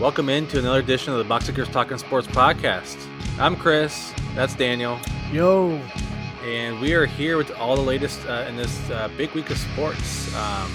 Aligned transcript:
Welcome 0.00 0.28
into 0.28 0.58
another 0.58 0.80
edition 0.80 1.12
of 1.12 1.18
the 1.18 1.24
Box 1.24 1.46
Kickers 1.46 1.68
Talking 1.68 1.98
Sports 1.98 2.26
podcast. 2.26 2.96
I'm 3.38 3.54
Chris. 3.54 4.12
That's 4.34 4.56
Daniel. 4.56 4.98
Yo. 5.30 5.80
And 6.42 6.80
we 6.80 6.94
are 6.94 7.06
here 7.06 7.36
with 7.36 7.52
all 7.52 7.76
the 7.76 7.82
latest 7.82 8.26
uh, 8.26 8.46
in 8.48 8.56
this 8.56 8.90
uh, 8.90 9.08
big 9.16 9.30
week 9.34 9.50
of 9.50 9.58
sports. 9.58 10.34
Um, 10.34 10.72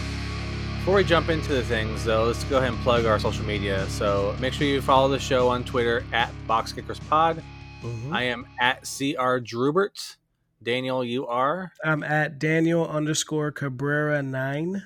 before 0.86 0.98
we 0.98 1.04
jump 1.04 1.30
into 1.30 1.52
the 1.52 1.64
things, 1.64 2.04
though, 2.06 2.26
let's 2.26 2.44
go 2.44 2.60
ahead 2.60 2.72
and 2.72 2.80
plug 2.84 3.08
our 3.08 3.18
social 3.18 3.44
media. 3.44 3.90
So 3.90 4.36
make 4.40 4.54
sure 4.54 4.68
you 4.68 4.84
follow 4.84 5.08
the 5.08 5.18
show 5.18 5.48
on 5.48 5.64
Twitter 5.64 6.04
at 6.14 6.30
Box 6.46 6.72
Kickers 6.72 7.00
Pod. 7.00 7.42
Mm-hmm. 7.82 8.14
I 8.14 8.26
am 8.26 8.46
at 8.60 8.82
CR 8.82 9.40
Drubert. 9.42 10.18
Daniel, 10.62 11.04
you 11.04 11.26
are? 11.26 11.74
I'm 11.84 12.04
at 12.04 12.38
Daniel 12.38 12.88
underscore 12.88 13.52
Cabrera 13.52 14.22
9. 14.22 14.84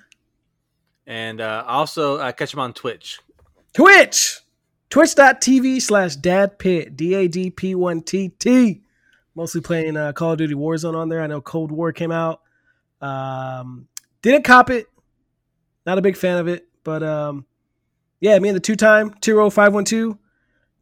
And 1.06 1.42
uh, 1.42 1.66
also 1.68 2.16
uh, 2.16 2.31
catch 2.31 2.54
him 2.54 2.62
on 2.62 2.72
Twitch. 2.72 3.20
Twitch, 3.73 4.40
twitch.tv 4.90 5.81
slash 5.81 6.16
dadpit, 6.16 6.95
D-A-D-P-1-T-T. 6.95 8.81
Mostly 9.36 9.59
playing 9.59 9.98
uh, 9.98 10.14
Call 10.14 10.31
of 10.31 10.38
Duty 10.38 10.56
Warzone 10.56 10.95
on 10.95 11.09
there. 11.09 11.22
I 11.22 11.28
know 11.28 11.42
Cold 11.42 11.73
War 11.73 11.92
came 11.92 12.14
out. 12.14 12.40
Um, 13.02 13.90
didn't 14.22 14.44
cop 14.44 14.70
it. 14.70 14.88
Not 15.86 15.98
a 15.98 16.02
big 16.02 16.18
fan 16.18 16.38
of 16.38 16.48
it. 16.48 16.68
But 16.84 17.04
um, 17.04 17.46
yeah, 18.20 18.38
me 18.40 18.50
and 18.50 18.56
the 18.56 18.62
two-time 18.62 19.14
Tiro 19.22 19.50
512 19.50 20.18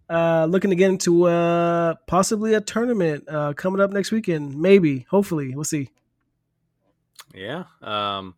uh, 0.09 0.45
looking 0.49 0.69
to 0.69 0.75
get 0.75 0.89
into 0.89 1.25
uh, 1.25 1.95
possibly 2.05 2.53
a 2.53 2.61
tournament 2.61 3.23
uh, 3.27 3.53
coming 3.53 3.81
up 3.81 3.91
next 3.91 4.11
weekend. 4.11 4.55
Maybe, 4.55 5.05
hopefully. 5.09 5.53
We'll 5.53 5.65
see. 5.65 5.89
Yeah. 7.33 7.65
Um, 7.81 8.35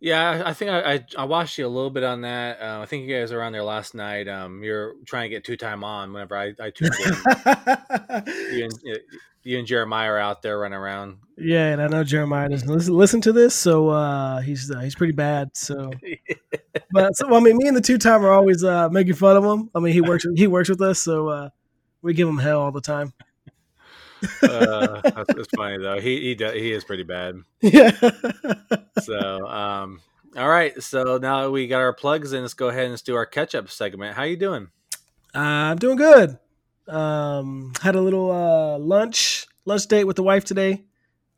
yeah, 0.00 0.42
I 0.46 0.52
think 0.52 0.70
I, 0.70 0.94
I, 0.94 1.04
I 1.18 1.24
watched 1.24 1.58
you 1.58 1.66
a 1.66 1.68
little 1.68 1.90
bit 1.90 2.04
on 2.04 2.20
that. 2.20 2.60
Uh, 2.60 2.80
I 2.82 2.86
think 2.86 3.08
you 3.08 3.18
guys 3.18 3.32
were 3.32 3.42
on 3.42 3.52
there 3.52 3.64
last 3.64 3.94
night. 3.94 4.28
Um, 4.28 4.62
you're 4.62 4.94
trying 5.06 5.24
to 5.24 5.28
get 5.28 5.44
two 5.44 5.56
time 5.56 5.82
on 5.82 6.12
whenever 6.12 6.36
I, 6.36 6.54
I 6.60 6.70
tuned 6.70 6.94
in. 7.04 7.12
you, 8.56 8.64
and, 8.64 8.72
you 9.42 9.58
and 9.58 9.66
Jeremiah 9.66 10.10
are 10.10 10.18
out 10.18 10.42
there 10.42 10.58
running 10.60 10.78
around. 10.78 11.18
Yeah, 11.36 11.72
and 11.72 11.82
I 11.82 11.88
know 11.88 12.04
Jeremiah 12.04 12.48
doesn't 12.48 12.68
listen, 12.68 12.94
listen 12.94 13.20
to 13.22 13.32
this, 13.32 13.54
so 13.54 13.88
uh, 13.88 14.40
he's 14.40 14.70
uh, 14.70 14.80
he's 14.80 14.94
pretty 14.94 15.14
bad. 15.14 15.56
So, 15.56 15.90
but 16.92 17.16
so, 17.16 17.34
I 17.34 17.40
mean, 17.40 17.56
me 17.56 17.66
and 17.66 17.76
the 17.76 17.80
two 17.80 17.98
time 17.98 18.24
are 18.24 18.32
always 18.32 18.62
uh, 18.62 18.88
making 18.90 19.14
fun 19.14 19.36
of 19.36 19.44
him. 19.44 19.68
I 19.74 19.80
mean, 19.80 19.92
he 19.92 20.00
works 20.00 20.26
he 20.36 20.46
works 20.46 20.68
with 20.68 20.80
us, 20.80 21.00
so 21.00 21.28
uh, 21.28 21.48
we 22.02 22.14
give 22.14 22.28
him 22.28 22.38
hell 22.38 22.60
all 22.60 22.72
the 22.72 22.80
time 22.80 23.12
uh, 24.42 25.00
that's, 25.02 25.34
that's, 25.34 25.48
funny 25.56 25.78
though. 25.78 26.00
He 26.00 26.34
he 26.34 26.44
he 26.58 26.72
is 26.72 26.84
pretty 26.84 27.04
bad. 27.04 27.36
Yeah. 27.60 27.90
so 29.00 29.46
um, 29.46 30.00
all 30.36 30.48
right. 30.48 30.80
So 30.82 31.18
now 31.18 31.50
we 31.50 31.66
got 31.66 31.80
our 31.80 31.92
plugs 31.92 32.32
in. 32.32 32.42
Let's 32.42 32.54
go 32.54 32.68
ahead 32.68 32.84
and 32.84 32.92
let's 32.92 33.02
do 33.02 33.16
our 33.16 33.26
catch 33.26 33.54
up 33.54 33.70
segment. 33.70 34.16
How 34.16 34.24
you 34.24 34.36
doing? 34.36 34.68
Uh, 35.34 35.38
I'm 35.38 35.76
doing 35.78 35.96
good. 35.96 36.38
Um, 36.86 37.72
had 37.82 37.94
a 37.94 38.00
little 38.00 38.30
uh, 38.30 38.78
lunch 38.78 39.46
lunch 39.64 39.86
date 39.86 40.04
with 40.04 40.16
the 40.16 40.22
wife 40.22 40.44
today. 40.44 40.84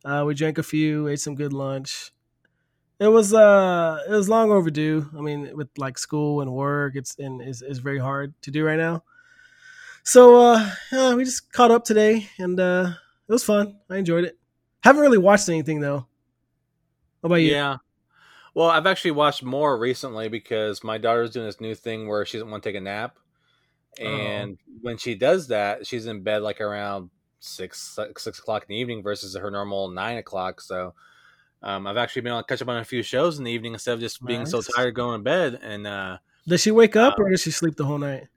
Uh, 0.05 0.25
we 0.27 0.34
drank 0.34 0.59
a 0.59 0.62
few, 0.62 1.09
ate 1.09 1.20
some 1.20 1.34
good 1.34 1.53
lunch. 1.53 2.12
It 2.98 3.09
was 3.09 3.33
uh 3.33 3.98
it 4.06 4.12
was 4.12 4.28
long 4.28 4.50
overdue. 4.50 5.09
I 5.17 5.22
mean, 5.22 5.56
with 5.56 5.69
like 5.78 5.98
school 5.98 6.42
and 6.42 6.53
work, 6.53 6.97
it's 6.97 7.17
and 7.19 7.41
it's, 7.41 7.62
it's 7.62 7.78
very 7.78 7.98
hard 7.98 8.34
to 8.42 8.50
do 8.50 8.65
right 8.65 8.78
now. 8.78 9.03
So 10.03 10.41
uh, 10.41 10.70
yeah, 10.93 11.15
we 11.15 11.25
just 11.25 11.53
caught 11.53 11.70
up 11.70 11.84
today, 11.84 12.29
and 12.39 12.59
uh, 12.59 12.93
it 13.29 13.33
was 13.33 13.45
fun. 13.45 13.77
I 13.89 13.97
enjoyed 13.97 14.25
it. 14.25 14.38
Haven't 14.83 15.03
really 15.03 15.19
watched 15.19 15.49
anything 15.49 15.81
though. 15.81 16.06
How 17.22 17.27
about 17.27 17.37
you? 17.37 17.53
Yeah. 17.53 17.77
Well, 18.55 18.69
I've 18.69 18.87
actually 18.87 19.12
watched 19.12 19.43
more 19.43 19.78
recently 19.78 20.28
because 20.28 20.83
my 20.83 20.99
daughter's 20.99 21.31
doing 21.31 21.47
this 21.47 21.60
new 21.60 21.75
thing 21.75 22.09
where 22.09 22.25
she 22.27 22.39
doesn't 22.39 22.50
want 22.50 22.62
to 22.62 22.69
take 22.69 22.77
a 22.77 22.81
nap, 22.81 23.19
oh. 24.00 24.05
and 24.05 24.59
oh. 24.59 24.72
when 24.83 24.97
she 24.97 25.15
does 25.15 25.49
that, 25.49 25.87
she's 25.87 26.06
in 26.06 26.22
bed 26.22 26.43
like 26.43 26.60
around 26.60 27.10
six 27.39 27.97
six 28.16 28.39
o'clock 28.39 28.62
in 28.62 28.75
the 28.75 28.81
evening 28.81 29.03
versus 29.03 29.37
her 29.37 29.50
normal 29.50 29.89
nine 29.89 30.19
o'clock. 30.19 30.60
So. 30.60 30.94
Um, 31.62 31.87
I've 31.87 31.99
actually 31.99 32.22
been 32.22 32.33
able 32.33 32.41
to 32.41 32.47
catch 32.47 32.62
up 32.62 32.69
on 32.69 32.78
a 32.78 32.84
few 32.87 33.03
shows 33.03 33.37
in 33.37 33.44
the 33.44 33.50
evening 33.50 33.75
instead 33.75 33.93
of 33.93 34.00
just 34.00 34.25
being 34.25 34.44
nice. 34.44 34.50
so 34.50 34.62
tired 34.62 34.94
going 34.94 35.19
to 35.19 35.22
bed. 35.22 35.60
And 35.62 35.87
uh, 35.87 36.16
does 36.49 36.62
she 36.62 36.71
wake 36.71 36.97
up 36.97 37.19
um, 37.19 37.27
or 37.27 37.31
does 37.31 37.43
she 37.43 37.50
sleep 37.50 37.77
the 37.77 37.84
whole 37.84 37.99
night? 37.99 38.28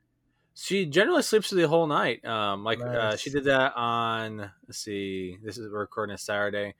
She 0.56 0.86
generally 0.86 1.24
sleeps 1.24 1.50
through 1.50 1.62
the 1.62 1.68
whole 1.68 1.88
night. 1.88 2.24
Um, 2.26 2.64
like 2.64 2.80
nice. 2.80 2.88
uh, 2.96 3.18
she 3.18 3.32
did 3.32 3.46
that 3.46 3.76
on. 3.76 4.52
Let's 4.68 4.78
see. 4.78 5.38
This 5.44 5.58
is 5.58 5.72
we're 5.72 5.80
recording 5.80 6.14
a 6.14 6.18
Saturday, 6.18 6.76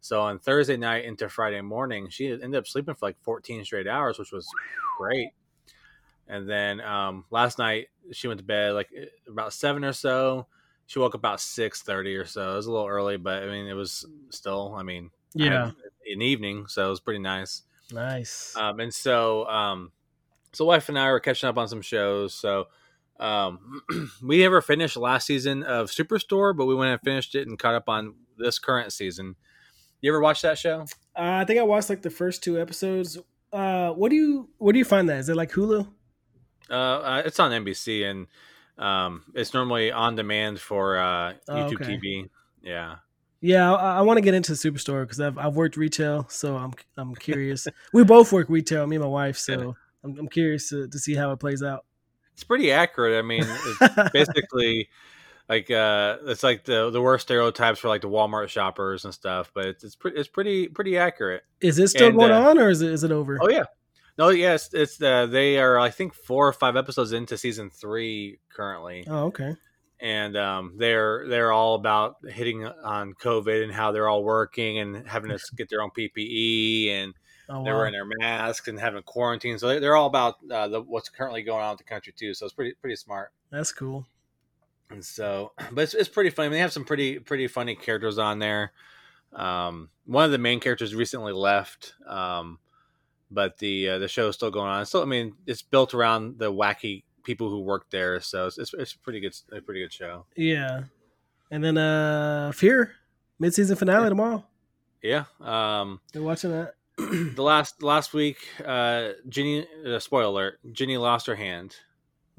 so 0.00 0.22
on 0.22 0.38
Thursday 0.38 0.76
night 0.76 1.04
into 1.04 1.28
Friday 1.28 1.60
morning, 1.60 2.08
she 2.08 2.30
ended 2.30 2.56
up 2.56 2.66
sleeping 2.66 2.94
for 2.94 3.06
like 3.06 3.16
14 3.22 3.64
straight 3.64 3.86
hours, 3.86 4.18
which 4.18 4.32
was 4.32 4.48
great. 4.96 5.30
And 6.28 6.48
then 6.48 6.80
um, 6.80 7.24
last 7.30 7.58
night 7.58 7.88
she 8.12 8.28
went 8.28 8.38
to 8.38 8.44
bed 8.44 8.74
like 8.74 8.88
eh, 8.96 9.06
about 9.28 9.52
seven 9.52 9.84
or 9.84 9.92
so. 9.92 10.46
She 10.86 10.98
woke 10.98 11.14
up 11.14 11.20
about 11.20 11.40
six 11.40 11.82
thirty 11.82 12.16
or 12.16 12.24
so. 12.24 12.52
It 12.52 12.56
was 12.56 12.66
a 12.66 12.72
little 12.72 12.86
early, 12.86 13.18
but 13.18 13.42
I 13.42 13.46
mean 13.46 13.66
it 13.66 13.74
was 13.74 14.06
still. 14.30 14.74
I 14.74 14.82
mean, 14.82 15.10
yeah, 15.34 15.72
in 16.06 16.22
evening, 16.22 16.66
so 16.66 16.86
it 16.86 16.90
was 16.90 17.00
pretty 17.00 17.20
nice. 17.20 17.62
Nice. 17.92 18.54
Um, 18.56 18.80
and 18.80 18.92
so, 18.92 19.46
um, 19.48 19.92
so 20.52 20.64
wife 20.64 20.88
and 20.88 20.98
I 20.98 21.10
were 21.10 21.20
catching 21.20 21.48
up 21.48 21.58
on 21.58 21.68
some 21.68 21.82
shows. 21.82 22.34
So 22.34 22.68
um, 23.18 23.82
we 24.22 24.38
never 24.38 24.60
finished 24.60 24.96
last 24.96 25.26
season 25.26 25.62
of 25.62 25.90
Superstore, 25.90 26.56
but 26.56 26.66
we 26.66 26.74
went 26.74 26.92
and 26.92 27.00
finished 27.00 27.34
it 27.34 27.48
and 27.48 27.58
caught 27.58 27.74
up 27.74 27.88
on 27.88 28.14
this 28.36 28.58
current 28.58 28.92
season. 28.92 29.36
You 30.00 30.12
ever 30.12 30.20
watch 30.20 30.42
that 30.42 30.58
show? 30.58 30.82
Uh, 31.16 31.40
I 31.40 31.44
think 31.44 31.58
I 31.58 31.62
watched 31.62 31.90
like 31.90 32.02
the 32.02 32.10
first 32.10 32.42
two 32.42 32.60
episodes. 32.60 33.18
Uh, 33.52 33.90
what 33.90 34.10
do 34.10 34.16
you 34.16 34.48
what 34.58 34.72
do 34.72 34.78
you 34.78 34.84
find 34.84 35.08
that? 35.08 35.18
Is 35.18 35.28
it 35.28 35.36
like 35.36 35.50
Hulu? 35.50 35.88
Uh, 36.70 36.74
uh 36.74 37.22
it's 37.24 37.40
on 37.40 37.50
NBC 37.50 38.04
and 38.04 38.26
um, 38.78 39.24
it's 39.34 39.54
normally 39.54 39.90
on 39.90 40.14
demand 40.14 40.60
for 40.60 40.98
uh, 40.98 41.34
oh, 41.48 41.54
YouTube 41.54 41.82
okay. 41.82 41.96
TV. 41.96 42.28
Yeah. 42.62 42.96
Yeah, 43.40 43.72
I, 43.72 43.98
I 43.98 44.00
want 44.02 44.16
to 44.16 44.20
get 44.20 44.34
into 44.34 44.52
Superstore 44.52 45.02
because 45.02 45.20
I've 45.20 45.38
I've 45.38 45.54
worked 45.54 45.76
retail, 45.76 46.26
so 46.28 46.56
I'm 46.56 46.72
I'm 46.96 47.14
curious. 47.14 47.68
we 47.92 48.02
both 48.02 48.32
work 48.32 48.48
retail, 48.48 48.86
me 48.86 48.96
and 48.96 49.04
my 49.04 49.08
wife, 49.08 49.36
so 49.38 49.76
I'm, 50.02 50.18
I'm 50.18 50.28
curious 50.28 50.68
to, 50.70 50.88
to 50.88 50.98
see 50.98 51.14
how 51.14 51.30
it 51.30 51.38
plays 51.38 51.62
out 51.62 51.84
it's 52.38 52.44
pretty 52.44 52.70
accurate. 52.70 53.18
I 53.18 53.26
mean, 53.26 53.42
it's 53.44 54.10
basically 54.12 54.88
like 55.48 55.72
uh, 55.72 56.18
it's 56.26 56.44
like 56.44 56.64
the 56.64 56.88
the 56.90 57.02
worst 57.02 57.26
stereotypes 57.26 57.80
for 57.80 57.88
like 57.88 58.00
the 58.00 58.08
Walmart 58.08 58.48
shoppers 58.48 59.04
and 59.04 59.12
stuff. 59.12 59.50
But 59.52 59.66
it's 59.66 59.82
it's, 59.82 59.96
pre- 59.96 60.12
it's 60.12 60.28
pretty 60.28 60.68
pretty 60.68 60.96
accurate. 60.96 61.42
Is 61.60 61.80
it 61.80 61.88
still 61.88 62.10
and, 62.10 62.16
going 62.16 62.30
uh, 62.30 62.48
on, 62.48 62.58
or 62.58 62.70
is 62.70 62.80
it 62.80 62.92
is 62.92 63.02
it 63.02 63.10
over? 63.10 63.38
Oh 63.40 63.48
yeah, 63.48 63.64
no, 64.18 64.28
yes, 64.28 64.66
it's, 64.72 64.92
it's 64.92 65.02
uh, 65.02 65.26
they 65.26 65.58
are 65.58 65.80
I 65.80 65.90
think 65.90 66.14
four 66.14 66.46
or 66.46 66.52
five 66.52 66.76
episodes 66.76 67.12
into 67.12 67.36
season 67.36 67.70
three 67.70 68.38
currently. 68.54 69.04
Oh 69.08 69.24
okay. 69.26 69.56
And 70.00 70.36
um, 70.36 70.74
they're 70.76 71.26
they're 71.26 71.50
all 71.50 71.74
about 71.74 72.18
hitting 72.24 72.64
on 72.64 73.14
COVID 73.14 73.64
and 73.64 73.72
how 73.72 73.90
they're 73.90 74.08
all 74.08 74.22
working 74.22 74.78
and 74.78 75.08
having 75.08 75.30
to 75.30 75.40
get 75.56 75.68
their 75.70 75.82
own 75.82 75.90
PPE 75.90 76.92
and 76.92 77.14
Oh, 77.48 77.64
they're 77.64 77.72
wow. 77.72 77.78
wearing 77.78 77.92
their 77.92 78.04
masks 78.04 78.68
and 78.68 78.78
having 78.78 79.02
quarantine. 79.02 79.58
So 79.58 79.80
they're 79.80 79.96
all 79.96 80.06
about 80.06 80.36
uh, 80.50 80.68
the, 80.68 80.82
what's 80.82 81.08
currently 81.08 81.42
going 81.42 81.62
on 81.62 81.70
with 81.70 81.78
the 81.78 81.84
country 81.84 82.12
too. 82.16 82.34
So 82.34 82.44
it's 82.44 82.54
pretty 82.54 82.74
pretty 82.80 82.96
smart. 82.96 83.30
That's 83.50 83.72
cool. 83.72 84.06
And 84.90 85.04
so, 85.04 85.52
but 85.72 85.82
it's, 85.82 85.94
it's 85.94 86.08
pretty 86.08 86.30
funny. 86.30 86.46
I 86.46 86.48
mean, 86.50 86.56
they 86.56 86.60
have 86.60 86.72
some 86.72 86.84
pretty 86.84 87.18
pretty 87.18 87.48
funny 87.48 87.74
characters 87.74 88.18
on 88.18 88.38
there. 88.38 88.72
Um, 89.32 89.90
one 90.06 90.24
of 90.24 90.30
the 90.30 90.38
main 90.38 90.60
characters 90.60 90.94
recently 90.94 91.32
left, 91.32 91.94
um, 92.06 92.58
but 93.30 93.58
the 93.58 93.90
uh, 93.90 93.98
the 93.98 94.08
show 94.08 94.28
is 94.28 94.34
still 94.34 94.50
going 94.50 94.70
on. 94.70 94.86
So 94.86 95.02
I 95.02 95.06
mean, 95.06 95.34
it's 95.46 95.62
built 95.62 95.94
around 95.94 96.38
the 96.38 96.52
wacky 96.52 97.04
people 97.24 97.50
who 97.50 97.60
work 97.60 97.90
there. 97.90 98.20
So 98.20 98.46
it's 98.46 98.58
it's, 98.58 98.74
it's 98.74 98.92
pretty 98.94 99.20
good 99.20 99.34
a 99.52 99.60
pretty 99.60 99.80
good 99.80 99.92
show. 99.92 100.26
Yeah, 100.36 100.84
and 101.50 101.64
then 101.64 101.78
uh, 101.78 102.52
Fear 102.52 102.94
mid 103.38 103.54
season 103.54 103.76
finale 103.76 104.04
yeah. 104.04 104.08
tomorrow. 104.08 104.44
Yeah, 105.02 105.24
um, 105.40 106.00
you're 106.12 106.24
watching 106.24 106.50
that. 106.50 106.74
the 107.34 107.42
last 107.42 107.82
last 107.82 108.12
week, 108.12 108.38
uh, 108.64 109.10
Ginny. 109.28 109.66
Uh, 109.86 110.00
spoiler 110.00 110.24
alert: 110.24 110.58
Ginny 110.72 110.96
lost 110.96 111.28
her 111.28 111.36
hand. 111.36 111.76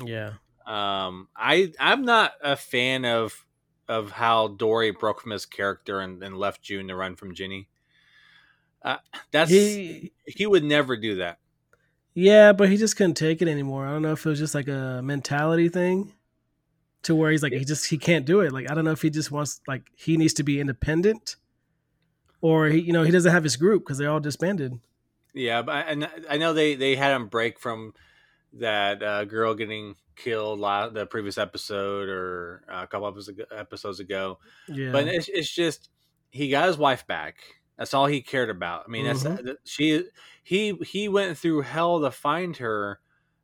Yeah. 0.04 0.34
Um, 0.66 1.30
I 1.36 1.72
I'm 1.80 2.04
not 2.04 2.34
a 2.44 2.58
fan 2.58 3.06
of 3.06 3.46
of 3.88 4.12
how 4.12 4.50
Dorie 4.50 4.92
broke 4.92 5.22
from 5.22 5.32
his 5.32 5.46
character 5.46 6.02
and, 6.02 6.22
and 6.22 6.38
left 6.38 6.62
June 6.62 6.90
to 6.90 6.96
run 6.96 7.16
from 7.16 7.34
Ginny. 7.34 7.70
Uh, 8.84 8.98
that's 9.32 9.50
he, 9.50 10.12
he 10.26 10.46
would 10.46 10.64
never 10.64 10.98
do 10.98 11.16
that. 11.16 11.40
Yeah, 12.14 12.52
but 12.52 12.70
he 12.70 12.76
just 12.76 12.98
couldn't 12.98 13.16
take 13.16 13.42
it 13.42 13.48
anymore. 13.48 13.88
I 13.88 13.92
don't 13.92 14.02
know 14.02 14.12
if 14.12 14.26
it 14.26 14.30
was 14.30 14.40
just 14.40 14.56
like 14.56 14.68
a 14.68 15.02
mentality 15.02 15.70
thing 15.70 16.14
to 17.04 17.16
where 17.16 17.32
he's 17.32 17.44
like 17.44 17.54
he 17.54 17.64
just 17.64 17.90
he 17.90 17.98
can't 17.98 18.26
do 18.26 18.42
it. 18.42 18.52
Like 18.52 18.70
I 18.70 18.74
don't 18.74 18.84
know 18.84 18.92
if 18.92 19.02
he 19.02 19.10
just 19.10 19.32
wants 19.32 19.62
like 19.68 19.84
he 19.96 20.18
needs 20.18 20.34
to 20.34 20.44
be 20.44 20.60
independent 20.60 21.38
or 22.42 22.68
he, 22.68 22.80
you 22.80 22.94
know, 22.94 23.04
he 23.04 23.12
doesn't 23.12 23.32
have 23.32 23.44
his 23.44 23.58
group 23.58 23.84
because 23.84 23.98
they 23.98 24.06
all 24.06 24.20
disbanded. 24.20 24.80
Yeah, 25.34 25.62
but 25.62 25.88
and 25.88 26.10
I 26.30 26.38
know 26.38 26.54
they 26.54 26.76
they 26.76 26.96
had 26.96 27.16
him 27.16 27.28
break 27.28 27.60
from 27.60 27.94
that 28.54 29.04
uh, 29.04 29.26
girl 29.26 29.54
getting 29.54 29.96
killed 30.16 30.60
la- 30.60 30.90
the 30.90 31.06
previous 31.06 31.38
episode 31.38 32.10
or 32.10 32.64
a 32.68 32.88
couple 32.88 33.08
episodes 33.56 34.00
ago. 34.00 34.40
Yeah. 34.68 34.92
But 34.92 35.08
it's, 35.08 35.30
it's 35.30 35.54
just 35.54 35.90
he 36.32 36.50
got 36.50 36.68
his 36.68 36.78
wife 36.78 37.08
back. 37.08 37.38
That's 37.78 37.94
all 37.94 38.08
he 38.08 38.22
cared 38.22 38.50
about. 38.50 38.84
I 38.88 38.92
mean, 38.92 39.06
mm-hmm. 39.06 39.46
that's 39.46 39.60
she 39.64 40.04
he 40.44 40.74
he 40.86 41.08
went 41.08 41.38
through 41.38 41.62
hell 41.62 42.02
to 42.02 42.12
find 42.12 42.58
her 42.58 43.00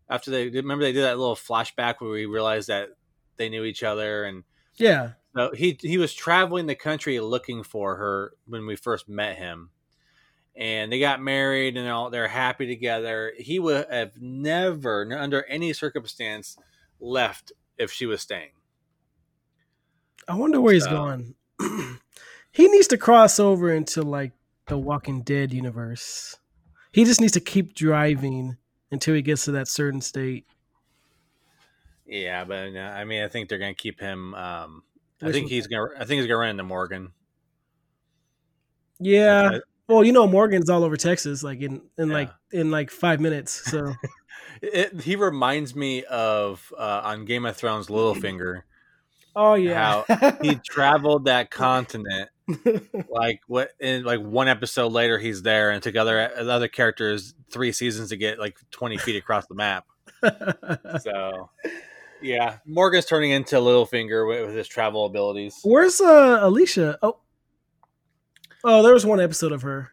after 0.09 0.31
they 0.31 0.50
remember 0.50 0.83
they 0.83 0.91
did 0.91 1.03
that 1.03 1.18
little 1.18 1.36
flashback 1.36 1.95
where 2.00 2.12
we 2.12 2.25
realized 2.25 2.68
that 2.68 2.89
they 3.38 3.50
knew 3.50 3.63
each 3.63 3.83
other 3.83 4.25
and 4.25 4.44
yeah. 4.75 5.12
So 5.35 5.51
he 5.53 5.77
he 5.81 5.97
was 5.97 6.13
traveling 6.13 6.65
the 6.65 6.75
country 6.75 7.19
looking 7.19 7.63
for 7.63 7.97
her 7.97 8.33
when 8.47 8.65
we 8.65 8.75
first 8.75 9.09
met 9.09 9.37
him 9.37 9.69
and 10.55 10.91
they 10.91 10.99
got 10.99 11.21
married 11.21 11.75
and 11.75 11.89
all 11.89 12.09
they're 12.09 12.27
happy 12.27 12.65
together. 12.65 13.33
He 13.37 13.59
would 13.59 13.87
have 13.91 14.13
never, 14.19 15.07
under 15.17 15.43
any 15.45 15.73
circumstance, 15.73 16.57
left 16.99 17.51
if 17.77 17.91
she 17.91 18.05
was 18.05 18.21
staying. 18.21 18.51
I 20.27 20.35
wonder 20.35 20.61
where 20.61 20.79
so. 20.79 20.87
he's 20.87 20.87
going. 20.87 21.35
he 22.51 22.67
needs 22.67 22.88
to 22.88 22.97
cross 22.97 23.39
over 23.39 23.71
into 23.71 24.01
like 24.01 24.31
the 24.67 24.77
Walking 24.77 25.21
Dead 25.21 25.53
universe. 25.53 26.38
He 26.91 27.03
just 27.03 27.19
needs 27.19 27.33
to 27.33 27.41
keep 27.41 27.75
driving 27.75 28.57
until 28.91 29.13
he 29.13 29.21
gets 29.21 29.45
to 29.45 29.51
that 29.51 29.67
certain 29.67 30.01
state. 30.01 30.45
Yeah, 32.05 32.45
but 32.45 32.75
uh, 32.75 32.79
I 32.79 33.03
mean, 33.03 33.23
I 33.23 33.27
think 33.27 33.49
they're 33.49 33.59
going 33.59 33.75
to 33.75 33.81
keep 33.81 33.99
him. 33.99 34.33
Um, 34.35 34.83
I 35.21 35.31
think 35.31 35.50
he's 35.50 35.67
going. 35.67 35.89
to 35.89 35.95
I 35.95 36.06
think 36.06 36.19
he's 36.19 36.27
going 36.27 36.29
to 36.29 36.38
run 36.38 36.50
into 36.50 36.63
Morgan. 36.63 37.12
Yeah, 39.00 39.59
well, 39.88 40.03
you 40.03 40.12
know, 40.12 40.27
Morgan's 40.27 40.69
all 40.69 40.83
over 40.83 40.97
Texas, 40.97 41.44
like 41.44 41.62
in 41.62 41.81
in 41.97 42.09
yeah. 42.09 42.13
like 42.13 42.31
in 42.51 42.71
like 42.71 42.89
five 42.89 43.19
minutes. 43.19 43.69
So 43.69 43.94
it, 44.62 45.01
he 45.01 45.15
reminds 45.15 45.75
me 45.75 46.03
of 46.06 46.73
uh, 46.77 47.01
on 47.03 47.25
Game 47.25 47.45
of 47.45 47.56
Thrones, 47.56 47.88
Littlefinger. 47.88 48.63
Oh 49.35 49.53
yeah, 49.53 50.03
how 50.07 50.38
he 50.41 50.56
traveled 50.65 51.25
that 51.25 51.51
continent. 51.51 52.29
like 53.09 53.41
what 53.47 53.71
in 53.79 54.03
like 54.03 54.21
one 54.21 54.47
episode 54.47 54.91
later, 54.91 55.19
he's 55.19 55.41
there, 55.41 55.71
and 55.71 55.83
took 55.83 55.95
other 55.95 56.31
other 56.38 56.67
characters 56.67 57.33
three 57.51 57.71
seasons 57.71 58.09
to 58.09 58.17
get 58.17 58.39
like 58.39 58.57
twenty 58.71 58.97
feet 58.97 59.17
across 59.17 59.45
the 59.47 59.56
map. 59.56 59.85
so 61.01 61.50
yeah, 62.21 62.57
Morgan's 62.65 63.06
turning 63.06 63.31
into 63.31 63.56
Littlefinger 63.56 64.27
with, 64.27 64.47
with 64.47 64.56
his 64.56 64.67
travel 64.67 65.06
abilities. 65.06 65.59
Where's 65.63 66.00
uh, 66.01 66.39
Alicia? 66.41 66.97
Oh, 67.01 67.19
Oh, 68.67 68.81
there 68.81 68.95
was 68.95 69.06
one 69.06 69.21
episode 69.21 69.51
of 69.51 69.62
her, 69.62 69.91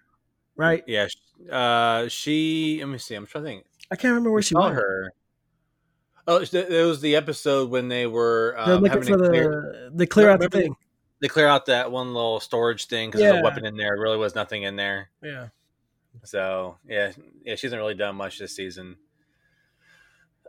right? 0.56 0.82
Yeah. 0.86 1.06
Uh, 1.50 2.08
she. 2.08 2.78
Let 2.80 2.88
me 2.88 2.96
see. 2.96 3.14
I'm 3.14 3.26
trying 3.26 3.44
to 3.44 3.50
think. 3.50 3.64
I 3.90 3.96
can't 3.96 4.12
remember 4.12 4.32
where 4.32 4.40
she 4.40 4.54
went. 4.54 4.74
Her. 4.74 5.12
Oh, 6.26 6.38
it 6.40 6.86
was 6.86 7.02
the 7.02 7.14
episode 7.14 7.68
when 7.68 7.88
they 7.88 8.06
were 8.06 8.54
um, 8.56 8.82
having 8.84 9.02
for 9.02 9.18
the 9.18 9.28
clear, 9.28 9.90
they 9.92 10.06
clear 10.06 10.30
out 10.30 10.40
the 10.40 10.48
thing. 10.48 10.74
They 11.20 11.28
clear 11.28 11.46
out 11.46 11.66
that 11.66 11.92
one 11.92 12.14
little 12.14 12.40
storage 12.40 12.86
thing 12.86 13.10
because 13.10 13.20
yeah. 13.20 13.32
there's 13.32 13.42
a 13.42 13.44
weapon 13.44 13.66
in 13.66 13.76
there. 13.76 13.94
really 13.98 14.16
was 14.16 14.34
nothing 14.34 14.62
in 14.62 14.76
there. 14.76 15.10
Yeah. 15.22 15.48
So 16.24 16.78
yeah, 16.88 17.12
yeah, 17.44 17.56
she 17.56 17.66
hasn't 17.66 17.80
really 17.80 17.94
done 17.94 18.16
much 18.16 18.38
this 18.38 18.56
season. 18.56 18.96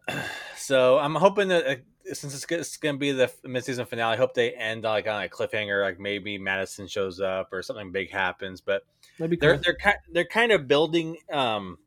So 0.56 0.98
I'm 0.98 1.16
hoping 1.16 1.50
that 1.50 1.68
uh, 1.68 1.76
since 2.14 2.34
it's, 2.34 2.46
it's 2.50 2.78
going 2.78 2.96
to 2.96 3.00
be 3.00 3.12
the 3.12 3.30
mid-season 3.44 3.86
finale, 3.86 4.14
I 4.14 4.18
hope 4.18 4.34
they 4.34 4.52
end 4.52 4.84
like 4.84 5.08
on 5.08 5.22
a 5.22 5.28
cliffhanger, 5.28 5.84
like 5.84 6.00
maybe 6.00 6.38
Madison 6.38 6.88
shows 6.88 7.20
up 7.20 7.50
or 7.52 7.62
something 7.62 7.92
big 7.92 8.12
happens. 8.12 8.62
But 8.62 8.84
cool. 9.18 9.28
they're 9.28 9.58
they're 9.58 9.76
kind 9.76 9.98
they're 10.14 10.24
kind 10.24 10.54
of 10.54 10.66
building 10.66 11.18
um 11.34 11.80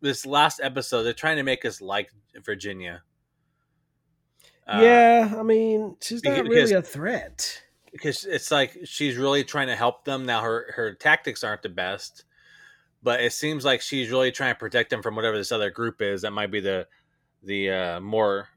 this 0.00 0.24
last 0.24 0.60
episode. 0.62 1.02
They're 1.02 1.12
trying 1.12 1.38
to 1.38 1.42
make 1.42 1.64
us 1.64 1.80
like 1.80 2.10
Virginia. 2.44 3.02
Uh, 4.68 4.80
yeah, 4.82 5.34
I 5.36 5.42
mean, 5.42 5.96
she's 6.00 6.22
not 6.22 6.44
because, 6.44 6.70
really 6.70 6.72
a 6.74 6.82
threat 6.82 7.60
because 7.90 8.24
it's 8.24 8.52
like 8.52 8.78
she's 8.84 9.16
really 9.16 9.42
trying 9.42 9.66
to 9.66 9.76
help 9.76 10.04
them. 10.04 10.26
Now 10.26 10.42
her 10.42 10.72
her 10.76 10.94
tactics 10.94 11.42
aren't 11.42 11.62
the 11.62 11.70
best, 11.70 12.24
but 13.02 13.20
it 13.20 13.32
seems 13.32 13.64
like 13.64 13.80
she's 13.80 14.10
really 14.10 14.30
trying 14.30 14.54
to 14.54 14.58
protect 14.58 14.90
them 14.90 15.02
from 15.02 15.16
whatever 15.16 15.36
this 15.36 15.50
other 15.50 15.70
group 15.70 16.00
is. 16.00 16.22
That 16.22 16.30
might 16.30 16.52
be 16.52 16.60
the 16.60 16.86
the 17.42 17.70
uh, 17.70 18.00
more 18.00 18.48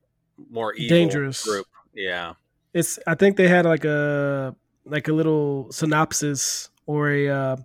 more 0.49 0.73
dangerous 0.73 1.43
group. 1.43 1.67
Yeah, 1.93 2.33
it's. 2.73 2.99
I 3.05 3.15
think 3.15 3.37
they 3.37 3.47
had 3.47 3.65
like 3.65 3.85
a 3.85 4.55
like 4.85 5.07
a 5.07 5.13
little 5.13 5.71
synopsis 5.71 6.69
or 6.85 7.09
a 7.11 7.29
uh, 7.29 7.55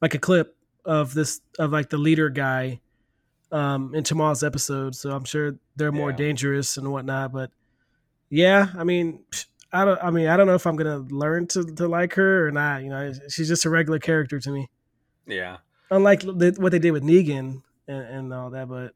like 0.00 0.14
a 0.14 0.18
clip 0.18 0.56
of 0.84 1.14
this 1.14 1.40
of 1.58 1.72
like 1.72 1.90
the 1.90 1.98
leader 1.98 2.28
guy 2.30 2.80
um, 3.52 3.94
in 3.94 4.04
tomorrow's 4.04 4.42
episode. 4.42 4.94
So 4.94 5.10
I'm 5.10 5.24
sure 5.24 5.56
they're 5.76 5.92
more 5.92 6.10
yeah. 6.10 6.16
dangerous 6.16 6.76
and 6.76 6.90
whatnot. 6.90 7.32
But 7.32 7.50
yeah, 8.30 8.68
I 8.76 8.84
mean, 8.84 9.20
I 9.72 9.84
don't. 9.84 10.02
I 10.02 10.10
mean, 10.10 10.28
I 10.28 10.36
don't 10.36 10.46
know 10.46 10.54
if 10.54 10.66
I'm 10.66 10.76
gonna 10.76 10.98
learn 10.98 11.46
to 11.48 11.64
to 11.64 11.88
like 11.88 12.14
her 12.14 12.46
or 12.46 12.50
not. 12.50 12.82
You 12.82 12.90
know, 12.90 13.12
she's 13.28 13.48
just 13.48 13.64
a 13.64 13.70
regular 13.70 13.98
character 13.98 14.38
to 14.40 14.50
me. 14.50 14.70
Yeah. 15.26 15.58
Unlike 15.90 16.20
the, 16.20 16.54
what 16.58 16.72
they 16.72 16.78
did 16.78 16.90
with 16.90 17.02
Negan 17.02 17.62
and, 17.86 18.04
and 18.04 18.34
all 18.34 18.50
that, 18.50 18.68
but 18.68 18.94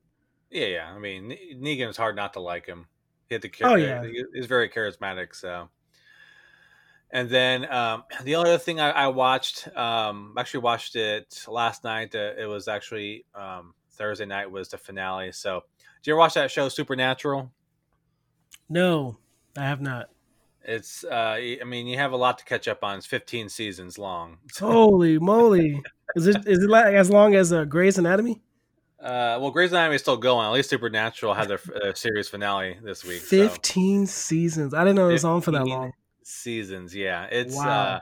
yeah, 0.53 0.67
yeah. 0.67 0.93
I 0.95 0.99
mean, 0.99 1.37
Negan's 1.55 1.97
hard 1.97 2.15
not 2.15 2.35
to 2.35 2.41
like 2.41 2.67
him. 2.67 2.87
He 3.29 3.35
had 3.35 3.43
the 3.43 3.51
oh 3.63 3.75
yeah, 3.75 4.05
he's 4.35 4.47
very 4.47 4.69
charismatic. 4.69 5.35
So, 5.35 5.71
and 7.11 7.29
then 7.29 7.71
um, 7.73 8.05
the 8.25 8.35
other 8.35 8.59
thing 8.59 8.79
I, 8.79 8.91
I 8.91 9.07
watched, 9.09 9.75
um, 9.77 10.35
actually 10.39 10.61
watched 10.61 10.97
it 10.97 11.45
last 11.49 11.85
night. 11.85 12.15
Uh, 12.15 12.33
it 12.39 12.47
was 12.47 12.69
actually 12.69 13.25
um, 13.35 13.75
Thursday 13.93 14.27
night 14.27 14.51
was 14.51 14.69
the 14.69 14.79
finale. 14.79 15.33
So, 15.33 15.63
did 16.03 16.09
you 16.09 16.13
ever 16.15 16.19
watch 16.19 16.35
that 16.35 16.51
show 16.51 16.69
Supernatural? 16.69 17.51
No, 18.69 19.17
I 19.57 19.63
have 19.63 19.81
not. 19.81 20.09
It's, 20.65 21.03
uh, 21.03 21.39
I 21.41 21.65
mean, 21.67 21.89
you 21.89 21.99
have 21.99 22.13
a 22.13 22.17
lot 22.17 22.39
to 22.39 22.45
catch 22.45 22.69
up 22.69 22.85
on. 22.85 22.99
It's 22.99 23.07
15 23.07 23.49
seasons 23.49 23.99
long. 23.99 24.39
Holy 24.59 25.19
moly! 25.19 25.83
Is 26.15 26.27
it 26.27 26.47
is 26.47 26.63
it 26.63 26.71
like 26.71 26.95
as 26.95 27.11
long 27.11 27.35
as 27.35 27.53
uh, 27.53 27.65
Grey's 27.65 27.99
Anatomy? 27.99 28.43
Uh, 29.03 29.37
well, 29.41 29.51
Grey's 29.51 29.73
Anatomy 29.73 29.97
is 29.97 30.03
still 30.03 30.17
going. 30.17 30.47
At 30.47 30.53
least 30.53 30.71
Supernatural 30.71 31.35
had 31.35 31.49
their 31.49 31.61
uh, 31.75 31.93
series 31.93 32.29
finale 32.29 32.79
this 32.83 33.05
week. 33.05 33.21
Fifteen 33.21 34.07
so. 34.07 34.13
seasons. 34.13 34.75
I 34.75 34.85
didn't 34.85 34.97
know 34.97 35.09
it 35.09 35.15
was 35.15 35.25
on 35.25 35.41
for 35.41 35.51
that 35.51 35.67
long. 35.67 35.93
Seasons, 36.23 36.95
yeah. 36.95 37.25
It's 37.25 37.57
wow. 37.57 37.69
uh, 37.69 38.01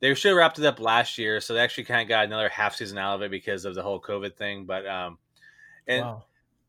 they 0.00 0.12
should 0.14 0.28
have 0.28 0.36
wrapped 0.36 0.58
it 0.58 0.66
up 0.66 0.78
last 0.78 1.16
year, 1.16 1.40
so 1.40 1.54
they 1.54 1.60
actually 1.60 1.84
kind 1.84 2.02
of 2.02 2.08
got 2.08 2.26
another 2.26 2.50
half 2.50 2.76
season 2.76 2.98
out 2.98 3.14
of 3.14 3.22
it 3.22 3.30
because 3.30 3.64
of 3.64 3.74
the 3.74 3.82
whole 3.82 3.98
COVID 3.98 4.36
thing. 4.36 4.66
But 4.66 4.86
um, 4.86 5.16
and 5.86 6.04
wow. 6.04 6.24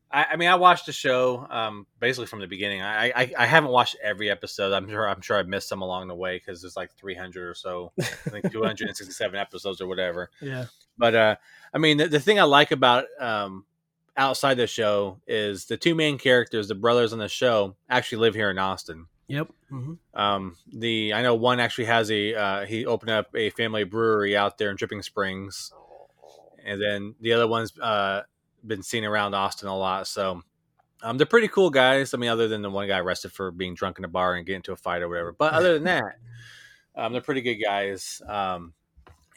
I, 0.09 0.25
I, 0.31 0.35
mean, 0.37 0.47
I 0.47 0.55
watched 0.55 0.85
the 0.85 0.93
show 0.93 1.45
um 1.49 1.85
basically 1.99 2.27
from 2.27 2.39
the 2.39 2.47
beginning. 2.47 2.81
I, 2.81 3.11
I 3.13 3.33
I 3.37 3.45
haven't 3.45 3.71
watched 3.71 3.97
every 4.01 4.31
episode. 4.31 4.71
I'm 4.71 4.87
sure 4.87 5.09
I'm 5.09 5.19
sure 5.19 5.37
I 5.37 5.43
missed 5.43 5.67
some 5.67 5.81
along 5.81 6.07
the 6.07 6.15
way 6.15 6.37
because 6.37 6.61
there's 6.61 6.77
like 6.77 6.93
300 6.93 7.49
or 7.49 7.53
so, 7.53 7.91
I 7.99 8.03
think 8.03 8.49
267 8.49 9.37
episodes 9.37 9.81
or 9.81 9.87
whatever. 9.87 10.29
Yeah. 10.41 10.65
But 10.95 11.15
uh, 11.15 11.35
I 11.73 11.79
mean, 11.79 11.97
the, 11.97 12.07
the 12.07 12.19
thing 12.19 12.39
I 12.39 12.43
like 12.43 12.71
about 12.71 13.05
um 13.19 13.65
outside 14.15 14.55
the 14.55 14.67
show 14.67 15.19
is 15.27 15.65
the 15.65 15.77
two 15.77 15.95
main 15.95 16.17
characters, 16.17 16.67
the 16.67 16.75
brothers 16.75 17.13
on 17.13 17.19
the 17.19 17.27
show, 17.27 17.75
actually 17.89 18.19
live 18.19 18.35
here 18.35 18.49
in 18.49 18.57
Austin. 18.57 19.07
Yep. 19.27 19.47
Mm-hmm. 19.71 20.19
Um, 20.19 20.57
the 20.71 21.13
I 21.13 21.23
know 21.23 21.35
one 21.35 21.59
actually 21.59 21.85
has 21.85 22.11
a 22.11 22.35
uh, 22.35 22.65
he 22.65 22.85
opened 22.85 23.11
up 23.11 23.35
a 23.35 23.49
family 23.51 23.83
brewery 23.83 24.35
out 24.35 24.57
there 24.57 24.69
in 24.69 24.75
Dripping 24.75 25.01
Springs, 25.01 25.71
and 26.63 26.81
then 26.81 27.15
the 27.19 27.33
other 27.33 27.47
one's 27.47 27.77
uh, 27.79 28.23
been 28.65 28.83
seen 28.83 29.05
around 29.05 29.33
Austin 29.33 29.69
a 29.69 29.77
lot. 29.77 30.07
So 30.07 30.43
um, 31.01 31.17
they're 31.17 31.25
pretty 31.25 31.47
cool 31.47 31.69
guys. 31.69 32.13
I 32.13 32.17
mean, 32.17 32.29
other 32.29 32.47
than 32.47 32.61
the 32.61 32.69
one 32.69 32.87
guy 32.87 32.99
arrested 32.99 33.31
for 33.31 33.51
being 33.51 33.73
drunk 33.73 33.97
in 33.97 34.05
a 34.05 34.09
bar 34.09 34.35
and 34.35 34.45
getting 34.45 34.57
into 34.57 34.71
a 34.71 34.77
fight 34.77 35.01
or 35.01 35.09
whatever. 35.09 35.31
But 35.31 35.53
other 35.53 35.73
than 35.73 35.83
that, 35.85 36.17
um, 36.95 37.13
they're 37.13 37.21
pretty 37.21 37.41
good 37.41 37.55
guys. 37.63 38.21
Um, 38.27 38.73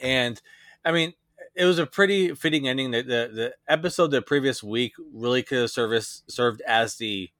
and 0.00 0.40
I 0.85 0.92
mean, 0.92 1.14
it 1.56 1.64
was 1.64 1.78
a 1.78 1.86
pretty 1.86 2.34
fitting 2.34 2.68
ending. 2.68 2.90
The, 2.90 3.02
the 3.02 3.30
the 3.32 3.54
episode 3.66 4.08
the 4.10 4.22
previous 4.22 4.62
week 4.62 4.92
really 5.12 5.42
could 5.42 5.58
have 5.58 5.70
service 5.70 6.22
served 6.28 6.60
as 6.66 6.96
the 6.96 7.30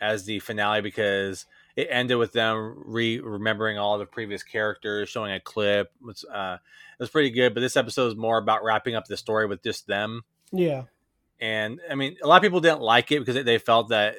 as 0.00 0.24
the 0.24 0.40
finale 0.40 0.80
because 0.80 1.46
it 1.76 1.88
ended 1.90 2.16
with 2.16 2.32
them 2.32 2.82
re 2.86 3.20
remembering 3.20 3.78
all 3.78 3.98
the 3.98 4.06
previous 4.06 4.42
characters, 4.42 5.08
showing 5.08 5.32
a 5.32 5.40
clip. 5.40 5.92
It 6.00 6.06
was, 6.06 6.24
uh, 6.24 6.56
it 6.98 7.02
was 7.02 7.10
pretty 7.10 7.30
good. 7.30 7.54
But 7.54 7.60
this 7.60 7.76
episode 7.76 8.08
is 8.08 8.16
more 8.16 8.38
about 8.38 8.64
wrapping 8.64 8.94
up 8.94 9.06
the 9.06 9.16
story 9.16 9.46
with 9.46 9.62
just 9.62 9.86
them. 9.86 10.22
Yeah. 10.52 10.84
And 11.38 11.80
I 11.88 11.94
mean, 11.94 12.16
a 12.22 12.26
lot 12.26 12.36
of 12.36 12.42
people 12.42 12.60
didn't 12.60 12.80
like 12.80 13.12
it 13.12 13.24
because 13.24 13.44
they 13.44 13.58
felt 13.58 13.90
that. 13.90 14.16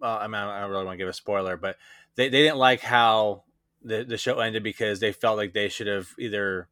Well, 0.00 0.16
I 0.16 0.26
mean, 0.26 0.34
I 0.34 0.60
don't 0.60 0.70
really 0.70 0.86
want 0.86 0.94
to 0.94 0.98
give 0.98 1.08
a 1.08 1.12
spoiler, 1.12 1.58
but 1.58 1.76
they, 2.14 2.30
they 2.30 2.42
didn't 2.42 2.56
like 2.56 2.80
how 2.80 3.44
the, 3.82 4.02
the 4.02 4.16
show 4.16 4.38
ended 4.38 4.62
because 4.62 4.98
they 4.98 5.12
felt 5.12 5.36
like 5.36 5.52
they 5.52 5.68
should 5.68 5.86
have 5.86 6.08
either 6.18 6.68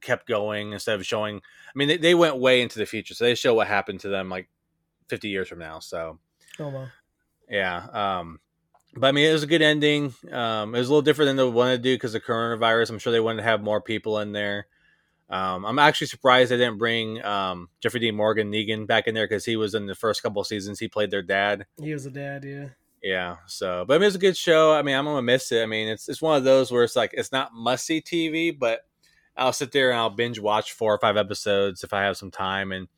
kept 0.00 0.26
going 0.26 0.72
instead 0.72 0.94
of 0.94 1.06
showing. 1.06 1.36
I 1.36 1.72
mean, 1.74 1.88
they, 1.88 1.96
they 1.96 2.14
went 2.14 2.38
way 2.38 2.62
into 2.62 2.78
the 2.78 2.86
future, 2.86 3.14
so 3.14 3.24
they 3.24 3.34
show 3.34 3.54
what 3.54 3.66
happened 3.66 4.00
to 4.00 4.08
them 4.08 4.28
like 4.28 4.48
50 5.08 5.28
years 5.28 5.48
from 5.48 5.58
now. 5.58 5.78
So, 5.80 6.18
oh 6.58 6.68
wow, 6.68 6.88
yeah. 7.48 7.86
Um, 7.92 8.40
but 8.94 9.08
I 9.08 9.12
mean, 9.12 9.28
it 9.28 9.32
was 9.32 9.42
a 9.42 9.48
good 9.48 9.62
ending. 9.62 10.14
Um, 10.32 10.74
it 10.74 10.78
was 10.78 10.88
a 10.88 10.90
little 10.90 11.02
different 11.02 11.28
than 11.28 11.36
they 11.36 11.44
wanted 11.44 11.78
to 11.78 11.82
do 11.82 11.94
because 11.94 12.14
of 12.14 12.22
coronavirus. 12.22 12.90
I'm 12.90 12.98
sure 12.98 13.12
they 13.12 13.20
wanted 13.20 13.38
to 13.38 13.48
have 13.48 13.62
more 13.62 13.80
people 13.80 14.18
in 14.20 14.32
there. 14.32 14.66
Um, 15.28 15.64
I'm 15.64 15.78
actually 15.78 16.06
surprised 16.06 16.50
they 16.50 16.56
didn't 16.56 16.78
bring 16.78 17.22
um, 17.24 17.68
Jeffrey 17.80 18.00
D. 18.00 18.10
Morgan 18.12 18.50
Negan 18.50 18.86
back 18.86 19.06
in 19.06 19.14
there 19.14 19.26
because 19.26 19.44
he 19.44 19.56
was 19.56 19.74
in 19.74 19.86
the 19.86 19.94
first 19.94 20.22
couple 20.22 20.42
seasons. 20.44 20.78
He 20.78 20.88
played 20.88 21.10
their 21.10 21.22
dad. 21.22 21.66
He 21.80 21.92
was 21.92 22.06
a 22.06 22.10
dad, 22.10 22.44
yeah. 22.44 22.68
Yeah. 23.02 23.36
So, 23.46 23.84
but 23.86 23.94
I 23.94 23.98
mean, 23.98 24.06
it's 24.06 24.16
a 24.16 24.20
good 24.20 24.36
show. 24.36 24.72
I 24.72 24.82
mean, 24.82 24.94
I'm 24.94 25.04
gonna 25.04 25.22
miss 25.22 25.50
it. 25.52 25.62
I 25.62 25.66
mean, 25.66 25.88
it's 25.88 26.08
it's 26.08 26.22
one 26.22 26.36
of 26.36 26.44
those 26.44 26.70
where 26.70 26.84
it's 26.84 26.96
like 26.96 27.12
it's 27.12 27.32
not 27.32 27.52
must 27.52 27.84
see 27.84 28.00
TV, 28.00 28.56
but 28.56 28.80
I'll 29.36 29.52
sit 29.52 29.72
there 29.72 29.90
and 29.90 29.98
I'll 29.98 30.10
binge 30.10 30.38
watch 30.38 30.72
four 30.72 30.94
or 30.94 30.98
five 30.98 31.16
episodes 31.16 31.84
if 31.84 31.92
I 31.92 32.04
have 32.04 32.16
some 32.16 32.30
time, 32.30 32.72
and 32.72 32.88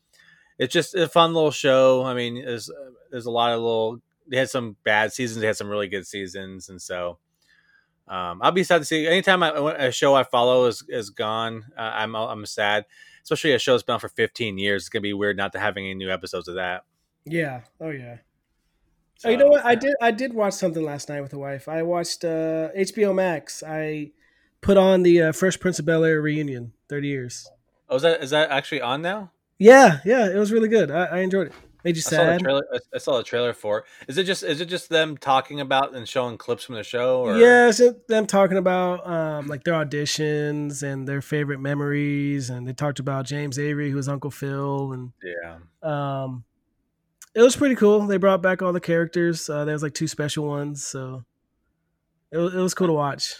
it's 0.57 0.73
just 0.73 0.95
a 0.95 1.07
fun 1.07 1.33
little 1.33 1.51
show. 1.51 2.03
I 2.03 2.13
mean, 2.13 2.43
there's 2.43 2.69
there's 3.11 3.25
a 3.25 3.31
lot 3.31 3.53
of 3.53 3.59
little. 3.59 3.99
They 4.27 4.37
had 4.37 4.49
some 4.49 4.75
bad 4.83 5.11
seasons. 5.11 5.41
They 5.41 5.47
had 5.47 5.57
some 5.57 5.69
really 5.69 5.87
good 5.87 6.05
seasons, 6.05 6.69
and 6.69 6.81
so 6.81 7.17
um, 8.07 8.39
I'll 8.41 8.51
be 8.51 8.63
sad 8.63 8.79
to 8.79 8.85
see. 8.85 9.07
Anytime 9.07 9.43
I, 9.43 9.49
a 9.77 9.91
show 9.91 10.15
I 10.15 10.23
follow 10.23 10.65
is 10.65 10.83
is 10.89 11.09
gone, 11.09 11.65
uh, 11.77 11.81
I'm 11.81 12.15
I'm 12.15 12.45
sad. 12.45 12.85
Especially 13.23 13.51
a 13.53 13.59
show 13.59 13.73
that's 13.73 13.83
been 13.83 13.93
on 13.93 13.99
for 13.99 14.09
15 14.09 14.57
years. 14.57 14.83
It's 14.83 14.89
gonna 14.89 15.01
be 15.01 15.13
weird 15.13 15.37
not 15.37 15.51
to 15.53 15.59
having 15.59 15.85
any 15.85 15.93
new 15.93 16.11
episodes 16.11 16.47
of 16.47 16.55
that. 16.55 16.83
Yeah. 17.25 17.61
Oh 17.79 17.91
yeah. 17.91 18.17
So, 19.19 19.27
oh, 19.27 19.31
you 19.31 19.37
know 19.37 19.47
what? 19.47 19.65
I 19.65 19.75
did. 19.75 19.93
I 20.01 20.11
did 20.11 20.33
watch 20.33 20.53
something 20.53 20.83
last 20.83 21.09
night 21.09 21.21
with 21.21 21.31
the 21.31 21.37
wife. 21.37 21.67
I 21.67 21.83
watched 21.83 22.23
uh, 22.23 22.69
HBO 22.75 23.13
Max. 23.13 23.61
I 23.67 24.11
put 24.61 24.77
on 24.77 25.03
the 25.03 25.21
uh, 25.21 25.31
Fresh 25.31 25.59
Prince 25.59 25.79
of 25.79 25.85
Bel 25.85 26.03
Air 26.03 26.21
reunion, 26.21 26.73
thirty 26.87 27.07
years. 27.07 27.49
Oh, 27.89 27.95
is 27.95 28.01
that 28.03 28.23
is 28.23 28.29
that 28.31 28.51
actually 28.51 28.81
on 28.81 29.01
now? 29.01 29.31
Yeah, 29.57 29.99
yeah, 30.05 30.29
it 30.29 30.37
was 30.37 30.51
really 30.51 30.69
good. 30.69 30.89
I, 30.91 31.05
I 31.05 31.17
enjoyed 31.19 31.47
it. 31.47 31.53
Made 31.83 31.95
you 31.95 32.01
sad. 32.01 32.19
I 32.19 32.25
saw, 32.25 32.33
the 32.33 32.43
trailer, 32.43 32.67
I 32.93 32.97
saw 32.97 33.17
the 33.17 33.23
trailer 33.23 33.53
for 33.53 33.79
it. 33.79 33.85
Is 34.09 34.17
it 34.17 34.25
just 34.25 34.43
is 34.43 34.59
it 34.59 34.65
just 34.65 34.89
them 34.89 35.17
talking 35.17 35.61
about 35.61 35.95
and 35.95 36.07
showing 36.07 36.37
clips 36.37 36.65
from 36.65 36.75
the 36.75 36.83
show? 36.83 37.21
Or? 37.21 37.37
Yeah, 37.37 37.69
it's 37.69 37.81
them 38.07 38.27
talking 38.27 38.57
about 38.57 39.07
um, 39.07 39.47
like 39.47 39.63
their 39.63 39.75
auditions 39.75 40.83
and 40.83 41.07
their 41.07 41.21
favorite 41.21 41.59
memories, 41.59 42.49
and 42.49 42.67
they 42.67 42.73
talked 42.73 42.99
about 42.99 43.25
James 43.25 43.57
Avery, 43.57 43.89
who 43.89 43.95
was 43.95 44.09
Uncle 44.09 44.31
Phil, 44.31 44.91
and 44.91 45.13
yeah. 45.23 45.59
Um, 45.81 46.43
it 47.33 47.41
was 47.41 47.55
pretty 47.55 47.75
cool. 47.75 48.07
They 48.07 48.17
brought 48.17 48.41
back 48.41 48.61
all 48.61 48.73
the 48.73 48.81
characters. 48.81 49.49
Uh, 49.49 49.63
there 49.63 49.73
was 49.73 49.83
like 49.83 49.93
two 49.93 50.07
special 50.07 50.45
ones, 50.45 50.85
so 50.85 51.23
it 52.29 52.39
it 52.39 52.59
was 52.59 52.73
cool 52.73 52.87
to 52.87 52.93
watch. 52.93 53.35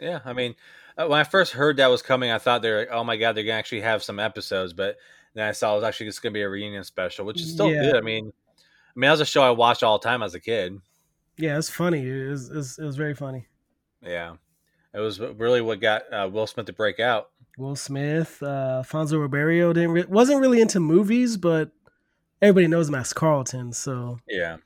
Yeah, 0.00 0.20
I 0.24 0.32
mean, 0.32 0.54
uh, 0.96 1.06
when 1.06 1.20
I 1.20 1.24
first 1.24 1.52
heard 1.52 1.76
that 1.76 1.90
was 1.90 2.02
coming, 2.02 2.30
I 2.30 2.38
thought 2.38 2.62
they're 2.62 2.80
like, 2.80 2.90
oh 2.90 3.04
my 3.04 3.16
god, 3.16 3.34
they're 3.34 3.44
gonna 3.44 3.58
actually 3.58 3.82
have 3.82 4.02
some 4.02 4.18
episodes, 4.18 4.72
but 4.72 4.96
then 5.34 5.48
I 5.48 5.52
saw 5.52 5.72
it 5.72 5.76
was 5.76 5.84
actually 5.84 6.06
just 6.06 6.22
gonna 6.22 6.32
be 6.32 6.42
a 6.42 6.48
reunion 6.48 6.84
special, 6.84 7.26
which 7.26 7.40
is 7.40 7.52
still 7.52 7.70
yeah. 7.70 7.82
good. 7.82 7.96
I 7.96 8.00
mean, 8.00 8.32
I 8.56 8.98
mean, 8.98 9.08
that 9.08 9.12
was 9.12 9.20
a 9.20 9.26
show 9.26 9.42
I 9.42 9.50
watched 9.50 9.82
all 9.82 9.98
the 9.98 10.04
time 10.06 10.22
as 10.22 10.34
a 10.34 10.40
kid. 10.40 10.78
Yeah, 11.36 11.58
it's 11.58 11.70
funny. 11.70 12.08
It 12.08 12.28
was, 12.28 12.50
it 12.50 12.56
was, 12.56 12.78
it 12.78 12.84
was 12.84 12.96
very 12.96 13.14
funny. 13.14 13.46
Yeah, 14.02 14.34
it 14.92 15.00
was 15.00 15.18
really 15.20 15.60
what 15.60 15.80
got 15.80 16.02
uh, 16.12 16.28
Will 16.32 16.46
Smith 16.46 16.66
to 16.66 16.72
break 16.72 17.00
out. 17.00 17.30
Will 17.58 17.76
Smith, 17.76 18.42
uh, 18.42 18.82
Fonso 18.86 19.20
Ribeiro 19.20 19.72
didn't 19.72 19.90
re- 19.90 20.06
wasn't 20.08 20.40
really 20.40 20.60
into 20.60 20.80
movies, 20.80 21.36
but 21.36 21.70
everybody 22.40 22.68
knows 22.68 22.92
as 22.92 23.12
Carlton. 23.12 23.72
So 23.72 24.18
yeah. 24.28 24.58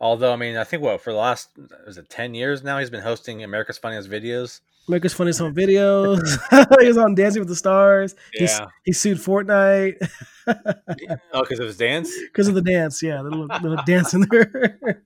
Although 0.00 0.32
I 0.32 0.36
mean, 0.36 0.56
I 0.56 0.64
think 0.64 0.82
what 0.82 1.00
for 1.00 1.12
the 1.12 1.18
last 1.18 1.50
was 1.86 1.98
it 1.98 2.08
ten 2.08 2.34
years 2.34 2.62
now 2.62 2.78
he's 2.78 2.90
been 2.90 3.02
hosting 3.02 3.44
America's 3.44 3.78
Funniest 3.78 4.08
Videos. 4.08 4.60
America's 4.88 5.12
Funniest 5.12 5.40
Home 5.40 5.54
Videos. 5.56 6.20
he 6.80 6.86
was 6.86 6.96
on 6.96 7.14
Dancing 7.14 7.40
with 7.40 7.48
the 7.48 7.56
Stars. 7.56 8.14
Yeah. 8.34 8.66
he 8.84 8.92
sued 8.92 9.18
Fortnite. 9.18 9.96
oh, 10.46 11.42
because 11.42 11.60
of 11.60 11.66
his 11.66 11.76
dance. 11.76 12.10
Because 12.18 12.48
of 12.48 12.54
the 12.54 12.62
dance, 12.62 13.02
yeah, 13.02 13.22
the 13.22 13.30
little, 13.30 13.46
little 13.46 13.84
dance 13.84 14.14
in 14.14 14.26
there. 14.30 15.02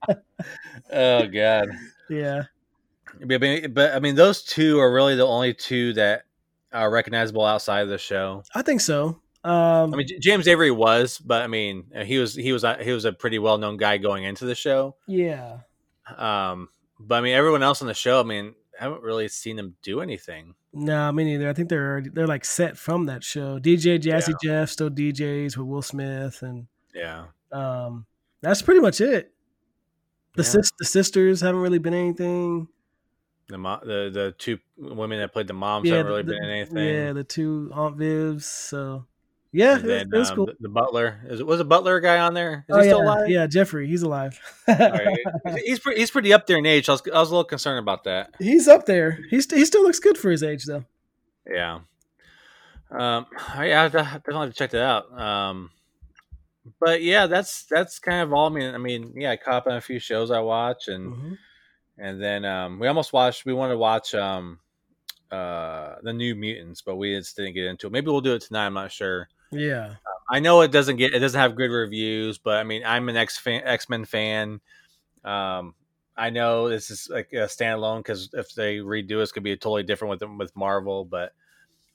oh 0.92 1.26
God. 1.26 1.68
Yeah. 2.08 2.44
But 3.20 3.74
but 3.74 3.94
I 3.94 3.98
mean, 3.98 4.14
those 4.14 4.42
two 4.42 4.78
are 4.78 4.92
really 4.92 5.16
the 5.16 5.26
only 5.26 5.54
two 5.54 5.92
that 5.94 6.24
are 6.72 6.90
recognizable 6.90 7.44
outside 7.44 7.82
of 7.82 7.88
the 7.88 7.98
show. 7.98 8.42
I 8.54 8.62
think 8.62 8.80
so. 8.80 9.20
Um, 9.44 9.92
I 9.92 9.98
mean, 9.98 10.08
James 10.20 10.48
Avery 10.48 10.70
was, 10.70 11.18
but 11.18 11.42
I 11.42 11.48
mean, 11.48 11.84
he 12.04 12.18
was 12.18 12.34
he 12.34 12.52
was 12.52 12.64
he 12.80 12.92
was 12.92 13.04
a 13.04 13.12
pretty 13.12 13.38
well 13.38 13.58
known 13.58 13.76
guy 13.76 13.98
going 13.98 14.24
into 14.24 14.46
the 14.46 14.54
show. 14.54 14.96
Yeah. 15.06 15.58
Um, 16.16 16.70
but 16.98 17.16
I 17.16 17.20
mean, 17.20 17.34
everyone 17.34 17.62
else 17.62 17.82
on 17.82 17.88
the 17.88 17.94
show, 17.94 18.20
I 18.20 18.22
mean, 18.22 18.54
I 18.80 18.84
haven't 18.84 19.02
really 19.02 19.28
seen 19.28 19.56
them 19.56 19.76
do 19.82 20.00
anything. 20.00 20.54
No, 20.72 21.12
me 21.12 21.24
neither. 21.24 21.48
I 21.48 21.52
think 21.52 21.68
they're 21.68 22.02
they're 22.12 22.26
like 22.26 22.44
set 22.44 22.78
from 22.78 23.06
that 23.06 23.22
show. 23.22 23.58
DJ 23.58 23.98
Jazzy 24.00 24.34
yeah. 24.42 24.62
Jeff 24.62 24.70
still 24.70 24.90
DJs 24.90 25.56
with 25.56 25.66
Will 25.66 25.82
Smith, 25.82 26.42
and 26.42 26.66
yeah, 26.94 27.26
um, 27.52 28.06
that's 28.40 28.62
pretty 28.62 28.80
much 28.80 29.00
it. 29.00 29.30
The 30.36 30.42
yeah. 30.42 30.48
sis, 30.48 30.72
the 30.78 30.84
sisters 30.86 31.40
haven't 31.42 31.60
really 31.60 31.78
been 31.78 31.94
anything. 31.94 32.68
The 33.48 33.58
mo- 33.58 33.80
the 33.82 34.10
the 34.12 34.34
two 34.38 34.58
women 34.78 35.20
that 35.20 35.32
played 35.32 35.46
the 35.46 35.52
moms 35.52 35.88
yeah, 35.88 35.96
haven't 35.96 36.10
really 36.10 36.22
the, 36.22 36.32
been 36.32 36.44
anything. 36.44 36.78
Yeah, 36.78 37.12
the 37.12 37.24
two 37.24 37.70
Aunt 37.72 37.98
Vivs. 37.98 38.42
So 38.42 39.04
yeah, 39.54 39.76
and 39.76 39.88
then, 39.88 40.12
it 40.12 40.18
was, 40.18 40.30
um, 40.30 40.36
cool. 40.36 40.46
The, 40.46 40.56
the, 40.60 40.68
butler 40.68 41.20
is 41.28 41.38
it 41.38 41.46
was 41.46 41.60
a 41.60 41.64
butler 41.64 42.00
guy 42.00 42.18
on 42.18 42.34
there? 42.34 42.64
Is 42.68 42.76
oh, 42.76 42.78
he 42.78 42.84
still 42.84 42.98
yeah. 42.98 43.04
alive? 43.04 43.28
Yeah, 43.28 43.46
Jeffrey, 43.46 43.86
he's 43.86 44.02
alive. 44.02 44.40
right. 44.68 45.16
He's 45.64 45.78
pretty, 45.78 46.00
he's 46.00 46.10
pretty 46.10 46.32
up 46.32 46.48
there 46.48 46.58
in 46.58 46.66
age. 46.66 46.88
I 46.88 46.92
was, 46.92 47.02
I 47.06 47.20
was 47.20 47.30
a 47.30 47.34
little 47.34 47.44
concerned 47.44 47.78
about 47.78 48.02
that. 48.04 48.34
He's 48.40 48.66
up 48.66 48.86
there. 48.86 49.20
He's 49.30 49.50
he 49.50 49.64
still 49.64 49.84
looks 49.84 50.00
good 50.00 50.18
for 50.18 50.30
his 50.30 50.42
age 50.42 50.64
though. 50.64 50.84
Yeah. 51.48 51.80
Um. 52.90 53.26
Yeah, 53.56 53.84
I 53.84 53.88
definitely 53.88 54.34
have 54.34 54.50
to 54.50 54.52
check 54.52 54.70
that 54.70 54.82
out. 54.82 55.18
Um. 55.18 55.70
But 56.80 57.02
yeah, 57.02 57.26
that's 57.28 57.64
that's 57.64 57.98
kind 57.98 58.22
of 58.22 58.32
all. 58.32 58.46
I 58.46 58.50
mean, 58.50 58.74
I 58.74 58.78
mean, 58.78 59.12
yeah, 59.14 59.30
I 59.30 59.36
caught 59.36 59.54
up 59.54 59.66
on 59.66 59.76
a 59.76 59.80
few 59.80 60.00
shows 60.00 60.30
I 60.30 60.40
watch, 60.40 60.88
and 60.88 61.12
mm-hmm. 61.12 61.34
and 61.98 62.20
then 62.20 62.44
um, 62.44 62.80
we 62.80 62.88
almost 62.88 63.12
watched. 63.12 63.44
We 63.44 63.54
wanted 63.54 63.74
to 63.74 63.78
watch 63.78 64.14
um, 64.14 64.58
uh, 65.30 65.96
the 66.02 66.12
New 66.12 66.34
Mutants, 66.34 66.82
but 66.82 66.96
we 66.96 67.16
just 67.16 67.36
didn't 67.36 67.54
get 67.54 67.66
into 67.66 67.86
it. 67.86 67.92
Maybe 67.92 68.06
we'll 68.06 68.20
do 68.20 68.34
it 68.34 68.42
tonight. 68.42 68.66
I'm 68.66 68.74
not 68.74 68.92
sure. 68.92 69.28
Yeah, 69.54 69.86
um, 69.86 69.96
I 70.28 70.40
know 70.40 70.60
it 70.62 70.70
doesn't 70.70 70.96
get 70.96 71.14
it 71.14 71.20
doesn't 71.20 71.40
have 71.40 71.56
good 71.56 71.70
reviews, 71.70 72.38
but 72.38 72.56
I 72.56 72.64
mean 72.64 72.82
I'm 72.84 73.08
an 73.08 73.16
X 73.16 73.38
fan, 73.38 73.62
X 73.64 73.88
Men 73.88 74.04
fan. 74.04 74.60
Um, 75.24 75.74
I 76.16 76.30
know 76.30 76.68
this 76.68 76.90
is 76.90 77.08
like 77.10 77.32
a 77.32 77.46
standalone 77.46 77.98
because 77.98 78.30
if 78.34 78.54
they 78.54 78.76
redo 78.78 79.12
it, 79.12 79.22
it's 79.22 79.32
gonna 79.32 79.42
be 79.42 79.56
totally 79.56 79.82
different 79.82 80.20
with 80.20 80.30
with 80.38 80.56
Marvel. 80.56 81.04
But 81.04 81.32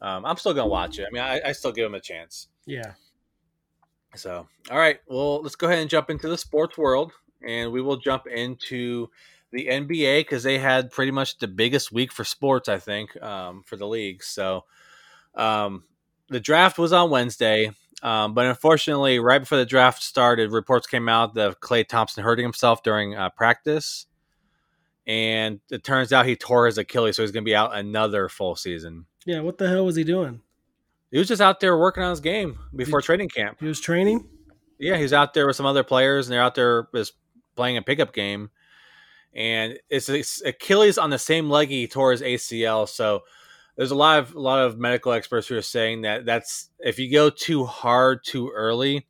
um, 0.01 0.25
I'm 0.25 0.37
still 0.37 0.53
gonna 0.53 0.67
watch 0.67 0.99
it. 0.99 1.07
I 1.07 1.11
mean, 1.11 1.23
I, 1.23 1.41
I 1.45 1.51
still 1.51 1.71
give 1.71 1.85
them 1.85 1.95
a 1.95 2.01
chance. 2.01 2.47
Yeah. 2.65 2.93
So, 4.15 4.47
all 4.71 4.77
right, 4.77 4.99
well, 5.07 5.41
let's 5.41 5.55
go 5.55 5.67
ahead 5.67 5.79
and 5.79 5.89
jump 5.89 6.09
into 6.09 6.27
the 6.27 6.37
sports 6.37 6.77
world, 6.77 7.11
and 7.45 7.71
we 7.71 7.81
will 7.81 7.97
jump 7.97 8.25
into 8.25 9.09
the 9.51 9.67
NBA 9.67 10.21
because 10.21 10.43
they 10.43 10.57
had 10.57 10.91
pretty 10.91 11.11
much 11.11 11.37
the 11.37 11.47
biggest 11.47 11.91
week 11.91 12.11
for 12.11 12.23
sports, 12.23 12.67
I 12.67 12.79
think, 12.79 13.21
um, 13.21 13.63
for 13.65 13.75
the 13.75 13.87
league. 13.87 14.23
So, 14.23 14.65
um, 15.35 15.83
the 16.29 16.39
draft 16.39 16.77
was 16.77 16.93
on 16.93 17.09
Wednesday, 17.09 17.71
um, 18.01 18.33
but 18.33 18.45
unfortunately, 18.45 19.19
right 19.19 19.39
before 19.39 19.57
the 19.57 19.65
draft 19.65 20.01
started, 20.03 20.51
reports 20.51 20.87
came 20.87 21.09
out 21.09 21.33
that 21.35 21.59
Klay 21.59 21.87
Thompson 21.87 22.23
hurting 22.23 22.43
himself 22.43 22.83
during 22.83 23.15
uh, 23.15 23.29
practice, 23.29 24.05
and 25.05 25.59
it 25.69 25.83
turns 25.83 26.13
out 26.13 26.25
he 26.25 26.35
tore 26.35 26.65
his 26.65 26.77
Achilles, 26.77 27.15
so 27.15 27.23
he's 27.23 27.31
going 27.31 27.43
to 27.43 27.49
be 27.49 27.55
out 27.55 27.75
another 27.75 28.29
full 28.29 28.55
season. 28.55 29.05
Yeah, 29.25 29.41
what 29.41 29.57
the 29.57 29.67
hell 29.67 29.85
was 29.85 29.95
he 29.95 30.03
doing? 30.03 30.41
He 31.11 31.17
was 31.17 31.27
just 31.27 31.41
out 31.41 31.59
there 31.59 31.77
working 31.77 32.03
on 32.03 32.11
his 32.11 32.19
game 32.19 32.59
before 32.75 32.99
he, 32.99 33.05
training 33.05 33.29
camp. 33.29 33.57
He 33.59 33.65
was 33.65 33.79
training. 33.79 34.27
Yeah, 34.77 34.97
he's 34.97 35.13
out 35.13 35.33
there 35.33 35.47
with 35.47 35.55
some 35.55 35.65
other 35.65 35.83
players, 35.83 36.27
and 36.27 36.33
they're 36.33 36.41
out 36.41 36.55
there 36.55 36.87
just 36.93 37.13
playing 37.55 37.77
a 37.77 37.81
pickup 37.81 38.13
game. 38.13 38.51
And 39.33 39.77
it's, 39.89 40.07
it's 40.09 40.41
Achilles 40.43 40.97
on 40.97 41.09
the 41.09 41.19
same 41.19 41.49
leg 41.49 41.69
he 41.69 41.87
tore 41.87 42.11
his 42.11 42.21
ACL, 42.21 42.87
so 42.87 43.23
there's 43.79 43.91
a 43.91 43.95
lot 43.95 44.19
of 44.19 44.35
a 44.35 44.39
lot 44.39 44.59
of 44.59 44.77
medical 44.77 45.13
experts 45.13 45.47
who 45.47 45.55
are 45.55 45.61
saying 45.61 46.01
that 46.01 46.25
that's 46.25 46.69
if 46.79 46.99
you 46.99 47.09
go 47.09 47.29
too 47.29 47.63
hard 47.63 48.25
too 48.25 48.51
early, 48.53 49.07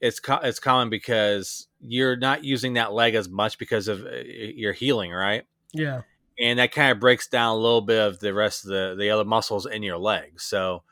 it's 0.00 0.20
co- 0.20 0.38
it's 0.44 0.60
common 0.60 0.90
because 0.90 1.66
you're 1.80 2.14
not 2.14 2.44
using 2.44 2.74
that 2.74 2.92
leg 2.92 3.16
as 3.16 3.28
much 3.28 3.58
because 3.58 3.88
of 3.88 4.06
uh, 4.06 4.10
your 4.24 4.72
healing, 4.72 5.10
right? 5.10 5.42
Yeah, 5.72 6.02
and 6.38 6.60
that 6.60 6.70
kind 6.70 6.92
of 6.92 7.00
breaks 7.00 7.26
down 7.26 7.56
a 7.56 7.56
little 7.56 7.80
bit 7.80 7.98
of 7.98 8.20
the 8.20 8.32
rest 8.32 8.64
of 8.64 8.70
the 8.70 8.94
the 8.96 9.10
other 9.10 9.24
muscles 9.24 9.66
in 9.66 9.82
your 9.82 9.98
leg. 9.98 10.40
So, 10.40 10.84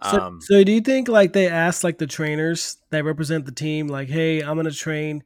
um, 0.00 0.42
so, 0.42 0.56
so 0.58 0.64
do 0.64 0.72
you 0.72 0.82
think 0.82 1.08
like 1.08 1.32
they 1.32 1.48
ask 1.48 1.82
like 1.82 1.96
the 1.96 2.06
trainers 2.06 2.76
that 2.90 3.02
represent 3.02 3.46
the 3.46 3.52
team, 3.52 3.88
like, 3.88 4.10
hey, 4.10 4.42
I'm 4.42 4.56
gonna 4.56 4.72
train. 4.72 5.24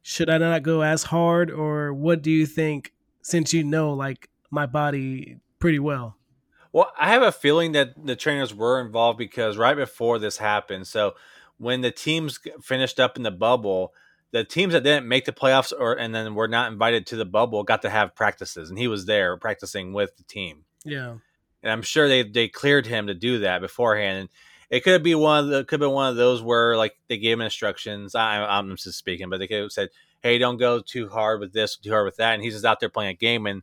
Should 0.00 0.30
I 0.30 0.38
not 0.38 0.62
go 0.62 0.82
as 0.82 1.02
hard, 1.02 1.50
or 1.50 1.92
what 1.92 2.22
do 2.22 2.30
you 2.30 2.46
think? 2.46 2.92
Since 3.20 3.52
you 3.52 3.64
know 3.64 3.94
like 3.94 4.28
my 4.48 4.66
body 4.66 5.38
pretty 5.58 5.80
well. 5.80 6.18
Well, 6.72 6.90
I 6.98 7.10
have 7.10 7.22
a 7.22 7.32
feeling 7.32 7.72
that 7.72 7.94
the 8.06 8.16
trainers 8.16 8.54
were 8.54 8.80
involved 8.80 9.18
because 9.18 9.56
right 9.58 9.76
before 9.76 10.18
this 10.18 10.38
happened, 10.38 10.86
so 10.86 11.14
when 11.58 11.82
the 11.82 11.90
teams 11.90 12.40
finished 12.62 12.98
up 12.98 13.16
in 13.16 13.22
the 13.22 13.30
bubble, 13.30 13.92
the 14.32 14.44
teams 14.44 14.72
that 14.72 14.82
didn't 14.82 15.06
make 15.06 15.26
the 15.26 15.32
playoffs 15.32 15.72
or 15.78 15.92
and 15.92 16.14
then 16.14 16.34
were 16.34 16.48
not 16.48 16.72
invited 16.72 17.06
to 17.06 17.16
the 17.16 17.26
bubble 17.26 17.62
got 17.62 17.82
to 17.82 17.90
have 17.90 18.14
practices, 18.14 18.70
and 18.70 18.78
he 18.78 18.88
was 18.88 19.04
there 19.04 19.36
practicing 19.36 19.92
with 19.92 20.16
the 20.16 20.24
team. 20.24 20.64
Yeah, 20.84 21.16
and 21.62 21.70
I'm 21.70 21.82
sure 21.82 22.08
they 22.08 22.22
they 22.22 22.48
cleared 22.48 22.86
him 22.86 23.06
to 23.06 23.14
do 23.14 23.40
that 23.40 23.60
beforehand. 23.60 24.18
And 24.20 24.28
it 24.70 24.82
could 24.82 25.02
be 25.02 25.14
one 25.14 25.44
of 25.44 25.50
the 25.50 25.64
could 25.64 25.80
be 25.80 25.86
one 25.86 26.08
of 26.08 26.16
those 26.16 26.42
where 26.42 26.76
like 26.76 26.94
they 27.08 27.18
gave 27.18 27.34
him 27.34 27.42
instructions. 27.42 28.14
I, 28.14 28.42
I'm 28.42 28.74
just 28.76 28.98
speaking, 28.98 29.28
but 29.28 29.38
they 29.38 29.46
could 29.46 29.60
have 29.60 29.72
said, 29.72 29.90
"Hey, 30.22 30.38
don't 30.38 30.56
go 30.56 30.80
too 30.80 31.10
hard 31.10 31.40
with 31.40 31.52
this, 31.52 31.76
too 31.76 31.90
hard 31.90 32.06
with 32.06 32.16
that," 32.16 32.32
and 32.32 32.42
he's 32.42 32.54
just 32.54 32.64
out 32.64 32.80
there 32.80 32.88
playing 32.88 33.10
a 33.10 33.14
game 33.14 33.46
and 33.46 33.62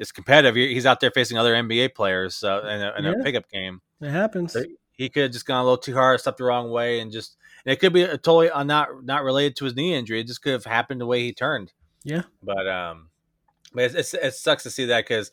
it's 0.00 0.12
competitive. 0.12 0.56
He's 0.56 0.86
out 0.86 0.98
there 1.00 1.10
facing 1.10 1.36
other 1.36 1.54
NBA 1.54 1.94
players 1.94 2.42
uh, 2.42 2.62
in, 2.62 2.80
a, 2.80 2.94
in 2.96 3.04
yeah. 3.04 3.20
a 3.20 3.22
pickup 3.22 3.50
game. 3.50 3.82
It 4.00 4.10
happens. 4.10 4.54
So 4.54 4.64
he 4.92 5.10
could 5.10 5.24
have 5.24 5.32
just 5.32 5.44
gone 5.44 5.60
a 5.60 5.62
little 5.62 5.76
too 5.76 5.92
hard, 5.92 6.18
stepped 6.18 6.38
the 6.38 6.44
wrong 6.44 6.70
way, 6.70 7.00
and 7.00 7.12
just 7.12 7.36
and 7.66 7.72
it 7.72 7.80
could 7.80 7.92
be 7.92 8.06
totally 8.06 8.50
uh, 8.50 8.62
not 8.62 9.04
not 9.04 9.24
related 9.24 9.56
to 9.56 9.66
his 9.66 9.76
knee 9.76 9.94
injury. 9.94 10.18
It 10.18 10.26
just 10.26 10.40
could 10.40 10.52
have 10.52 10.64
happened 10.64 11.02
the 11.02 11.06
way 11.06 11.20
he 11.22 11.34
turned. 11.34 11.72
Yeah. 12.02 12.22
But 12.42 12.66
um, 12.66 13.10
but 13.74 13.84
it, 13.84 13.94
it, 13.94 14.14
it 14.22 14.34
sucks 14.34 14.62
to 14.62 14.70
see 14.70 14.86
that 14.86 15.04
because 15.04 15.30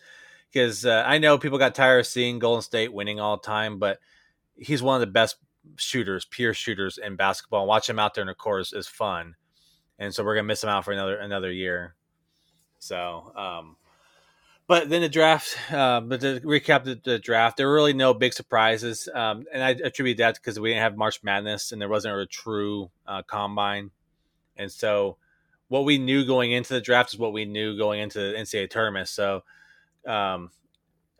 because 0.51 0.85
uh, 0.85 1.01
I 1.07 1.17
know 1.17 1.37
people 1.37 1.57
got 1.57 1.73
tired 1.73 1.99
of 1.99 2.07
seeing 2.07 2.37
Golden 2.37 2.61
State 2.61 2.93
winning 2.93 3.21
all 3.21 3.37
the 3.37 3.43
time, 3.43 3.79
but 3.79 3.99
he's 4.57 4.83
one 4.83 4.95
of 4.95 4.99
the 4.99 5.11
best 5.11 5.37
shooters, 5.77 6.25
pure 6.25 6.53
shooters 6.53 6.97
in 6.97 7.15
basketball. 7.15 7.67
Watch 7.67 7.89
him 7.89 7.99
out 7.99 8.15
there 8.15 8.21
in 8.21 8.27
the 8.27 8.35
court 8.35 8.63
is, 8.63 8.73
is 8.73 8.87
fun, 8.87 9.35
and 9.97 10.13
so 10.13 10.25
we're 10.25 10.35
gonna 10.35 10.43
miss 10.43 10.61
him 10.61 10.69
out 10.69 10.83
for 10.83 10.91
another 10.91 11.15
another 11.15 11.53
year. 11.53 11.95
So, 12.79 13.31
um, 13.35 13.77
but 14.67 14.89
then 14.89 15.01
the 15.01 15.09
draft. 15.09 15.57
Uh, 15.71 16.01
but 16.01 16.21
to 16.21 16.39
recap 16.41 16.83
the, 16.83 16.99
the, 17.03 17.19
draft, 17.19 17.57
there 17.57 17.67
were 17.67 17.73
really 17.73 17.93
no 17.93 18.13
big 18.13 18.33
surprises, 18.33 19.09
um, 19.13 19.45
and 19.53 19.63
I 19.63 19.71
attribute 19.71 20.17
that 20.17 20.35
because 20.35 20.59
we 20.59 20.69
didn't 20.69 20.83
have 20.83 20.97
March 20.97 21.23
Madness 21.23 21.71
and 21.71 21.81
there 21.81 21.89
wasn't 21.89 22.19
a 22.19 22.25
true 22.25 22.89
uh, 23.07 23.23
combine, 23.23 23.91
and 24.57 24.71
so 24.71 25.17
what 25.69 25.85
we 25.85 25.97
knew 25.97 26.25
going 26.25 26.51
into 26.51 26.73
the 26.73 26.81
draft 26.81 27.13
is 27.13 27.19
what 27.19 27.33
we 27.33 27.45
knew 27.45 27.77
going 27.77 27.99
into 27.99 28.19
the 28.19 28.37
NCAA 28.37 28.69
tournament. 28.69 29.07
So, 29.07 29.43
um, 30.05 30.51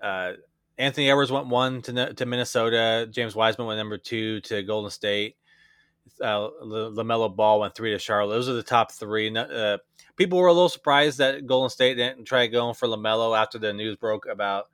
uh, 0.02 0.34
Anthony 0.78 1.10
Edwards 1.10 1.32
went 1.32 1.48
one 1.48 1.82
to 1.84 2.14
to 2.14 2.26
Minnesota. 2.26 3.08
James 3.10 3.36
Wiseman 3.36 3.68
went 3.68 3.78
number 3.78 3.98
two 3.98 4.42
to 4.42 4.62
Golden 4.64 4.92
State. 4.92 5.36
Uh, 6.22 6.50
LaMelo 6.64 7.36
Ball 7.36 7.60
went 7.60 7.76
three 7.76 7.92
to 7.92 8.00
Charlotte. 8.00 8.34
Those 8.34 8.50
are 8.50 8.54
the 8.54 8.64
top 8.64 8.92
three. 8.92 9.36
Uh, 9.36 9.78
people 10.16 10.40
were 10.40 10.48
a 10.48 10.54
little 10.54 10.70
surprised 10.70 11.20
that 11.20 11.46
Golden 11.46 11.70
State 11.70 11.96
didn't 11.96 12.26
try 12.26 12.48
going 12.48 12.76
for 12.76 12.88
Lamelo 12.88 13.38
after 13.38 13.58
the 13.58 13.74
news 13.74 13.96
broke 13.96 14.26
about 14.26 14.66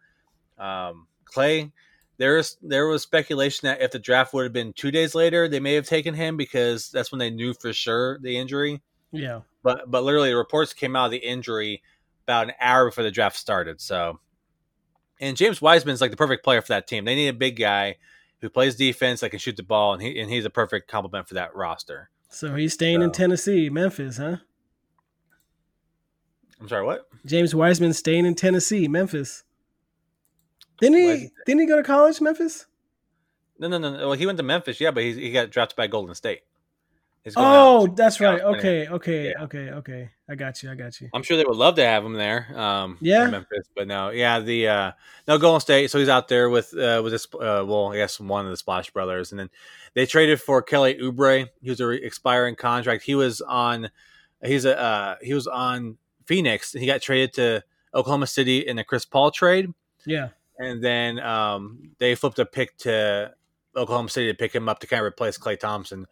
um, 0.57 1.07
Klay. 1.25 1.71
There's 2.17 2.57
there 2.61 2.87
was 2.87 3.01
speculation 3.01 3.67
that 3.67 3.81
if 3.81 3.91
the 3.91 3.99
draft 3.99 4.33
would 4.33 4.43
have 4.43 4.53
been 4.53 4.73
two 4.73 4.91
days 4.91 5.15
later, 5.15 5.47
they 5.47 5.59
may 5.59 5.73
have 5.73 5.87
taken 5.87 6.13
him 6.13 6.37
because 6.37 6.89
that's 6.91 7.11
when 7.11 7.19
they 7.19 7.31
knew 7.31 7.53
for 7.53 7.73
sure 7.73 8.19
the 8.19 8.37
injury. 8.37 8.81
Yeah. 9.11 9.41
But 9.63 9.89
but 9.89 10.03
literally 10.03 10.29
the 10.29 10.37
reports 10.37 10.73
came 10.73 10.95
out 10.95 11.05
of 11.05 11.11
the 11.11 11.17
injury 11.17 11.81
about 12.25 12.49
an 12.49 12.53
hour 12.61 12.85
before 12.85 13.03
the 13.03 13.11
draft 13.11 13.35
started. 13.35 13.81
So 13.81 14.19
and 15.19 15.37
James 15.37 15.61
Wiseman's 15.61 16.01
like 16.01 16.11
the 16.11 16.17
perfect 16.17 16.43
player 16.43 16.61
for 16.61 16.69
that 16.69 16.87
team. 16.87 17.05
They 17.05 17.15
need 17.15 17.29
a 17.29 17.33
big 17.33 17.57
guy 17.57 17.97
who 18.43 18.49
plays 18.49 18.75
defense 18.75 19.21
that 19.21 19.29
can 19.29 19.39
shoot 19.39 19.55
the 19.55 19.63
ball, 19.63 19.93
and 19.93 20.01
he 20.01 20.19
and 20.19 20.29
he's 20.29 20.43
a 20.43 20.49
perfect 20.49 20.89
complement 20.89 21.29
for 21.29 21.33
that 21.33 21.55
roster. 21.55 22.09
So 22.27 22.53
he's 22.55 22.73
staying 22.73 22.99
so. 22.99 23.05
in 23.05 23.11
Tennessee, 23.11 23.69
Memphis, 23.69 24.17
huh? 24.17 24.37
I'm 26.59 26.67
sorry, 26.67 26.85
what? 26.85 27.07
James 27.25 27.55
Wiseman 27.55 27.93
staying 27.93 28.25
in 28.25 28.35
Tennessee, 28.35 28.89
Memphis. 28.89 29.45
Didn't 30.81 30.97
he? 30.97 31.29
Didn't 31.45 31.61
he 31.61 31.67
go 31.67 31.77
to 31.77 31.83
college, 31.83 32.19
Memphis? 32.19 32.65
No, 33.59 33.69
no, 33.69 33.77
no. 33.77 33.91
Well, 34.09 34.11
he 34.11 34.25
went 34.25 34.37
to 34.37 34.43
Memphis, 34.43 34.81
yeah, 34.81 34.91
but 34.91 35.03
he, 35.03 35.13
he 35.13 35.31
got 35.31 35.49
drafted 35.49 35.77
by 35.77 35.87
Golden 35.87 36.13
State. 36.13 36.41
Oh, 37.35 37.87
that's 37.87 38.19
right. 38.19 38.41
Okay, 38.41 38.87
okay, 38.87 39.29
yeah. 39.29 39.43
okay, 39.43 39.69
okay. 39.69 40.09
I 40.29 40.35
got 40.35 40.61
you. 40.61 40.71
I 40.71 40.75
got 40.75 40.99
you. 40.99 41.09
I'm 41.13 41.23
sure 41.23 41.37
they 41.37 41.45
would 41.45 41.55
love 41.55 41.75
to 41.75 41.85
have 41.85 42.03
him 42.03 42.13
there. 42.13 42.47
Um, 42.53 42.97
yeah, 42.99 43.27
Memphis, 43.27 43.69
but 43.75 43.87
no, 43.87 44.09
yeah, 44.09 44.41
the 44.41 44.67
uh, 44.67 44.91
no 45.27 45.37
Golden 45.37 45.61
State. 45.61 45.89
So 45.89 45.99
he's 45.99 46.09
out 46.09 46.27
there 46.27 46.49
with 46.49 46.73
uh, 46.73 46.99
with 47.01 47.13
this. 47.13 47.25
Uh, 47.33 47.63
well, 47.65 47.93
I 47.93 47.97
guess 47.97 48.19
one 48.19 48.45
of 48.45 48.51
the 48.51 48.57
Splash 48.57 48.89
Brothers, 48.91 49.31
and 49.31 49.39
then 49.39 49.49
they 49.93 50.05
traded 50.05 50.41
for 50.41 50.61
Kelly 50.61 50.95
Oubre. 50.95 51.47
He 51.61 51.69
was 51.69 51.79
a 51.79 51.87
re- 51.87 52.03
expiring 52.03 52.55
contract. 52.55 53.03
He 53.03 53.15
was 53.15 53.39
on. 53.39 53.89
He's 54.43 54.65
a 54.65 54.77
uh, 54.77 55.15
he 55.21 55.33
was 55.33 55.47
on 55.47 55.97
Phoenix. 56.25 56.73
He 56.73 56.85
got 56.85 57.01
traded 57.01 57.33
to 57.35 57.63
Oklahoma 57.95 58.27
City 58.27 58.59
in 58.59 58.75
the 58.75 58.83
Chris 58.83 59.05
Paul 59.05 59.31
trade. 59.31 59.73
Yeah, 60.05 60.29
and 60.57 60.83
then 60.83 61.19
um, 61.19 61.91
they 61.99 62.15
flipped 62.15 62.39
a 62.39 62.45
pick 62.45 62.75
to 62.79 63.33
Oklahoma 63.77 64.09
City 64.09 64.27
to 64.27 64.37
pick 64.37 64.53
him 64.53 64.67
up 64.67 64.79
to 64.79 64.87
kind 64.87 64.99
of 64.99 65.05
replace 65.05 65.37
Klay 65.37 65.57
Thompson. 65.57 66.05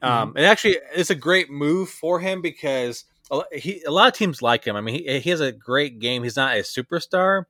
Um, 0.00 0.28
mm-hmm. 0.28 0.36
And 0.38 0.46
actually, 0.46 0.78
it's 0.94 1.10
a 1.10 1.14
great 1.14 1.50
move 1.50 1.88
for 1.88 2.20
him 2.20 2.40
because 2.40 3.04
a, 3.30 3.42
he, 3.52 3.82
a 3.84 3.90
lot 3.90 4.08
of 4.08 4.14
teams 4.14 4.42
like 4.42 4.64
him. 4.64 4.76
I 4.76 4.80
mean, 4.80 4.94
he, 4.94 5.20
he 5.20 5.30
has 5.30 5.40
a 5.40 5.52
great 5.52 5.98
game. 5.98 6.22
He's 6.22 6.36
not 6.36 6.56
a 6.56 6.60
superstar, 6.60 7.44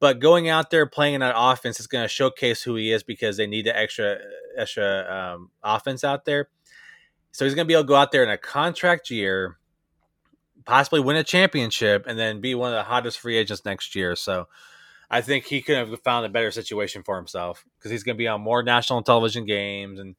but 0.00 0.20
going 0.20 0.48
out 0.48 0.70
there 0.70 0.86
playing 0.86 1.14
in 1.14 1.20
that 1.20 1.34
offense 1.36 1.80
is 1.80 1.86
going 1.86 2.04
to 2.04 2.08
showcase 2.08 2.62
who 2.62 2.74
he 2.74 2.92
is 2.92 3.02
because 3.02 3.36
they 3.36 3.46
need 3.46 3.66
the 3.66 3.76
extra 3.76 4.18
extra 4.56 5.34
um, 5.34 5.50
offense 5.62 6.04
out 6.04 6.24
there. 6.24 6.48
So 7.32 7.44
he's 7.44 7.54
going 7.54 7.66
to 7.66 7.68
be 7.68 7.74
able 7.74 7.84
to 7.84 7.88
go 7.88 7.96
out 7.96 8.12
there 8.12 8.22
in 8.22 8.30
a 8.30 8.38
contract 8.38 9.10
year, 9.10 9.56
possibly 10.64 11.00
win 11.00 11.16
a 11.16 11.24
championship, 11.24 12.06
and 12.06 12.16
then 12.16 12.40
be 12.40 12.54
one 12.54 12.72
of 12.72 12.76
the 12.76 12.84
hottest 12.84 13.18
free 13.18 13.36
agents 13.36 13.64
next 13.64 13.96
year. 13.96 14.14
So 14.14 14.46
I 15.10 15.20
think 15.20 15.46
he 15.46 15.60
could 15.60 15.76
have 15.76 16.00
found 16.02 16.26
a 16.26 16.28
better 16.28 16.52
situation 16.52 17.02
for 17.02 17.16
himself 17.16 17.64
because 17.78 17.90
he's 17.90 18.04
going 18.04 18.16
to 18.16 18.18
be 18.18 18.28
on 18.28 18.40
more 18.40 18.62
national 18.62 19.02
television 19.02 19.46
games 19.46 19.98
and 19.98 20.14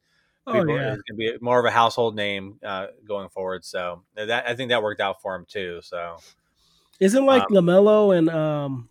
Oh, 0.46 0.52
People, 0.52 0.76
yeah. 0.76 0.90
He's 0.94 1.02
going 1.02 1.02
to 1.02 1.14
be 1.14 1.32
more 1.40 1.58
of 1.58 1.64
a 1.64 1.70
household 1.70 2.14
name 2.14 2.58
uh, 2.64 2.88
going 3.06 3.28
forward. 3.28 3.64
So 3.64 4.02
that 4.14 4.48
I 4.48 4.54
think 4.54 4.70
that 4.70 4.82
worked 4.82 5.00
out 5.00 5.20
for 5.20 5.34
him 5.34 5.44
too. 5.48 5.80
So 5.82 6.18
isn't 7.00 7.26
like 7.26 7.42
um, 7.42 7.48
LaMelo 7.50 8.16
and 8.16 8.30
um, 8.30 8.88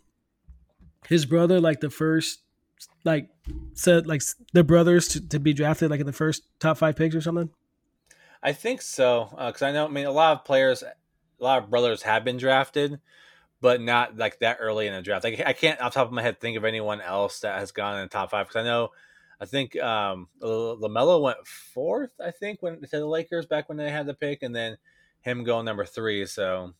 his 1.07 1.25
brother 1.25 1.59
like 1.61 1.79
the 1.79 1.89
first 1.89 2.41
like 3.03 3.29
said 3.73 4.05
like 4.07 4.21
the 4.53 4.63
brothers 4.63 5.07
to, 5.09 5.27
to 5.29 5.39
be 5.39 5.53
drafted 5.53 5.89
like 5.89 5.99
in 5.99 6.05
the 6.05 6.13
first 6.13 6.43
top 6.59 6.77
five 6.77 6.95
picks 6.95 7.15
or 7.15 7.21
something? 7.21 7.49
I 8.43 8.51
think 8.51 8.81
so 8.81 9.29
because 9.31 9.61
uh, 9.61 9.67
I 9.67 9.71
know 9.71 9.85
I 9.85 9.89
mean 9.89 10.05
a 10.05 10.11
lot 10.11 10.37
of 10.37 10.45
players, 10.45 10.83
a 10.83 10.93
lot 11.39 11.63
of 11.63 11.69
brothers 11.69 12.01
have 12.01 12.25
been 12.25 12.37
drafted, 12.37 12.99
but 13.61 13.81
not 13.81 14.17
like 14.17 14.39
that 14.39 14.57
early 14.59 14.87
in 14.87 14.93
the 14.93 15.01
draft. 15.01 15.23
Like 15.23 15.41
I 15.45 15.53
can't 15.53 15.79
off 15.79 15.93
top 15.93 16.07
of 16.07 16.13
my 16.13 16.21
head 16.21 16.41
think 16.41 16.57
of 16.57 16.65
anyone 16.65 17.01
else 17.01 17.39
that 17.39 17.59
has 17.59 17.71
gone 17.71 17.95
in 17.95 18.03
the 18.03 18.09
top 18.09 18.31
five 18.31 18.47
because 18.47 18.59
I 18.59 18.63
know 18.63 18.89
I 19.39 19.45
think 19.45 19.77
um, 19.81 20.27
LaMelo 20.41 21.21
went 21.21 21.45
fourth. 21.45 22.11
I 22.23 22.31
think 22.31 22.61
when 22.61 22.79
to 22.79 22.87
the 22.87 23.05
Lakers 23.05 23.45
back 23.45 23.67
when 23.67 23.77
they 23.77 23.89
had 23.89 24.05
the 24.05 24.13
pick, 24.13 24.43
and 24.43 24.55
then 24.55 24.77
him 25.21 25.43
going 25.43 25.65
number 25.65 25.85
three. 25.85 26.25
So, 26.25 26.73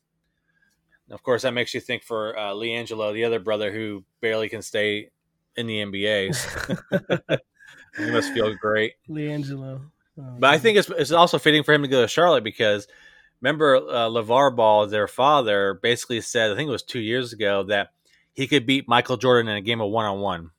of 1.12 1.24
course, 1.24 1.42
that 1.42 1.54
makes 1.54 1.74
you 1.74 1.82
think 1.82 2.04
for 2.04 2.38
uh, 2.38 2.54
LiAngelo, 2.54 3.14
the 3.14 3.26
other 3.26 3.40
brother 3.40 3.72
who 3.72 4.04
barely 4.22 4.48
can 4.48 4.62
stay 4.62 5.10
in 5.58 5.68
the 5.68 5.80
NBA. 5.80 7.40
he 7.98 8.12
must 8.12 8.34
feel 8.34 8.56
great, 8.56 8.94
LiAngelo. 9.10 9.82
Oh, 10.18 10.36
but 10.40 10.50
I 10.50 10.58
think 10.58 10.78
it's 10.78 10.90
it's 10.90 11.12
also 11.12 11.38
fitting 11.38 11.64
for 11.64 11.74
him 11.74 11.82
to 11.82 11.90
go 11.90 12.02
to 12.02 12.08
Charlotte 12.08 12.44
because 12.44 12.88
remember 13.42 13.76
uh, 13.76 14.08
LeVar 14.08 14.56
Ball, 14.56 14.88
their 14.88 15.08
father, 15.08 15.74
basically 15.82 16.22
said 16.22 16.52
I 16.52 16.56
think 16.56 16.70
it 16.70 16.72
was 16.72 16.84
two 16.84 17.00
years 17.00 17.34
ago 17.34 17.64
that 17.64 17.90
he 18.34 18.48
could 18.48 18.66
beat 18.66 18.88
Michael 18.88 19.18
Jordan 19.18 19.50
in 19.50 19.58
a 19.58 19.62
game 19.62 19.82
of 19.82 19.90
one 19.90 20.06
on 20.06 20.20
one. 20.20 20.52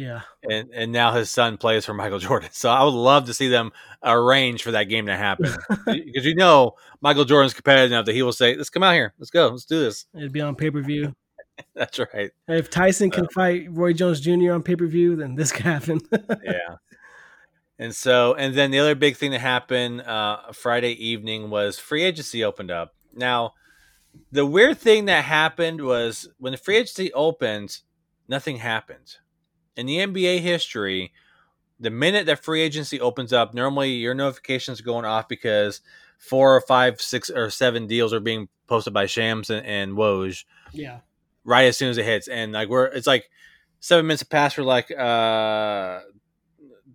Yeah. 0.00 0.22
And 0.48 0.70
and 0.72 0.92
now 0.92 1.12
his 1.12 1.30
son 1.30 1.58
plays 1.58 1.84
for 1.84 1.92
Michael 1.92 2.18
Jordan. 2.26 2.48
So 2.52 2.70
I 2.70 2.82
would 2.82 2.94
love 2.94 3.26
to 3.26 3.34
see 3.34 3.48
them 3.48 3.70
arrange 4.02 4.62
for 4.62 4.70
that 4.70 4.84
game 4.84 5.06
to 5.06 5.16
happen. 5.16 5.54
Because 5.84 6.24
you 6.24 6.34
know 6.34 6.74
Michael 7.00 7.24
Jordan's 7.24 7.52
competitive 7.52 7.92
enough 7.92 8.06
that 8.06 8.14
he 8.14 8.22
will 8.22 8.32
say, 8.32 8.56
Let's 8.56 8.70
come 8.70 8.82
out 8.82 8.94
here. 8.94 9.12
Let's 9.18 9.30
go. 9.30 9.48
Let's 9.48 9.66
do 9.66 9.80
this. 9.80 10.06
It'd 10.14 10.32
be 10.32 10.40
on 10.40 10.56
pay 10.56 10.70
per 10.70 10.80
view. 10.80 11.14
That's 11.74 11.98
right. 11.98 12.30
If 12.48 12.70
Tyson 12.70 13.10
can 13.10 13.28
fight 13.28 13.66
Roy 13.70 13.92
Jones 13.92 14.20
Jr. 14.20 14.52
on 14.52 14.62
pay 14.62 14.76
per 14.76 14.86
view, 14.86 15.16
then 15.16 15.34
this 15.34 15.52
can 15.52 15.64
happen. 15.64 16.00
yeah. 16.42 16.76
And 17.78 17.94
so, 17.94 18.34
and 18.34 18.54
then 18.54 18.70
the 18.70 18.78
other 18.78 18.94
big 18.94 19.16
thing 19.16 19.30
that 19.32 19.40
happened 19.40 20.02
uh, 20.02 20.52
Friday 20.52 20.92
evening 20.92 21.50
was 21.50 21.78
free 21.78 22.04
agency 22.04 22.42
opened 22.42 22.70
up. 22.70 22.94
Now, 23.14 23.54
the 24.32 24.46
weird 24.46 24.78
thing 24.78 25.06
that 25.06 25.24
happened 25.24 25.82
was 25.82 26.28
when 26.38 26.52
the 26.52 26.58
free 26.58 26.76
agency 26.76 27.12
opened, 27.12 27.80
nothing 28.28 28.56
happened 28.56 29.16
in 29.76 29.86
the 29.86 29.98
NBA 29.98 30.40
history, 30.40 31.12
the 31.78 31.90
minute 31.90 32.26
that 32.26 32.44
free 32.44 32.60
agency 32.60 33.00
opens 33.00 33.32
up, 33.32 33.54
normally 33.54 33.92
your 33.92 34.14
notifications 34.14 34.80
are 34.80 34.84
going 34.84 35.04
off 35.04 35.28
because 35.28 35.80
four 36.18 36.54
or 36.54 36.60
five, 36.60 37.00
six 37.00 37.30
or 37.30 37.50
seven 37.50 37.86
deals 37.86 38.12
are 38.12 38.20
being 38.20 38.48
posted 38.66 38.92
by 38.92 39.06
Shams 39.06 39.50
and, 39.50 39.64
and 39.66 39.92
Woj. 39.92 40.44
Yeah. 40.72 41.00
Right 41.44 41.64
as 41.64 41.76
soon 41.76 41.88
as 41.88 41.98
it 41.98 42.04
hits. 42.04 42.28
And 42.28 42.52
like 42.52 42.68
we're 42.68 42.86
it's 42.86 43.06
like 43.06 43.30
seven 43.80 44.06
minutes 44.06 44.22
passed, 44.22 44.58
we're 44.58 44.64
like, 44.64 44.90
uh 44.90 46.00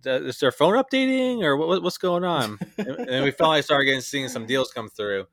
is 0.04 0.38
their 0.38 0.52
phone 0.52 0.74
updating 0.74 1.42
or 1.42 1.56
what, 1.56 1.82
what's 1.82 1.98
going 1.98 2.22
on? 2.22 2.58
and 2.78 3.24
we 3.24 3.30
finally 3.32 3.62
started 3.62 3.86
getting 3.86 4.00
seeing 4.00 4.28
some 4.28 4.46
deals 4.46 4.72
come 4.72 4.88
through. 4.88 5.26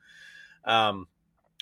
Um, 0.66 1.08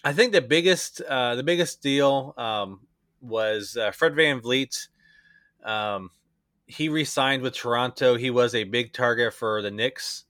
I 0.03 0.13
think 0.13 0.31
the 0.31 0.41
biggest 0.41 1.01
uh, 1.01 1.35
the 1.35 1.43
biggest 1.43 1.81
deal 1.81 2.33
um, 2.37 2.81
was 3.21 3.77
uh, 3.77 3.91
Fred 3.91 4.13
VanVleet 4.13 4.87
um, 5.63 6.09
he 6.65 6.89
re-signed 6.89 7.43
with 7.43 7.53
Toronto. 7.53 8.15
He 8.15 8.29
was 8.29 8.55
a 8.55 8.63
big 8.63 8.93
target 8.93 9.33
for 9.33 9.61
the 9.61 9.71
Knicks. 9.71 10.25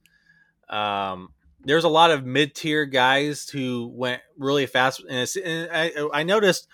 Um, 0.69 1.33
there's 1.63 1.83
a 1.83 1.89
lot 1.89 2.11
of 2.11 2.25
mid-tier 2.25 2.85
guys 2.85 3.47
who 3.49 3.91
went 3.93 4.21
really 4.37 4.65
fast, 4.65 5.03
and, 5.07 5.29
and 5.43 5.69
I, 5.71 5.91
I, 6.13 6.23
noticed 6.23 6.67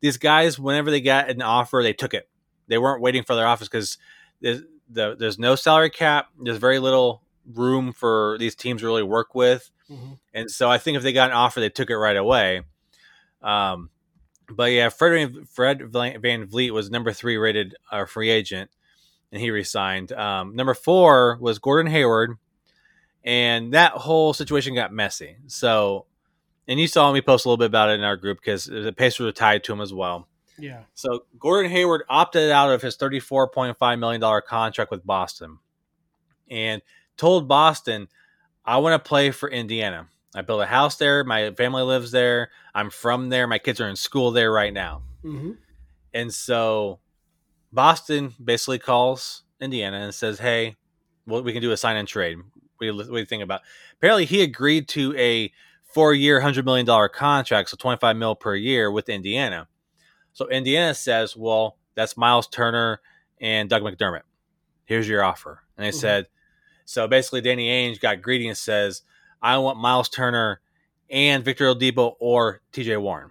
these 0.00 0.18
guys 0.18 0.58
whenever 0.58 0.90
they 0.90 1.00
got 1.00 1.30
an 1.30 1.40
offer, 1.40 1.80
they 1.82 1.92
took 1.92 2.14
it. 2.14 2.28
They 2.66 2.78
weren't 2.78 3.00
waiting 3.00 3.22
for 3.22 3.34
their 3.34 3.46
offers 3.46 3.68
because 3.68 3.96
there's, 4.42 4.62
the, 4.90 5.16
there's 5.16 5.38
no 5.38 5.54
salary 5.54 5.90
cap. 5.90 6.26
There's 6.38 6.58
very 6.58 6.78
little 6.78 7.22
room 7.54 7.92
for 7.92 8.36
these 8.38 8.54
teams 8.54 8.82
to 8.82 8.86
really 8.86 9.02
work 9.02 9.34
with, 9.34 9.70
mm-hmm. 9.88 10.14
and 10.34 10.50
so 10.50 10.68
I 10.68 10.78
think 10.78 10.96
if 10.96 11.02
they 11.02 11.12
got 11.12 11.30
an 11.30 11.36
offer, 11.36 11.60
they 11.60 11.70
took 11.70 11.88
it 11.88 11.96
right 11.96 12.16
away. 12.16 12.62
Um, 13.40 13.88
but 14.50 14.72
yeah, 14.72 14.88
Fred 14.88 15.48
Fred 15.48 15.80
VanVleet 15.80 16.70
was 16.70 16.90
number 16.90 17.12
three 17.12 17.36
rated 17.36 17.74
uh, 17.90 18.04
free 18.06 18.30
agent, 18.30 18.70
and 19.32 19.40
he 19.40 19.50
resigned. 19.50 20.12
Um, 20.12 20.56
number 20.56 20.74
four 20.74 21.38
was 21.40 21.58
Gordon 21.58 21.90
Hayward, 21.90 22.36
and 23.24 23.74
that 23.74 23.92
whole 23.92 24.32
situation 24.32 24.74
got 24.74 24.92
messy. 24.92 25.36
So, 25.46 26.06
and 26.66 26.80
you 26.80 26.86
saw 26.86 27.12
me 27.12 27.20
post 27.20 27.44
a 27.44 27.48
little 27.48 27.58
bit 27.58 27.66
about 27.66 27.90
it 27.90 27.94
in 27.98 28.04
our 28.04 28.16
group 28.16 28.38
because 28.40 28.64
the 28.64 28.92
Pacers 28.92 29.24
were 29.24 29.32
tied 29.32 29.64
to 29.64 29.72
him 29.72 29.80
as 29.80 29.92
well. 29.92 30.28
Yeah. 30.58 30.82
So 30.94 31.24
Gordon 31.38 31.70
Hayward 31.70 32.02
opted 32.08 32.50
out 32.50 32.72
of 32.72 32.82
his 32.82 32.96
thirty-four 32.96 33.48
point 33.48 33.78
five 33.78 33.98
million 33.98 34.20
dollar 34.20 34.40
contract 34.40 34.90
with 34.90 35.06
Boston, 35.06 35.58
and 36.50 36.82
told 37.16 37.48
Boston, 37.48 38.08
"I 38.64 38.78
want 38.78 39.02
to 39.02 39.08
play 39.08 39.30
for 39.30 39.50
Indiana." 39.50 40.08
I 40.34 40.42
built 40.42 40.62
a 40.62 40.66
house 40.66 40.96
there. 40.96 41.24
My 41.24 41.50
family 41.52 41.82
lives 41.82 42.10
there. 42.10 42.50
I'm 42.74 42.90
from 42.90 43.28
there. 43.28 43.46
My 43.46 43.58
kids 43.58 43.80
are 43.80 43.88
in 43.88 43.96
school 43.96 44.30
there 44.30 44.52
right 44.52 44.72
now. 44.72 45.02
Mm-hmm. 45.24 45.52
And 46.12 46.32
so 46.32 47.00
Boston 47.72 48.34
basically 48.42 48.78
calls 48.78 49.42
Indiana 49.60 49.98
and 49.98 50.14
says, 50.14 50.38
Hey, 50.38 50.76
well, 51.26 51.42
we 51.42 51.52
can 51.52 51.62
do 51.62 51.72
a 51.72 51.76
sign 51.76 51.96
and 51.96 52.08
trade. 52.08 52.38
What 52.38 52.80
do, 52.80 52.86
you, 52.86 52.96
what 52.96 53.08
do 53.08 53.18
you 53.18 53.24
think 53.24 53.42
about? 53.42 53.62
Apparently, 53.94 54.24
he 54.24 54.42
agreed 54.42 54.88
to 54.88 55.16
a 55.16 55.52
four 55.82 56.14
year, 56.14 56.40
$100 56.40 56.64
million 56.64 56.86
contract, 57.12 57.70
so 57.70 57.76
25 57.76 58.16
mil 58.16 58.34
per 58.34 58.54
year 58.54 58.90
with 58.90 59.08
Indiana. 59.08 59.68
So 60.32 60.48
Indiana 60.48 60.94
says, 60.94 61.36
Well, 61.36 61.76
that's 61.94 62.16
Miles 62.16 62.46
Turner 62.46 63.00
and 63.40 63.68
Doug 63.68 63.82
McDermott. 63.82 64.22
Here's 64.84 65.08
your 65.08 65.24
offer. 65.24 65.62
And 65.76 65.84
they 65.84 65.90
mm-hmm. 65.90 65.98
said, 65.98 66.26
So 66.84 67.08
basically, 67.08 67.40
Danny 67.40 67.68
Ainge 67.68 68.00
got 68.00 68.22
greedy 68.22 68.46
and 68.48 68.56
says, 68.56 69.02
I 69.40 69.58
want 69.58 69.78
Miles 69.78 70.08
Turner 70.08 70.60
and 71.10 71.44
Victor 71.44 71.66
Oladipo 71.66 72.14
or 72.18 72.60
TJ 72.72 73.00
Warren. 73.00 73.30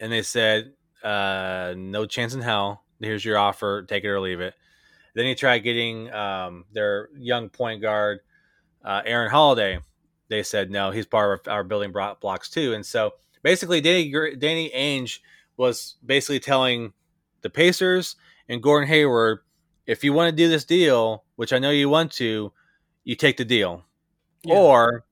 And 0.00 0.12
they 0.12 0.22
said, 0.22 0.72
uh, 1.02 1.74
no 1.76 2.06
chance 2.06 2.34
in 2.34 2.40
hell. 2.40 2.84
Here's 3.00 3.24
your 3.24 3.38
offer. 3.38 3.82
Take 3.82 4.04
it 4.04 4.08
or 4.08 4.20
leave 4.20 4.40
it. 4.40 4.54
Then 5.14 5.26
he 5.26 5.34
tried 5.34 5.60
getting 5.60 6.12
um, 6.12 6.64
their 6.72 7.08
young 7.16 7.48
point 7.48 7.82
guard, 7.82 8.20
uh, 8.84 9.02
Aaron 9.04 9.30
Holiday. 9.30 9.80
They 10.28 10.42
said, 10.42 10.70
no, 10.70 10.90
he's 10.90 11.06
part 11.06 11.40
of 11.40 11.50
our 11.50 11.64
building 11.64 11.92
blocks 11.92 12.50
too. 12.50 12.74
And 12.74 12.84
so 12.84 13.12
basically, 13.42 13.80
Danny, 13.80 14.36
Danny 14.36 14.70
Ainge 14.74 15.18
was 15.56 15.96
basically 16.04 16.40
telling 16.40 16.92
the 17.42 17.50
Pacers 17.50 18.16
and 18.48 18.62
Gordon 18.62 18.88
Hayward, 18.88 19.40
if 19.86 20.04
you 20.04 20.12
want 20.12 20.30
to 20.30 20.36
do 20.36 20.48
this 20.48 20.64
deal, 20.64 21.24
which 21.36 21.52
I 21.52 21.58
know 21.58 21.70
you 21.70 21.88
want 21.88 22.12
to, 22.12 22.52
you 23.04 23.16
take 23.16 23.38
the 23.38 23.44
deal 23.44 23.84
yeah. 24.44 24.54
or 24.54 25.04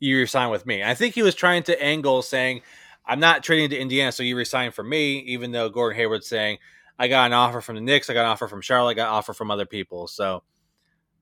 you 0.00 0.18
resign 0.18 0.50
with 0.50 0.66
me. 0.66 0.82
I 0.82 0.94
think 0.94 1.14
he 1.14 1.22
was 1.22 1.34
trying 1.34 1.62
to 1.64 1.82
angle 1.82 2.22
saying, 2.22 2.62
I'm 3.06 3.20
not 3.20 3.42
trading 3.42 3.70
to 3.70 3.78
Indiana, 3.78 4.12
so 4.12 4.22
you 4.22 4.36
resign 4.36 4.70
for 4.70 4.82
me, 4.82 5.18
even 5.20 5.52
though 5.52 5.68
Gordon 5.68 5.96
Hayward's 5.96 6.26
saying, 6.26 6.58
I 6.98 7.08
got 7.08 7.26
an 7.26 7.32
offer 7.32 7.60
from 7.60 7.74
the 7.76 7.80
Knicks, 7.80 8.08
I 8.08 8.14
got 8.14 8.24
an 8.24 8.30
offer 8.30 8.48
from 8.48 8.60
Charlotte, 8.60 8.92
I 8.92 8.94
got 8.94 9.08
an 9.08 9.14
offer 9.14 9.34
from 9.34 9.50
other 9.50 9.66
people. 9.66 10.06
So 10.06 10.42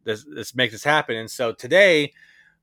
this 0.04 0.24
this 0.24 0.54
make 0.54 0.70
this 0.70 0.84
happen. 0.84 1.16
And 1.16 1.30
so 1.30 1.52
today, 1.52 2.12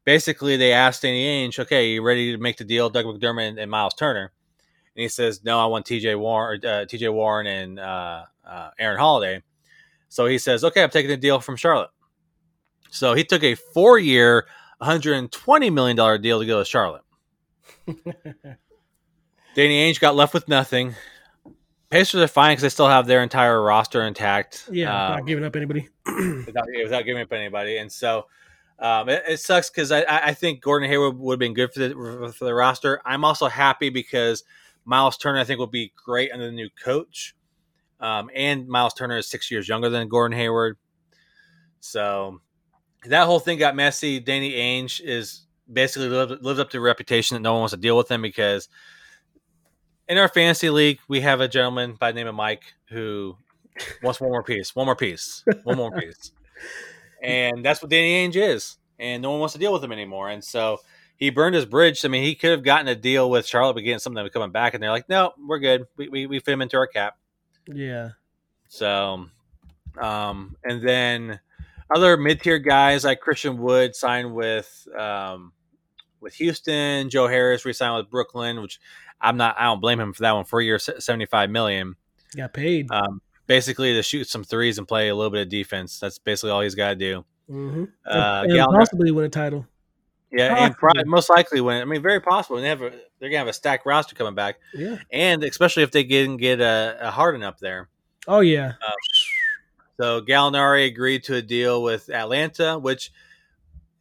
basically 0.05 0.57
they 0.57 0.73
asked 0.73 1.01
Danny 1.01 1.47
Ainge, 1.47 1.59
okay, 1.59 1.91
you 1.91 2.01
ready 2.01 2.31
to 2.31 2.37
make 2.37 2.57
the 2.57 2.63
deal, 2.63 2.89
Doug 2.89 3.05
McDermott 3.05 3.49
and, 3.49 3.59
and 3.59 3.71
Miles 3.71 3.93
Turner? 3.93 4.31
And 4.95 5.01
he 5.03 5.07
says, 5.07 5.43
no, 5.43 5.59
I 5.59 5.65
want 5.65 5.85
TJ 5.85 6.17
Warren, 6.19 6.61
uh, 6.63 6.85
TJ 6.85 7.13
Warren 7.13 7.47
and 7.47 7.79
uh, 7.79 8.23
uh, 8.45 8.69
Aaron 8.79 8.99
Holiday. 8.99 9.43
So 10.09 10.25
he 10.25 10.37
says, 10.37 10.63
okay, 10.63 10.83
I'm 10.83 10.89
taking 10.89 11.09
the 11.09 11.17
deal 11.17 11.39
from 11.39 11.55
Charlotte. 11.55 11.91
So 12.89 13.13
he 13.13 13.23
took 13.23 13.43
a 13.43 13.55
four 13.55 13.99
year, 13.99 14.47
$120 14.81 15.73
million 15.73 16.21
deal 16.21 16.39
to 16.39 16.45
go 16.45 16.59
to 16.59 16.65
Charlotte. 16.65 17.03
Danny 19.55 19.91
Ainge 19.91 19.99
got 19.99 20.15
left 20.15 20.33
with 20.33 20.47
nothing. 20.47 20.95
Pacers 21.89 22.21
are 22.21 22.27
fine 22.27 22.51
because 22.51 22.61
they 22.61 22.69
still 22.69 22.87
have 22.87 23.07
their 23.07 23.23
entire 23.23 23.61
roster 23.61 24.03
intact. 24.03 24.69
Yeah, 24.71 24.89
um, 24.93 25.11
not 25.17 25.25
giving 25.25 25.43
up 25.43 25.55
anybody. 25.55 25.89
without, 26.05 26.65
without, 26.83 27.03
giving 27.05 27.21
up 27.23 27.33
anybody. 27.33 27.77
And 27.77 27.91
so 27.91 28.27
um, 28.77 29.09
it, 29.09 29.23
it, 29.27 29.39
sucks 29.39 29.71
because 29.71 29.91
I, 29.91 30.03
I 30.07 30.33
think 30.33 30.61
Gordon 30.61 30.87
Hayward 30.89 31.17
would 31.17 31.33
have 31.33 31.39
been 31.39 31.55
good 31.55 31.73
for 31.73 31.79
the, 31.79 32.33
for 32.37 32.45
the 32.45 32.53
roster. 32.53 33.01
I'm 33.05 33.25
also 33.25 33.47
happy 33.47 33.89
because 33.89 34.43
Miles 34.85 35.17
Turner, 35.17 35.39
I 35.39 35.43
think, 35.43 35.59
will 35.59 35.67
be 35.67 35.91
great 35.95 36.31
under 36.31 36.45
the 36.45 36.51
new 36.51 36.69
coach. 36.81 37.35
Um, 37.99 38.29
and 38.33 38.67
Miles 38.67 38.93
Turner 38.93 39.17
is 39.17 39.27
six 39.27 39.49
years 39.49 39.67
younger 39.67 39.89
than 39.89 40.07
Gordon 40.07 40.37
Hayward. 40.37 40.77
So 41.79 42.39
that 43.05 43.25
whole 43.25 43.39
thing 43.39 43.57
got 43.57 43.75
messy. 43.75 44.19
Danny 44.19 44.53
Ainge 44.53 45.01
is 45.01 45.41
basically 45.71 46.09
lived, 46.09 46.43
lived 46.43 46.59
up 46.59 46.69
to 46.71 46.77
the 46.77 46.81
reputation 46.81 47.35
that 47.35 47.41
no 47.41 47.53
one 47.53 47.61
wants 47.61 47.73
to 47.73 47.77
deal 47.77 47.95
with 47.95 48.09
him 48.09 48.21
because 48.21 48.67
in 50.07 50.17
our 50.17 50.27
fantasy 50.27 50.69
league 50.69 50.99
we 51.07 51.21
have 51.21 51.41
a 51.41 51.47
gentleman 51.47 51.93
by 51.93 52.11
the 52.11 52.15
name 52.15 52.27
of 52.27 52.35
Mike 52.35 52.63
who 52.89 53.37
wants 54.03 54.19
one 54.19 54.31
more 54.31 54.43
piece, 54.43 54.75
one 54.75 54.85
more 54.85 54.95
piece, 54.95 55.43
one 55.63 55.77
more 55.77 55.91
piece, 55.91 56.31
and 57.23 57.63
that's 57.63 57.81
what 57.81 57.91
Danny 57.91 58.27
Ainge 58.27 58.35
is, 58.35 58.77
and 58.97 59.21
no 59.21 59.31
one 59.31 59.39
wants 59.39 59.53
to 59.53 59.59
deal 59.59 59.71
with 59.71 59.83
him 59.83 59.91
anymore, 59.91 60.29
and 60.29 60.43
so. 60.43 60.79
He 61.15 61.31
burned 61.31 61.53
his 61.53 61.65
bridge. 61.65 62.05
I 62.05 62.07
mean, 62.07 62.23
he 62.23 62.33
could 62.33 62.51
have 62.51 62.63
gotten 62.63 62.87
a 62.87 62.95
deal 62.95 63.29
with 63.29 63.45
Charlotte, 63.45 63.73
but 63.73 63.81
getting 63.81 63.99
something 63.99 64.25
coming 64.29 64.51
back, 64.51 64.73
and 64.73 64.81
they're 64.81 64.89
like, 64.89 65.09
"No, 65.09 65.33
we're 65.37 65.59
good. 65.59 65.85
We, 65.97 66.07
we, 66.07 66.27
we 66.27 66.39
fit 66.39 66.53
him 66.53 66.61
into 66.61 66.77
our 66.77 66.87
cap." 66.87 67.17
Yeah. 67.67 68.11
So, 68.69 69.25
um, 69.99 70.55
and 70.63 70.81
then 70.81 71.41
other 71.93 72.17
mid 72.17 72.41
tier 72.41 72.59
guys 72.59 73.03
like 73.03 73.19
Christian 73.19 73.57
Wood 73.57 73.95
signed 73.95 74.33
with 74.33 74.87
um, 74.97 75.53
with 76.19 76.35
Houston. 76.35 77.09
Joe 77.09 77.27
Harris 77.27 77.65
re-signed 77.65 77.95
with 77.95 78.09
Brooklyn, 78.09 78.61
which 78.61 78.79
I'm 79.21 79.37
not. 79.37 79.55
I 79.57 79.65
don't 79.65 79.81
blame 79.81 79.99
him 79.99 80.13
for 80.13 80.21
that 80.21 80.31
one. 80.31 80.45
Four 80.45 80.61
years, 80.61 80.89
seventy 80.99 81.25
five 81.25 81.49
million. 81.49 81.95
Got 82.35 82.53
paid. 82.53 82.91
Um, 82.91 83.21
basically 83.47 83.93
to 83.95 84.03
shoot 84.03 84.29
some 84.29 84.43
threes 84.43 84.77
and 84.77 84.87
play 84.87 85.09
a 85.09 85.15
little 85.15 85.31
bit 85.31 85.41
of 85.41 85.49
defense. 85.49 85.99
That's 85.99 86.19
basically 86.19 86.51
all 86.51 86.61
he's 86.61 86.75
got 86.75 86.89
to 86.89 86.95
do. 86.95 87.25
Mm-hmm. 87.49 87.83
Uh, 88.05 88.43
and, 88.43 88.51
and 88.51 88.67
possibly 88.73 89.11
win 89.11 89.25
a 89.25 89.29
title. 89.29 89.65
Yeah, 90.31 90.49
possibly. 90.49 90.65
and 90.65 90.77
probably, 90.77 91.03
most 91.05 91.29
likely 91.29 91.59
win. 91.59 91.81
I 91.81 91.85
mean, 91.85 92.03
very 92.03 92.21
possible. 92.21 92.57
And 92.57 92.65
they 92.65 92.69
have 92.69 92.81
a, 92.83 92.91
they're 93.19 93.29
gonna 93.29 93.39
have 93.39 93.47
a 93.47 93.53
stacked 93.53 93.85
roster 93.85 94.15
coming 94.15 94.35
back. 94.35 94.59
Yeah, 94.73 94.97
and 95.11 95.43
especially 95.43 95.83
if 95.83 95.91
they 95.91 96.03
can 96.03 96.37
get 96.37 96.61
a, 96.61 96.97
a 97.01 97.11
Harden 97.11 97.41
up 97.41 97.59
there. 97.59 97.89
Oh 98.27 98.41
yeah. 98.41 98.67
Um, 98.67 98.93
so 99.99 100.21
Gallinari 100.21 100.87
agreed 100.87 101.23
to 101.25 101.35
a 101.35 101.41
deal 101.41 101.83
with 101.83 102.09
Atlanta, 102.09 102.79
which 102.79 103.11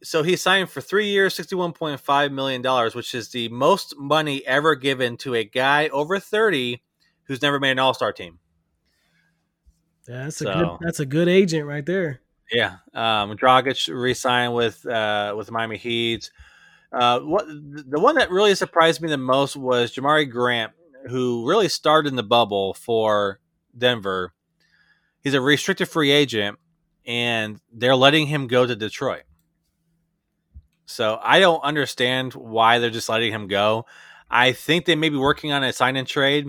so 0.01 0.23
he 0.23 0.37
signed 0.37 0.69
for 0.69 0.79
three 0.79 1.07
years, 1.07 1.35
sixty-one 1.35 1.73
point 1.73 1.99
five 1.99 2.31
million 2.31 2.61
dollars, 2.61 2.95
which 2.95 3.13
is 3.13 3.29
the 3.29 3.49
most 3.49 3.97
money 3.97 4.45
ever 4.47 4.75
given 4.75 5.17
to 5.17 5.35
a 5.35 5.43
guy 5.43 5.89
over 5.89 6.17
thirty 6.17 6.83
who's 7.23 7.41
never 7.41 7.59
made 7.59 7.71
an 7.71 7.79
All-Star 7.79 8.13
team. 8.13 8.39
Yeah, 10.07 10.23
that's 10.23 10.37
so, 10.37 10.49
a 10.49 10.53
good. 10.53 10.77
That's 10.79 10.99
a 11.01 11.05
good 11.05 11.27
agent 11.27 11.67
right 11.67 11.85
there. 11.85 12.21
Yeah, 12.49 12.77
um, 12.93 13.35
Dragic 13.35 13.93
re-signed 13.93 14.55
with 14.55 14.85
uh, 14.85 15.33
with 15.37 15.51
Miami 15.51 15.77
Heat. 15.77 16.31
Uh, 16.93 17.19
what 17.19 17.45
the 17.45 17.99
one 17.99 18.15
that 18.15 18.31
really 18.31 18.55
surprised 18.55 19.01
me 19.01 19.09
the 19.09 19.17
most 19.17 19.57
was 19.57 19.93
Jerami 19.93 20.31
Grant, 20.31 20.71
who 21.09 21.45
really 21.45 21.67
started 21.67 22.07
in 22.07 22.15
the 22.15 22.23
bubble 22.23 22.73
for 22.73 23.41
Denver 23.77 24.33
he's 25.23 25.33
a 25.33 25.41
restricted 25.41 25.87
free 25.87 26.11
agent, 26.11 26.57
and 27.05 27.59
they're 27.71 27.95
letting 27.95 28.27
him 28.27 28.47
go 28.47 28.65
to 28.65 28.75
Detroit. 28.75 29.23
So 30.85 31.19
I 31.21 31.39
don't 31.39 31.61
understand 31.61 32.33
why 32.33 32.79
they're 32.79 32.89
just 32.89 33.09
letting 33.09 33.31
him 33.31 33.47
go. 33.47 33.85
I 34.29 34.53
think 34.53 34.85
they 34.85 34.95
may 34.95 35.09
be 35.09 35.17
working 35.17 35.51
on 35.51 35.63
a 35.63 35.73
sign 35.73 35.95
and 35.95 36.07
trade. 36.07 36.47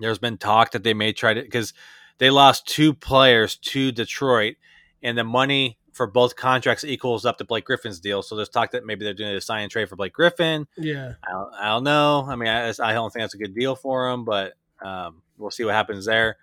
There's 0.00 0.18
been 0.18 0.38
talk 0.38 0.72
that 0.72 0.84
they 0.84 0.94
may 0.94 1.12
try 1.12 1.34
to 1.34 1.42
because 1.42 1.74
they 2.18 2.30
lost 2.30 2.66
two 2.66 2.94
players 2.94 3.56
to 3.56 3.92
Detroit, 3.92 4.56
and 5.02 5.18
the 5.18 5.24
money 5.24 5.78
for 5.92 6.06
both 6.06 6.36
contracts 6.36 6.84
equals 6.84 7.26
up 7.26 7.38
to 7.38 7.44
Blake 7.44 7.64
Griffin's 7.64 7.98
deal. 7.98 8.22
So 8.22 8.36
there's 8.36 8.48
talk 8.48 8.70
that 8.70 8.86
maybe 8.86 9.04
they're 9.04 9.14
doing 9.14 9.34
a 9.34 9.40
sign 9.40 9.64
and 9.64 9.70
trade 9.70 9.88
for 9.88 9.96
Blake 9.96 10.12
Griffin. 10.12 10.66
Yeah, 10.76 11.14
I 11.26 11.32
don't, 11.32 11.54
I 11.54 11.66
don't 11.68 11.84
know. 11.84 12.26
I 12.28 12.36
mean, 12.36 12.48
I, 12.48 12.68
I, 12.68 12.92
don't 12.92 13.12
think 13.12 13.24
that's 13.24 13.34
a 13.34 13.38
good 13.38 13.54
deal 13.54 13.74
for 13.74 14.08
him, 14.08 14.24
but 14.24 14.52
um, 14.80 15.22
we'll 15.36 15.50
see 15.50 15.64
what 15.64 15.74
happens 15.74 16.06
there 16.06 16.36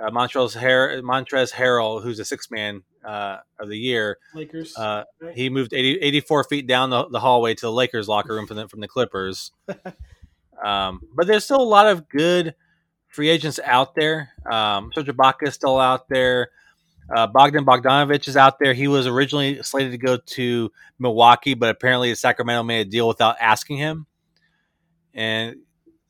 uh, 0.00 0.10
Montrezl, 0.10 0.58
Har- 0.58 1.00
Montrezl 1.02 1.52
Harrell, 1.52 2.02
who's 2.02 2.18
a 2.18 2.24
six 2.24 2.50
man 2.50 2.82
uh, 3.04 3.38
of 3.58 3.68
the 3.68 3.78
year. 3.78 4.18
Lakers. 4.34 4.76
Uh, 4.76 5.04
right? 5.20 5.34
He 5.34 5.50
moved 5.50 5.72
80, 5.72 5.98
84 6.00 6.44
feet 6.44 6.66
down 6.66 6.90
the, 6.90 7.08
the, 7.08 7.20
hallway 7.20 7.54
to 7.54 7.66
the 7.66 7.72
Lakers 7.72 8.08
locker 8.08 8.34
room 8.34 8.46
from 8.46 8.56
the, 8.56 8.68
from 8.68 8.80
the 8.80 8.88
Clippers. 8.88 9.52
um, 10.64 11.00
but 11.14 11.26
there's 11.26 11.44
still 11.44 11.60
a 11.60 11.62
lot 11.62 11.86
of 11.86 12.08
good 12.08 12.54
free 13.08 13.28
agents 13.28 13.58
out 13.64 13.94
there. 13.94 14.30
Um, 14.50 14.90
Serge 14.94 15.06
Ibaka 15.06 15.48
is 15.48 15.54
still 15.54 15.78
out 15.78 16.08
there. 16.08 16.50
Uh, 17.14 17.26
Bogdan 17.26 17.64
Bogdanovich 17.64 18.28
is 18.28 18.36
out 18.36 18.58
there. 18.58 18.74
He 18.74 18.86
was 18.86 19.06
originally 19.06 19.62
slated 19.62 19.92
to 19.92 19.98
go 19.98 20.18
to 20.18 20.70
Milwaukee, 20.98 21.54
but 21.54 21.70
apparently 21.70 22.14
Sacramento 22.14 22.62
made 22.64 22.86
a 22.86 22.90
deal 22.90 23.08
without 23.08 23.36
asking 23.40 23.78
him. 23.78 24.06
And 25.14 25.56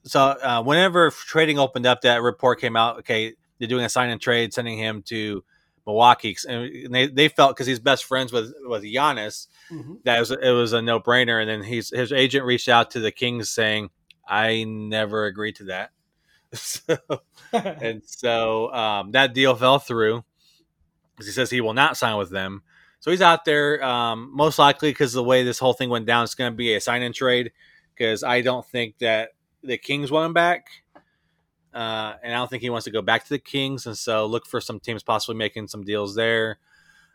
so, 0.03 0.21
uh, 0.21 0.63
whenever 0.63 1.11
trading 1.11 1.59
opened 1.59 1.87
up, 1.87 2.01
that 2.01 2.21
report 2.23 2.61
came 2.61 2.75
out. 2.75 2.99
Okay, 3.01 3.35
they're 3.59 3.69
doing 3.69 3.85
a 3.85 3.89
sign 3.89 4.11
and 4.11 4.21
trade, 4.21 4.53
sending 4.55 4.79
him 4.79 5.03
to 5.03 5.45
Milwaukee, 5.87 6.37
and 6.47 6.95
they, 6.95 7.07
they 7.07 7.29
felt 7.29 7.57
because 7.57 7.67
he's 7.67 7.81
best 7.81 8.05
friends 8.05 8.33
with 8.33 8.53
with 8.63 8.83
Giannis 8.83 9.47
mm-hmm. 9.71 9.95
that 10.05 10.17
it 10.17 10.21
was, 10.21 10.31
it 10.31 10.51
was 10.51 10.73
a 10.75 10.83
no 10.83 11.01
brainer. 11.01 11.41
And 11.41 11.49
then 11.49 11.63
he's 11.63 11.91
his 11.91 12.13
agent 12.13 12.45
reached 12.45 12.69
out 12.69 12.91
to 12.93 13.01
the 13.01 13.11
Kings 13.11 13.49
saying, 13.49 13.91
I 14.29 14.65
never 14.65 15.25
agreed 15.25 15.57
to 15.57 15.65
that. 15.65 15.91
So, 16.55 16.97
and 17.53 18.03
so 18.07 18.73
um, 18.73 19.13
that 19.13 19.35
deal 19.35 19.55
fell 19.55 19.79
through 19.79 20.25
because 21.15 21.27
he 21.27 21.33
says 21.33 21.51
he 21.51 21.61
will 21.61 21.75
not 21.75 21.99
sign 21.99 22.17
with 22.17 22.31
them. 22.31 22.63
So 23.01 23.11
he's 23.11 23.21
out 23.21 23.45
there, 23.45 23.85
um, 23.85 24.31
most 24.35 24.59
likely 24.59 24.91
because 24.91 25.13
the 25.13 25.23
way 25.23 25.43
this 25.43 25.59
whole 25.59 25.75
thing 25.75 25.91
went 25.91 26.07
down, 26.07 26.25
it's 26.25 26.35
going 26.35 26.51
to 26.51 26.57
be 26.57 26.75
a 26.75 26.81
sign 26.81 27.03
and 27.03 27.15
trade. 27.15 27.53
Because 27.95 28.25
I 28.25 28.41
don't 28.41 28.67
think 28.67 28.99
that 28.99 29.31
the 29.63 29.77
Kings 29.77 30.11
want 30.11 30.27
him 30.27 30.33
back, 30.33 30.69
uh, 31.75 32.15
and 32.23 32.33
I 32.33 32.37
don't 32.37 32.49
think 32.49 32.63
he 32.63 32.71
wants 32.71 32.85
to 32.85 32.91
go 32.91 33.03
back 33.03 33.25
to 33.25 33.31
the 33.31 33.39
Kings. 33.39 33.87
And 33.87 33.97
so 33.97 34.27
look 34.27 34.47
for 34.47 34.61
some 34.61 34.81
teams 34.81 35.03
possibly 35.03 35.37
making 35.37 35.69
some 35.69 35.85
deals 35.85 36.15
there. 36.15 36.59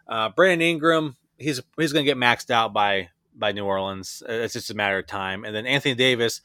Uh, 0.08 0.30
Brandon 0.30 0.68
Ingram, 0.68 1.16
he's 1.38 1.62
he's 1.78 1.94
going 1.94 2.06
to 2.06 2.12
get 2.12 2.18
maxed 2.18 2.52
out 2.52 2.74
by 2.74 3.10
by 3.36 3.52
New 3.52 3.66
Orleans. 3.66 4.22
It's 4.28 4.54
just 4.54 4.70
a 4.70 4.76
matter 4.76 5.00
of 5.00 5.08
time. 5.08 5.44
And 5.44 5.56
then 5.56 5.66
Anthony 5.66 5.96
Davis, 5.96 6.42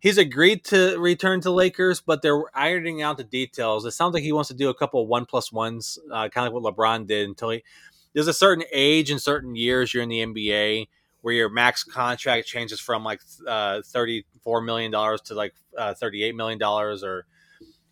he's 0.00 0.18
agreed 0.18 0.64
to 0.66 0.98
return 0.98 1.40
to 1.42 1.50
Lakers, 1.50 2.00
but 2.00 2.22
they're 2.22 2.42
ironing 2.54 3.02
out 3.02 3.16
the 3.16 3.24
details. 3.24 3.84
It 3.84 3.92
sounds 3.92 4.14
like 4.14 4.22
he 4.22 4.32
wants 4.32 4.48
to 4.48 4.54
do 4.54 4.68
a 4.68 4.74
couple 4.74 5.06
one 5.06 5.26
plus 5.26 5.52
ones, 5.52 5.98
uh, 6.12 6.28
kind 6.28 6.46
of 6.46 6.52
like 6.52 6.62
what 6.62 6.76
LeBron 6.76 7.06
did. 7.06 7.28
Until 7.28 7.50
he 7.50 7.64
there's 8.12 8.28
a 8.28 8.34
certain 8.34 8.64
age 8.72 9.10
and 9.10 9.20
certain 9.20 9.54
years 9.54 9.92
you're 9.92 10.02
in 10.02 10.08
the 10.08 10.24
NBA 10.24 10.88
where 11.20 11.34
your 11.34 11.48
max 11.48 11.84
contract 11.84 12.46
changes 12.46 12.80
from 12.80 13.04
like 13.04 13.20
uh, 13.46 13.82
thirty 13.84 14.24
four 14.42 14.60
million 14.60 14.90
dollars 14.90 15.20
to 15.22 15.34
like 15.34 15.54
uh, 15.76 15.94
thirty 15.94 16.22
eight 16.22 16.34
million 16.34 16.58
dollars, 16.58 17.02
or 17.02 17.26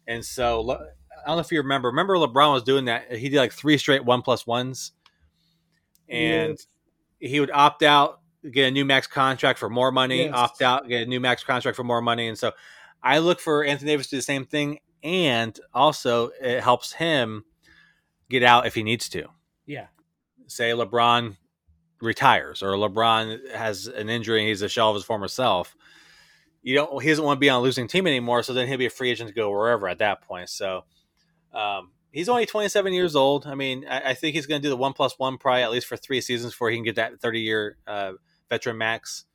and 0.07 0.25
so 0.25 0.71
I 0.71 1.27
don't 1.27 1.37
know 1.37 1.40
if 1.40 1.53
you 1.53 1.59
remember. 1.59 1.88
Remember 1.88 2.14
LeBron 2.16 2.53
was 2.53 2.62
doing 2.62 2.87
that. 2.87 3.12
He 3.12 3.29
did 3.29 3.38
like 3.38 3.53
three 3.53 3.79
straight 3.79 4.05
one 4.05 4.23
plus 4.23 4.47
ones, 4.47 4.92
and 6.09 6.59
yeah. 7.21 7.29
he 7.29 7.40
would 7.40 7.51
opt 7.51 7.83
out 7.83 8.21
get 8.51 8.69
a 8.69 8.71
new 8.71 8.85
max 8.85 9.07
contract 9.07 9.59
for 9.59 9.69
more 9.69 9.92
money, 9.92 10.25
yes. 10.25 10.35
opt 10.35 10.62
out, 10.62 10.88
get 10.88 11.03
a 11.03 11.07
new 11.07 11.21
max 11.21 11.45
contract 11.45 11.77
for 11.77 11.85
more 11.85 12.01
money. 12.01 12.29
And 12.29 12.38
so 12.38 12.53
I 13.03 13.19
look 13.19 13.40
for 13.40 13.64
Anthony 13.64 13.92
Davis 13.92 14.07
to 14.07 14.11
do 14.12 14.16
the 14.19 14.23
same 14.23 14.45
thing. 14.45 14.81
And 15.03 15.59
also, 15.73 16.31
it 16.40 16.62
helps 16.62 16.92
him 16.92 17.45
get 18.29 18.42
out 18.42 18.66
if 18.66 18.75
he 18.75 18.83
needs 18.83 19.09
to. 19.11 19.29
Yeah. 19.66 19.87
Say 20.47 20.71
LeBron 20.71 21.37
retires 22.01 22.62
or 22.62 22.73
LeBron 22.73 23.53
has 23.53 23.87
an 23.87 24.09
injury 24.09 24.40
and 24.40 24.49
he's 24.49 24.62
a 24.62 24.69
shell 24.69 24.90
of 24.90 24.95
his 24.95 25.05
former 25.05 25.29
self. 25.29 25.77
You 26.66 26.74
don't. 26.74 27.00
He 27.00 27.11
doesn't 27.11 27.24
want 27.24 27.37
to 27.37 27.40
be 27.40 27.48
on 27.48 27.61
a 27.61 27.62
losing 27.62 27.87
team 27.87 28.09
anymore. 28.09 28.42
So 28.42 28.52
then 28.52 28.66
he'll 28.66 28.76
be 28.76 28.87
a 28.87 28.90
free 28.90 29.12
agent 29.12 29.29
to 29.29 29.35
go 29.35 29.50
wherever 29.50 29.87
at 29.87 29.98
that 29.98 30.22
point. 30.22 30.48
So 30.48 30.83
um, 31.55 31.92
he's 32.11 32.29
only 32.29 32.44
27 32.44 32.92
years 32.92 33.14
old. 33.14 33.46
I 33.46 33.55
mean, 33.55 33.87
I, 33.88 34.11
I 34.11 34.14
think 34.14 34.35
he's 34.35 34.46
going 34.46 34.61
to 34.61 34.66
do 34.66 34.70
the 34.70 34.76
one 34.76 34.92
plus 34.92 35.16
one 35.16 35.38
probably 35.38 35.62
at 35.62 35.70
least 35.70 35.87
for 35.87 35.96
three 35.96 36.20
seasons 36.20 36.55
before 36.55 36.70
he 36.70 36.76
can 36.76 36.83
get 36.83 36.96
that 36.96 37.20
30 37.20 37.40
year 37.40 37.76
uh, 37.87 38.14
veteran 38.50 38.79
max. 38.79 39.26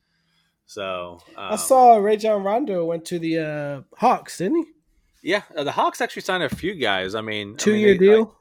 So 0.65 1.19
um, 1.37 1.53
I 1.53 1.55
saw 1.55 1.95
Rajon 1.95 2.43
Rondo 2.43 2.83
went 2.83 3.05
to 3.05 3.17
the 3.17 3.37
uh, 3.39 3.81
Hawks, 3.97 4.39
didn't 4.39 4.65
he? 4.65 5.29
Yeah, 5.29 5.43
uh, 5.55 5.63
the 5.63 5.71
Hawks 5.71 6.01
actually 6.01 6.23
signed 6.23 6.43
a 6.43 6.53
few 6.53 6.73
guys. 6.73 7.15
I 7.15 7.21
mean, 7.21 7.55
two 7.55 7.71
I 7.71 7.73
mean, 7.75 7.81
year 7.81 7.93
they, 7.93 7.97
deal. 8.07 8.35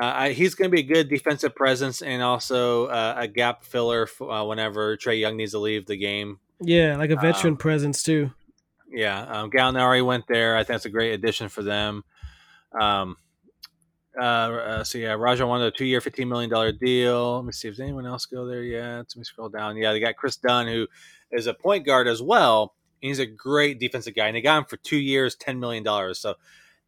uh, 0.00 0.28
he's 0.30 0.54
going 0.54 0.70
to 0.70 0.74
be 0.74 0.80
a 0.80 0.94
good 0.94 1.10
defensive 1.10 1.54
presence 1.54 2.00
and 2.00 2.22
also 2.22 2.86
uh, 2.86 3.16
a 3.18 3.28
gap 3.28 3.64
filler 3.64 4.08
uh, 4.18 4.46
whenever 4.46 4.96
Trae 4.96 5.20
Young 5.20 5.36
needs 5.36 5.52
to 5.52 5.58
leave 5.58 5.84
the 5.84 5.98
game. 5.98 6.38
Yeah, 6.62 6.96
like 6.96 7.10
a 7.10 7.16
veteran 7.16 7.54
um, 7.54 7.56
presence 7.58 8.02
too. 8.02 8.30
Yeah, 8.88 9.22
um, 9.22 9.50
Gallinari 9.50 10.04
went 10.04 10.24
there. 10.28 10.56
I 10.56 10.60
think 10.60 10.68
that's 10.68 10.84
a 10.84 10.90
great 10.90 11.12
addition 11.12 11.48
for 11.48 11.62
them. 11.62 12.04
Um, 12.78 13.16
uh, 14.18 14.22
uh, 14.22 14.84
so 14.84 14.98
yeah, 14.98 15.12
Rajon 15.12 15.48
wanted 15.48 15.66
a 15.66 15.70
two-year, 15.70 16.00
fifteen 16.00 16.28
million 16.28 16.50
dollar 16.50 16.72
deal. 16.72 17.36
Let 17.36 17.44
me 17.44 17.52
see 17.52 17.68
if 17.68 17.80
anyone 17.80 18.06
else 18.06 18.26
go 18.26 18.46
there 18.46 18.62
yet. 18.62 18.96
Let 18.96 19.16
me 19.16 19.24
scroll 19.24 19.48
down. 19.48 19.76
Yeah, 19.76 19.92
they 19.92 20.00
got 20.00 20.16
Kris 20.16 20.36
Dunn, 20.36 20.66
who 20.66 20.86
is 21.30 21.46
a 21.46 21.54
point 21.54 21.86
guard 21.86 22.06
as 22.06 22.20
well. 22.20 22.74
he's 23.02 23.18
a 23.18 23.26
great 23.26 23.78
defensive 23.78 24.14
guy, 24.14 24.28
and 24.28 24.36
they 24.36 24.40
got 24.40 24.58
him 24.58 24.64
for 24.64 24.76
two 24.78 24.96
years, 24.96 25.34
ten 25.34 25.60
million 25.60 25.82
dollars. 25.82 26.18
So 26.18 26.36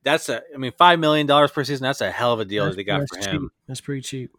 that's 0.03 0.29
a, 0.29 0.43
I 0.55 0.57
mean, 0.57 0.73
five 0.79 0.99
million 0.99 1.27
dollars 1.27 1.51
per 1.51 1.65
season. 1.65 1.83
That's 1.83 2.01
a 2.01 2.11
hell 2.11 2.33
of 2.33 2.41
a 2.41 2.45
deal 2.45 2.65
that's, 2.65 2.77
that 2.77 2.81
they 2.81 2.85
got 2.85 3.09
for 3.09 3.19
him. 3.19 3.43
Cheap. 3.43 3.51
That's 3.67 3.81
pretty 3.81 4.01
cheap. 4.03 4.31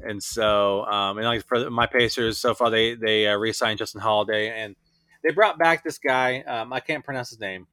And 0.00 0.22
so, 0.22 0.84
um, 0.84 1.18
and 1.18 1.26
like 1.26 1.46
for 1.46 1.70
my 1.70 1.86
Pacers, 1.86 2.38
so 2.38 2.54
far 2.54 2.70
they 2.70 2.94
they 2.94 3.28
uh, 3.28 3.36
re-signed 3.36 3.78
Justin 3.78 4.00
Holiday, 4.00 4.48
and 4.48 4.74
they 5.22 5.32
brought 5.32 5.58
back 5.58 5.84
this 5.84 5.98
guy. 5.98 6.40
Um, 6.42 6.72
I 6.72 6.80
can't 6.80 7.04
pronounce 7.04 7.30
his 7.30 7.40
name. 7.40 7.66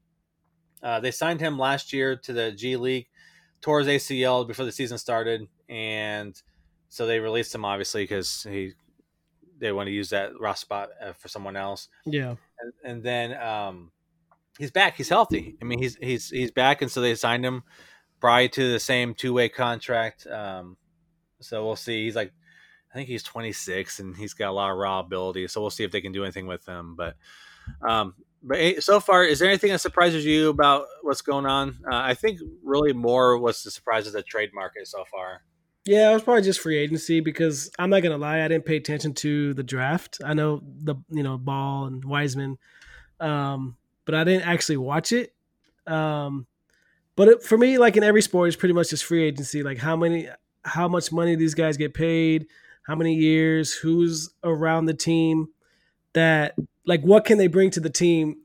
Uh, 0.82 1.00
they 1.00 1.10
signed 1.10 1.40
him 1.40 1.58
last 1.58 1.92
year 1.92 2.16
to 2.16 2.32
the 2.32 2.52
G 2.52 2.76
League 2.76 3.08
tore 3.60 3.80
his 3.80 3.88
ACL 3.88 4.46
before 4.46 4.64
the 4.64 4.72
season 4.72 4.98
started, 4.98 5.48
and 5.68 6.40
so 6.88 7.06
they 7.06 7.20
released 7.20 7.54
him 7.54 7.64
obviously 7.64 8.04
because 8.04 8.46
he 8.48 8.72
they 9.58 9.72
want 9.72 9.86
to 9.86 9.92
use 9.92 10.10
that 10.10 10.32
rough 10.40 10.58
spot 10.58 10.90
uh, 11.00 11.12
for 11.12 11.28
someone 11.28 11.56
else. 11.56 11.88
Yeah, 12.04 12.36
and, 12.60 12.72
and 12.84 13.02
then 13.02 13.40
um, 13.40 13.92
he's 14.58 14.70
back. 14.70 14.96
He's 14.96 15.08
healthy. 15.08 15.56
I 15.60 15.64
mean, 15.64 15.78
he's 15.80 15.96
he's 15.96 16.30
he's 16.30 16.50
back, 16.50 16.82
and 16.82 16.90
so 16.90 17.00
they 17.00 17.14
signed 17.14 17.44
him 17.44 17.62
probably 18.20 18.48
to 18.50 18.72
the 18.72 18.80
same 18.80 19.14
two 19.14 19.32
way 19.32 19.48
contract. 19.48 20.26
Um, 20.26 20.76
so 21.42 21.64
we'll 21.64 21.76
see. 21.76 22.04
He's 22.04 22.16
like, 22.16 22.32
I 22.90 22.94
think 22.94 23.08
he's 23.08 23.22
26, 23.22 24.00
and 24.00 24.16
he's 24.16 24.34
got 24.34 24.50
a 24.50 24.52
lot 24.52 24.70
of 24.70 24.76
raw 24.76 25.00
ability. 25.00 25.48
So 25.48 25.60
we'll 25.60 25.70
see 25.70 25.84
if 25.84 25.90
they 25.92 26.00
can 26.00 26.12
do 26.12 26.24
anything 26.24 26.46
with 26.46 26.66
him. 26.66 26.94
But 26.96 27.16
um, 27.86 28.14
but 28.42 28.58
eh, 28.58 28.80
so 28.80 29.00
far, 29.00 29.24
is 29.24 29.38
there 29.38 29.48
anything 29.48 29.70
that 29.70 29.80
surprises 29.80 30.24
you 30.24 30.50
about 30.50 30.86
what's 31.02 31.22
going 31.22 31.46
on? 31.46 31.78
Uh, 31.90 31.96
I 31.96 32.14
think 32.14 32.40
really 32.62 32.92
more 32.92 33.38
what's 33.38 33.62
the 33.62 33.70
surprises 33.70 34.12
the 34.12 34.22
trade 34.22 34.50
market 34.52 34.88
so 34.88 35.04
far. 35.10 35.42
Yeah, 35.84 36.10
it 36.10 36.14
was 36.14 36.22
probably 36.22 36.42
just 36.42 36.60
free 36.60 36.78
agency 36.78 37.20
because 37.20 37.70
I'm 37.78 37.90
not 37.90 38.02
gonna 38.02 38.18
lie, 38.18 38.42
I 38.42 38.48
didn't 38.48 38.66
pay 38.66 38.76
attention 38.76 39.14
to 39.14 39.52
the 39.54 39.64
draft. 39.64 40.20
I 40.24 40.34
know 40.34 40.60
the 40.62 40.96
you 41.10 41.22
know 41.22 41.38
Ball 41.38 41.86
and 41.86 42.04
Wiseman, 42.04 42.58
um, 43.20 43.76
but 44.04 44.14
I 44.14 44.24
didn't 44.24 44.46
actually 44.46 44.76
watch 44.76 45.12
it. 45.12 45.34
Um, 45.86 46.46
but 47.16 47.28
it, 47.28 47.42
for 47.42 47.58
me, 47.58 47.78
like 47.78 47.96
in 47.96 48.04
every 48.04 48.22
sport, 48.22 48.48
it's 48.48 48.56
pretty 48.56 48.74
much 48.74 48.90
just 48.90 49.04
free 49.04 49.24
agency. 49.24 49.62
Like 49.62 49.78
how 49.78 49.96
many, 49.96 50.28
how 50.64 50.88
much 50.88 51.12
money 51.12 51.34
these 51.34 51.54
guys 51.54 51.76
get 51.76 51.94
paid, 51.94 52.46
how 52.84 52.94
many 52.94 53.14
years, 53.14 53.72
who's 53.72 54.30
around 54.44 54.86
the 54.86 54.94
team 54.94 55.48
that 56.14 56.54
like 56.84 57.02
what 57.02 57.24
can 57.24 57.38
they 57.38 57.46
bring 57.46 57.70
to 57.70 57.80
the 57.80 57.90
team 57.90 58.36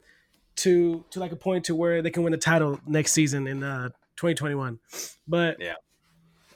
to 0.58 1.04
to 1.12 1.20
like 1.20 1.32
a 1.32 1.36
point 1.36 1.66
to 1.66 1.76
where 1.76 2.02
they 2.02 2.10
can 2.10 2.24
win 2.24 2.34
a 2.34 2.38
title 2.38 2.80
next 2.86 3.12
season 3.12 3.48
in 3.48 3.64
uh 3.64 3.90
2021 4.16 4.80
but 5.28 5.58
yeah. 5.60 5.74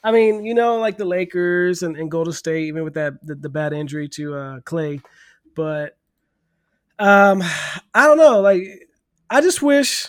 I 0.03 0.11
mean 0.11 0.45
you 0.45 0.53
know 0.53 0.79
like 0.79 0.97
the 0.97 1.05
lakers 1.05 1.83
and, 1.83 1.95
and 1.95 2.09
golden 2.09 2.33
state 2.33 2.65
even 2.65 2.83
with 2.83 2.95
that 2.95 3.25
the, 3.25 3.35
the 3.35 3.49
bad 3.49 3.73
injury 3.73 4.07
to 4.09 4.35
uh 4.35 4.59
Klay. 4.61 5.01
But 5.55 5.97
um 6.97 7.41
i 7.93 8.05
don't 8.05 8.17
know 8.17 8.41
like 8.41 8.87
i 9.29 9.41
just 9.41 9.61
wish 9.61 10.07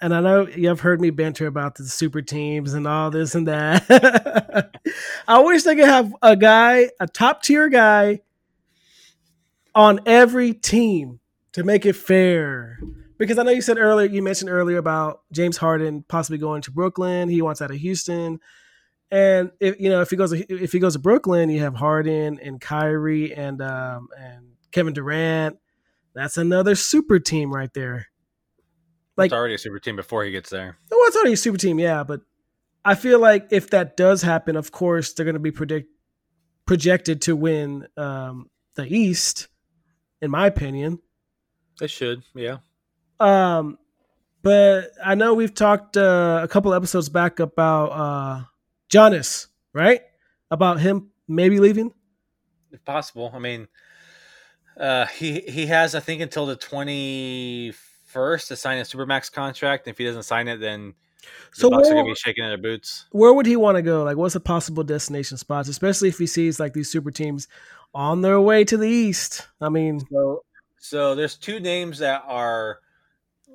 and 0.00 0.14
I 0.14 0.20
know 0.20 0.46
you've 0.46 0.80
heard 0.80 1.00
me 1.00 1.10
banter 1.10 1.46
about 1.46 1.76
the 1.76 1.84
super 1.84 2.22
teams 2.22 2.74
and 2.74 2.86
all 2.86 3.10
this 3.10 3.34
and 3.34 3.48
that. 3.48 4.70
I 5.28 5.38
wish 5.40 5.62
they 5.62 5.76
could 5.76 5.88
have 5.88 6.14
a 6.22 6.36
guy, 6.36 6.90
a 7.00 7.06
top 7.06 7.42
tier 7.42 7.68
guy, 7.68 8.20
on 9.74 10.00
every 10.06 10.52
team 10.52 11.20
to 11.52 11.64
make 11.64 11.86
it 11.86 11.94
fair. 11.94 12.78
Because 13.18 13.38
I 13.38 13.42
know 13.42 13.50
you 13.50 13.62
said 13.62 13.78
earlier, 13.78 14.08
you 14.08 14.22
mentioned 14.22 14.50
earlier 14.50 14.78
about 14.78 15.22
James 15.32 15.56
Harden 15.56 16.04
possibly 16.08 16.38
going 16.38 16.62
to 16.62 16.70
Brooklyn. 16.70 17.28
He 17.28 17.42
wants 17.42 17.60
out 17.60 17.70
of 17.70 17.76
Houston, 17.76 18.40
and 19.10 19.50
if 19.60 19.78
you 19.78 19.90
know 19.90 20.00
if 20.00 20.10
he 20.10 20.16
goes 20.16 20.32
if 20.32 20.72
he 20.72 20.78
goes 20.78 20.94
to 20.94 20.98
Brooklyn, 20.98 21.50
you 21.50 21.60
have 21.60 21.74
Harden 21.74 22.38
and 22.42 22.60
Kyrie 22.60 23.34
and 23.34 23.60
um, 23.60 24.08
and 24.18 24.52
Kevin 24.72 24.94
Durant. 24.94 25.58
That's 26.14 26.38
another 26.38 26.74
super 26.74 27.18
team 27.18 27.52
right 27.52 27.72
there. 27.74 28.08
Like 29.20 29.28
it's 29.28 29.34
already 29.34 29.54
a 29.54 29.58
super 29.58 29.78
team 29.78 29.96
before 29.96 30.24
he 30.24 30.30
gets 30.30 30.50
there. 30.50 30.76
Well, 30.90 31.00
it's 31.04 31.16
already 31.16 31.34
a 31.34 31.36
super 31.36 31.58
team, 31.58 31.78
yeah. 31.78 32.02
But 32.04 32.22
I 32.84 32.94
feel 32.94 33.20
like 33.20 33.48
if 33.50 33.70
that 33.70 33.96
does 33.96 34.22
happen, 34.22 34.56
of 34.56 34.72
course 34.72 35.12
they're 35.12 35.24
going 35.24 35.34
to 35.34 35.40
be 35.40 35.52
predict 35.52 35.88
projected 36.66 37.22
to 37.22 37.36
win 37.36 37.86
um, 37.96 38.48
the 38.74 38.86
East 38.86 39.48
in 40.20 40.30
my 40.30 40.46
opinion. 40.46 40.98
They 41.78 41.86
should, 41.86 42.22
yeah. 42.34 42.58
Um, 43.18 43.78
but 44.42 44.90
I 45.04 45.14
know 45.14 45.34
we've 45.34 45.54
talked 45.54 45.96
uh, 45.96 46.40
a 46.42 46.48
couple 46.48 46.72
episodes 46.74 47.08
back 47.08 47.40
about 47.40 47.86
uh, 47.86 48.44
Giannis, 48.90 49.46
right? 49.72 50.02
About 50.50 50.80
him 50.80 51.10
maybe 51.28 51.58
leaving. 51.60 51.92
If 52.72 52.84
possible, 52.84 53.30
I 53.34 53.38
mean, 53.38 53.68
uh, 54.76 55.06
he 55.06 55.40
he 55.40 55.66
has 55.66 55.94
I 55.94 56.00
think 56.00 56.22
until 56.22 56.46
the 56.46 56.56
twenty 56.56 57.72
first 58.10 58.48
to 58.48 58.56
sign 58.56 58.78
a 58.78 58.82
supermax 58.82 59.30
contract. 59.32 59.88
If 59.88 59.98
he 59.98 60.04
doesn't 60.04 60.24
sign 60.24 60.48
it, 60.48 60.58
then 60.58 60.94
so 61.52 61.68
the 61.68 61.76
Bucks 61.76 61.88
where, 61.88 61.98
are 61.98 62.02
gonna 62.02 62.12
be 62.12 62.14
shaking 62.14 62.44
their 62.44 62.58
boots. 62.58 63.06
Where 63.12 63.32
would 63.32 63.46
he 63.46 63.56
want 63.56 63.76
to 63.76 63.82
go? 63.82 64.02
Like, 64.02 64.16
what's 64.16 64.34
a 64.34 64.40
possible 64.40 64.82
destination 64.82 65.36
spots, 65.36 65.68
especially 65.68 66.08
if 66.08 66.18
he 66.18 66.26
sees 66.26 66.60
like 66.60 66.72
these 66.72 66.90
super 66.90 67.10
teams 67.10 67.48
on 67.94 68.20
their 68.22 68.40
way 68.40 68.64
to 68.64 68.76
the 68.76 68.88
east. 68.88 69.48
I 69.60 69.68
mean, 69.68 70.00
so, 70.10 70.44
so 70.78 71.14
there's 71.14 71.36
two 71.36 71.60
names 71.60 71.98
that 71.98 72.22
are, 72.26 72.80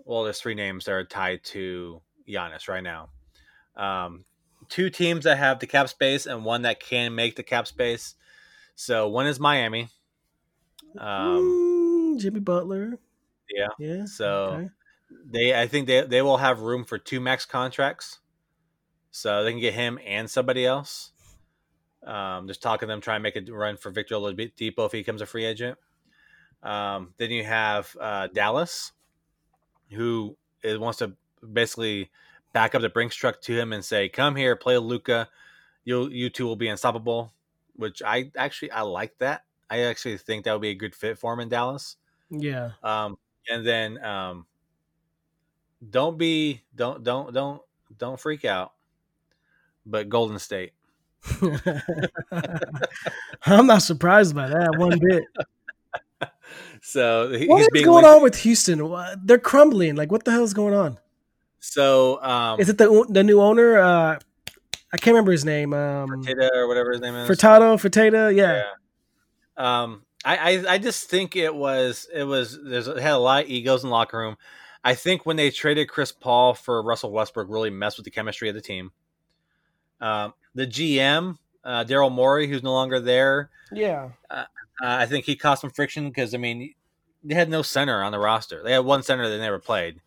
well, 0.06 0.24
there's 0.24 0.40
three 0.40 0.56
names 0.56 0.86
that 0.86 0.92
are 0.92 1.06
tied 1.06 1.44
to 1.46 2.02
Giannis 2.28 2.68
right 2.68 2.84
now. 2.84 3.10
Um, 3.76 4.26
two 4.70 4.90
teams 4.90 5.26
that 5.26 5.38
have 5.38 5.60
the 5.60 5.68
cap 5.68 5.90
space 5.90 6.26
and 6.26 6.46
one 6.46 6.64
that 6.64 6.80
can 6.80 7.16
make 7.16 7.36
the 7.36 7.44
cap 7.44 7.68
space. 7.68 8.16
So 8.76 9.08
one 9.08 9.28
is 9.28 9.40
Miami. 9.40 9.90
Um, 10.98 12.16
mm, 12.16 12.20
Jimmy 12.20 12.40
Butler. 12.40 13.00
Yeah. 13.50 13.68
Yeah. 13.80 14.06
So 14.06 14.28
okay. 14.28 14.70
they, 15.26 15.60
I 15.60 15.68
think 15.68 15.88
they 15.88 16.02
they 16.02 16.22
will 16.22 16.38
have 16.38 16.62
room 16.62 16.84
for 16.84 16.98
two 16.98 17.20
max 17.20 17.46
contracts, 17.46 18.20
so 19.12 19.44
they 19.44 19.52
can 19.52 19.62
get 19.62 19.74
him 19.74 20.00
and 20.06 20.30
somebody 20.30 20.66
else. 20.66 21.12
Um, 22.06 22.48
just 22.48 22.62
talking 22.62 22.88
to 22.88 22.94
them, 22.94 23.02
try 23.02 23.16
and 23.16 23.24
make 23.24 23.36
a 23.36 23.52
run 23.52 23.78
for 23.78 23.90
Victor 23.90 24.16
Oladipo 24.16 24.86
if 24.86 24.92
he 24.92 25.00
becomes 25.00 25.22
a 25.22 25.26
free 25.26 25.46
agent. 25.46 25.78
Um, 26.62 27.14
then 27.18 27.32
you 27.32 27.44
have 27.44 27.96
uh, 28.00 28.28
Dallas, 28.28 28.92
who 29.92 30.38
is, 30.64 30.78
wants 30.78 31.00
to 31.00 31.14
basically 31.52 32.12
back 32.54 32.76
up 32.76 32.82
the 32.82 32.90
Brinks 32.90 33.16
truck 33.16 33.42
to 33.42 33.58
him 33.58 33.74
and 33.74 33.84
say, 33.84 34.10
"Come 34.10 34.36
here, 34.36 34.56
play 34.56 34.78
Luka. 34.78 35.30
You 35.84 36.08
you 36.10 36.30
two 36.30 36.46
will 36.46 36.56
be 36.56 36.68
unstoppable." 36.68 37.34
Which 37.76 38.02
I 38.02 38.32
actually 38.38 38.72
I 38.72 38.82
like 38.82 39.18
that. 39.20 39.44
I 39.70 39.80
actually 39.82 40.18
think 40.18 40.46
that 40.46 40.54
would 40.54 40.62
be 40.62 40.70
a 40.70 40.76
good 40.76 40.96
fit 40.96 41.18
for 41.18 41.34
him 41.34 41.40
in 41.40 41.50
Dallas. 41.50 41.98
Yeah. 42.30 42.72
Um, 42.84 43.18
and 43.50 43.66
then 43.66 44.04
um, 44.04 44.46
don't 45.90 46.18
be 46.18 46.62
don't 46.76 47.04
don't 47.04 47.34
don't 47.34 47.62
don't 47.98 48.20
freak 48.20 48.46
out. 48.46 48.74
But 49.86 50.10
Golden 50.10 50.40
State. 50.40 50.74
I'm 53.46 53.68
not 53.68 53.82
surprised 53.82 54.36
by 54.36 54.48
that 54.48 54.76
one 54.78 55.00
bit. 55.00 55.24
so 56.82 57.30
what 57.48 57.62
is 57.62 57.68
going 57.84 58.04
linked- 58.04 58.08
on 58.08 58.24
with 58.24 58.38
Houston? 58.38 58.92
They're 59.24 59.38
crumbling. 59.38 59.96
Like, 59.96 60.12
what 60.12 60.26
the 60.26 60.32
hell 60.32 60.44
is 60.44 60.54
going 60.54 60.74
on? 60.74 60.98
So, 61.60 62.22
um, 62.24 62.60
is 62.60 62.70
it 62.70 62.78
the 62.78 63.06
the 63.10 63.24
new 63.24 63.42
owner? 63.42 63.78
Uh, 63.78 64.20
I 64.94 64.98
can't 64.98 65.14
remember 65.14 65.32
his 65.32 65.44
name. 65.44 65.74
Um, 65.74 66.10
or 66.12 66.68
whatever 66.68 66.92
his 66.92 67.02
name 67.02 67.16
is. 67.16 67.28
Furtado, 67.28 67.76
Fertitta, 67.76 68.34
yeah. 68.36 68.64
yeah. 69.58 69.82
Um, 69.84 70.05
I, 70.26 70.36
I, 70.38 70.74
I 70.74 70.78
just 70.80 71.10
think 71.10 71.36
it 71.36 71.54
was 71.54 72.08
it 72.14 72.24
was 72.24 72.60
there's 72.62 72.88
it 72.88 72.98
had 72.98 73.14
a 73.14 73.18
lot 73.20 73.44
of 73.44 73.50
egos 73.50 73.84
in 73.84 73.90
the 73.90 73.94
locker 73.94 74.18
room. 74.18 74.38
I 74.84 74.96
think 74.96 75.26
when 75.26 75.38
they 75.38 75.52
traded 75.52 75.88
Chris 75.88 76.12
Paul 76.12 76.54
for 76.56 76.82
Russell 76.82 77.12
Westbrook, 77.12 77.48
really 77.50 77.70
messed 77.70 77.98
with 77.98 78.06
the 78.06 78.12
chemistry 78.12 78.50
of 78.50 78.56
the 78.56 78.62
team. 78.62 78.92
Um, 80.02 80.34
the 80.54 80.68
GM 80.68 81.38
uh, 81.64 81.84
Daryl 81.84 82.12
Morey, 82.12 82.48
who's 82.48 82.64
no 82.64 82.74
longer 82.74 83.00
there. 83.00 83.50
Yeah, 83.72 84.10
uh, 84.30 84.46
I 84.82 85.06
think 85.06 85.26
he 85.26 85.36
caused 85.36 85.62
some 85.62 85.70
friction 85.70 86.10
because 86.10 86.34
I 86.34 86.38
mean 86.38 86.74
they 87.24 87.36
had 87.36 87.50
no 87.50 87.62
center 87.62 88.04
on 88.04 88.12
the 88.12 88.20
roster. 88.20 88.64
They 88.64 88.72
had 88.72 88.80
one 88.86 89.04
center 89.04 89.30
that 89.30 89.38
never 89.38 89.60
played. 89.60 90.02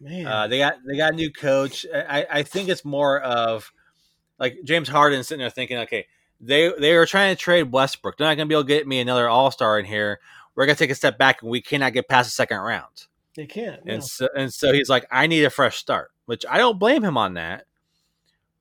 Man, 0.00 0.26
uh, 0.26 0.46
they 0.48 0.58
got 0.58 0.76
they 0.86 0.96
got 0.96 1.12
a 1.12 1.16
new 1.16 1.30
coach. 1.30 1.86
I, 1.92 2.26
I 2.30 2.42
think 2.42 2.68
it's 2.68 2.84
more 2.84 3.20
of 3.20 3.72
like 4.38 4.58
James 4.64 4.88
Harden 4.88 5.22
sitting 5.22 5.40
there 5.40 5.50
thinking, 5.50 5.78
okay, 5.78 6.06
they 6.40 6.72
they 6.78 6.94
are 6.94 7.06
trying 7.06 7.34
to 7.34 7.40
trade 7.40 7.72
Westbrook. 7.72 8.16
They're 8.16 8.26
not 8.26 8.36
going 8.36 8.48
to 8.48 8.52
be 8.52 8.54
able 8.54 8.64
to 8.64 8.68
get 8.68 8.86
me 8.86 9.00
another 9.00 9.28
All 9.28 9.50
Star 9.50 9.78
in 9.78 9.84
here. 9.84 10.20
We're 10.54 10.66
going 10.66 10.76
to 10.76 10.78
take 10.78 10.90
a 10.90 10.94
step 10.94 11.18
back, 11.18 11.42
and 11.42 11.50
we 11.50 11.60
cannot 11.60 11.92
get 11.92 12.08
past 12.08 12.28
the 12.28 12.32
second 12.32 12.58
round. 12.58 13.06
They 13.36 13.46
can't. 13.46 13.80
And 13.86 14.02
so 14.02 14.28
and 14.36 14.52
so 14.52 14.72
he's 14.72 14.88
like, 14.88 15.06
I 15.10 15.26
need 15.26 15.44
a 15.44 15.50
fresh 15.50 15.76
start, 15.76 16.10
which 16.26 16.44
I 16.48 16.58
don't 16.58 16.78
blame 16.78 17.04
him 17.04 17.16
on 17.16 17.34
that. 17.34 17.66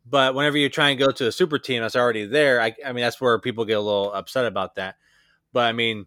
But 0.05 0.33
whenever 0.33 0.57
you 0.57 0.69
try 0.69 0.89
and 0.89 0.99
go 0.99 1.11
to 1.11 1.27
a 1.27 1.31
super 1.31 1.59
team 1.59 1.81
that's 1.81 1.95
already 1.95 2.25
there, 2.25 2.61
I, 2.61 2.75
I 2.85 2.93
mean 2.93 3.03
that's 3.03 3.21
where 3.21 3.39
people 3.39 3.65
get 3.65 3.77
a 3.77 3.81
little 3.81 4.11
upset 4.13 4.45
about 4.45 4.75
that. 4.75 4.95
But 5.53 5.65
I 5.65 5.71
mean, 5.71 6.05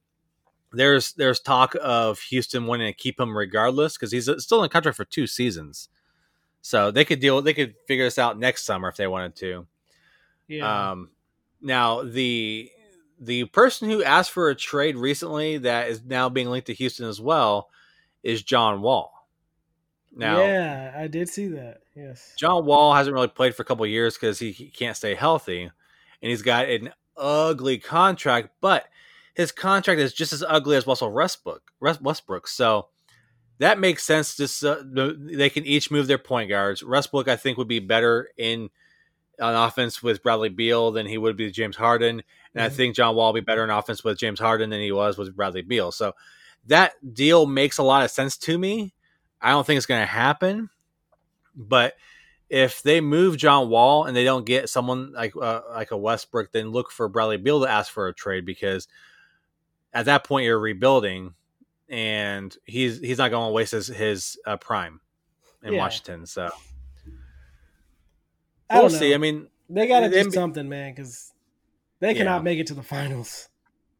there's 0.73 1.13
there's 1.15 1.41
talk 1.41 1.75
of 1.81 2.21
Houston 2.21 2.67
wanting 2.67 2.93
to 2.93 2.97
keep 2.97 3.19
him 3.19 3.37
regardless 3.37 3.97
because 3.97 4.13
he's 4.13 4.29
still 4.39 4.63
in 4.63 4.71
contract 4.71 4.97
for 4.97 5.05
two 5.05 5.27
seasons, 5.27 5.89
so 6.61 6.91
they 6.91 7.05
could 7.05 7.21
deal 7.21 7.43
they 7.43 7.55
could 7.55 7.75
figure 7.87 8.05
this 8.05 8.19
out 8.19 8.39
next 8.39 8.65
summer 8.65 8.89
if 8.89 8.97
they 8.97 9.07
wanted 9.07 9.37
to. 9.37 9.67
Yeah. 10.49 10.91
Um, 10.91 11.11
now 11.63 12.03
the 12.03 12.71
the 13.21 13.45
person 13.47 13.89
who 13.89 14.03
asked 14.03 14.33
for 14.33 14.51
a 14.51 14.55
trade 14.55 14.97
recently 14.97 15.59
that 15.59 15.89
is 15.89 16.03
now 16.05 16.29
being 16.29 16.51
linked 16.51 16.67
to 16.67 16.75
Houston 16.75 17.07
as 17.07 17.21
well 17.21 17.69
is 18.23 18.43
John 18.43 18.83
Wall. 18.83 19.13
Now, 20.15 20.43
yeah, 20.43 20.93
I 20.97 21.07
did 21.07 21.29
see 21.29 21.47
that. 21.49 21.79
Yes, 21.95 22.35
John 22.37 22.67
Wall 22.67 22.95
hasn't 22.95 23.15
really 23.15 23.29
played 23.29 23.55
for 23.55 23.63
a 23.63 23.65
couple 23.65 23.87
years 23.87 24.15
because 24.15 24.39
he, 24.39 24.51
he 24.51 24.67
can't 24.67 24.97
stay 24.97 25.15
healthy, 25.15 25.63
and 25.63 25.73
he's 26.31 26.43
got 26.43 26.69
an 26.69 26.91
ugly 27.17 27.79
contract. 27.79 28.51
But 28.61 28.87
his 29.35 29.53
contract 29.53 30.01
is 30.01 30.13
just 30.13 30.33
as 30.33 30.45
ugly 30.47 30.77
as 30.77 30.87
Russell 30.87 31.13
Westbrook. 31.13 31.73
Westbrook. 31.81 32.49
So 32.49 32.89
that 33.59 33.79
makes 33.79 34.05
sense. 34.05 34.37
Just 34.37 34.65
uh, 34.65 34.83
they 34.85 35.49
can 35.49 35.65
each 35.65 35.91
move 35.91 36.07
their 36.07 36.19
point 36.19 36.51
guards. 36.51 36.85
Westbrook, 36.85 37.29
I 37.29 37.37
think, 37.37 37.57
would 37.57 37.69
be 37.69 37.79
better 37.79 38.29
in 38.37 38.71
on 39.41 39.55
offense 39.55 40.03
with 40.03 40.23
Bradley 40.23 40.49
Beal 40.49 40.93
than 40.93 41.07
he 41.07 41.19
would 41.19 41.37
be 41.37 41.51
James 41.51 41.77
Harden, 41.77 42.23
and. 42.55 42.65
I 42.65 42.69
think 42.69 42.95
John 42.95 43.17
Wall 43.17 43.29
will 43.29 43.41
be 43.41 43.45
better 43.45 43.65
in 43.65 43.71
offense 43.71 44.05
with 44.05 44.19
James 44.19 44.39
Harden 44.39 44.71
than 44.71 44.81
he 44.81 44.93
was 44.93 45.17
with 45.17 45.35
Bradley 45.35 45.63
Beal. 45.63 45.91
So 45.93 46.13
that 46.67 46.93
deal 47.15 47.47
makes 47.47 47.79
a 47.79 47.83
lot 47.83 48.05
of 48.05 48.11
sense 48.11 48.37
to 48.39 48.59
me. 48.59 48.95
I 49.41 49.51
don't 49.51 49.67
think 49.67 49.79
it's 49.79 49.87
going 49.87 50.03
to 50.03 50.07
happen, 50.07 50.71
but 51.57 51.95
if 52.49 52.83
they 52.83 53.01
move 53.01 53.39
John 53.39 53.71
Wall 53.71 54.05
and 54.05 54.15
they 54.15 54.25
don't 54.25 54.45
get 54.45 54.69
someone 54.69 55.13
like 55.13 55.35
uh, 55.35 55.63
like 55.71 55.91
a 55.91 55.97
Westbrook, 55.97 56.53
then 56.53 56.69
look 56.69 56.91
for 56.91 57.09
Bradley 57.09 57.39
Beal 57.39 57.63
to 57.63 57.71
ask 57.71 57.91
for 57.91 58.09
a 58.09 58.15
trade 58.15 58.45
because 58.45 58.87
at 59.95 60.05
that 60.05 60.25
point 60.25 60.45
you're 60.45 60.59
rebuilding, 60.59 61.35
and 61.89 62.55
he's 62.67 63.01
he's 63.01 63.19
not 63.19 63.31
going 63.31 63.49
to 63.49 63.53
waste 63.53 63.73
his 63.73 63.87
his 63.89 64.39
uh, 64.47 64.59
prime 64.59 65.01
in 65.63 65.73
yeah. 65.73 65.79
Washington. 65.79 66.27
So 66.27 66.51
we'll 68.81 68.91
see. 68.91 69.15
I 69.15 69.19
mean, 69.19 69.49
they 69.69 69.87
got 69.87 70.01
to 70.01 70.11
do 70.11 70.31
something, 70.31 70.69
man, 70.69 70.93
because 70.95 71.33
they 72.01 72.15
cannot 72.15 72.39
yeah. 72.39 72.43
make 72.43 72.59
it 72.59 72.67
to 72.69 72.75
the 72.75 72.83
finals, 72.83 73.49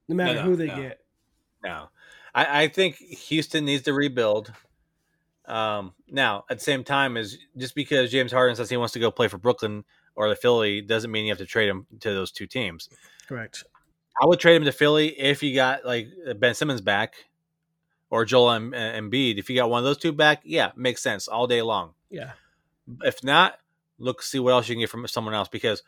no 0.09 0.17
matter 0.17 0.35
no, 0.35 0.43
no, 0.43 0.51
who 0.51 0.57
they 0.57 0.67
no. 0.67 0.77
get. 0.77 1.01
No, 1.65 1.89
I, 2.35 2.63
I 2.63 2.69
think 2.69 2.97
Houston 2.97 3.65
needs 3.65 3.85
to 3.85 3.93
rebuild. 3.93 4.53
Um, 5.47 5.93
now, 6.09 6.45
at 6.49 6.59
the 6.59 6.65
same 6.65 6.85
time, 6.85 7.17
is 7.17 7.39
just 7.57 7.75
because 7.75 8.11
James 8.11 8.33
Harden 8.33 8.57
says 8.57 8.71
he 8.71 8.77
wants 8.77 8.93
to 8.95 9.01
go 9.01 9.11
play 9.11 9.29
for 9.29 9.39
Brooklyn 9.39 9.85
or 10.15 10.29
the 10.29 10.37
Philly 10.37 10.81
doesn't 10.81 11.11
mean 11.11 11.25
you 11.25 11.31
have 11.31 11.39
to 11.39 11.47
trade 11.47 11.69
him 11.69 11.87
to 12.01 12.13
those 12.13 12.31
two 12.31 12.47
teams. 12.47 12.89
Correct. 13.27 13.65
I 14.21 14.27
would 14.27 14.41
trade 14.41 14.57
him 14.57 14.65
to 14.65 14.73
Philly 14.73 15.09
if 15.19 15.43
you 15.43 15.55
got 15.55 15.85
like 15.85 16.09
Ben 16.37 16.55
Simmons 16.55 16.81
back 16.81 17.15
or 18.11 18.25
Joel 18.25 18.51
and 18.51 18.73
Embiid. 18.75 19.39
If 19.39 19.49
you 19.49 19.57
got 19.57 19.71
one 19.71 19.79
of 19.79 19.85
those 19.85 19.99
two 19.99 20.13
back, 20.13 20.43
yeah, 20.45 20.73
makes 20.77 21.03
sense 21.03 21.29
all 21.29 21.47
day 21.47 21.63
long. 21.63 21.95
Yeah. 22.11 22.33
If 23.03 23.25
not, 23.25 23.59
look 24.03 24.23
see 24.23 24.39
what 24.39 24.53
else 24.53 24.69
you 24.69 24.75
can 24.75 24.81
get 24.81 24.91
from 24.91 25.07
someone 25.07 25.35
else 25.35 25.49
because 25.49 25.83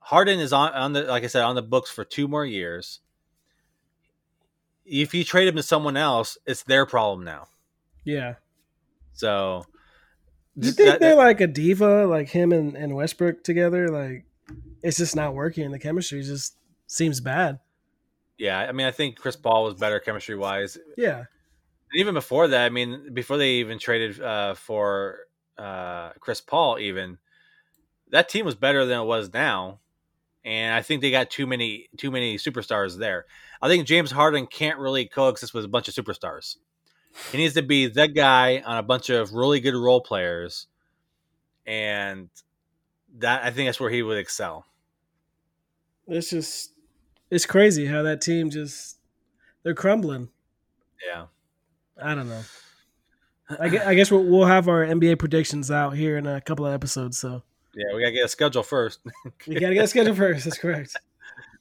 Harden 0.00 0.40
is 0.40 0.52
on 0.52 0.72
on 0.72 0.92
the 0.92 1.02
like 1.04 1.24
I 1.24 1.26
said 1.26 1.42
on 1.42 1.56
the 1.56 1.62
books 1.62 1.90
for 1.90 2.04
two 2.04 2.28
more 2.28 2.44
years. 2.44 3.00
If 4.84 5.14
you 5.14 5.24
trade 5.24 5.48
him 5.48 5.56
to 5.56 5.62
someone 5.62 5.96
else, 5.96 6.36
it's 6.46 6.62
their 6.64 6.84
problem 6.84 7.24
now. 7.24 7.46
Yeah. 8.04 8.34
So, 9.12 9.66
Do 10.58 10.66
you 10.66 10.72
think 10.72 10.88
that, 10.88 11.00
they're 11.00 11.14
like 11.14 11.40
a 11.40 11.46
diva, 11.46 12.06
like 12.06 12.28
him 12.28 12.52
and, 12.52 12.74
and 12.76 12.94
Westbrook 12.94 13.44
together? 13.44 13.88
Like, 13.88 14.24
it's 14.82 14.96
just 14.96 15.14
not 15.14 15.34
working. 15.34 15.70
The 15.70 15.78
chemistry 15.78 16.22
just 16.22 16.56
seems 16.86 17.20
bad. 17.20 17.60
Yeah, 18.36 18.58
I 18.58 18.72
mean, 18.72 18.86
I 18.86 18.90
think 18.90 19.16
Chris 19.16 19.36
Paul 19.36 19.64
was 19.64 19.74
better 19.74 20.00
chemistry 20.00 20.34
wise. 20.34 20.78
Yeah, 20.96 21.18
and 21.18 22.00
even 22.00 22.14
before 22.14 22.48
that, 22.48 22.64
I 22.64 22.70
mean, 22.70 23.12
before 23.12 23.36
they 23.36 23.54
even 23.54 23.78
traded 23.78 24.20
uh, 24.20 24.54
for 24.54 25.18
uh, 25.58 26.10
Chris 26.20 26.40
Paul, 26.40 26.78
even 26.78 27.18
that 28.10 28.28
team 28.28 28.44
was 28.44 28.54
better 28.54 28.84
than 28.84 29.00
it 29.00 29.04
was 29.04 29.32
now. 29.32 29.80
And 30.44 30.74
I 30.74 30.82
think 30.82 31.02
they 31.02 31.10
got 31.10 31.30
too 31.30 31.46
many 31.46 31.88
too 31.96 32.10
many 32.10 32.36
superstars 32.36 32.98
there. 32.98 33.26
I 33.60 33.68
think 33.68 33.86
James 33.86 34.10
Harden 34.10 34.46
can't 34.46 34.78
really 34.78 35.06
coexist 35.06 35.52
with 35.52 35.64
a 35.64 35.68
bunch 35.68 35.88
of 35.88 35.94
superstars. 35.94 36.56
He 37.30 37.38
needs 37.38 37.54
to 37.54 37.62
be 37.62 37.86
the 37.86 38.08
guy 38.08 38.62
on 38.64 38.78
a 38.78 38.82
bunch 38.82 39.10
of 39.10 39.34
really 39.34 39.60
good 39.60 39.74
role 39.74 40.00
players, 40.00 40.66
and 41.66 42.30
that 43.18 43.42
I 43.42 43.50
think 43.50 43.68
that's 43.68 43.80
where 43.80 43.90
he 43.90 44.02
would 44.02 44.16
excel. 44.16 44.64
It's 46.06 46.30
just 46.30 46.72
it's 47.30 47.46
crazy 47.46 47.86
how 47.86 48.02
that 48.02 48.20
team 48.20 48.48
just 48.48 48.98
they're 49.62 49.74
crumbling. 49.74 50.28
Yeah, 51.06 51.26
I 52.02 52.14
don't 52.14 52.28
know. 52.28 52.42
I 53.58 53.68
guess, 53.68 53.86
I 53.86 53.94
guess 53.94 54.10
we'll, 54.10 54.22
we'll 54.22 54.46
have 54.46 54.68
our 54.68 54.84
NBA 54.84 55.18
predictions 55.18 55.70
out 55.70 55.96
here 55.96 56.16
in 56.16 56.26
a 56.26 56.40
couple 56.40 56.66
of 56.66 56.72
episodes. 56.72 57.18
So 57.18 57.42
yeah, 57.74 57.94
we 57.94 58.00
gotta 58.00 58.12
get 58.12 58.24
a 58.24 58.28
schedule 58.28 58.62
first. 58.62 59.00
we 59.46 59.54
gotta 59.54 59.74
get 59.74 59.84
a 59.84 59.88
schedule 59.88 60.14
first. 60.14 60.44
That's 60.44 60.58
correct. 60.58 60.96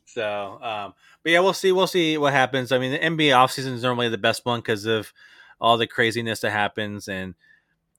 So, 0.06 0.60
um, 0.62 0.94
but 1.24 1.32
yeah, 1.32 1.40
we'll 1.40 1.54
see. 1.54 1.72
We'll 1.72 1.88
see 1.88 2.18
what 2.18 2.34
happens. 2.34 2.72
I 2.72 2.80
mean, 2.80 2.92
the 2.92 3.00
NBA 3.00 3.32
offseason 3.32 3.74
is 3.74 3.84
normally 3.84 4.10
the 4.10 4.18
best 4.18 4.46
one 4.46 4.60
because 4.60 4.86
of 4.86 5.14
all 5.62 5.78
the 5.78 5.88
craziness 5.88 6.40
that 6.42 6.52
happens, 6.52 7.08
and 7.08 7.36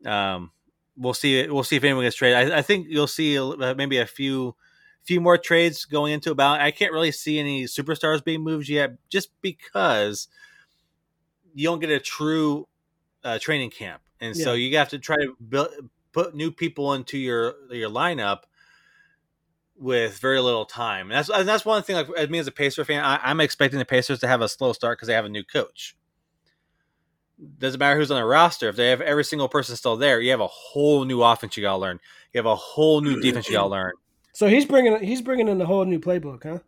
um, 0.05 0.51
we'll 0.97 1.15
see. 1.15 1.47
We'll 1.49 1.63
see 1.63 1.77
if 1.77 1.85
anyone 1.85 2.05
gets 2.05 2.17
traded. 2.17 2.53
I, 2.53 2.59
I 2.59 2.63
think 2.63 2.87
you'll 2.89 3.07
see 3.07 3.39
uh, 3.39 3.75
maybe 3.75 3.99
a 3.99 4.07
few 4.07 4.57
few 5.05 5.21
more 5.21 5.39
trades 5.39 5.85
going 5.85 6.13
into 6.13 6.33
about. 6.33 6.61
I 6.61 6.73
can't 6.73 6.93
really 6.93 7.13
see 7.13 7.39
any 7.39 7.65
superstars 7.65 8.25
being 8.25 8.43
moved 8.43 8.69
yet, 8.69 8.97
just 9.09 9.31
because 9.41 10.29
you 11.55 11.65
don't 11.69 11.81
get 11.81 11.91
a 11.91 12.01
true 12.01 12.67
uh, 13.23 13.39
training 13.39 13.71
camp, 13.71 14.03
and 14.21 14.37
yeah. 14.37 14.45
so 14.45 14.55
you 14.55 14.77
have 14.79 14.89
to 14.89 14.99
try 14.99 15.17
to 15.17 15.37
build 15.49 15.69
put 16.13 16.35
new 16.35 16.51
people 16.51 16.95
into 16.95 17.19
your 17.19 17.55
your 17.71 17.91
lineup 17.91 18.41
with 19.81 20.19
very 20.19 20.41
little 20.41 20.67
time. 20.67 21.11
And 21.11 21.17
that's 21.17 21.31
and 21.31 21.49
that's 21.49 21.65
one 21.65 21.83
thing. 21.83 21.97
Like 21.97 22.09
as 22.17 22.29
me 22.29 22.39
as 22.39 22.47
a 22.47 22.53
Pacer 22.53 22.85
fan, 22.85 23.03
I, 23.03 23.31
am 23.31 23.41
expecting 23.41 23.79
the 23.79 23.85
Pacers 23.85 24.21
to 24.21 24.29
have 24.29 24.43
a 24.43 24.49
slow 24.49 24.73
start 24.73 24.99
because 24.99 25.09
they 25.09 25.15
have 25.15 25.25
a 25.25 25.31
new 25.31 25.43
coach. 25.43 25.97
doesn't 27.59 27.79
matter 27.79 27.99
who's 27.99 28.11
on 28.11 28.21
the 28.21 28.27
roster. 28.27 28.69
If 28.69 28.77
they 28.77 28.91
have 28.91 29.01
every 29.01 29.25
single 29.25 29.49
person 29.49 29.75
still 29.77 29.97
there, 29.97 30.21
you 30.21 30.31
have 30.31 30.41
a 30.41 30.47
whole 30.47 31.05
new 31.05 31.23
offense 31.23 31.57
you 31.57 31.63
got 31.63 31.73
to 31.73 31.79
learn. 31.79 31.99
You 32.33 32.39
have 32.39 32.47
a 32.47 32.55
whole 32.55 33.01
new 33.01 33.13
mm-hmm. 33.13 33.23
defense 33.23 33.49
you 33.49 33.55
got 33.55 33.63
to 33.63 33.69
learn. 33.69 33.93
So 34.33 34.47
he's 34.47 34.67
bringing 34.67 35.03
he's 35.03 35.23
bringing 35.23 35.49
in 35.49 35.61
a 35.61 35.67
whole 35.67 35.85
new 35.85 35.99
playbook, 35.99 36.45
huh? 36.45 36.59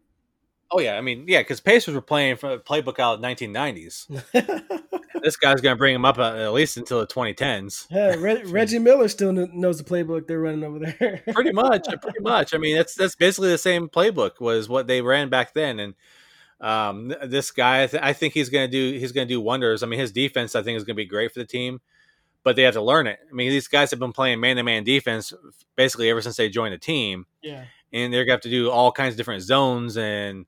Oh 0.75 0.81
yeah, 0.81 0.97
I 0.97 1.03
mean 1.03 1.25
yeah, 1.29 1.41
because 1.41 1.61
Pacers 1.61 1.95
were 1.95 2.01
playing 2.01 2.37
from 2.37 2.51
a 2.53 2.59
playbook 2.59 2.99
out 2.99 3.15
of 3.15 3.21
the 3.21 3.29
1990s. 3.29 4.07
this 5.23 5.37
guy's 5.37 5.61
going 5.61 5.75
to 5.75 5.79
bring 5.79 5.95
him 5.95 6.07
up 6.07 6.19
uh, 6.19 6.35
at 6.35 6.53
least 6.53 6.79
until 6.79 7.01
the 7.01 7.07
2010s. 7.07 7.87
Yeah, 7.91 8.17
Reggie 8.51 8.79
Miller 8.79 9.09
still 9.09 9.33
knows 9.33 9.79
the 9.79 9.85
playbook 9.85 10.27
they're 10.27 10.41
running 10.41 10.65
over 10.65 10.79
there. 10.79 11.23
pretty 11.33 11.53
much, 11.53 11.87
pretty 12.01 12.21
much. 12.21 12.55
I 12.55 12.59
mean, 12.59 12.77
that's 12.77 12.95
that's 12.95 13.15
basically 13.15 13.51
the 13.51 13.59
same 13.59 13.89
playbook 13.89 14.41
was 14.41 14.69
what 14.69 14.87
they 14.87 15.03
ran 15.03 15.29
back 15.29 15.53
then, 15.53 15.79
and 15.79 15.95
um, 16.61 17.15
this 17.23 17.51
guy, 17.51 17.83
I, 17.83 17.87
th- 17.87 18.03
I 18.03 18.15
think 18.15 18.33
he's 18.33 18.49
going 18.49 18.71
to 18.71 18.71
do 18.71 18.99
he's 18.99 19.13
to 19.13 19.25
do 19.27 19.41
wonders. 19.41 19.83
I 19.83 19.87
mean, 19.87 20.01
his 20.01 20.13
defense 20.13 20.55
I 20.57 20.63
think 20.63 20.77
is 20.77 20.85
going 20.85 20.97
to 20.97 21.03
be 21.03 21.07
great 21.07 21.33
for 21.33 21.41
the 21.41 21.47
team, 21.47 21.81
but 22.45 22.57
they 22.57 22.63
have 22.63 22.75
to 22.75 22.83
learn 22.83 23.07
it. 23.07 23.19
I 23.31 23.35
mean, 23.35 23.51
these 23.51 23.69
guys 23.69 23.91
have 23.91 24.01
been 24.01 24.13
playing 24.13 24.41
man 24.41 24.57
to 24.57 24.63
man 24.63 24.85
defense 24.85 25.35
basically 25.77 26.09
ever 26.09 26.23
since 26.23 26.37
they 26.37 26.49
joined 26.49 26.73
the 26.73 26.79
team. 26.79 27.27
Yeah, 27.43 27.65
and 27.93 28.13
they're 28.13 28.25
going 28.25 28.29
to 28.29 28.33
have 28.37 28.41
to 28.43 28.51
do 28.51 28.71
all 28.71 28.91
kinds 28.91 29.13
of 29.13 29.17
different 29.19 29.43
zones 29.43 29.99
and 29.99 30.47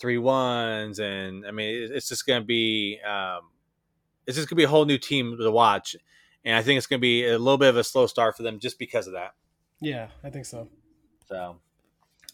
three 0.00 0.18
ones, 0.18 0.98
and 0.98 1.46
I 1.46 1.50
mean, 1.50 1.90
it's 1.92 2.08
just 2.08 2.26
going 2.26 2.42
to 2.42 2.46
be 2.46 2.98
um, 3.06 3.42
it's 4.26 4.36
just 4.36 4.48
going 4.48 4.56
to 4.56 4.60
be 4.60 4.64
a 4.64 4.68
whole 4.68 4.84
new 4.84 4.98
team 4.98 5.36
to 5.38 5.50
watch, 5.50 5.96
and 6.44 6.56
I 6.56 6.62
think 6.62 6.78
it's 6.78 6.86
going 6.86 7.00
to 7.00 7.02
be 7.02 7.26
a 7.26 7.38
little 7.38 7.58
bit 7.58 7.68
of 7.68 7.76
a 7.76 7.84
slow 7.84 8.06
start 8.06 8.36
for 8.36 8.42
them 8.42 8.58
just 8.58 8.78
because 8.78 9.06
of 9.06 9.12
that. 9.12 9.34
Yeah, 9.80 10.08
I 10.24 10.30
think 10.30 10.46
so. 10.46 10.68
So 11.28 11.56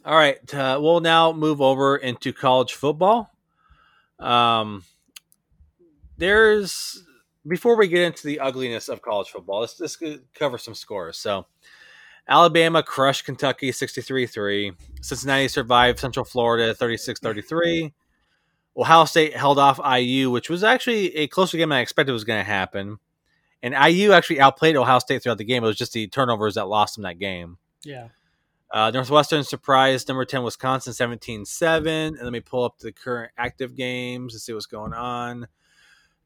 all 0.06 0.14
right, 0.14 0.54
uh, 0.54 0.78
we'll 0.80 1.00
now 1.00 1.32
move 1.32 1.60
over 1.60 1.96
into 1.96 2.32
college 2.32 2.74
football. 2.74 3.28
Um, 4.20 4.84
there's 6.16 7.02
before 7.46 7.76
we 7.76 7.88
get 7.88 8.02
into 8.02 8.24
the 8.24 8.38
ugliness 8.38 8.88
of 8.88 9.02
college 9.02 9.28
football, 9.28 9.60
let's 9.60 9.76
just 9.76 10.02
cover 10.34 10.58
some 10.58 10.74
scores. 10.74 11.18
So, 11.18 11.46
Alabama 12.28 12.82
crushed 12.82 13.24
Kentucky 13.24 13.70
63-3. 13.70 14.74
Cincinnati 15.00 15.48
survived 15.48 15.98
Central 15.98 16.24
Florida 16.24 16.74
36-33. 16.74 17.92
Ohio 18.76 19.04
State 19.04 19.34
held 19.34 19.58
off 19.58 19.78
IU, 19.78 20.30
which 20.30 20.50
was 20.50 20.64
actually 20.64 21.14
a 21.16 21.28
closer 21.28 21.56
game 21.56 21.70
than 21.70 21.78
I 21.78 21.80
expected 21.80 22.12
was 22.12 22.24
going 22.24 22.40
to 22.40 22.44
happen. 22.44 22.98
And 23.62 23.74
IU 23.74 24.12
actually 24.12 24.40
outplayed 24.40 24.76
Ohio 24.76 24.98
State 24.98 25.22
throughout 25.22 25.38
the 25.38 25.44
game. 25.44 25.64
It 25.64 25.68
was 25.68 25.76
just 25.76 25.92
the 25.92 26.08
turnovers 26.08 26.54
that 26.54 26.68
lost 26.68 26.96
them 26.96 27.04
that 27.04 27.18
game. 27.18 27.58
Yeah. 27.84 28.08
Uh, 28.70 28.90
Northwestern 28.90 29.44
surprised 29.44 30.08
number 30.08 30.24
10 30.24 30.42
Wisconsin 30.42 30.92
17 30.92 31.46
7. 31.46 31.88
And 31.88 32.20
let 32.20 32.32
me 32.32 32.40
pull 32.40 32.64
up 32.64 32.78
the 32.78 32.92
current 32.92 33.32
active 33.38 33.76
games 33.76 34.34
and 34.34 34.40
see 34.40 34.52
what's 34.52 34.66
going 34.66 34.92
on. 34.92 35.46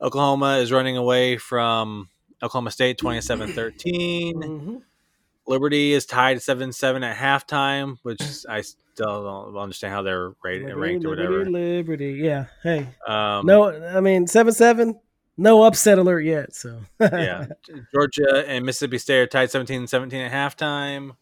Oklahoma 0.01 0.57
is 0.57 0.73
running 0.73 0.97
away 0.97 1.37
from 1.37 2.09
Oklahoma 2.43 2.71
State 2.71 2.99
27 2.99 3.53
13. 3.53 4.83
Liberty 5.51 5.93
is 5.93 6.07
tied 6.07 6.41
7 6.41 6.73
7 6.73 7.03
at 7.03 7.17
halftime, 7.17 7.97
which 8.05 8.23
I 8.49 8.61
still 8.61 9.25
don't 9.25 9.57
understand 9.57 9.93
how 9.93 10.03
they're 10.03 10.33
rated, 10.45 10.69
Liberty, 10.69 10.81
ranked 10.81 11.05
or 11.05 11.09
whatever. 11.11 11.45
Liberty, 11.45 12.13
yeah. 12.23 12.47
Hey. 12.63 12.87
Um, 13.07 13.47
no, 13.47 13.69
I 13.89 14.01
mean, 14.01 14.29
7 14.29 14.53
7, 14.55 14.99
no 15.37 15.65
upset 15.65 15.99
alert 15.99 16.21
yet. 16.21 16.55
So, 16.55 16.81
yeah. 17.01 17.47
Georgia 17.93 18.45
and 18.47 18.65
Mississippi 18.65 18.99
State 18.99 19.19
are 19.19 19.27
tied 19.27 19.51
17 19.51 19.89
17 19.89 20.21
at 20.21 20.31
halftime. 20.31 21.17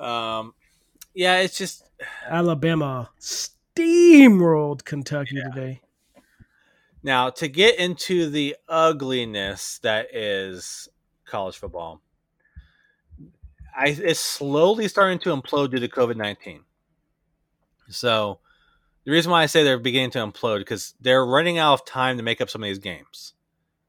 Um, 0.00 0.54
yeah, 1.12 1.40
it's 1.40 1.58
just 1.58 1.84
Alabama 2.26 3.10
steamrolled 3.20 4.84
Kentucky 4.84 5.36
yeah. 5.36 5.50
today. 5.50 5.80
Now, 7.02 7.28
to 7.28 7.48
get 7.48 7.78
into 7.78 8.30
the 8.30 8.56
ugliness 8.70 9.80
that 9.82 10.14
is 10.14 10.88
college 11.26 11.58
football, 11.58 12.00
I, 13.76 13.88
it's 13.88 14.20
slowly 14.20 14.88
starting 14.88 15.18
to 15.20 15.36
implode 15.36 15.70
due 15.70 15.80
to 15.80 15.88
COVID 15.88 16.16
nineteen. 16.16 16.60
So, 17.88 18.38
the 19.04 19.12
reason 19.12 19.30
why 19.30 19.42
I 19.42 19.46
say 19.46 19.62
they're 19.62 19.78
beginning 19.78 20.12
to 20.12 20.18
implode 20.18 20.58
because 20.58 20.94
they're 21.00 21.24
running 21.24 21.58
out 21.58 21.74
of 21.74 21.84
time 21.84 22.16
to 22.16 22.22
make 22.22 22.40
up 22.40 22.50
some 22.50 22.62
of 22.62 22.68
these 22.68 22.78
games 22.78 23.34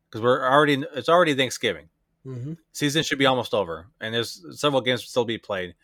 because 0.09 0.21
we're 0.21 0.47
already 0.47 0.83
it's 0.95 1.09
already 1.09 1.35
Thanksgiving. 1.35 1.89
Mm-hmm. 2.25 2.53
Season 2.71 3.03
should 3.03 3.19
be 3.19 3.25
almost 3.25 3.53
over, 3.53 3.87
and 4.01 4.13
there's 4.13 4.43
several 4.59 4.81
games 4.81 5.03
still 5.03 5.25
be 5.25 5.37
played. 5.37 5.75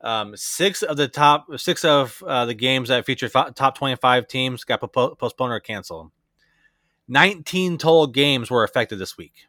Um, 0.00 0.36
six 0.36 0.82
of 0.82 0.96
the 0.96 1.08
top 1.08 1.46
six 1.56 1.84
of 1.84 2.22
uh, 2.26 2.46
the 2.46 2.54
games 2.54 2.88
that 2.88 3.06
featured 3.06 3.32
top 3.32 3.76
25 3.76 4.28
teams 4.28 4.64
got 4.64 4.80
po- 4.80 5.14
postponed 5.14 5.52
or 5.52 5.60
canceled. 5.60 6.10
19 7.08 7.78
total 7.78 8.06
games 8.06 8.50
were 8.50 8.64
affected 8.64 8.98
this 8.98 9.16
week. 9.18 9.46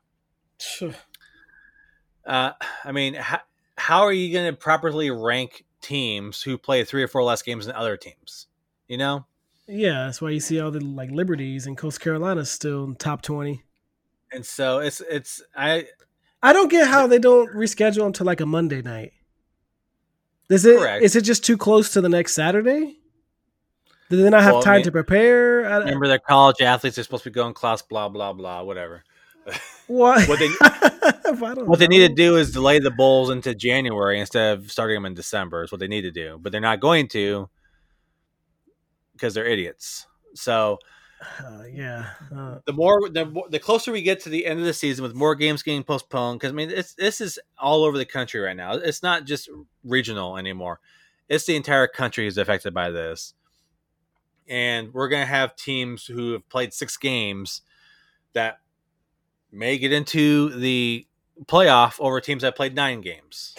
uh, 2.25 2.51
I 2.83 2.91
mean, 2.91 3.13
how, 3.15 3.41
how 3.77 4.01
are 4.01 4.13
you 4.13 4.31
going 4.33 4.51
to 4.51 4.57
properly 4.57 5.11
rank 5.11 5.65
teams 5.81 6.41
who 6.41 6.57
play 6.57 6.83
three 6.83 7.03
or 7.03 7.07
four 7.07 7.23
less 7.23 7.41
games 7.41 7.65
than 7.65 7.75
other 7.75 7.97
teams? 7.97 8.47
You 8.87 8.97
know? 8.97 9.25
Yeah, 9.67 10.05
that's 10.05 10.21
why 10.21 10.29
you 10.29 10.39
see 10.39 10.59
all 10.59 10.71
the 10.71 10.79
like 10.79 11.11
liberties 11.11 11.65
and 11.65 11.77
Coast 11.77 11.99
Carolina 11.99 12.45
still 12.45 12.83
in 12.83 12.95
top 12.95 13.21
20. 13.21 13.63
And 14.31 14.45
so 14.45 14.79
it's 14.79 15.01
it's 15.01 15.41
I 15.55 15.87
I 16.43 16.53
don't 16.53 16.69
get 16.69 16.87
how 16.87 17.07
they 17.07 17.19
don't 17.19 17.49
reschedule 17.51 18.05
until 18.05 18.25
like 18.25 18.41
a 18.41 18.45
Monday 18.45 18.81
night. 18.81 19.13
Is 20.49 20.65
it 20.65 20.77
Correct. 20.77 21.03
is 21.03 21.15
it 21.15 21.21
just 21.21 21.43
too 21.43 21.57
close 21.57 21.91
to 21.93 22.01
the 22.01 22.09
next 22.09 22.33
Saturday? 22.33 22.99
Do 24.09 24.21
they 24.21 24.29
not 24.29 24.43
have 24.43 24.53
well, 24.53 24.61
time 24.61 24.73
I 24.73 24.77
mean, 24.77 24.83
to 24.85 24.91
prepare? 24.91 25.65
I, 25.67 25.77
remember, 25.77 26.07
they're 26.07 26.19
college 26.19 26.61
athletes. 26.61 26.95
They're 26.95 27.03
supposed 27.03 27.23
to 27.23 27.31
be 27.31 27.33
going 27.33 27.55
class, 27.55 27.81
blah 27.81 28.09
blah 28.09 28.33
blah, 28.33 28.61
whatever. 28.61 29.03
What? 29.87 30.27
what 30.27 30.39
they 30.39 30.47
what 31.63 31.79
they 31.79 31.87
need 31.87 32.07
to 32.07 32.13
do 32.13 32.37
is 32.37 32.51
delay 32.51 32.79
the 32.79 32.91
bowls 32.91 33.29
into 33.29 33.53
January 33.53 34.19
instead 34.19 34.57
of 34.57 34.71
starting 34.71 34.95
them 34.95 35.05
in 35.05 35.13
December. 35.13 35.63
Is 35.63 35.71
what 35.71 35.79
they 35.79 35.87
need 35.87 36.01
to 36.01 36.11
do, 36.11 36.39
but 36.41 36.51
they're 36.51 36.61
not 36.61 36.79
going 36.79 37.07
to 37.09 37.49
because 39.13 39.33
they're 39.33 39.45
idiots. 39.45 40.07
So 40.33 40.79
uh, 41.39 41.63
yeah. 41.71 42.09
Uh, 42.35 42.59
the 42.65 42.73
more 42.73 43.09
the 43.09 43.43
the 43.49 43.59
closer 43.59 43.91
we 43.91 44.01
get 44.01 44.19
to 44.21 44.29
the 44.29 44.45
end 44.45 44.59
of 44.59 44.65
the 44.65 44.73
season, 44.73 45.03
with 45.03 45.15
more 45.15 45.35
games 45.35 45.63
getting 45.63 45.83
postponed, 45.83 46.39
because 46.39 46.51
I 46.51 46.55
mean, 46.55 46.71
it's 46.71 46.93
this 46.93 47.21
is 47.21 47.39
all 47.57 47.83
over 47.83 47.97
the 47.97 48.05
country 48.05 48.39
right 48.41 48.55
now. 48.55 48.73
It's 48.73 49.03
not 49.03 49.25
just 49.25 49.49
regional 49.83 50.37
anymore. 50.37 50.79
It's 51.29 51.45
the 51.45 51.55
entire 51.55 51.87
country 51.87 52.27
is 52.27 52.37
affected 52.37 52.73
by 52.73 52.91
this, 52.91 53.33
and 54.47 54.93
we're 54.93 55.09
gonna 55.09 55.25
have 55.25 55.55
teams 55.55 56.05
who 56.05 56.33
have 56.33 56.47
played 56.49 56.73
six 56.73 56.97
games 56.97 57.61
that 58.33 58.59
may 59.55 59.77
get 59.77 59.91
into 59.91 60.49
the 60.49 61.07
playoff 61.45 61.95
over 61.99 62.21
teams 62.21 62.43
that 62.43 62.55
played 62.55 62.75
nine 62.75 63.01
games. 63.01 63.55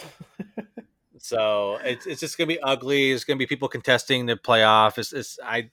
so 1.17 1.79
it's 1.83 2.05
it's 2.05 2.21
just 2.21 2.37
gonna 2.37 2.47
be 2.47 2.59
ugly. 2.61 3.11
It's 3.11 3.23
gonna 3.23 3.37
be 3.37 3.47
people 3.47 3.67
contesting 3.67 4.25
the 4.25 4.35
playoff. 4.35 4.97
It's, 4.97 5.13
it's 5.13 5.39
I 5.43 5.69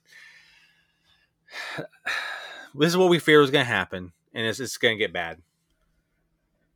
this 2.75 2.89
is 2.89 2.97
what 2.97 3.09
we 3.09 3.19
fear 3.19 3.39
was 3.39 3.51
going 3.51 3.65
to 3.65 3.71
happen, 3.71 4.11
and 4.33 4.45
it's, 4.45 4.59
it's 4.59 4.77
going 4.77 4.95
to 4.95 4.99
get 4.99 5.13
bad. 5.13 5.41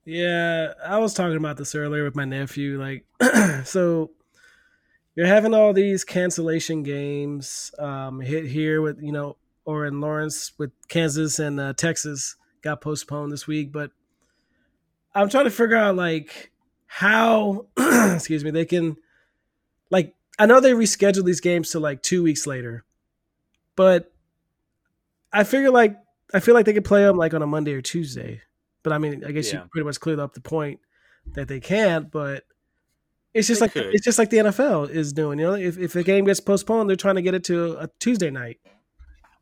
Yeah, 0.06 0.74
I 0.86 0.97
was 0.97 1.14
talking 1.14 1.38
about 1.38 1.58
this 1.58 1.76
earlier 1.76 2.04
with 2.04 2.16
my 2.16 2.26
nephew. 2.26 2.80
Like, 2.80 3.06
so 3.66 4.12
you're 5.16 5.28
having 5.28 5.54
all 5.54 5.74
these 5.74 6.04
cancellation 6.04 6.84
games 6.84 7.72
um, 7.78 8.22
hit 8.22 8.45
here 8.45 8.82
with 8.82 9.02
you 9.02 9.12
know, 9.12 9.38
or 9.66 9.86
in 9.86 10.02
Lawrence 10.02 10.54
with 10.58 10.72
Kansas 10.88 11.39
and 11.39 11.60
uh, 11.60 11.74
Texas 11.74 12.36
got 12.62 12.82
postponed 12.82 13.32
this 13.32 13.47
week. 13.47 13.72
But 13.72 13.91
I'm 15.14 15.30
trying 15.30 15.45
to 15.45 15.51
figure 15.51 15.78
out 15.78 15.95
like 15.95 16.51
how, 16.88 17.68
excuse 17.78 18.43
me, 18.43 18.51
they 18.51 18.66
can 18.66 18.97
like 19.89 20.16
I 20.38 20.45
know 20.45 20.60
they 20.60 20.72
rescheduled 20.72 21.26
these 21.26 21.41
games 21.41 21.72
to 21.72 21.80
like 21.80 22.01
two 22.01 22.24
weeks 22.24 22.47
later, 22.47 22.86
but 23.76 24.12
I 25.34 25.43
figure 25.43 25.72
like 25.72 25.97
I 26.34 26.39
feel 26.39 26.53
like 26.53 26.66
they 26.66 26.74
could 26.74 26.86
play 26.86 27.03
them 27.03 27.18
like 27.18 27.34
on 27.34 27.41
a 27.41 27.47
Monday 27.47 27.74
or 27.74 27.82
Tuesday. 27.82 28.41
But 28.84 28.93
I 28.93 28.97
mean, 28.97 29.24
I 29.26 29.32
guess 29.32 29.51
yeah. 29.51 29.64
you 29.64 29.70
pretty 29.70 29.86
much 29.86 29.99
cleared 29.99 30.20
up 30.20 30.34
the 30.34 30.41
point 30.41 30.80
that 31.34 31.47
they 31.47 31.60
can't. 31.60 32.10
But 32.10 32.43
it's 33.34 33.47
just 33.47 33.60
they 33.60 33.66
like 33.66 33.74
could. 33.74 33.93
it's 33.93 34.05
just 34.05 34.18
like 34.18 34.30
the 34.30 34.38
NFL 34.38 34.89
is 34.89 35.14
doing. 35.14 35.39
You 35.39 35.47
know, 35.47 35.53
if 35.53 35.78
if 35.78 35.95
a 35.95 36.03
game 36.03 36.26
gets 36.26 36.39
postponed, 36.39 36.89
they're 36.89 36.95
trying 36.95 37.16
to 37.16 37.22
get 37.22 37.34
it 37.34 37.43
to 37.45 37.78
a 37.80 37.89
Tuesday 37.99 38.30
night. 38.30 38.60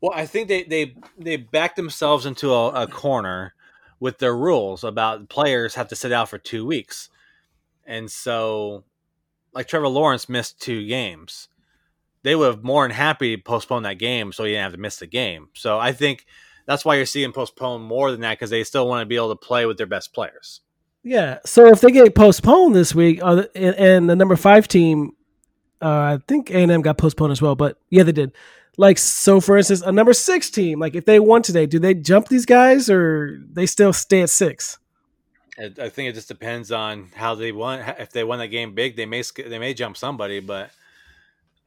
Well, 0.00 0.12
I 0.14 0.26
think 0.26 0.48
they 0.48 0.64
they 0.64 0.94
they 1.18 1.36
back 1.36 1.76
themselves 1.76 2.26
into 2.26 2.52
a, 2.52 2.82
a 2.82 2.86
corner 2.86 3.54
with 4.00 4.18
their 4.18 4.36
rules 4.36 4.84
about 4.84 5.28
players 5.28 5.74
have 5.74 5.88
to 5.88 5.96
sit 5.96 6.12
out 6.12 6.28
for 6.28 6.38
two 6.38 6.64
weeks, 6.64 7.08
and 7.86 8.10
so 8.10 8.84
like 9.52 9.66
Trevor 9.66 9.88
Lawrence 9.88 10.28
missed 10.28 10.60
two 10.60 10.86
games 10.86 11.48
they 12.22 12.34
would 12.34 12.46
have 12.46 12.64
more 12.64 12.84
than 12.84 12.94
happy 12.94 13.36
postponed 13.36 13.84
that 13.84 13.98
game 13.98 14.32
so 14.32 14.44
he 14.44 14.50
didn't 14.50 14.64
have 14.64 14.72
to 14.72 14.78
miss 14.78 14.96
the 14.96 15.06
game. 15.06 15.48
So 15.54 15.78
I 15.78 15.92
think 15.92 16.26
that's 16.66 16.84
why 16.84 16.96
you're 16.96 17.06
seeing 17.06 17.32
postpone 17.32 17.82
more 17.82 18.10
than 18.10 18.20
that 18.20 18.32
because 18.32 18.50
they 18.50 18.64
still 18.64 18.88
want 18.88 19.02
to 19.02 19.06
be 19.06 19.16
able 19.16 19.30
to 19.30 19.36
play 19.36 19.66
with 19.66 19.78
their 19.78 19.86
best 19.86 20.12
players. 20.12 20.60
Yeah. 21.02 21.38
So 21.46 21.66
if 21.66 21.80
they 21.80 21.90
get 21.90 22.14
postponed 22.14 22.74
this 22.74 22.94
week, 22.94 23.20
uh, 23.22 23.44
and 23.54 24.10
the 24.10 24.16
number 24.16 24.36
five 24.36 24.68
team, 24.68 25.12
uh, 25.80 25.88
I 25.88 26.18
think 26.26 26.50
A 26.50 26.56
and 26.56 26.72
M 26.72 26.82
got 26.82 26.98
postponed 26.98 27.32
as 27.32 27.40
well, 27.40 27.54
but 27.54 27.78
yeah, 27.88 28.02
they 28.02 28.12
did. 28.12 28.32
Like 28.78 28.96
so, 28.96 29.40
for 29.40 29.58
instance, 29.58 29.82
a 29.82 29.90
number 29.90 30.12
six 30.12 30.48
team, 30.48 30.78
like 30.78 30.94
if 30.94 31.04
they 31.04 31.18
won 31.18 31.42
today, 31.42 31.66
do 31.66 31.80
they 31.80 31.94
jump 31.94 32.28
these 32.28 32.46
guys 32.46 32.88
or 32.88 33.40
they 33.52 33.66
still 33.66 33.92
stay 33.92 34.22
at 34.22 34.30
six? 34.30 34.78
I 35.58 35.88
think 35.88 36.08
it 36.08 36.14
just 36.14 36.28
depends 36.28 36.70
on 36.70 37.10
how 37.16 37.34
they 37.34 37.50
won. 37.50 37.80
If 37.98 38.12
they 38.12 38.22
won 38.22 38.38
that 38.38 38.46
game 38.46 38.76
big, 38.76 38.94
they 38.94 39.06
may 39.06 39.24
they 39.36 39.58
may 39.58 39.74
jump 39.74 39.96
somebody, 39.96 40.38
but 40.38 40.70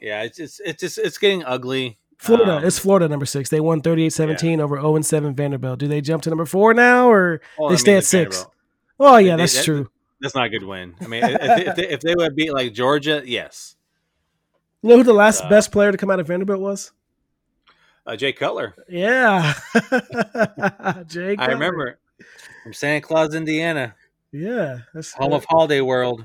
yeah, 0.00 0.22
it's 0.22 0.38
it's 0.38 0.60
it's 0.60 0.80
just 0.80 0.98
it's 0.98 1.16
getting 1.16 1.42
ugly. 1.44 1.96
Florida, 2.18 2.58
um, 2.58 2.64
it's 2.64 2.78
Florida 2.78 3.08
number 3.08 3.24
six. 3.24 3.48
They 3.48 3.60
won 3.60 3.80
38-17 3.80 4.58
yeah. 4.58 4.62
over 4.62 4.76
0 4.76 5.00
7 5.00 5.34
Vanderbilt. 5.34 5.78
Do 5.78 5.88
they 5.88 6.02
jump 6.02 6.22
to 6.24 6.28
number 6.28 6.44
four 6.44 6.74
now 6.74 7.10
or 7.10 7.40
well, 7.58 7.70
they 7.70 7.76
I 7.76 7.78
stay 7.78 7.96
at 7.96 8.04
six? 8.04 8.36
Vanderbilt. 8.36 8.54
Oh 9.00 9.16
yeah, 9.16 9.36
that's 9.36 9.56
that, 9.56 9.64
true. 9.64 9.90
That's 10.20 10.34
not 10.34 10.44
a 10.44 10.50
good 10.50 10.64
win. 10.64 10.94
I 11.00 11.06
mean, 11.06 11.24
if, 11.24 11.40
if, 11.40 11.76
they, 11.76 11.88
if, 11.88 12.00
they, 12.00 12.14
would 12.14 12.36
beat 12.36 12.52
like 12.52 12.74
Georgia, 12.74 13.22
yes. 13.24 13.76
You 14.82 14.90
know 14.90 14.96
who 14.96 15.02
the 15.02 15.12
last 15.12 15.44
uh, 15.44 15.48
best 15.48 15.72
player 15.72 15.92
to 15.92 15.98
come 15.98 16.10
out 16.10 16.20
of 16.20 16.26
Vanderbilt 16.26 16.60
was? 16.60 16.92
Uh, 18.06 18.16
Jay 18.16 18.32
Cutler. 18.32 18.74
Yeah, 18.88 19.52
Jay. 21.06 21.36
Cutler. 21.36 21.38
I 21.38 21.46
remember 21.48 21.98
from 22.62 22.72
Santa 22.72 23.00
Claus, 23.00 23.34
Indiana. 23.34 23.94
Yeah, 24.32 24.80
that's 24.94 25.12
home 25.12 25.32
of 25.32 25.44
Holiday 25.44 25.80
World. 25.80 26.24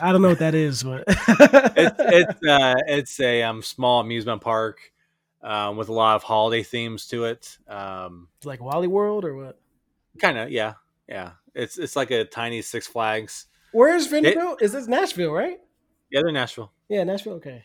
I 0.00 0.12
don't 0.12 0.22
know 0.22 0.28
what 0.28 0.38
that 0.40 0.54
is, 0.54 0.82
but 0.82 1.04
it's 1.08 1.96
it's 1.98 2.46
uh, 2.48 2.74
it's 2.86 3.20
a 3.20 3.42
um, 3.42 3.62
small 3.62 4.00
amusement 4.00 4.40
park 4.40 4.80
um, 5.42 5.76
with 5.76 5.88
a 5.88 5.92
lot 5.92 6.16
of 6.16 6.22
holiday 6.22 6.62
themes 6.62 7.06
to 7.08 7.24
it. 7.24 7.58
Um, 7.68 8.28
like 8.44 8.60
Wally 8.60 8.88
World 8.88 9.24
or 9.24 9.36
what? 9.36 9.60
Kind 10.20 10.38
of, 10.38 10.50
yeah, 10.50 10.74
yeah. 11.08 11.32
It's 11.54 11.78
it's 11.78 11.96
like 11.96 12.10
a 12.10 12.24
tiny 12.24 12.62
Six 12.62 12.86
Flags. 12.86 13.46
Where's 13.72 14.06
Vanderbilt? 14.06 14.62
It, 14.62 14.64
is 14.64 14.72
this 14.72 14.88
Nashville, 14.88 15.32
right? 15.32 15.60
Yeah, 16.10 16.22
they're 16.22 16.32
Nashville. 16.32 16.72
Yeah, 16.88 17.04
Nashville. 17.04 17.34
Okay. 17.34 17.64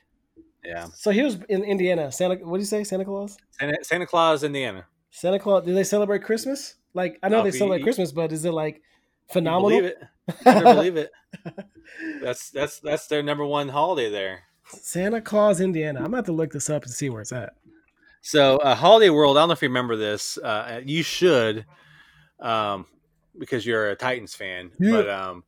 Yeah. 0.64 0.88
So 0.96 1.12
he 1.12 1.22
was 1.22 1.38
in 1.50 1.64
Indiana. 1.64 2.12
Santa. 2.12 2.36
What 2.36 2.58
do 2.58 2.62
you 2.62 2.66
say? 2.66 2.84
Santa 2.84 3.06
Claus. 3.06 3.38
Santa, 3.52 3.84
Santa 3.84 4.06
Claus, 4.06 4.44
Indiana. 4.44 4.86
Santa 5.12 5.40
Claus. 5.40 5.66
Do 5.66 5.74
they 5.74 5.84
celebrate 5.84 6.24
Christmas? 6.24 6.76
Like 6.94 7.20
I 7.24 7.30
know 7.30 7.42
oh, 7.42 7.44
they 7.44 7.52
celebrate 7.52 7.84
Christmas, 7.84 8.12
but 8.12 8.32
is 8.32 8.46
it 8.46 8.52
like 8.52 8.82
phenomenal? 9.32 9.70
Believe 9.70 9.86
it. 9.86 10.04
I 10.46 10.62
believe 10.62 10.98
it. 10.98 11.12
That's 12.22 12.50
that's 12.50 12.80
that's 12.80 13.08
their 13.08 13.22
number 13.22 13.46
one 13.46 13.68
holiday 13.68 14.10
there. 14.10 14.44
Santa 14.66 15.22
Claus, 15.22 15.60
Indiana. 15.60 16.00
I'm 16.00 16.06
about 16.06 16.26
to 16.26 16.32
look 16.32 16.52
this 16.52 16.70
up 16.70 16.84
and 16.84 16.92
see 16.92 17.10
where 17.10 17.22
it's 17.22 17.32
at. 17.32 17.54
So, 18.22 18.58
uh, 18.58 18.74
Holiday 18.74 19.10
World. 19.10 19.38
I 19.38 19.42
don't 19.42 19.50
know 19.50 19.54
if 19.54 19.62
you 19.62 19.68
remember 19.68 19.98
this. 19.98 20.38
Uh, 20.38 20.82
you 20.84 21.04
should, 21.04 21.66
um, 22.40 22.86
because 23.38 23.66
you're 23.66 23.90
a 23.90 23.96
Titans 23.96 24.34
fan. 24.34 24.72
Yeah. 24.80 24.92
But 24.92 25.10
um, 25.10 25.44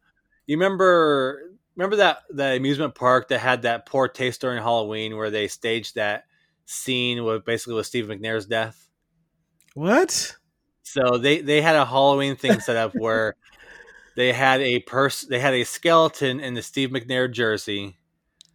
you 0.45 0.57
remember 0.57 1.51
remember 1.75 1.97
that 1.97 2.19
the 2.29 2.55
amusement 2.55 2.95
park 2.95 3.29
that 3.29 3.39
had 3.39 3.63
that 3.63 3.85
poor 3.85 4.07
taste 4.07 4.41
during 4.41 4.61
Halloween, 4.61 5.17
where 5.17 5.29
they 5.29 5.47
staged 5.47 5.95
that 5.95 6.25
scene 6.65 7.23
with 7.23 7.45
basically 7.45 7.75
with 7.75 7.85
Steve 7.85 8.05
McNair's 8.05 8.45
death. 8.45 8.89
What? 9.73 10.35
So 10.83 11.17
they 11.17 11.41
they 11.41 11.61
had 11.61 11.75
a 11.75 11.85
Halloween 11.85 12.35
thing 12.35 12.59
set 12.59 12.75
up 12.75 12.93
where 12.95 13.35
they 14.15 14.31
had 14.33 14.61
a 14.61 14.79
person 14.79 15.29
they 15.29 15.39
had 15.39 15.53
a 15.53 15.63
skeleton 15.63 16.39
in 16.39 16.53
the 16.53 16.61
Steve 16.61 16.89
McNair 16.89 17.31
jersey. 17.31 17.97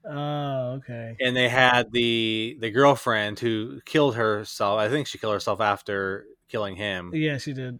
Oh, 0.08 0.78
okay. 0.78 1.14
And 1.20 1.36
they 1.36 1.48
had 1.48 1.92
the 1.92 2.56
the 2.60 2.70
girlfriend 2.70 3.38
who 3.38 3.80
killed 3.84 4.14
herself. 4.16 4.78
I 4.78 4.88
think 4.88 5.06
she 5.06 5.18
killed 5.18 5.34
herself 5.34 5.60
after 5.60 6.26
killing 6.48 6.76
him. 6.76 7.12
Yeah, 7.14 7.38
she 7.38 7.52
did. 7.52 7.78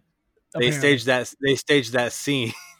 They 0.59 0.67
Apparently. 0.67 0.71
staged 0.79 1.05
that. 1.07 1.33
They 1.41 1.55
staged 1.55 1.93
that 1.93 2.13
scene, 2.13 2.53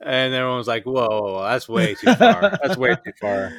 and 0.00 0.34
everyone 0.34 0.58
was 0.58 0.68
like, 0.68 0.84
"Whoa, 0.84 1.42
that's 1.42 1.68
way 1.68 1.94
too 1.94 2.14
far. 2.14 2.58
that's 2.62 2.76
way 2.76 2.96
too 3.04 3.12
far." 3.20 3.52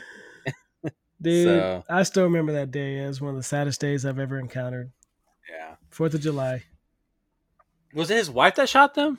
Dude, 1.21 1.47
so, 1.47 1.83
I 1.89 2.03
still 2.03 2.23
remember 2.23 2.53
that 2.53 2.71
day 2.71 2.99
as 2.99 3.21
one 3.21 3.31
of 3.31 3.37
the 3.37 3.43
saddest 3.43 3.79
days 3.79 4.05
I've 4.05 4.19
ever 4.19 4.39
encountered. 4.39 4.91
Yeah, 5.49 5.75
Fourth 5.89 6.13
of 6.13 6.21
July. 6.21 6.63
Was 7.93 8.11
it 8.11 8.17
his 8.17 8.29
wife 8.29 8.55
that 8.55 8.69
shot 8.69 8.93
them? 8.93 9.17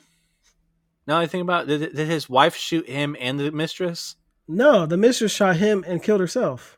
Now 1.07 1.19
I 1.19 1.25
think 1.25 1.41
about 1.41 1.69
it, 1.69 1.77
did, 1.79 1.95
did 1.95 2.07
his 2.07 2.29
wife 2.29 2.55
shoot 2.55 2.87
him 2.87 3.15
and 3.19 3.39
the 3.39 3.51
mistress? 3.51 4.15
No, 4.47 4.85
the 4.85 4.97
mistress 4.97 5.31
shot 5.31 5.55
him 5.55 5.83
and 5.87 6.03
killed 6.03 6.19
herself. 6.19 6.77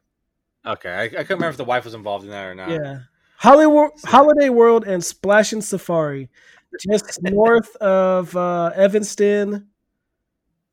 Okay, 0.66 0.92
I, 0.92 1.04
I 1.04 1.08
couldn't 1.08 1.30
remember 1.30 1.50
if 1.50 1.58
the 1.58 1.64
wife 1.66 1.86
was 1.86 1.94
involved 1.94 2.26
in 2.26 2.32
that 2.32 2.46
or 2.46 2.56
not. 2.56 2.70
Yeah, 2.70 3.00
Hollywood, 3.38 3.92
Holiday 4.04 4.50
World, 4.50 4.86
and 4.86 5.02
Splashin' 5.02 5.64
Safari, 5.64 6.30
just 6.90 7.22
north 7.24 7.76
of 7.78 8.36
uh, 8.36 8.72
Evanston. 8.76 9.68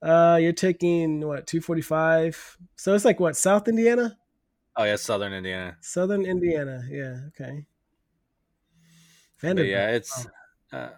Uh, 0.06 0.36
you're 0.36 0.52
taking 0.52 1.26
what 1.26 1.48
245, 1.48 2.58
so 2.76 2.94
it's 2.94 3.04
like 3.04 3.18
what 3.18 3.36
South 3.36 3.66
Indiana. 3.66 4.16
Oh 4.76 4.84
yeah, 4.84 4.94
Southern 4.94 5.32
Indiana. 5.32 5.76
Southern 5.80 6.24
Indiana, 6.24 6.84
yeah, 6.88 7.22
okay. 7.28 7.64
Vanderbilt. 9.40 9.68
yeah, 9.68 9.90
it's. 9.90 10.28
Uh, 10.72 10.90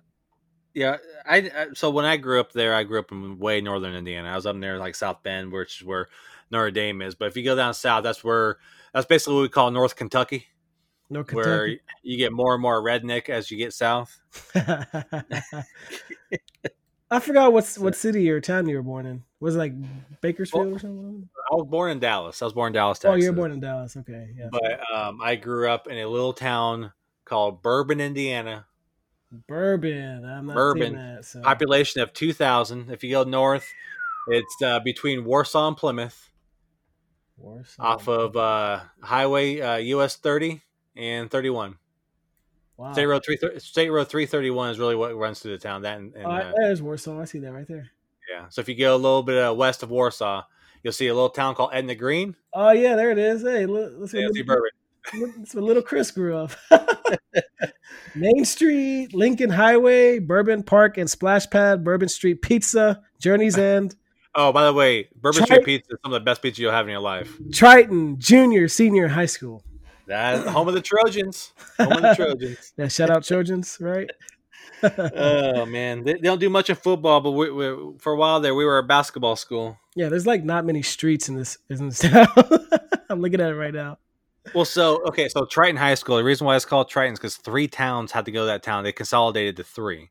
yeah, 0.74 0.98
I, 1.24 1.38
I, 1.38 1.66
so 1.74 1.88
when 1.88 2.04
I 2.04 2.18
grew 2.18 2.38
up 2.38 2.52
there, 2.52 2.74
I 2.74 2.84
grew 2.84 2.98
up 2.98 3.10
in 3.10 3.38
way 3.38 3.62
northern 3.62 3.94
Indiana. 3.94 4.28
I 4.28 4.36
was 4.36 4.44
up 4.44 4.56
near 4.56 4.78
like 4.78 4.94
South 4.94 5.22
Bend, 5.22 5.52
which 5.52 5.80
is 5.80 5.86
where 5.86 6.08
Notre 6.50 6.70
Dame 6.70 7.00
is. 7.00 7.14
But 7.14 7.28
if 7.28 7.36
you 7.36 7.44
go 7.44 7.56
down 7.56 7.72
south, 7.72 8.04
that's 8.04 8.22
where 8.22 8.58
that's 8.92 9.06
basically 9.06 9.36
what 9.36 9.42
we 9.42 9.48
call 9.48 9.70
North 9.70 9.96
Kentucky. 9.96 10.48
North 11.08 11.28
Kentucky. 11.28 11.48
Where 11.48 11.76
you 12.02 12.18
get 12.18 12.32
more 12.32 12.52
and 12.52 12.62
more 12.62 12.82
redneck 12.82 13.30
as 13.30 13.50
you 13.50 13.56
get 13.56 13.72
south. 13.72 14.20
I 17.10 17.20
forgot 17.20 17.52
what 17.52 17.64
what 17.78 17.96
city 17.96 18.28
or 18.30 18.40
town 18.40 18.68
you 18.68 18.76
were 18.76 18.82
born 18.82 19.06
in. 19.06 19.24
Was 19.40 19.54
it 19.54 19.58
like 19.58 19.72
Bakersfield 20.20 20.66
well, 20.66 20.76
or 20.76 20.78
something? 20.78 21.28
I 21.50 21.54
was 21.54 21.66
born 21.66 21.90
in 21.90 22.00
Dallas. 22.00 22.42
I 22.42 22.44
was 22.44 22.54
born 22.54 22.68
in 22.68 22.72
Dallas, 22.74 22.98
Texas. 22.98 23.12
Oh, 23.12 23.16
you're 23.16 23.32
born 23.32 23.52
in 23.52 23.60
Dallas. 23.60 23.96
Okay, 23.96 24.28
yeah. 24.36 24.48
But 24.50 24.80
um, 24.94 25.20
I 25.22 25.36
grew 25.36 25.70
up 25.70 25.86
in 25.86 25.96
a 25.96 26.06
little 26.06 26.32
town 26.32 26.92
called 27.24 27.62
Bourbon, 27.62 28.00
Indiana, 28.00 28.66
Bourbon. 29.30 30.24
I'm 30.24 30.46
not 30.46 30.54
Bourbon. 30.54 30.94
That, 30.94 31.24
so. 31.24 31.42
Population 31.42 32.00
of 32.00 32.12
2,000. 32.12 32.90
If 32.90 33.04
you 33.04 33.10
go 33.10 33.24
north, 33.24 33.68
it's 34.28 34.62
uh, 34.62 34.80
between 34.80 35.24
Warsaw 35.24 35.68
and 35.68 35.76
Plymouth. 35.76 36.30
Warsaw. 37.36 37.82
Off 37.82 38.08
of 38.08 38.36
uh, 38.36 38.80
Highway 39.02 39.60
uh, 39.60 39.76
US 39.76 40.16
30 40.16 40.62
and 40.96 41.30
31. 41.30 41.76
Wow. 42.78 42.92
State 42.92 43.06
Road 43.06 43.24
3 43.24 43.58
State 43.58 43.90
Road 43.90 44.08
331 44.08 44.70
is 44.70 44.78
really 44.78 44.94
what 44.94 45.14
runs 45.16 45.40
through 45.40 45.50
the 45.50 45.58
town. 45.58 45.82
That 45.82 45.98
and, 45.98 46.14
and 46.14 46.26
oh, 46.26 46.30
uh, 46.30 46.52
there's 46.56 46.80
Warsaw. 46.80 47.20
I 47.20 47.24
see 47.24 47.40
that 47.40 47.52
right 47.52 47.66
there. 47.66 47.90
Yeah. 48.30 48.46
So 48.50 48.60
if 48.60 48.68
you 48.68 48.76
go 48.76 48.94
a 48.94 48.96
little 48.96 49.24
bit 49.24 49.42
uh, 49.42 49.52
west 49.52 49.82
of 49.82 49.90
Warsaw, 49.90 50.44
you'll 50.84 50.92
see 50.92 51.08
a 51.08 51.14
little 51.14 51.28
town 51.28 51.56
called 51.56 51.70
Etna 51.74 51.96
Green. 51.96 52.36
Oh 52.54 52.70
yeah, 52.70 52.94
there 52.94 53.10
it 53.10 53.18
is. 53.18 53.42
Hey, 53.42 53.66
look, 53.66 53.94
let's 53.96 54.14
yeah, 54.14 54.28
see 54.32 54.42
Bourbon. 54.42 54.70
That's 55.38 55.54
where 55.54 55.64
little 55.64 55.82
Chris 55.82 56.12
grew 56.12 56.36
up. 56.36 56.52
Main 58.14 58.44
Street, 58.44 59.12
Lincoln 59.12 59.50
Highway, 59.50 60.20
Bourbon 60.20 60.62
Park 60.62 60.98
and 60.98 61.10
Splash 61.10 61.50
Pad, 61.50 61.82
Bourbon 61.82 62.08
Street 62.08 62.42
Pizza, 62.42 63.02
Journey's 63.18 63.58
End. 63.58 63.96
Oh, 64.36 64.52
by 64.52 64.64
the 64.64 64.72
way, 64.72 65.08
Bourbon 65.16 65.44
Street 65.44 65.64
Pizza 65.64 65.94
is 65.94 65.98
some 66.04 66.12
of 66.12 66.20
the 66.20 66.24
best 66.24 66.42
pizza 66.42 66.62
you'll 66.62 66.70
have 66.70 66.86
in 66.86 66.92
your 66.92 67.00
life. 67.00 67.36
Triton 67.52 68.20
Junior, 68.20 68.68
Senior 68.68 69.08
High 69.08 69.26
School. 69.26 69.64
That 70.08 70.46
home 70.46 70.68
of 70.68 70.74
the 70.74 70.80
Trojans. 70.80 71.52
Home 71.76 71.92
of 71.92 72.02
the 72.02 72.14
Trojans. 72.14 72.72
yeah, 72.78 72.88
shout 72.88 73.10
out 73.10 73.24
Trojans, 73.24 73.76
right? 73.78 74.10
oh 74.82 75.66
man, 75.66 76.02
they, 76.02 76.14
they, 76.14 76.20
don't 76.20 76.40
do 76.40 76.48
much 76.48 76.70
in 76.70 76.76
football, 76.76 77.20
but 77.20 77.32
we, 77.32 77.50
we, 77.50 77.98
for 77.98 78.12
a 78.12 78.16
while 78.16 78.40
there, 78.40 78.54
we 78.54 78.64
were 78.64 78.78
a 78.78 78.82
basketball 78.82 79.36
school. 79.36 79.78
Yeah, 79.94 80.08
there's 80.08 80.26
like 80.26 80.44
not 80.44 80.64
many 80.64 80.80
streets 80.80 81.28
in 81.28 81.34
this 81.34 81.58
in 81.68 81.88
this 81.88 81.98
town. 81.98 82.26
I'm 83.10 83.20
looking 83.20 83.40
at 83.40 83.50
it 83.50 83.56
right 83.56 83.74
now. 83.74 83.98
Well, 84.54 84.64
so 84.64 85.04
okay, 85.08 85.28
so 85.28 85.44
Triton 85.44 85.76
High 85.76 85.94
School. 85.94 86.16
The 86.16 86.24
reason 86.24 86.46
why 86.46 86.56
it's 86.56 86.64
called 86.64 86.88
Triton 86.88 87.12
is 87.12 87.18
because 87.18 87.36
three 87.36 87.68
towns 87.68 88.12
had 88.12 88.24
to 88.24 88.32
go 88.32 88.42
to 88.42 88.46
that 88.46 88.62
town. 88.62 88.84
They 88.84 88.92
consolidated 88.92 89.56
to 89.58 89.64
three. 89.64 90.10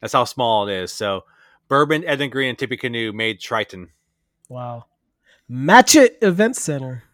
That's 0.00 0.12
how 0.12 0.24
small 0.24 0.68
it 0.68 0.74
is. 0.74 0.92
So 0.92 1.24
Bourbon, 1.68 2.04
Etna 2.04 2.28
Green, 2.28 2.50
and 2.50 2.58
Tippecanoe 2.58 3.12
made 3.12 3.40
Triton. 3.40 3.90
Wow, 4.50 4.86
Matchett 5.50 6.22
Event 6.22 6.56
Center. 6.56 7.04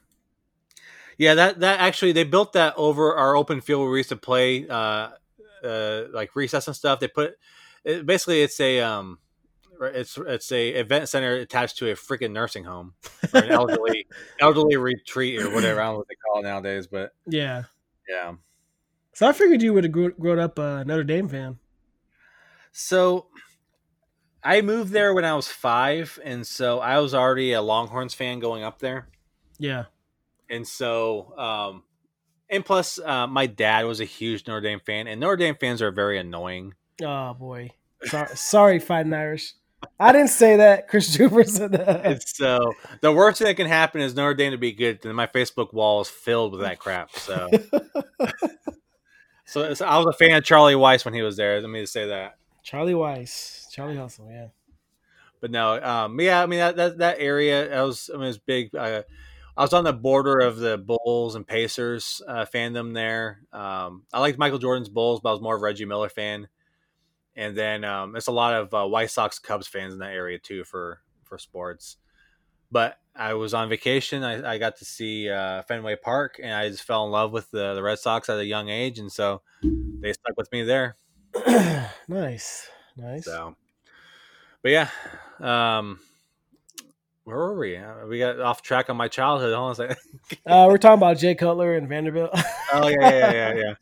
Yeah, 1.19 1.35
that 1.35 1.61
that 1.61 1.81
actually 1.81 2.13
they 2.13 2.25
built 2.25 2.55
that 2.55 2.75
over 2.77 3.15
our 3.15 3.37
open 3.37 3.61
field 3.61 3.83
where 3.83 3.91
we 3.91 3.99
used 3.99 4.09
to 4.11 4.17
play, 4.17 4.67
uh, 4.69 5.11
uh, 5.65 6.05
like 6.13 6.35
recess 6.37 6.67
and 6.69 6.77
stuff. 6.77 7.01
They 7.01 7.09
put 7.09 7.37
it, 7.85 8.07
basically 8.07 8.43
it's 8.43 8.61
a 8.61 8.81
um 8.81 9.19
it's 9.81 10.17
it's 10.17 10.53
a 10.53 10.69
event 10.71 11.09
center 11.09 11.35
attached 11.35 11.79
to 11.79 11.91
a 11.91 11.95
freaking 11.95 12.33
nursing 12.33 12.65
home 12.65 12.95
or 13.35 13.41
an 13.41 13.51
elderly 13.51 14.07
elderly 14.41 14.77
retreat 14.77 15.41
or 15.41 15.51
whatever. 15.51 15.81
I 15.81 15.85
don't 15.85 15.95
know 15.95 15.99
what 15.99 16.09
they 16.09 16.15
call 16.15 16.41
it 16.41 16.45
nowadays, 16.45 16.87
but 16.87 17.13
yeah, 17.27 17.65
yeah. 18.09 18.35
So 19.15 19.27
I 19.27 19.33
figured 19.33 19.63
you 19.63 19.75
would 19.75 19.85
have 19.85 19.93
grown 19.93 20.39
up 20.39 20.59
a 20.59 20.85
Notre 20.87 21.05
Dame 21.05 21.29
fan. 21.29 21.59
So 22.71 23.27
I 24.43 24.61
moved 24.61 24.93
there 24.93 25.13
when 25.13 25.25
I 25.25 25.35
was 25.35 25.49
five, 25.49 26.19
and 26.23 26.47
so 26.47 26.79
I 26.79 27.01
was 27.01 27.15
already 27.15 27.53
a 27.53 27.63
Longhorns 27.63 28.15
fan 28.15 28.39
going 28.39 28.63
up 28.63 28.79
there. 28.79 29.09
Yeah, 29.59 29.87
and 30.51 30.67
so 30.67 31.37
um, 31.39 31.83
and 32.51 32.65
plus 32.65 32.99
uh, 32.99 33.27
my 33.27 33.47
dad 33.47 33.85
was 33.87 34.01
a 34.01 34.05
huge 34.05 34.47
Notre 34.47 34.61
Dame 34.61 34.81
fan, 34.85 35.07
and 35.07 35.21
Notre 35.21 35.37
Dame 35.37 35.57
fans 35.57 35.83
are 35.83 35.91
very 35.91 36.19
annoying. 36.19 36.75
Oh 37.03 37.35
boy, 37.35 37.71
sorry, 38.05 38.37
sorry, 38.37 38.79
Fighting 38.79 39.13
Irish. 39.13 39.55
I 40.01 40.13
didn't 40.13 40.31
say 40.31 40.57
that. 40.57 40.89
Chris 40.89 41.13
Juber 41.17 41.45
said 41.45 41.73
that. 41.73 42.07
It's 42.07 42.37
so 42.37 42.75
the 43.01 43.13
worst 43.13 43.39
thing 43.39 43.47
that 43.47 43.55
can 43.55 43.67
happen 43.67 44.01
is 44.01 44.15
Notre 44.15 44.35
Dame 44.35 44.53
to 44.53 44.59
be 44.59 44.73
good. 44.73 45.01
Then 45.03 45.15
my 45.15 45.27
Facebook 45.27 45.73
wall 45.73 46.01
is 46.01 46.09
filled 46.09 46.53
with 46.53 46.63
that 46.63 46.79
crap. 46.79 47.11
So, 47.13 47.49
so, 49.45 49.75
so, 49.75 49.87
I 49.87 49.99
was 49.99 50.07
a 50.07 50.13
fan 50.13 50.37
of 50.37 50.45
Charlie 50.45 50.75
Weis 50.75 51.05
when 51.05 51.15
he 51.15 51.23
was 51.23 51.37
there. 51.37 51.61
Let 51.61 51.71
me 51.71 51.83
just 51.83 51.93
say 51.93 52.09
that. 52.09 52.39
Charlie 52.63 52.95
Weis, 52.95 53.71
Charlie 53.71 53.97
Hustle, 53.97 54.29
yeah. 54.31 54.49
But 55.41 55.53
no, 55.53 55.81
um, 55.81 56.21
yeah, 56.21 56.43
I 56.43 56.47
mean 56.47 56.59
that 56.59 56.77
that, 56.77 56.99
that 56.99 57.17
area 57.21 57.69
that 57.69 57.83
was 57.83 58.11
I 58.13 58.17
mean 58.17 58.25
it 58.25 58.29
was 58.29 58.39
big. 58.39 58.75
Uh, 58.75 59.03
I 59.59 59.63
was 59.63 59.73
on 59.73 59.83
the 59.83 59.93
border 59.93 60.39
of 60.39 60.57
the 60.57 60.79
Bulls 60.79 61.35
and 61.35 61.45
Pacers 61.45 62.23
uh, 62.29 62.45
fandom 62.45 62.95
there. 62.95 63.41
Um, 63.53 64.05
I 64.13 64.21
liked 64.21 64.39
Michael 64.39 64.61
Jordan's 64.61 64.89
Bulls, 64.89 65.19
but 65.21 65.31
I 65.31 65.33
was 65.33 65.41
more 65.41 65.57
of 65.57 65.61
a 65.61 65.65
Reggie 65.65 65.85
Miller 65.85 66.09
fan. 66.09 66.47
And 67.35 67.59
then 67.59 67.83
um, 67.83 68.13
there's 68.13 68.29
a 68.29 68.33
lot 68.33 68.55
of 68.55 68.73
uh, 68.73 68.87
White 68.87 69.11
Sox 69.11 69.41
Cubs 69.41 69.67
fans 69.67 69.93
in 69.93 69.99
that 69.99 70.13
area 70.13 70.39
too 70.39 70.63
for 70.63 71.01
for 71.25 71.39
sports. 71.39 71.97
But 72.71 73.01
I 73.17 73.35
was 73.35 73.53
on 73.53 73.69
vacation. 73.69 74.23
I, 74.23 74.49
I 74.49 74.59
got 74.59 74.77
to 74.77 74.85
see 74.85 75.29
uh, 75.29 75.63
Fenway 75.63 75.97
Park, 75.97 76.39
and 76.41 76.53
I 76.53 76.69
just 76.69 76.85
fell 76.85 77.05
in 77.05 77.11
love 77.11 77.33
with 77.33 77.51
the, 77.51 77.75
the 77.75 77.83
Red 77.83 77.99
Sox 77.99 78.29
at 78.29 78.39
a 78.39 78.47
young 78.47 78.69
age, 78.69 79.01
and 79.01 79.11
so 79.11 79.43
they 79.63 80.13
stuck 80.13 80.37
with 80.37 80.53
me 80.53 80.63
there. 80.63 80.95
nice, 82.07 82.69
nice. 82.97 83.25
So, 83.25 83.57
but 84.63 84.71
yeah, 84.71 84.91
um, 85.41 85.99
where 87.29 87.37
were 87.37 87.59
we? 87.59 87.77
Uh, 87.77 88.07
we 88.07 88.19
got 88.19 88.41
off 88.41 88.63
track 88.63 88.89
on 88.89 88.97
my 88.97 89.07
childhood. 89.07 89.55
Hold 89.55 89.67
on 89.67 89.73
a 89.73 89.75
second. 89.75 89.97
uh, 90.47 90.67
we're 90.67 90.79
talking 90.79 90.99
about 90.99 91.19
Jay 91.19 91.35
Cutler 91.35 91.77
and 91.77 91.87
Vanderbilt. 91.87 92.31
oh 92.73 92.89
yeah, 92.89 93.11
yeah, 93.11 93.33
yeah, 93.33 93.55
yeah. 93.55 93.75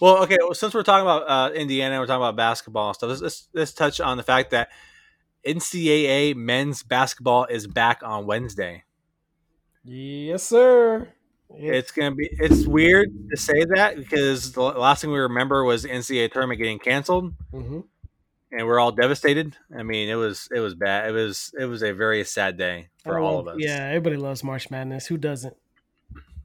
Well, 0.00 0.22
okay. 0.22 0.38
Well, 0.40 0.54
since 0.54 0.72
we're 0.72 0.82
talking 0.82 1.02
about 1.02 1.28
uh, 1.28 1.52
Indiana, 1.54 2.00
we're 2.00 2.06
talking 2.06 2.22
about 2.22 2.36
basketball 2.36 2.88
and 2.88 2.96
stuff. 2.96 3.10
Let's, 3.10 3.20
let's, 3.20 3.48
let's 3.52 3.72
touch 3.74 4.00
on 4.00 4.16
the 4.16 4.22
fact 4.22 4.50
that 4.52 4.70
NCAA 5.46 6.34
men's 6.36 6.82
basketball 6.82 7.44
is 7.44 7.66
back 7.66 8.00
on 8.02 8.24
Wednesday. 8.24 8.84
Yes, 9.84 10.42
sir. 10.42 11.08
It's 11.50 11.90
gonna 11.92 12.14
be. 12.14 12.30
It's 12.32 12.66
weird 12.66 13.08
to 13.30 13.36
say 13.36 13.66
that 13.74 13.96
because 13.96 14.52
the 14.52 14.62
last 14.62 15.02
thing 15.02 15.12
we 15.12 15.18
remember 15.18 15.64
was 15.64 15.84
NCAA 15.84 16.32
tournament 16.32 16.58
getting 16.58 16.78
canceled. 16.78 17.34
Mm-hmm 17.52 17.80
and 18.52 18.66
we're 18.66 18.78
all 18.78 18.92
devastated. 18.92 19.56
I 19.76 19.82
mean, 19.82 20.08
it 20.08 20.14
was 20.14 20.48
it 20.54 20.60
was 20.60 20.74
bad. 20.74 21.08
It 21.08 21.12
was 21.12 21.52
it 21.58 21.64
was 21.64 21.82
a 21.82 21.92
very 21.92 22.24
sad 22.24 22.56
day 22.56 22.88
for 23.02 23.18
all 23.18 23.38
of 23.38 23.48
us. 23.48 23.56
Yeah, 23.58 23.86
everybody 23.88 24.16
loves 24.16 24.44
March 24.44 24.70
Madness. 24.70 25.06
Who 25.06 25.16
doesn't? 25.16 25.56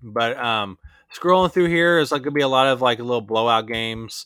But 0.02 0.38
um, 0.38 0.78
scrolling 1.14 1.52
through 1.52 1.68
here 1.68 2.00
is 2.00 2.12
like 2.12 2.24
gonna 2.24 2.32
be 2.32 2.42
a 2.42 2.48
lot 2.48 2.68
of 2.68 2.82
like 2.82 3.00
little 3.00 3.22
blowout 3.22 3.68
games. 3.68 4.26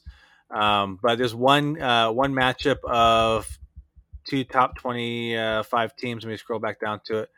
Um, 0.49 0.99
but 1.01 1.17
there's 1.17 1.35
one 1.35 1.81
uh, 1.81 2.11
one 2.11 2.33
matchup 2.33 2.83
of 2.83 3.59
two 4.25 4.43
top 4.43 4.77
twenty 4.77 5.37
uh, 5.37 5.63
five 5.63 5.95
teams. 5.95 6.23
Let 6.23 6.31
me 6.31 6.37
scroll 6.37 6.59
back 6.59 6.79
down 6.79 7.01
to 7.05 7.19
it. 7.19 7.29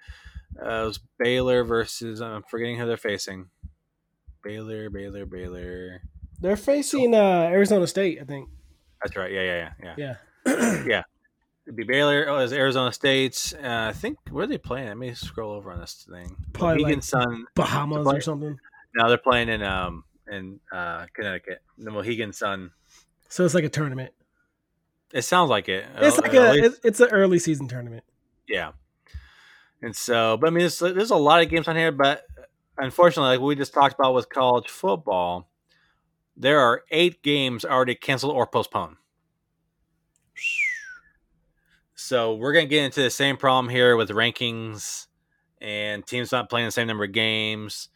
Uh, 0.62 0.84
it 0.84 0.86
was 0.86 1.00
Baylor 1.20 1.64
versus 1.64 2.22
I'm 2.22 2.44
forgetting 2.44 2.78
who 2.78 2.86
they're 2.86 2.98
facing. 2.98 3.50
Baylor, 4.44 4.90
Baylor, 4.90 5.26
Baylor. 5.26 6.02
They're 6.40 6.56
facing 6.56 7.14
uh, 7.14 7.50
Arizona 7.52 7.88
State, 7.88 8.20
I 8.22 8.26
think. 8.26 8.50
That's 9.02 9.16
right. 9.16 9.32
Yeah, 9.32 9.42
yeah, 9.42 9.70
yeah, 9.84 9.94
yeah. 9.98 10.16
Yeah. 10.88 11.03
It'd 11.66 11.76
be 11.76 11.84
Baylor. 11.84 12.30
Oh, 12.30 12.38
it's 12.38 12.53
Arizona 12.53 12.93
State's. 12.93 13.53
Uh, 13.53 13.88
I 13.89 13.93
think 13.93 14.18
where 14.32 14.45
are 14.45 14.47
they 14.47 14.58
playing? 14.58 14.88
Let 14.88 14.97
me 14.97 15.14
scroll 15.14 15.51
over 15.51 15.70
on 15.70 15.82
this 15.82 16.08
thing. 16.10 16.38
Probably 16.53 16.84
Mohegan 16.84 16.99
like 16.99 17.03
Sun, 17.03 17.45
Bahamas 17.55 18.08
or 18.08 18.22
something. 18.22 18.58
No, 18.95 19.10
they're 19.10 19.18
playing 19.18 19.49
in 19.49 19.62
um 19.64 20.05
in 20.32 20.62
uh, 20.72 21.08
Connecticut. 21.14 21.62
The 21.78 21.91
Mohegan 21.91 22.32
Sun. 22.32 22.72
So 23.28 23.43
it's 23.43 23.53
like 23.53 23.66
a 23.66 23.70
tournament. 23.70 24.14
It 25.14 25.24
sounds 25.24 25.49
like 25.49 25.68
it. 25.68 25.86
It's 25.97 26.18
like 26.18 26.34
a 26.34 26.51
least, 26.51 26.80
it's 26.86 26.99
an 26.99 27.10
early 27.10 27.39
season 27.39 27.68
tournament. 27.68 28.03
Yeah. 28.47 28.72
And 29.82 29.95
so, 29.95 30.38
but 30.38 30.47
I 30.47 30.49
mean, 30.49 30.60
there's, 30.60 30.80
there's 30.80 31.12
a 31.12 31.16
lot 31.16 31.41
of 31.41 31.49
games 31.49 31.68
on 31.68 31.76
here, 31.76 31.91
but 31.91 32.24
unfortunately, 32.78 33.38
like 33.38 33.45
we 33.45 33.55
just 33.55 33.74
talked 33.74 33.95
about 33.95 34.14
with 34.14 34.30
college 34.30 34.70
football, 34.70 35.49
there 36.36 36.60
are 36.60 36.84
eight 36.91 37.22
games 37.24 37.64
already 37.64 37.95
canceled 37.95 38.34
or 38.34 38.47
postponed. 38.47 38.95
So 42.08 42.36
we're 42.36 42.53
gonna 42.53 42.68
get 42.68 42.86
into 42.86 43.01
the 43.01 43.10
same 43.10 43.36
problem 43.36 43.68
here 43.68 43.97
with 43.97 44.12
rankings 44.12 45.08
and 45.60 46.08
teams 46.08 46.32
not 46.32 46.49
playing 46.49 46.68
the 46.68 46.72
same 46.72 46.88
number 46.88 47.03
of 47.03 47.12
games. 47.12 47.89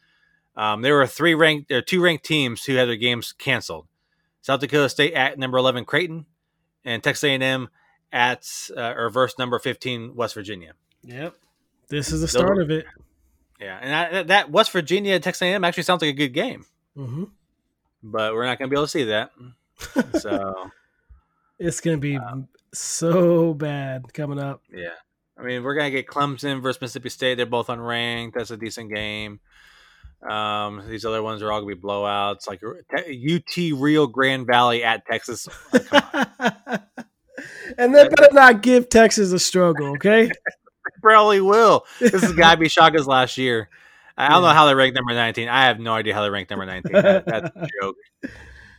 Um, 0.54 0.82
there 0.82 0.94
were 0.96 1.06
three 1.06 1.32
ranked, 1.32 1.70
there 1.70 1.78
are 1.78 1.82
two 1.82 2.02
ranked 2.02 2.26
teams 2.26 2.62
who 2.66 2.74
had 2.74 2.88
their 2.88 2.96
games 2.96 3.32
canceled. 3.32 3.86
South 4.42 4.60
Dakota 4.60 4.90
State 4.90 5.14
at 5.14 5.38
number 5.38 5.56
eleven 5.56 5.86
Creighton, 5.86 6.26
and 6.84 7.02
Texas 7.02 7.24
A&M 7.24 7.70
at 8.12 8.46
uh, 8.76 8.92
or 8.94 9.08
verse 9.08 9.38
number 9.38 9.58
fifteen 9.58 10.14
West 10.14 10.34
Virginia. 10.34 10.74
Yep, 11.04 11.34
this 11.88 12.12
is 12.12 12.20
the 12.20 12.28
start 12.28 12.60
of 12.60 12.70
it. 12.70 12.84
Yeah, 13.58 13.78
and 13.80 13.94
I, 13.94 14.22
that 14.24 14.50
West 14.50 14.72
Virginia 14.72 15.18
Texas 15.20 15.40
A&M 15.40 15.64
actually 15.64 15.84
sounds 15.84 16.02
like 16.02 16.10
a 16.10 16.12
good 16.12 16.34
game. 16.34 16.66
Mm-hmm. 16.98 17.24
But 18.02 18.34
we're 18.34 18.44
not 18.44 18.58
going 18.58 18.68
to 18.68 18.74
be 18.74 18.76
able 18.76 18.84
to 18.84 18.90
see 18.90 19.04
that. 19.04 19.30
So 20.20 20.70
it's 21.58 21.80
going 21.80 21.96
to 21.96 22.00
be 22.00 22.16
um, 22.16 22.46
so 22.72 23.54
bad 23.54 24.12
coming 24.12 24.38
up. 24.38 24.62
Yeah. 24.72 24.90
I 25.38 25.42
mean, 25.42 25.62
we're 25.62 25.74
gonna 25.74 25.90
get 25.90 26.06
Clemson 26.06 26.62
versus 26.62 26.80
Mississippi 26.80 27.08
State. 27.08 27.34
They're 27.36 27.46
both 27.46 27.68
unranked. 27.68 28.34
That's 28.34 28.50
a 28.50 28.56
decent 28.56 28.94
game. 28.94 29.40
Um, 30.28 30.84
these 30.88 31.04
other 31.04 31.22
ones 31.22 31.42
are 31.42 31.50
all 31.50 31.60
gonna 31.60 31.74
be 31.74 31.80
blowouts, 31.80 32.46
like 32.46 32.62
UT 32.62 33.80
Rio 33.80 34.06
Grande 34.06 34.46
Valley 34.46 34.84
at 34.84 35.04
Texas. 35.06 35.48
and 37.78 37.94
they 37.94 38.08
better 38.08 38.32
not 38.32 38.62
give 38.62 38.88
Texas 38.88 39.32
a 39.32 39.38
struggle, 39.38 39.88
okay? 39.96 40.30
probably 41.02 41.40
will. 41.40 41.84
This 41.98 42.22
is 42.22 42.32
gotta 42.32 42.58
be 42.58 42.68
Shaka's 42.70 43.06
last 43.06 43.36
year. 43.36 43.68
I 44.16 44.28
don't 44.28 44.42
yeah. 44.42 44.48
know 44.48 44.54
how 44.54 44.66
they 44.66 44.74
ranked 44.74 44.94
number 44.94 45.14
nineteen. 45.14 45.48
I 45.48 45.64
have 45.64 45.80
no 45.80 45.94
idea 45.94 46.14
how 46.14 46.22
they 46.22 46.30
ranked 46.30 46.50
number 46.50 46.66
nineteen. 46.66 46.92
That, 46.92 47.26
that's 47.26 47.50
a 47.56 47.68
joke. 47.80 47.96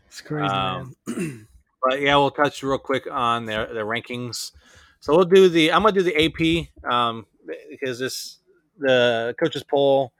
It's 0.08 0.22
crazy, 0.22 0.48
um, 0.48 0.96
man. 1.08 1.48
But 1.84 2.02
yeah, 2.02 2.16
we'll 2.16 2.32
touch 2.32 2.64
real 2.64 2.78
quick 2.78 3.08
on 3.12 3.46
their 3.46 3.68
the 3.68 3.82
rankings. 3.82 4.52
So 5.00 5.16
we'll 5.16 5.26
do 5.26 5.50
the. 5.50 5.72
I'm 5.72 5.84
gonna 5.84 5.94
do 5.94 6.04
the 6.04 6.16
AP 6.16 6.90
um, 6.90 7.26
because 7.70 8.00
this 8.00 8.40
the 8.78 9.36
coaches 9.40 9.64
poll. 9.64 10.14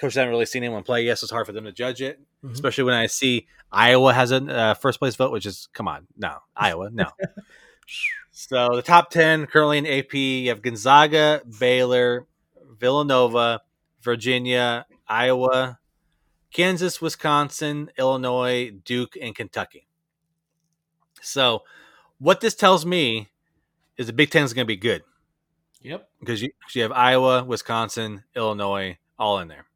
Coaches 0.00 0.16
haven't 0.16 0.30
really 0.30 0.46
seen 0.46 0.62
anyone 0.62 0.82
play. 0.82 1.04
Yes, 1.04 1.22
it's 1.22 1.32
hard 1.32 1.46
for 1.46 1.52
them 1.52 1.64
to 1.64 1.72
judge 1.72 2.02
it, 2.02 2.20
mm-hmm. 2.20 2.52
especially 2.52 2.84
when 2.84 2.94
I 2.94 3.06
see 3.06 3.46
Iowa 3.72 4.12
has 4.12 4.30
a 4.30 4.44
uh, 4.44 4.74
first 4.74 4.98
place 4.98 5.16
vote, 5.16 5.32
which 5.32 5.46
is 5.46 5.68
come 5.72 5.88
on, 5.88 6.06
no, 6.16 6.36
Iowa, 6.56 6.90
no. 6.90 7.06
so 8.30 8.68
the 8.74 8.82
top 8.82 9.10
ten 9.10 9.46
currently 9.46 9.78
in 9.78 9.86
AP, 9.86 10.14
you 10.14 10.48
have 10.50 10.62
Gonzaga, 10.62 11.42
Baylor, 11.58 12.26
Villanova, 12.78 13.62
Virginia, 14.00 14.86
Iowa, 15.08 15.78
Kansas, 16.52 17.00
Wisconsin, 17.02 17.90
Illinois, 17.98 18.70
Duke, 18.70 19.16
and 19.20 19.34
Kentucky. 19.34 19.86
So, 21.22 21.62
what 22.18 22.40
this 22.40 22.54
tells 22.54 22.86
me 22.86 23.28
is 23.96 24.06
the 24.06 24.12
Big 24.12 24.30
Ten 24.30 24.44
is 24.44 24.54
going 24.54 24.64
to 24.64 24.68
be 24.68 24.76
good. 24.76 25.02
Yep. 25.82 26.08
Because 26.20 26.42
you, 26.42 26.50
you 26.74 26.82
have 26.82 26.92
Iowa, 26.92 27.44
Wisconsin, 27.44 28.24
Illinois, 28.34 28.98
all 29.18 29.38
in 29.38 29.48
there. 29.48 29.66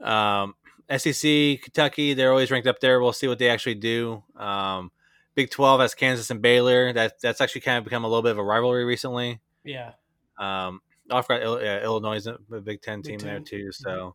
Um, 0.00 0.54
SEC, 0.94 1.62
Kentucky, 1.62 2.14
they're 2.14 2.30
always 2.30 2.50
ranked 2.50 2.66
up 2.66 2.80
there. 2.80 3.00
We'll 3.00 3.12
see 3.12 3.28
what 3.28 3.38
they 3.38 3.48
actually 3.48 3.76
do. 3.76 4.22
Um, 4.36 4.90
Big 5.34 5.50
Twelve 5.50 5.80
has 5.80 5.94
Kansas 5.94 6.30
and 6.30 6.42
Baylor. 6.42 6.92
That 6.92 7.20
that's 7.20 7.40
actually 7.40 7.62
kind 7.62 7.78
of 7.78 7.84
become 7.84 8.04
a 8.04 8.08
little 8.08 8.22
bit 8.22 8.32
of 8.32 8.38
a 8.38 8.44
rivalry 8.44 8.84
recently. 8.84 9.40
Yeah. 9.64 9.92
Um, 10.38 10.80
I 11.10 11.22
forgot 11.22 11.42
Illinois 11.82 12.16
is 12.16 12.26
a 12.26 12.38
Big 12.62 12.82
Ten 12.82 13.02
team 13.02 13.18
Big 13.18 13.26
there 13.26 13.40
too. 13.40 13.72
So, 13.72 14.14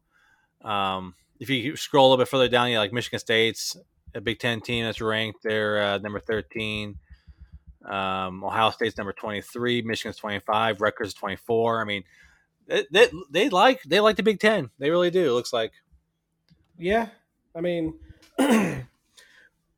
um, 0.62 1.16
if 1.40 1.50
you 1.50 1.76
scroll 1.76 2.08
a 2.08 2.10
little 2.10 2.24
bit 2.24 2.30
further 2.30 2.48
down, 2.48 2.70
you 2.70 2.78
like 2.78 2.94
Michigan 2.94 3.20
State's 3.20 3.76
a 4.16 4.22
Big 4.22 4.40
Ten 4.40 4.62
team 4.62 4.86
that's 4.86 5.02
ranked. 5.02 5.44
They're 5.44 5.82
uh, 5.82 5.98
number 6.00 6.20
13. 6.20 6.96
Um, 7.86 8.44
Ohio 8.44 8.72
State's 8.72 8.98
number 8.98 9.14
23. 9.14 9.82
Michigan's 9.84 10.18
25. 10.18 10.82
Rutgers 10.82 11.14
24. 11.14 11.82
I 11.82 11.84
mean, 11.86 12.04
they, 12.68 12.86
they, 12.92 13.10
they, 13.32 13.50
like 13.50 13.82
they 13.84 14.00
like 14.00 14.16
the 14.16 14.24
Big 14.24 14.40
Ten. 14.40 14.70
They 14.78 14.90
really 14.90 15.10
do. 15.10 15.28
It 15.28 15.34
looks 15.34 15.52
like. 15.52 15.72
Yeah, 16.78 17.10
I 17.56 17.62
mean, 17.62 18.00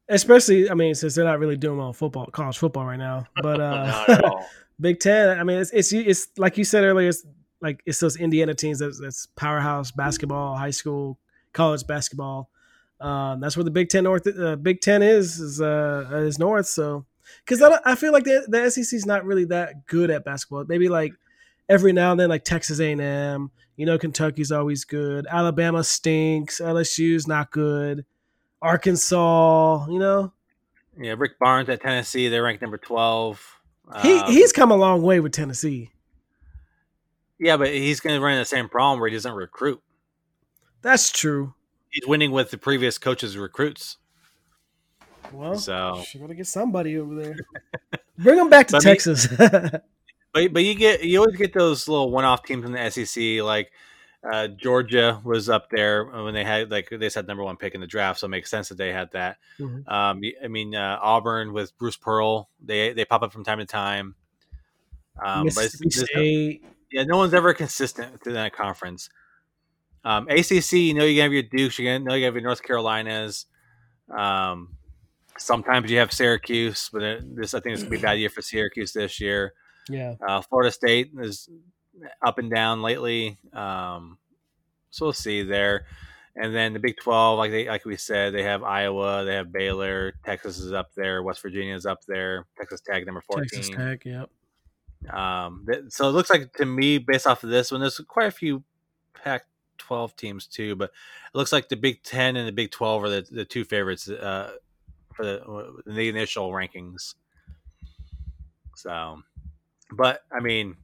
especially 0.09 0.69
I 0.69 0.75
mean 0.75 0.93
since 0.93 1.15
they're 1.15 1.25
not 1.25 1.39
really 1.39 1.57
doing 1.57 1.79
well 1.79 1.93
football, 1.93 2.27
college 2.27 2.57
football 2.57 2.85
right 2.85 2.99
now. 2.99 3.25
But 3.41 3.59
uh, 3.59 4.21
Big 4.79 4.99
Ten. 4.99 5.39
I 5.39 5.43
mean, 5.43 5.59
it's, 5.59 5.71
it's 5.71 5.91
it's 5.93 6.27
like 6.37 6.57
you 6.57 6.63
said 6.63 6.83
earlier. 6.83 7.09
It's 7.09 7.25
like 7.61 7.81
it's 7.85 7.99
those 7.99 8.17
Indiana 8.17 8.53
teams 8.53 8.79
that's, 8.79 8.99
that's 8.99 9.25
powerhouse 9.35 9.91
basketball, 9.91 10.55
high 10.55 10.71
school, 10.71 11.17
college 11.53 11.87
basketball. 11.87 12.50
Um, 13.01 13.39
that's 13.39 13.57
where 13.57 13.63
the 13.63 13.71
Big 13.71 13.89
Ten 13.89 14.03
North, 14.03 14.27
uh, 14.27 14.55
Big 14.55 14.81
Ten 14.81 15.01
is 15.01 15.39
is 15.39 15.59
uh, 15.61 16.07
is 16.13 16.37
North. 16.37 16.67
So, 16.67 17.05
because 17.43 17.61
I, 17.61 17.79
I 17.83 17.95
feel 17.95 18.13
like 18.13 18.25
the, 18.25 18.45
the 18.47 18.69
SEC 18.69 18.93
is 18.93 19.05
not 19.05 19.25
really 19.25 19.45
that 19.45 19.87
good 19.87 20.11
at 20.11 20.23
basketball. 20.23 20.65
Maybe 20.67 20.87
like 20.87 21.13
every 21.67 21.93
now 21.93 22.11
and 22.11 22.19
then, 22.19 22.29
like 22.29 22.43
Texas 22.43 22.79
A 22.79 22.91
and 22.91 23.01
M. 23.01 23.51
You 23.75 23.85
know, 23.85 23.97
Kentucky's 23.97 24.51
always 24.51 24.83
good. 24.85 25.25
Alabama 25.29 25.83
stinks. 25.83 26.61
LSU's 26.61 27.27
not 27.27 27.49
good. 27.51 28.05
Arkansas, 28.61 29.87
you 29.89 29.97
know. 29.97 30.33
Yeah, 30.99 31.15
Rick 31.17 31.39
Barnes 31.39 31.69
at 31.69 31.81
Tennessee, 31.81 32.27
they're 32.27 32.43
ranked 32.43 32.61
number 32.61 32.77
twelve. 32.77 33.59
He 34.01 34.19
um, 34.19 34.31
he's 34.31 34.51
come 34.51 34.71
a 34.71 34.75
long 34.75 35.01
way 35.01 35.19
with 35.19 35.31
Tennessee. 35.31 35.91
Yeah, 37.39 37.57
but 37.57 37.69
he's 37.69 37.99
going 37.99 38.15
to 38.15 38.23
run 38.23 38.37
the 38.37 38.45
same 38.45 38.69
problem 38.69 38.99
where 38.99 39.09
he 39.09 39.15
doesn't 39.15 39.33
recruit. 39.33 39.81
That's 40.83 41.11
true. 41.11 41.55
He's 41.91 42.07
winning 42.07 42.31
with 42.31 42.51
the 42.51 42.57
previous 42.57 42.97
coaches' 42.97 43.37
recruits. 43.37 43.97
Well, 45.33 45.55
so 45.55 46.03
you're 46.13 46.21
gonna 46.21 46.35
get 46.35 46.47
somebody 46.47 46.97
over 46.97 47.15
there. 47.15 47.35
Bring 48.17 48.37
them 48.37 48.49
back 48.49 48.67
to 48.67 48.73
but 48.73 48.81
Texas. 48.81 49.27
but 50.33 50.53
but 50.53 50.63
you 50.63 50.75
get 50.75 51.03
you 51.03 51.19
always 51.19 51.35
get 51.35 51.53
those 51.53 51.87
little 51.87 52.11
one-off 52.11 52.43
teams 52.43 52.65
in 52.65 52.71
the 52.71 52.89
SEC. 52.89 53.43
Like 53.43 53.71
uh, 54.29 54.47
Georgia 54.47 55.21
was 55.23 55.49
up 55.49 55.69
there 55.69 56.05
when 56.05 56.33
they 56.33 56.43
had 56.43 56.71
like 56.71 56.89
they 56.89 57.09
said 57.09 57.27
number 57.27 57.43
one 57.43 57.57
pick 57.57 57.75
in 57.75 57.81
the 57.81 57.87
draft, 57.87 58.19
so 58.19 58.25
it 58.25 58.29
makes 58.29 58.49
sense 58.49 58.69
that 58.69 58.77
they 58.77 58.91
had 58.91 59.11
that. 59.11 59.37
Mm-hmm. 59.59 59.89
Um, 59.89 60.21
I 60.43 60.47
mean 60.47 60.75
uh, 60.75 60.99
Auburn 61.01 61.53
with 61.53 61.77
Bruce 61.77 61.97
Pearl, 61.97 62.49
they 62.63 62.93
they 62.93 63.05
pop 63.05 63.21
up 63.21 63.31
from 63.31 63.43
time 63.43 63.59
to 63.59 63.65
time. 63.65 64.15
Um, 65.23 65.45
but 65.53 65.71
State. 65.71 66.63
Yeah, 66.91 67.03
no 67.03 67.17
one's 67.17 67.33
ever 67.33 67.53
consistent 67.53 68.21
through 68.21 68.33
that 68.33 68.53
conference. 68.53 69.09
Um, 70.03 70.27
ACC, 70.29 70.73
you 70.73 70.93
know, 70.93 71.05
you 71.05 71.21
have 71.21 71.31
your 71.31 71.43
Dukes, 71.43 71.77
you 71.77 71.99
know, 71.99 72.15
you 72.15 72.25
have 72.25 72.33
your 72.33 72.43
North 72.43 72.63
Carolinas. 72.63 73.45
Um, 74.09 74.77
sometimes 75.37 75.91
you 75.91 75.97
have 75.99 76.11
Syracuse, 76.11 76.89
but 76.91 77.01
it, 77.03 77.35
this 77.35 77.53
I 77.53 77.59
think 77.59 77.73
it's 77.73 77.83
gonna 77.83 77.91
be 77.91 77.97
a 77.97 78.01
bad 78.01 78.19
year 78.19 78.29
for 78.29 78.41
Syracuse 78.41 78.93
this 78.93 79.19
year. 79.19 79.53
Yeah, 79.89 80.15
uh, 80.25 80.41
Florida 80.41 80.71
State 80.71 81.11
is 81.19 81.49
up 82.25 82.37
and 82.37 82.49
down 82.49 82.81
lately, 82.81 83.37
um, 83.53 84.17
so 84.89 85.07
we'll 85.07 85.13
see 85.13 85.43
there. 85.43 85.85
And 86.35 86.55
then 86.55 86.73
the 86.73 86.79
Big 86.79 86.95
Twelve, 87.01 87.37
like 87.37 87.51
they 87.51 87.67
like 87.67 87.85
we 87.85 87.97
said, 87.97 88.33
they 88.33 88.43
have 88.43 88.63
Iowa, 88.63 89.25
they 89.25 89.35
have 89.35 89.51
Baylor, 89.51 90.13
Texas 90.23 90.59
is 90.59 90.71
up 90.71 90.91
there, 90.95 91.23
West 91.23 91.41
Virginia 91.41 91.75
is 91.75 91.85
up 91.85 91.99
there, 92.07 92.45
Texas 92.57 92.81
Tech 92.81 93.05
number 93.05 93.21
fourteen. 93.21 93.49
Texas 93.49 93.75
Tech, 93.75 94.05
yep. 94.05 94.29
Um, 95.13 95.65
so 95.89 96.07
it 96.07 96.11
looks 96.11 96.29
like 96.29 96.53
to 96.53 96.65
me, 96.65 96.99
based 96.99 97.27
off 97.27 97.43
of 97.43 97.49
this 97.49 97.71
one, 97.71 97.81
there's 97.81 97.99
quite 98.07 98.27
a 98.27 98.31
few 98.31 98.63
Pac-12 99.87 100.15
teams 100.15 100.47
too, 100.47 100.75
but 100.75 100.91
it 101.33 101.37
looks 101.37 101.51
like 101.51 101.69
the 101.69 101.75
Big 101.75 102.03
Ten 102.03 102.35
and 102.35 102.47
the 102.47 102.51
Big 102.51 102.71
Twelve 102.71 103.03
are 103.03 103.09
the, 103.09 103.27
the 103.29 103.45
two 103.45 103.63
favorites 103.63 104.09
uh, 104.09 104.51
for 105.13 105.25
the, 105.25 105.81
the 105.85 106.09
initial 106.09 106.51
rankings. 106.51 107.15
So, 108.75 109.21
but 109.91 110.21
I 110.31 110.39
mean, 110.39 110.75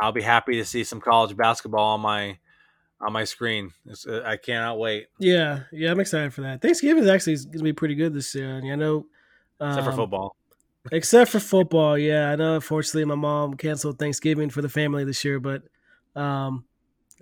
I'll 0.00 0.12
be 0.12 0.22
happy 0.22 0.56
to 0.56 0.64
see 0.64 0.84
some 0.84 1.00
college 1.00 1.36
basketball 1.36 1.94
on 1.94 2.00
my 2.00 2.38
on 3.00 3.12
my 3.12 3.24
screen. 3.24 3.72
It's, 3.86 4.06
uh, 4.06 4.22
I 4.24 4.36
cannot 4.36 4.78
wait. 4.78 5.08
Yeah, 5.18 5.60
yeah, 5.72 5.90
I'm 5.90 6.00
excited 6.00 6.32
for 6.32 6.42
that. 6.42 6.62
Thanksgiving 6.62 7.02
is 7.02 7.08
actually 7.08 7.36
going 7.36 7.58
to 7.58 7.64
be 7.64 7.72
pretty 7.72 7.94
good 7.94 8.14
this 8.14 8.34
year. 8.34 8.56
And 8.56 8.72
I 8.72 8.74
know, 8.74 9.06
um, 9.60 9.70
except 9.70 9.84
for 9.84 9.90
um, 9.90 9.96
football. 9.96 10.36
Except 10.92 11.30
for 11.30 11.40
football, 11.40 11.98
yeah. 11.98 12.30
I 12.30 12.36
know. 12.36 12.54
Unfortunately, 12.54 13.04
my 13.04 13.16
mom 13.16 13.54
canceled 13.54 13.98
Thanksgiving 13.98 14.50
for 14.50 14.62
the 14.62 14.68
family 14.68 15.04
this 15.04 15.24
year, 15.24 15.40
but 15.40 15.62
um, 16.14 16.64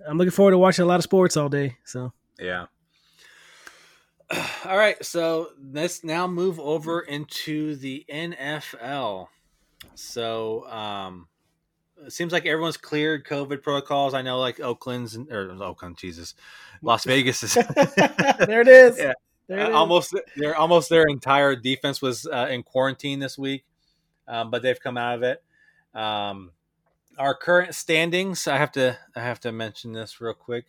I'm 0.07 0.17
looking 0.17 0.31
forward 0.31 0.51
to 0.51 0.57
watching 0.57 0.83
a 0.83 0.87
lot 0.87 0.95
of 0.95 1.03
sports 1.03 1.37
all 1.37 1.49
day. 1.49 1.77
So 1.83 2.11
yeah. 2.39 2.65
All 4.65 4.77
right, 4.77 5.03
so 5.05 5.49
let's 5.71 6.03
now 6.03 6.27
move 6.27 6.59
over 6.59 7.01
into 7.01 7.75
the 7.75 8.05
NFL. 8.09 9.27
So 9.93 10.67
um, 10.67 11.27
it 12.03 12.11
seems 12.11 12.33
like 12.33 12.45
everyone's 12.45 12.77
cleared 12.77 13.25
COVID 13.25 13.61
protocols. 13.61 14.13
I 14.13 14.21
know, 14.21 14.39
like 14.39 14.59
Oakland's 14.59 15.17
or 15.17 15.51
Oakland, 15.61 15.97
Jesus, 15.97 16.33
Las 16.81 17.05
Vegas 17.05 17.43
is 17.43 17.53
there. 18.47 18.61
It 18.61 18.67
is. 18.67 18.97
Yeah, 18.97 19.13
uh, 19.67 19.71
almost 19.71 20.15
their 20.35 20.55
almost 20.55 20.89
their 20.89 21.05
entire 21.07 21.55
defense 21.55 22.01
was 22.01 22.25
uh, 22.25 22.47
in 22.49 22.63
quarantine 22.63 23.19
this 23.19 23.37
week, 23.37 23.63
um, 24.27 24.49
but 24.49 24.63
they've 24.63 24.79
come 24.79 24.97
out 24.97 25.15
of 25.15 25.23
it. 25.23 25.43
Um, 25.93 26.51
our 27.17 27.35
current 27.35 27.75
standings. 27.75 28.47
I 28.47 28.57
have 28.57 28.71
to 28.73 28.97
I 29.15 29.21
have 29.21 29.39
to 29.41 29.51
mention 29.51 29.93
this 29.93 30.19
real 30.21 30.33
quick. 30.33 30.65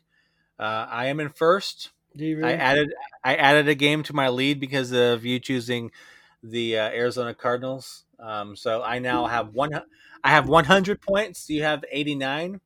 Uh, 0.59 0.87
I 0.91 1.07
am 1.07 1.21
in 1.21 1.29
first. 1.29 1.91
Really? 2.17 2.45
I 2.45 2.53
added 2.53 2.93
I 3.25 3.37
added 3.37 3.69
a 3.69 3.75
game 3.75 4.03
to 4.05 4.15
my 4.15 4.29
lead 4.29 4.61
because 4.61 4.93
of 4.93 5.25
you 5.25 5.39
choosing 5.39 5.91
the 6.43 6.79
uh, 6.79 6.89
Arizona 6.91 7.35
Cardinals. 7.35 8.05
Um, 8.19 8.57
so 8.57 8.83
I 8.83 8.99
now 8.99 9.27
have 9.27 9.55
one. 9.55 9.71
I 10.25 10.31
have 10.31 10.49
100 10.49 11.01
points. 11.01 11.49
You 11.51 11.63
have 11.63 11.85
89. 11.91 12.61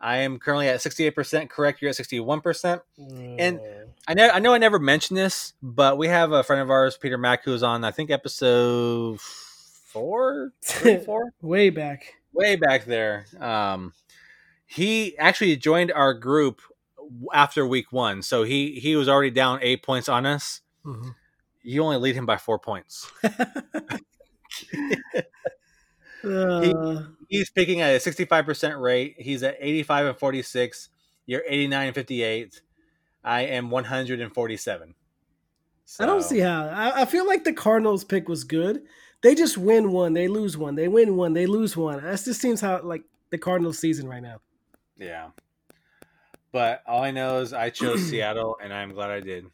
I 0.00 0.18
am 0.18 0.38
currently 0.38 0.68
at 0.68 0.80
68% 0.80 1.50
correct. 1.50 1.82
You're 1.82 1.90
at 1.90 1.96
61%. 1.96 2.80
Mm. 2.98 3.36
And 3.38 3.60
I 4.08 4.14
know 4.14 4.30
I 4.30 4.38
know 4.38 4.54
I 4.54 4.58
never 4.58 4.78
mentioned 4.78 5.18
this, 5.18 5.52
but 5.62 5.98
we 5.98 6.08
have 6.08 6.32
a 6.32 6.42
friend 6.42 6.62
of 6.62 6.70
ours, 6.70 6.96
Peter 6.96 7.18
Mack, 7.18 7.44
who's 7.44 7.62
on 7.62 7.84
I 7.84 7.90
think 7.90 8.10
episode 8.10 9.20
four, 9.20 10.52
three, 10.62 10.96
four, 11.04 11.34
way 11.42 11.68
back, 11.68 12.14
way 12.32 12.56
back 12.56 12.84
there. 12.84 13.26
Um, 13.38 13.92
he 14.66 15.16
actually 15.18 15.56
joined 15.56 15.92
our 15.92 16.14
group 16.14 16.60
after 17.32 17.66
week 17.66 17.92
one, 17.92 18.22
so 18.22 18.42
he 18.44 18.78
he 18.80 18.96
was 18.96 19.08
already 19.08 19.30
down 19.30 19.58
eight 19.62 19.82
points 19.82 20.08
on 20.08 20.26
us. 20.26 20.60
Mm-hmm. 20.84 21.10
You 21.62 21.82
only 21.82 21.98
lead 21.98 22.14
him 22.14 22.26
by 22.26 22.36
four 22.36 22.58
points. 22.58 23.10
Uh, 26.24 26.60
he, 26.60 26.74
he's 27.38 27.50
picking 27.50 27.80
at 27.80 27.94
a 27.94 27.98
65% 27.98 28.80
rate. 28.80 29.16
He's 29.18 29.42
at 29.42 29.56
85 29.60 30.06
and 30.06 30.18
46. 30.18 30.88
You're 31.26 31.42
89 31.46 31.86
and 31.86 31.94
58. 31.94 32.60
I 33.22 33.42
am 33.42 33.70
147. 33.70 34.94
So. 35.84 36.04
I 36.04 36.06
don't 36.06 36.22
see 36.22 36.38
how. 36.38 36.66
I, 36.68 37.02
I, 37.02 37.04
feel 37.04 37.26
like 37.26 37.44
the 37.44 37.52
Cardinals 37.52 38.04
pick 38.04 38.28
was 38.28 38.44
good. 38.44 38.82
They 39.22 39.34
just 39.34 39.58
win 39.58 39.92
one, 39.92 40.14
they 40.14 40.28
lose 40.28 40.56
one. 40.56 40.74
They 40.74 40.88
win 40.88 41.16
one, 41.16 41.34
they 41.34 41.46
lose 41.46 41.76
one. 41.76 42.02
That 42.02 42.22
just 42.22 42.40
seems 42.40 42.60
how 42.60 42.80
like 42.82 43.04
the 43.30 43.38
Cardinals 43.38 43.78
season 43.78 44.08
right 44.08 44.22
now. 44.22 44.40
Yeah. 44.98 45.30
But 46.52 46.82
all 46.86 47.02
I 47.02 47.10
know 47.10 47.40
is 47.40 47.52
I 47.52 47.70
chose 47.70 48.02
Seattle, 48.08 48.56
and 48.62 48.72
I'm 48.72 48.92
glad 48.92 49.10
I 49.10 49.20
did. 49.20 49.46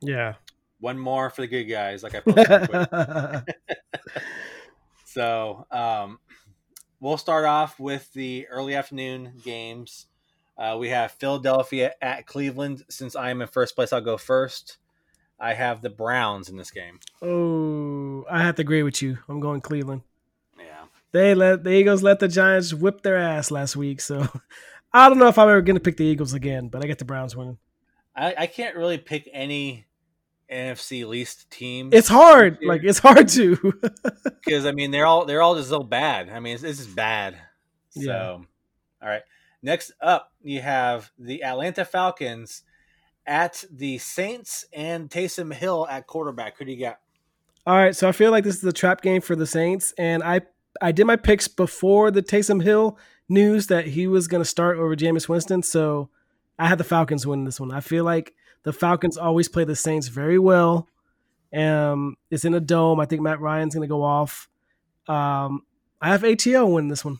Yeah. 0.00 0.34
One 0.80 0.98
more 0.98 1.30
for 1.30 1.42
the 1.42 1.46
good 1.46 1.64
guys, 1.64 2.02
like 2.02 2.14
I 2.14 2.20
posted. 3.44 3.54
So 5.16 5.66
um, 5.70 6.18
we'll 7.00 7.16
start 7.16 7.46
off 7.46 7.80
with 7.80 8.12
the 8.12 8.46
early 8.48 8.74
afternoon 8.74 9.32
games. 9.42 10.08
Uh, 10.58 10.76
we 10.78 10.90
have 10.90 11.12
Philadelphia 11.12 11.94
at 12.02 12.26
Cleveland. 12.26 12.82
Since 12.90 13.16
I 13.16 13.30
am 13.30 13.40
in 13.40 13.48
first 13.48 13.74
place, 13.74 13.94
I'll 13.94 14.02
go 14.02 14.18
first. 14.18 14.76
I 15.38 15.54
have 15.54 15.82
the 15.82 15.90
Browns 15.90 16.48
in 16.48 16.56
this 16.56 16.70
game. 16.70 16.98
Oh, 17.20 18.24
I 18.30 18.42
have 18.42 18.56
to 18.56 18.62
agree 18.62 18.82
with 18.82 19.02
you. 19.02 19.18
I'm 19.28 19.40
going 19.40 19.60
Cleveland. 19.60 20.02
Yeah. 20.58 20.84
They 21.12 21.34
let 21.34 21.64
the 21.64 21.70
Eagles 21.70 22.02
let 22.02 22.20
the 22.20 22.28
Giants 22.28 22.72
whip 22.72 23.02
their 23.02 23.16
ass 23.16 23.50
last 23.50 23.76
week, 23.76 24.00
so 24.00 24.26
I 24.92 25.08
don't 25.08 25.18
know 25.18 25.28
if 25.28 25.38
I'm 25.38 25.48
ever 25.48 25.60
going 25.60 25.76
to 25.76 25.82
pick 25.82 25.98
the 25.98 26.04
Eagles 26.04 26.32
again, 26.32 26.68
but 26.68 26.82
I 26.82 26.86
get 26.86 26.98
the 26.98 27.04
Browns 27.04 27.36
winning. 27.36 27.58
I, 28.14 28.34
I 28.38 28.46
can't 28.46 28.76
really 28.76 28.96
pick 28.96 29.28
any 29.32 29.86
NFC 30.50 31.06
least 31.06 31.50
team. 31.50 31.90
It's 31.92 32.08
hard. 32.08 32.58
Like 32.62 32.82
it's 32.82 32.98
hard 32.98 33.28
to 33.28 33.56
because 34.24 34.64
I 34.64 34.72
mean 34.72 34.90
they're 34.90 35.06
all 35.06 35.26
they're 35.26 35.42
all 35.42 35.56
just 35.56 35.68
so 35.68 35.82
bad. 35.82 36.30
I 36.30 36.40
mean 36.40 36.58
this 36.60 36.80
is 36.80 36.86
bad. 36.86 37.36
So, 37.90 38.00
yeah. 38.00 38.30
all 38.32 38.46
right. 39.02 39.22
Next 39.62 39.92
up, 40.00 40.32
you 40.42 40.60
have 40.60 41.10
the 41.18 41.42
Atlanta 41.42 41.84
Falcons 41.84 42.62
at 43.26 43.64
the 43.70 43.98
Saints 43.98 44.64
and 44.72 45.10
Taysom 45.10 45.52
Hill 45.52 45.86
at 45.90 46.06
quarterback. 46.06 46.58
Who 46.58 46.64
do 46.64 46.72
you 46.72 46.80
got? 46.80 46.98
All 47.66 47.76
right, 47.76 47.96
so 47.96 48.08
I 48.08 48.12
feel 48.12 48.30
like 48.30 48.44
this 48.44 48.56
is 48.56 48.64
a 48.64 48.72
trap 48.72 49.02
game 49.02 49.20
for 49.20 49.34
the 49.34 49.46
Saints, 49.46 49.92
and 49.98 50.22
I 50.22 50.42
I 50.80 50.92
did 50.92 51.06
my 51.06 51.16
picks 51.16 51.48
before 51.48 52.10
the 52.10 52.22
Taysom 52.22 52.62
Hill 52.62 52.98
news 53.28 53.66
that 53.68 53.86
he 53.86 54.06
was 54.06 54.28
going 54.28 54.42
to 54.42 54.48
start 54.48 54.78
over 54.78 54.94
Jameis 54.94 55.28
Winston, 55.28 55.62
so 55.62 56.10
I 56.58 56.68
had 56.68 56.78
the 56.78 56.84
Falcons 56.84 57.26
win 57.26 57.44
this 57.44 57.58
one. 57.58 57.72
I 57.72 57.80
feel 57.80 58.04
like 58.04 58.34
the 58.62 58.72
Falcons 58.72 59.16
always 59.16 59.48
play 59.48 59.64
the 59.64 59.76
Saints 59.76 60.08
very 60.08 60.38
well. 60.38 60.88
Um, 61.54 62.16
it's 62.30 62.44
in 62.44 62.54
a 62.54 62.60
dome. 62.60 63.00
I 63.00 63.06
think 63.06 63.22
Matt 63.22 63.40
Ryan's 63.40 63.74
going 63.74 63.86
to 63.86 63.92
go 63.92 64.02
off. 64.02 64.48
Um, 65.08 65.62
I 66.00 66.08
have 66.08 66.22
ATL 66.22 66.72
win 66.72 66.88
this 66.88 67.04
one. 67.04 67.18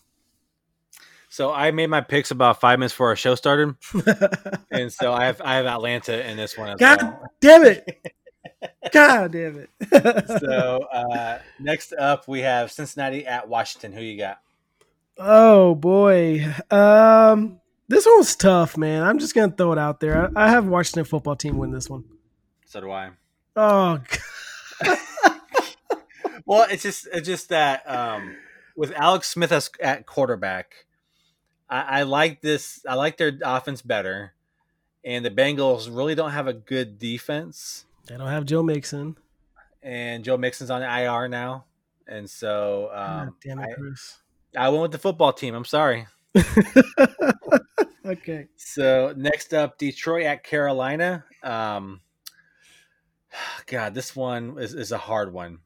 So 1.37 1.53
I 1.53 1.71
made 1.71 1.89
my 1.89 2.01
picks 2.01 2.31
about 2.31 2.61
five 2.63 2.79
minutes 2.79 2.95
before 2.95 3.09
our 3.09 3.17
show 3.17 3.35
started, 3.35 3.75
and 4.71 4.91
so 4.91 5.13
I 5.13 5.27
have 5.27 5.43
I 5.45 5.57
have 5.57 5.67
Atlanta 5.67 6.27
in 6.27 6.39
this 6.39 6.57
one. 6.57 6.75
God 6.79 7.03
well. 7.03 7.31
damn 7.43 7.65
it! 7.65 8.11
God 8.91 9.33
damn 9.33 9.59
it! 9.59 10.41
so 10.41 10.81
uh, 10.91 11.39
next 11.61 11.93
up, 11.93 12.27
we 12.27 12.41
have 12.41 12.73
Cincinnati 12.73 13.27
at 13.27 13.51
Washington. 13.51 13.93
Who 13.93 14.01
you 14.01 14.17
got? 14.17 14.41
Oh 15.19 15.75
boy. 15.75 16.55
Um, 16.71 17.61
this 17.87 18.07
one's 18.07 18.35
tough, 18.35 18.79
man. 18.79 19.03
I'm 19.03 19.19
just 19.19 19.35
gonna 19.35 19.53
throw 19.53 19.73
it 19.73 19.79
out 19.79 20.01
there. 20.01 20.31
I, 20.35 20.47
I 20.47 20.49
have 20.49 20.67
Washington 20.67 21.05
football 21.05 21.37
team 21.37 21.59
win 21.59 21.71
this 21.71 21.91
one. 21.91 22.05
So 22.65 22.81
do 22.81 22.91
I. 22.91 23.11
Oh. 23.55 24.01
well, 26.47 26.67
it's 26.71 26.83
just 26.83 27.07
it's 27.13 27.29
just 27.29 27.51
that 27.51 27.83
um, 27.87 28.37
with 28.75 28.91
Alex 28.93 29.29
Smith 29.29 29.53
as 29.53 29.69
at 29.83 30.07
quarterback, 30.07 30.86
I, 31.69 32.01
I 32.01 32.03
like 32.03 32.41
this. 32.41 32.85
I 32.89 32.95
like 32.95 33.17
their 33.17 33.39
offense 33.45 33.83
better, 33.83 34.33
and 35.05 35.25
the 35.25 35.31
Bengals 35.31 35.89
really 35.95 36.15
don't 36.15 36.33
have 36.33 36.47
a 36.47 36.53
good 36.53 36.99
defense. 36.99 37.85
They 38.07 38.17
don't 38.17 38.29
have 38.29 38.45
Joe 38.45 38.63
Mixon, 38.63 39.17
and 39.83 40.25
Joe 40.25 40.37
Mixon's 40.37 40.71
on 40.71 40.81
the 40.81 40.87
IR 40.87 41.29
now, 41.29 41.65
and 42.07 42.29
so 42.29 42.91
um, 42.93 43.35
damn 43.43 43.59
it, 43.59 43.77
Chris. 43.79 44.19
I, 44.57 44.67
I 44.67 44.69
went 44.69 44.83
with 44.83 44.93
the 44.93 44.99
football 44.99 45.33
team. 45.33 45.55
I'm 45.55 45.65
sorry. 45.65 46.07
okay. 48.07 48.49
So 48.57 49.15
next 49.17 49.55
up, 49.55 49.79
Detroit 49.79 50.25
at 50.25 50.45
Carolina. 50.45 51.25
Um, 51.43 52.01
God, 53.67 53.95
this 53.95 54.15
one 54.15 54.59
is, 54.59 54.75
is 54.75 54.93
a 54.93 54.99
hard 54.99 55.33
one 55.33 55.59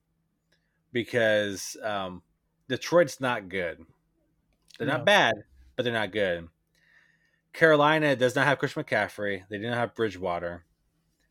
because 0.93 1.77
um, 1.83 2.23
Detroit's 2.69 3.21
not 3.21 3.49
good. 3.49 3.85
They're 4.79 4.87
no. 4.87 4.97
not 4.99 5.07
bad, 5.07 5.35
but 5.81 5.85
they're 5.85 5.95
not 5.95 6.13
good. 6.13 6.47
Carolina 7.55 8.15
does 8.15 8.37
not 8.37 8.45
have 8.45 8.59
Chris 8.59 8.75
McCaffrey. 8.75 9.45
They 9.49 9.57
do 9.57 9.67
not 9.67 9.79
have 9.79 9.95
Bridgewater. 9.95 10.67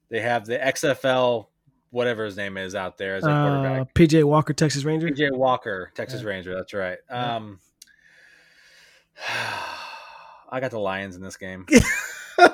They 0.10 0.22
have 0.22 0.48
the 0.48 0.58
XFL, 0.58 1.50
whatever 1.92 2.26
his 2.26 2.36
name 2.36 2.58
is, 2.58 2.74
out 2.74 2.98
there 2.98 3.18
as 3.18 3.26
a 3.26 3.30
uh, 3.30 3.48
quarterback. 3.48 3.94
PJ 3.94 4.24
Walker, 4.24 4.54
Texas 4.54 4.84
Ranger. 4.84 5.10
PJ 5.10 5.38
Walker, 5.38 5.92
Texas 5.94 6.24
yeah. 6.24 6.30
Ranger. 6.30 6.56
That's 6.56 6.74
right. 6.74 6.98
Um, 7.12 7.60
I 10.50 10.60
got 10.60 10.72
the 10.72 10.80
Lions 10.80 11.16
in 11.16 11.22
this 11.22 11.38
game. 11.38 11.68
I, 12.40 12.50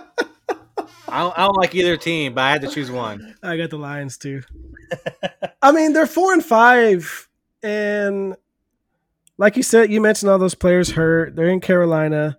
don't, 1.21 1.39
I 1.39 1.45
don't 1.45 1.55
like 1.55 1.73
either 1.75 1.95
team, 1.95 2.33
but 2.33 2.41
I 2.41 2.51
had 2.51 2.61
to 2.63 2.67
choose 2.67 2.91
one. 2.91 3.37
I 3.41 3.55
got 3.55 3.69
the 3.69 3.77
Lions 3.77 4.17
too. 4.17 4.41
I 5.61 5.71
mean, 5.71 5.93
they're 5.93 6.07
four 6.07 6.33
and 6.33 6.43
five, 6.43 7.29
and 7.63 8.35
like 9.37 9.57
you 9.57 9.63
said, 9.63 9.91
you 9.91 10.01
mentioned 10.01 10.29
all 10.29 10.39
those 10.39 10.55
players 10.55 10.91
hurt. 10.91 11.35
They're 11.35 11.49
in 11.49 11.59
Carolina. 11.59 12.37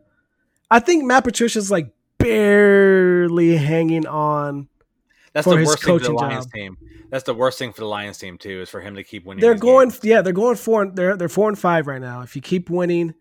I 0.70 0.80
think 0.80 1.04
Matt 1.04 1.24
Patricia's 1.24 1.70
like 1.70 1.92
barely 2.18 3.56
hanging 3.56 4.06
on. 4.06 4.68
That's 5.32 5.46
the 5.46 5.56
worst 5.56 5.82
thing 5.84 5.98
for 5.98 6.04
the 6.04 6.12
Lions 6.12 6.46
job. 6.46 6.52
team. 6.52 6.78
That's 7.10 7.24
the 7.24 7.34
worst 7.34 7.58
thing 7.58 7.72
for 7.72 7.82
the 7.82 7.86
Lions 7.86 8.18
team 8.18 8.38
too, 8.38 8.62
is 8.62 8.70
for 8.70 8.80
him 8.80 8.96
to 8.96 9.04
keep 9.04 9.26
winning. 9.26 9.40
They're 9.42 9.54
going, 9.54 9.90
games. 9.90 10.00
yeah, 10.02 10.22
they're 10.22 10.32
going 10.32 10.56
four. 10.56 10.86
They're 10.86 11.16
they're 11.16 11.28
four 11.28 11.48
and 11.48 11.58
five 11.58 11.86
right 11.86 12.00
now. 12.00 12.22
If 12.22 12.34
you 12.34 12.42
keep 12.42 12.70
winning, 12.70 13.14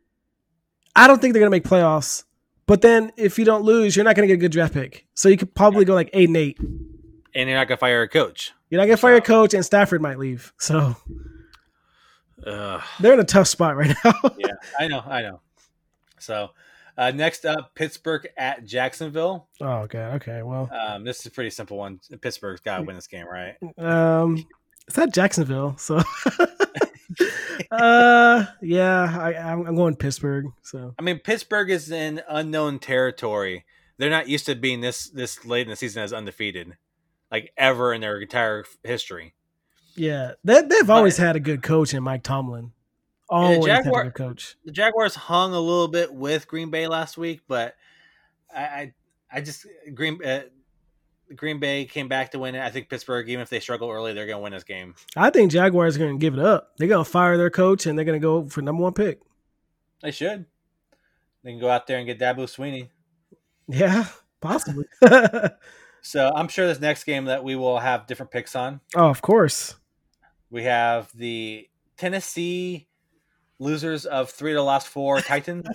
I 0.95 1.07
don't 1.07 1.21
think 1.21 1.33
they're 1.33 1.41
gonna 1.41 1.51
make 1.51 1.65
playoffs. 1.65 2.23
But 2.67 2.81
then 2.81 3.11
if 3.17 3.37
you 3.37 3.45
don't 3.45 3.63
lose, 3.63 3.95
you're 3.95 4.05
not 4.05 4.15
gonna 4.15 4.27
get 4.27 4.35
a 4.35 4.37
good 4.37 4.51
draft 4.51 4.73
pick. 4.73 5.05
So 5.13 5.29
you 5.29 5.37
could 5.37 5.53
probably 5.53 5.85
go 5.85 5.93
like 5.93 6.09
eight 6.13 6.29
and 6.29 6.37
eight. 6.37 6.57
And 6.59 7.49
you're 7.49 7.57
not 7.57 7.67
gonna 7.67 7.77
fire 7.77 8.01
a 8.01 8.07
coach. 8.07 8.53
You're 8.69 8.79
not 8.79 8.87
gonna 8.87 8.97
fire 8.97 9.15
a 9.15 9.21
coach, 9.21 9.53
and 9.53 9.63
Stafford 9.63 10.01
might 10.01 10.17
leave. 10.17 10.53
So 10.57 10.95
uh, 12.45 12.81
they're 12.99 13.13
in 13.13 13.19
a 13.19 13.23
tough 13.23 13.47
spot 13.47 13.75
right 13.75 13.95
now. 14.03 14.13
yeah, 14.37 14.53
I 14.79 14.87
know, 14.87 15.01
I 15.05 15.21
know. 15.21 15.41
So 16.19 16.49
uh, 16.97 17.11
next 17.11 17.45
up, 17.45 17.75
Pittsburgh 17.75 18.27
at 18.37 18.65
Jacksonville. 18.65 19.47
Oh, 19.61 19.79
okay, 19.83 20.03
okay. 20.15 20.41
Well, 20.43 20.69
um, 20.71 21.03
this 21.03 21.19
is 21.19 21.25
a 21.27 21.31
pretty 21.31 21.49
simple 21.49 21.77
one. 21.77 21.99
Pittsburgh's 22.21 22.61
got 22.61 22.77
to 22.77 22.83
win 22.83 22.95
this 22.95 23.07
game, 23.07 23.25
right? 23.27 23.55
Um, 23.77 24.45
it's 24.87 24.97
at 24.97 25.13
Jacksonville, 25.13 25.75
so. 25.77 26.01
uh, 27.71 28.45
yeah, 28.61 29.19
I, 29.19 29.33
I'm 29.33 29.75
going 29.75 29.95
Pittsburgh. 29.95 30.45
So 30.61 30.93
I 30.97 31.01
mean, 31.01 31.19
Pittsburgh 31.19 31.69
is 31.69 31.91
in 31.91 32.21
unknown 32.29 32.79
territory. 32.79 33.65
They're 33.97 34.09
not 34.09 34.27
used 34.27 34.45
to 34.47 34.55
being 34.55 34.81
this 34.81 35.09
this 35.09 35.45
late 35.45 35.61
in 35.61 35.69
the 35.69 35.75
season 35.75 36.03
as 36.03 36.13
undefeated, 36.13 36.77
like 37.31 37.51
ever 37.57 37.93
in 37.93 38.01
their 38.01 38.19
entire 38.19 38.65
history. 38.83 39.33
Yeah, 39.95 40.33
they, 40.43 40.61
they've 40.61 40.89
always 40.89 41.17
had 41.17 41.35
a 41.35 41.39
good 41.39 41.63
coach 41.63 41.93
in 41.93 42.03
Mike 42.03 42.23
Tomlin. 42.23 42.71
Always 43.29 43.59
the 43.59 43.65
Jaguar, 43.65 44.03
had 44.03 44.07
a 44.07 44.09
good 44.11 44.27
coach. 44.27 44.55
The 44.65 44.71
Jaguars 44.71 45.15
hung 45.15 45.53
a 45.53 45.59
little 45.59 45.87
bit 45.87 46.13
with 46.13 46.47
Green 46.47 46.69
Bay 46.69 46.87
last 46.87 47.17
week, 47.17 47.41
but 47.47 47.75
I 48.53 48.61
I, 48.61 48.93
I 49.31 49.41
just 49.41 49.65
Green 49.93 50.23
uh, 50.23 50.41
Green 51.35 51.59
Bay 51.59 51.85
came 51.85 52.07
back 52.07 52.31
to 52.31 52.39
win 52.39 52.55
it. 52.55 52.61
I 52.61 52.69
think 52.69 52.89
Pittsburgh, 52.89 53.27
even 53.29 53.41
if 53.41 53.49
they 53.49 53.59
struggle 53.59 53.89
early, 53.89 54.13
they're 54.13 54.27
going 54.27 54.37
to 54.37 54.43
win 54.43 54.53
this 54.53 54.63
game. 54.63 54.95
I 55.15 55.29
think 55.31 55.51
Jaguars 55.51 55.95
are 55.95 55.99
going 55.99 56.19
to 56.19 56.21
give 56.21 56.33
it 56.35 56.39
up. 56.39 56.73
They're 56.77 56.87
going 56.87 57.03
to 57.03 57.09
fire 57.09 57.37
their 57.37 57.49
coach 57.49 57.85
and 57.85 57.97
they're 57.97 58.05
going 58.05 58.19
to 58.19 58.23
go 58.23 58.47
for 58.47 58.61
number 58.61 58.83
one 58.83 58.93
pick. 58.93 59.21
They 60.01 60.11
should. 60.11 60.45
They 61.43 61.51
can 61.51 61.59
go 61.59 61.69
out 61.69 61.87
there 61.87 61.97
and 61.97 62.05
get 62.05 62.19
Dabo 62.19 62.45
Swinney. 62.45 62.89
Yeah, 63.67 64.05
possibly. 64.41 64.85
so 66.01 66.31
I'm 66.35 66.47
sure 66.47 66.67
this 66.67 66.79
next 66.79 67.05
game 67.05 67.25
that 67.25 67.43
we 67.43 67.55
will 67.55 67.79
have 67.79 68.05
different 68.05 68.31
picks 68.31 68.55
on. 68.55 68.81
Oh, 68.95 69.09
of 69.09 69.21
course. 69.21 69.75
We 70.55 70.63
have 70.63 71.11
the 71.13 71.67
Tennessee 71.97 72.87
losers 73.59 74.05
of 74.05 74.29
three 74.29 74.53
of 74.53 74.55
the 74.55 74.63
last 74.63 74.87
four 74.87 75.19
Titans 75.21 75.67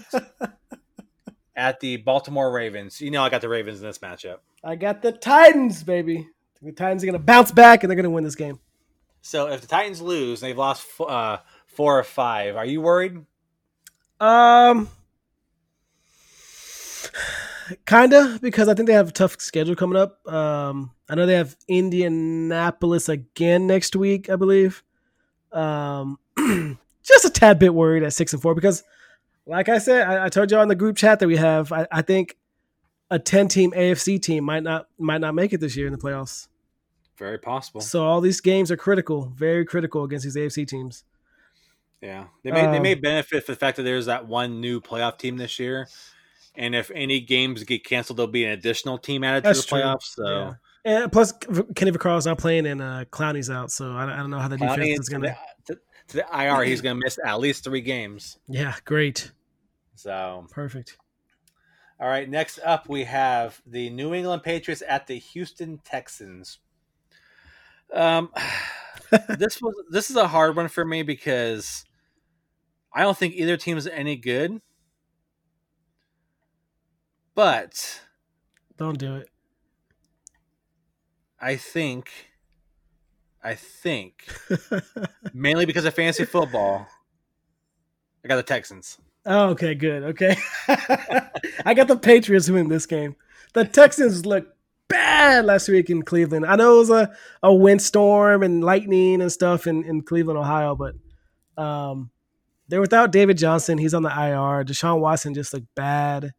at 1.54 1.80
the 1.80 1.98
Baltimore 1.98 2.50
Ravens. 2.50 2.98
You 2.98 3.10
know, 3.10 3.22
I 3.22 3.28
got 3.28 3.42
the 3.42 3.50
Ravens 3.50 3.82
in 3.82 3.86
this 3.86 3.98
matchup. 3.98 4.38
I 4.64 4.76
got 4.76 5.02
the 5.02 5.12
Titans, 5.12 5.84
baby. 5.84 6.26
The 6.62 6.72
Titans 6.72 7.02
are 7.02 7.06
going 7.06 7.12
to 7.12 7.22
bounce 7.22 7.52
back 7.52 7.84
and 7.84 7.90
they're 7.90 7.94
going 7.94 8.04
to 8.04 8.10
win 8.10 8.24
this 8.24 8.36
game. 8.36 8.58
So 9.20 9.48
if 9.48 9.60
the 9.60 9.66
Titans 9.66 10.00
lose, 10.00 10.40
they've 10.40 10.56
lost 10.56 10.86
uh, 10.98 11.36
four 11.66 11.98
or 11.98 12.02
five. 12.02 12.56
Are 12.56 12.64
you 12.64 12.80
worried? 12.80 13.18
Um, 14.18 14.88
kinda 17.86 18.38
because 18.40 18.68
I 18.68 18.74
think 18.74 18.86
they 18.86 18.94
have 18.94 19.08
a 19.08 19.12
tough 19.12 19.40
schedule 19.40 19.76
coming 19.76 19.96
up. 19.96 20.26
Um, 20.26 20.92
I 21.08 21.14
know 21.14 21.26
they 21.26 21.34
have 21.34 21.56
Indianapolis 21.68 23.08
again 23.08 23.66
next 23.66 23.96
week, 23.96 24.30
I 24.30 24.36
believe. 24.36 24.82
Um, 25.52 26.18
just 27.02 27.24
a 27.24 27.30
tad 27.30 27.58
bit 27.58 27.74
worried 27.74 28.02
at 28.02 28.12
six 28.12 28.32
and 28.32 28.40
four 28.40 28.54
because, 28.54 28.84
like 29.46 29.68
I 29.68 29.78
said, 29.78 30.06
I, 30.06 30.26
I 30.26 30.28
told 30.28 30.50
you 30.50 30.58
on 30.58 30.68
the 30.68 30.74
group 30.74 30.96
chat 30.96 31.20
that 31.20 31.26
we 31.26 31.36
have. 31.36 31.72
I, 31.72 31.86
I 31.90 32.02
think 32.02 32.36
a 33.10 33.18
10 33.18 33.48
team 33.48 33.72
AFC 33.72 34.20
team 34.22 34.44
might 34.44 34.62
not 34.62 34.86
might 34.98 35.20
not 35.20 35.34
make 35.34 35.52
it 35.52 35.60
this 35.60 35.76
year 35.76 35.86
in 35.86 35.92
the 35.92 35.98
playoffs. 35.98 36.48
Very 37.16 37.38
possible. 37.38 37.80
So 37.80 38.04
all 38.04 38.20
these 38.20 38.40
games 38.40 38.70
are 38.70 38.76
critical, 38.76 39.32
very 39.34 39.66
critical 39.66 40.04
against 40.04 40.24
these 40.24 40.36
AFC 40.36 40.66
teams. 40.66 41.04
Yeah, 42.00 42.28
they 42.42 42.50
may 42.50 42.64
um, 42.64 42.72
they 42.72 42.80
may 42.80 42.94
benefit 42.94 43.44
from 43.44 43.54
the 43.54 43.58
fact 43.58 43.76
that 43.76 43.82
there's 43.82 44.06
that 44.06 44.26
one 44.26 44.60
new 44.60 44.80
playoff 44.80 45.18
team 45.18 45.36
this 45.36 45.58
year, 45.58 45.86
and 46.54 46.74
if 46.74 46.90
any 46.94 47.20
games 47.20 47.64
get 47.64 47.84
canceled, 47.84 48.18
there'll 48.18 48.30
be 48.30 48.44
an 48.44 48.52
additional 48.52 48.98
team 48.98 49.24
added 49.24 49.44
to 49.44 49.60
the 49.60 49.66
true. 49.66 49.78
playoffs. 49.78 50.14
So. 50.14 50.26
Yeah. 50.26 50.52
And 50.82 51.12
plus, 51.12 51.32
Kenny 51.74 51.92
Vaccaro 51.92 52.16
is 52.16 52.26
not 52.26 52.38
playing, 52.38 52.66
and 52.66 52.80
uh, 52.80 53.04
Clowney's 53.10 53.50
out, 53.50 53.70
so 53.70 53.92
I, 53.92 54.04
I 54.04 54.16
don't 54.16 54.30
know 54.30 54.38
how 54.38 54.48
the 54.48 54.56
defense 54.56 55.00
is 55.00 55.08
going 55.08 55.22
to. 55.22 55.36
To 56.08 56.16
the 56.16 56.26
IR, 56.32 56.64
he's 56.64 56.80
going 56.80 56.96
to 56.96 57.04
miss 57.04 57.20
at 57.24 57.38
least 57.38 57.62
three 57.62 57.82
games. 57.82 58.36
Yeah, 58.48 58.74
great. 58.84 59.30
So 59.94 60.46
perfect. 60.50 60.96
All 62.00 62.08
right, 62.08 62.28
next 62.28 62.58
up 62.64 62.88
we 62.88 63.04
have 63.04 63.60
the 63.66 63.90
New 63.90 64.14
England 64.14 64.42
Patriots 64.42 64.82
at 64.88 65.06
the 65.06 65.18
Houston 65.18 65.78
Texans. 65.84 66.58
Um, 67.94 68.32
this 69.38 69.60
was 69.60 69.74
this 69.90 70.10
is 70.10 70.16
a 70.16 70.26
hard 70.26 70.56
one 70.56 70.68
for 70.68 70.84
me 70.84 71.02
because 71.02 71.84
I 72.94 73.02
don't 73.02 73.16
think 73.16 73.34
either 73.34 73.56
team 73.56 73.76
is 73.76 73.86
any 73.86 74.16
good. 74.16 74.60
But 77.34 78.02
don't 78.76 78.98
do 78.98 79.16
it. 79.16 79.28
I 81.40 81.56
think 81.56 82.10
I 83.42 83.54
think 83.54 84.26
mainly 85.34 85.64
because 85.64 85.84
of 85.84 85.94
fantasy 85.94 86.24
football, 86.24 86.86
I 88.24 88.28
got 88.28 88.36
the 88.36 88.42
Texans. 88.42 88.98
Oh, 89.26 89.50
okay, 89.50 89.74
good. 89.74 90.02
Okay. 90.02 90.36
I 91.64 91.74
got 91.74 91.88
the 91.88 91.96
Patriots 91.96 92.48
win 92.48 92.68
this 92.68 92.86
game. 92.86 93.16
The 93.52 93.64
Texans 93.64 94.24
look 94.24 94.46
bad 94.88 95.44
last 95.44 95.68
week 95.68 95.90
in 95.90 96.02
Cleveland. 96.02 96.46
I 96.46 96.56
know 96.56 96.76
it 96.76 96.78
was 96.78 96.90
a, 96.90 97.12
a 97.42 97.52
windstorm 97.52 98.42
and 98.42 98.64
lightning 98.64 99.20
and 99.20 99.30
stuff 99.30 99.66
in, 99.66 99.84
in 99.84 100.02
Cleveland, 100.02 100.38
Ohio, 100.38 100.74
but 100.74 100.94
um, 101.62 102.10
they're 102.68 102.80
without 102.80 103.12
David 103.12 103.36
Johnson. 103.36 103.78
He's 103.78 103.94
on 103.94 104.02
the 104.02 104.08
IR. 104.08 104.64
Deshaun 104.64 105.00
Watson 105.00 105.34
just 105.34 105.52
looked 105.52 105.74
bad. 105.74 106.32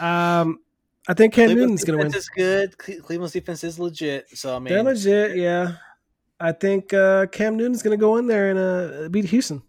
Um, 0.00 0.60
I 1.06 1.14
think 1.14 1.34
Cam 1.34 1.54
Newton's 1.54 1.84
going 1.84 1.98
to 1.98 2.04
win. 2.04 2.14
is 2.14 2.28
good. 2.28 2.78
Cleveland's 2.78 3.32
defense 3.32 3.62
is 3.62 3.78
legit. 3.78 4.26
So 4.36 4.56
I 4.56 4.58
mean, 4.58 4.72
they're 4.72 4.82
legit. 4.82 5.36
Yeah, 5.36 5.76
I 6.40 6.52
think 6.52 6.92
uh, 6.92 7.26
Cam 7.26 7.56
Newton's 7.56 7.82
going 7.82 7.96
to 7.96 8.00
go 8.00 8.16
in 8.16 8.26
there 8.26 8.50
and 8.50 8.58
uh, 8.58 9.08
beat 9.08 9.26
Houston. 9.26 9.62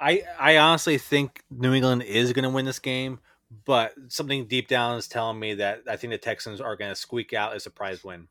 I 0.00 0.22
I 0.38 0.56
honestly 0.56 0.96
think 0.96 1.44
New 1.50 1.74
England 1.74 2.02
is 2.02 2.32
going 2.32 2.44
to 2.44 2.48
win 2.50 2.64
this 2.64 2.78
game, 2.78 3.20
but 3.66 3.92
something 4.08 4.46
deep 4.46 4.68
down 4.68 4.96
is 4.96 5.06
telling 5.06 5.38
me 5.38 5.54
that 5.54 5.82
I 5.86 5.96
think 5.96 6.12
the 6.12 6.18
Texans 6.18 6.60
are 6.60 6.76
going 6.76 6.90
to 6.90 6.96
squeak 6.96 7.34
out 7.34 7.54
a 7.54 7.60
surprise 7.60 8.02
win. 8.02 8.28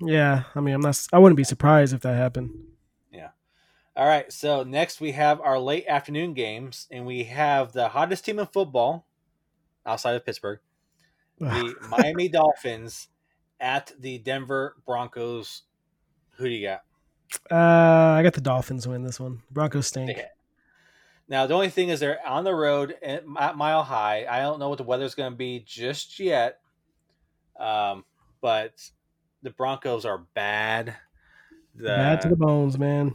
Yeah, 0.00 0.44
I 0.54 0.60
mean, 0.60 0.74
I'm 0.74 0.80
not. 0.80 1.06
I 1.12 1.18
wouldn't 1.18 1.36
be 1.36 1.44
surprised 1.44 1.92
if 1.92 2.02
that 2.02 2.14
happened. 2.14 2.52
Yeah. 3.12 3.30
All 3.96 4.06
right. 4.06 4.32
So 4.32 4.62
next 4.62 5.00
we 5.00 5.12
have 5.12 5.40
our 5.40 5.58
late 5.58 5.86
afternoon 5.88 6.34
games, 6.34 6.86
and 6.92 7.04
we 7.04 7.24
have 7.24 7.72
the 7.72 7.88
hottest 7.88 8.24
team 8.24 8.38
in 8.38 8.46
football 8.46 9.06
outside 9.86 10.14
of 10.14 10.24
Pittsburgh, 10.24 10.60
the 11.38 11.74
Miami 11.88 12.28
Dolphins 12.28 13.08
at 13.60 13.92
the 13.98 14.18
Denver 14.18 14.76
Broncos. 14.86 15.62
Who 16.36 16.44
do 16.44 16.50
you 16.50 16.66
got? 16.66 16.82
Uh, 17.50 18.18
I 18.18 18.22
got 18.22 18.34
the 18.34 18.40
Dolphins 18.40 18.86
win 18.86 19.02
this 19.02 19.18
one. 19.18 19.42
Broncos 19.50 19.86
stink. 19.86 20.18
Now 21.28 21.46
the 21.46 21.54
only 21.54 21.70
thing 21.70 21.88
is 21.88 22.00
they're 22.00 22.24
on 22.26 22.44
the 22.44 22.54
road 22.54 22.94
at 23.02 23.26
Mile 23.26 23.82
High. 23.82 24.26
I 24.28 24.40
don't 24.40 24.58
know 24.58 24.68
what 24.68 24.78
the 24.78 24.84
weather's 24.84 25.14
going 25.14 25.32
to 25.32 25.36
be 25.36 25.64
just 25.66 26.20
yet, 26.20 26.60
um, 27.58 28.04
but 28.40 28.90
the 29.42 29.50
Broncos 29.50 30.04
are 30.04 30.18
bad. 30.34 30.94
The, 31.74 31.88
bad 31.88 32.20
to 32.20 32.28
the 32.28 32.36
bones, 32.36 32.78
man. 32.78 33.14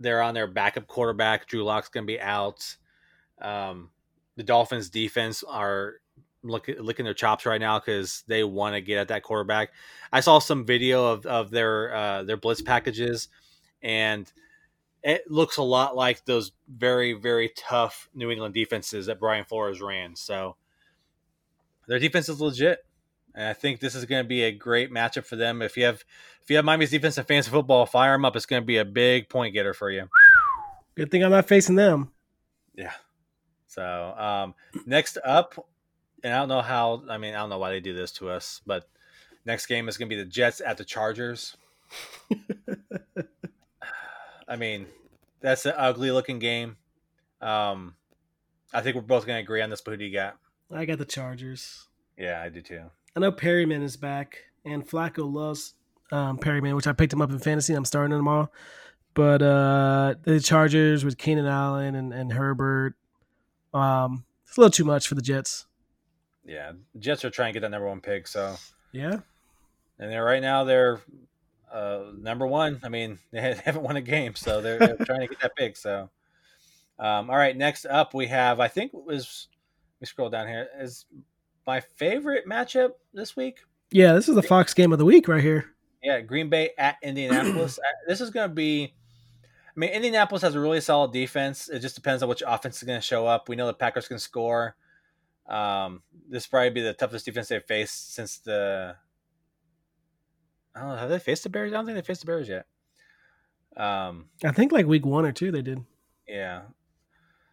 they're 0.00 0.22
on 0.22 0.34
their 0.34 0.46
backup 0.46 0.86
quarterback. 0.86 1.46
Drew 1.46 1.64
Lock's 1.64 1.88
going 1.88 2.04
to 2.04 2.12
be 2.12 2.20
out. 2.20 2.76
Um, 3.40 3.90
the 4.36 4.42
Dolphins 4.42 4.90
defense 4.90 5.42
are 5.42 5.94
look, 6.42 6.68
licking 6.78 7.04
their 7.04 7.14
chops 7.14 7.46
right 7.46 7.60
now 7.60 7.78
because 7.78 8.24
they 8.26 8.44
want 8.44 8.74
to 8.74 8.80
get 8.80 8.98
at 8.98 9.08
that 9.08 9.22
quarterback. 9.22 9.72
I 10.12 10.20
saw 10.20 10.38
some 10.38 10.64
video 10.64 11.12
of, 11.12 11.26
of 11.26 11.50
their 11.50 11.94
uh, 11.94 12.22
their 12.22 12.36
blitz 12.36 12.62
packages, 12.62 13.28
and 13.82 14.30
it 15.02 15.30
looks 15.30 15.56
a 15.56 15.62
lot 15.62 15.96
like 15.96 16.24
those 16.24 16.52
very 16.68 17.12
very 17.12 17.52
tough 17.56 18.08
New 18.14 18.30
England 18.30 18.54
defenses 18.54 19.06
that 19.06 19.20
Brian 19.20 19.44
Flores 19.44 19.80
ran. 19.80 20.16
So 20.16 20.56
their 21.88 21.98
defense 21.98 22.28
is 22.28 22.40
legit, 22.40 22.84
and 23.34 23.48
I 23.48 23.52
think 23.52 23.80
this 23.80 23.94
is 23.94 24.04
going 24.04 24.24
to 24.24 24.28
be 24.28 24.42
a 24.44 24.52
great 24.52 24.92
matchup 24.92 25.24
for 25.24 25.36
them. 25.36 25.62
If 25.62 25.76
you 25.76 25.84
have 25.84 26.04
if 26.42 26.50
you 26.50 26.56
have 26.56 26.64
Miami's 26.64 26.90
defense 26.90 27.18
in 27.18 27.24
fantasy 27.24 27.50
football, 27.50 27.86
fire 27.86 28.12
them 28.12 28.24
up. 28.24 28.36
It's 28.36 28.46
going 28.46 28.62
to 28.62 28.66
be 28.66 28.78
a 28.78 28.84
big 28.84 29.28
point 29.28 29.54
getter 29.54 29.74
for 29.74 29.90
you. 29.90 30.08
Good 30.94 31.10
thing 31.10 31.22
I'm 31.24 31.30
not 31.30 31.48
facing 31.48 31.74
them. 31.74 32.12
Yeah. 32.74 32.92
So 33.76 34.14
um, 34.16 34.54
next 34.86 35.18
up, 35.22 35.68
and 36.24 36.32
I 36.32 36.38
don't 36.38 36.48
know 36.48 36.62
how. 36.62 37.02
I 37.08 37.18
mean, 37.18 37.34
I 37.34 37.38
don't 37.38 37.50
know 37.50 37.58
why 37.58 37.70
they 37.70 37.80
do 37.80 37.92
this 37.92 38.10
to 38.12 38.30
us, 38.30 38.62
but 38.66 38.88
next 39.44 39.66
game 39.66 39.86
is 39.88 39.98
going 39.98 40.08
to 40.08 40.16
be 40.16 40.20
the 40.20 40.28
Jets 40.28 40.62
at 40.64 40.78
the 40.78 40.84
Chargers. 40.84 41.56
I 44.48 44.56
mean, 44.56 44.86
that's 45.40 45.66
an 45.66 45.74
ugly 45.76 46.10
looking 46.10 46.38
game. 46.38 46.78
Um, 47.42 47.96
I 48.72 48.80
think 48.80 48.96
we're 48.96 49.02
both 49.02 49.26
going 49.26 49.36
to 49.36 49.42
agree 49.42 49.60
on 49.60 49.68
this. 49.68 49.82
But 49.82 49.90
who 49.90 49.96
do 49.98 50.04
you 50.06 50.12
got? 50.12 50.38
I 50.72 50.86
got 50.86 50.96
the 50.96 51.04
Chargers. 51.04 51.86
Yeah, 52.16 52.40
I 52.40 52.48
do 52.48 52.62
too. 52.62 52.84
I 53.14 53.20
know 53.20 53.30
Perriman 53.30 53.82
is 53.82 53.98
back, 53.98 54.44
and 54.64 54.88
Flacco 54.88 55.30
loves 55.30 55.74
um, 56.10 56.38
Perriman, 56.38 56.74
which 56.76 56.86
I 56.86 56.94
picked 56.94 57.12
him 57.12 57.20
up 57.20 57.30
in 57.30 57.38
fantasy. 57.40 57.74
I'm 57.74 57.84
starting 57.84 58.16
him 58.16 58.26
all. 58.26 58.50
But 59.12 59.42
uh, 59.42 60.14
the 60.22 60.40
Chargers 60.40 61.04
with 61.04 61.18
Keenan 61.18 61.46
Allen 61.46 61.94
and, 61.94 62.12
and 62.14 62.32
Herbert, 62.32 62.94
um, 63.76 64.24
it's 64.46 64.56
a 64.56 64.60
little 64.60 64.70
too 64.70 64.84
much 64.84 65.08
for 65.08 65.14
the 65.14 65.22
Jets. 65.22 65.66
Yeah, 66.44 66.72
Jets 66.98 67.24
are 67.24 67.30
trying 67.30 67.52
to 67.52 67.60
get 67.60 67.62
that 67.62 67.70
number 67.70 67.88
one 67.88 68.00
pick. 68.00 68.26
So 68.26 68.56
yeah, 68.92 69.18
and 69.98 70.10
they're 70.10 70.24
right 70.24 70.42
now 70.42 70.64
they're 70.64 71.00
uh, 71.72 72.04
number 72.18 72.46
one. 72.46 72.80
I 72.82 72.88
mean, 72.88 73.18
they 73.32 73.40
haven't 73.40 73.82
won 73.82 73.96
a 73.96 74.00
game, 74.00 74.34
so 74.34 74.60
they're, 74.60 74.78
they're 74.78 74.96
trying 74.96 75.20
to 75.20 75.26
get 75.26 75.40
that 75.40 75.56
pick. 75.56 75.76
So, 75.76 76.08
um, 76.98 77.30
all 77.30 77.36
right, 77.36 77.56
next 77.56 77.86
up 77.86 78.14
we 78.14 78.26
have 78.26 78.60
I 78.60 78.68
think 78.68 78.92
was 78.92 79.48
let 79.96 80.02
me 80.02 80.06
scroll 80.06 80.30
down 80.30 80.46
here 80.46 80.68
is 80.78 81.06
my 81.66 81.80
favorite 81.80 82.46
matchup 82.46 82.90
this 83.12 83.36
week. 83.36 83.60
Yeah, 83.90 84.12
this 84.12 84.28
is 84.28 84.34
the 84.34 84.42
Fox 84.42 84.74
game 84.74 84.92
of 84.92 84.98
the 84.98 85.04
week 85.04 85.28
right 85.28 85.42
here. 85.42 85.72
Yeah, 86.02 86.20
Green 86.20 86.48
Bay 86.48 86.70
at 86.78 86.96
Indianapolis. 87.02 87.78
this 88.06 88.20
is 88.20 88.30
going 88.30 88.48
to 88.48 88.54
be. 88.54 88.94
I 89.76 89.80
mean, 89.80 89.90
Indianapolis 89.90 90.42
has 90.42 90.54
a 90.54 90.60
really 90.60 90.80
solid 90.80 91.12
defense. 91.12 91.68
It 91.68 91.80
just 91.80 91.94
depends 91.94 92.22
on 92.22 92.28
which 92.30 92.42
offense 92.46 92.78
is 92.78 92.84
going 92.84 92.98
to 92.98 93.06
show 93.06 93.26
up. 93.26 93.48
We 93.48 93.56
know 93.56 93.66
the 93.66 93.74
Packers 93.74 94.08
can 94.08 94.18
score. 94.18 94.74
Um, 95.46 96.02
this 96.28 96.46
probably 96.46 96.70
be 96.70 96.80
the 96.80 96.94
toughest 96.94 97.26
defense 97.26 97.48
they've 97.48 97.62
faced 97.62 98.14
since 98.14 98.38
the. 98.38 98.96
I 100.74 100.80
don't 100.80 100.88
know. 100.90 100.96
Have 100.96 101.10
they 101.10 101.18
faced 101.18 101.42
the 101.42 101.50
Bears? 101.50 101.72
I 101.72 101.76
don't 101.76 101.84
think 101.84 101.96
they 101.96 102.02
faced 102.02 102.20
the 102.20 102.26
Bears 102.26 102.48
yet. 102.48 102.66
Um, 103.76 104.30
I 104.42 104.52
think 104.52 104.72
like 104.72 104.86
week 104.86 105.04
one 105.04 105.26
or 105.26 105.32
two 105.32 105.52
they 105.52 105.62
did. 105.62 105.84
Yeah. 106.26 106.62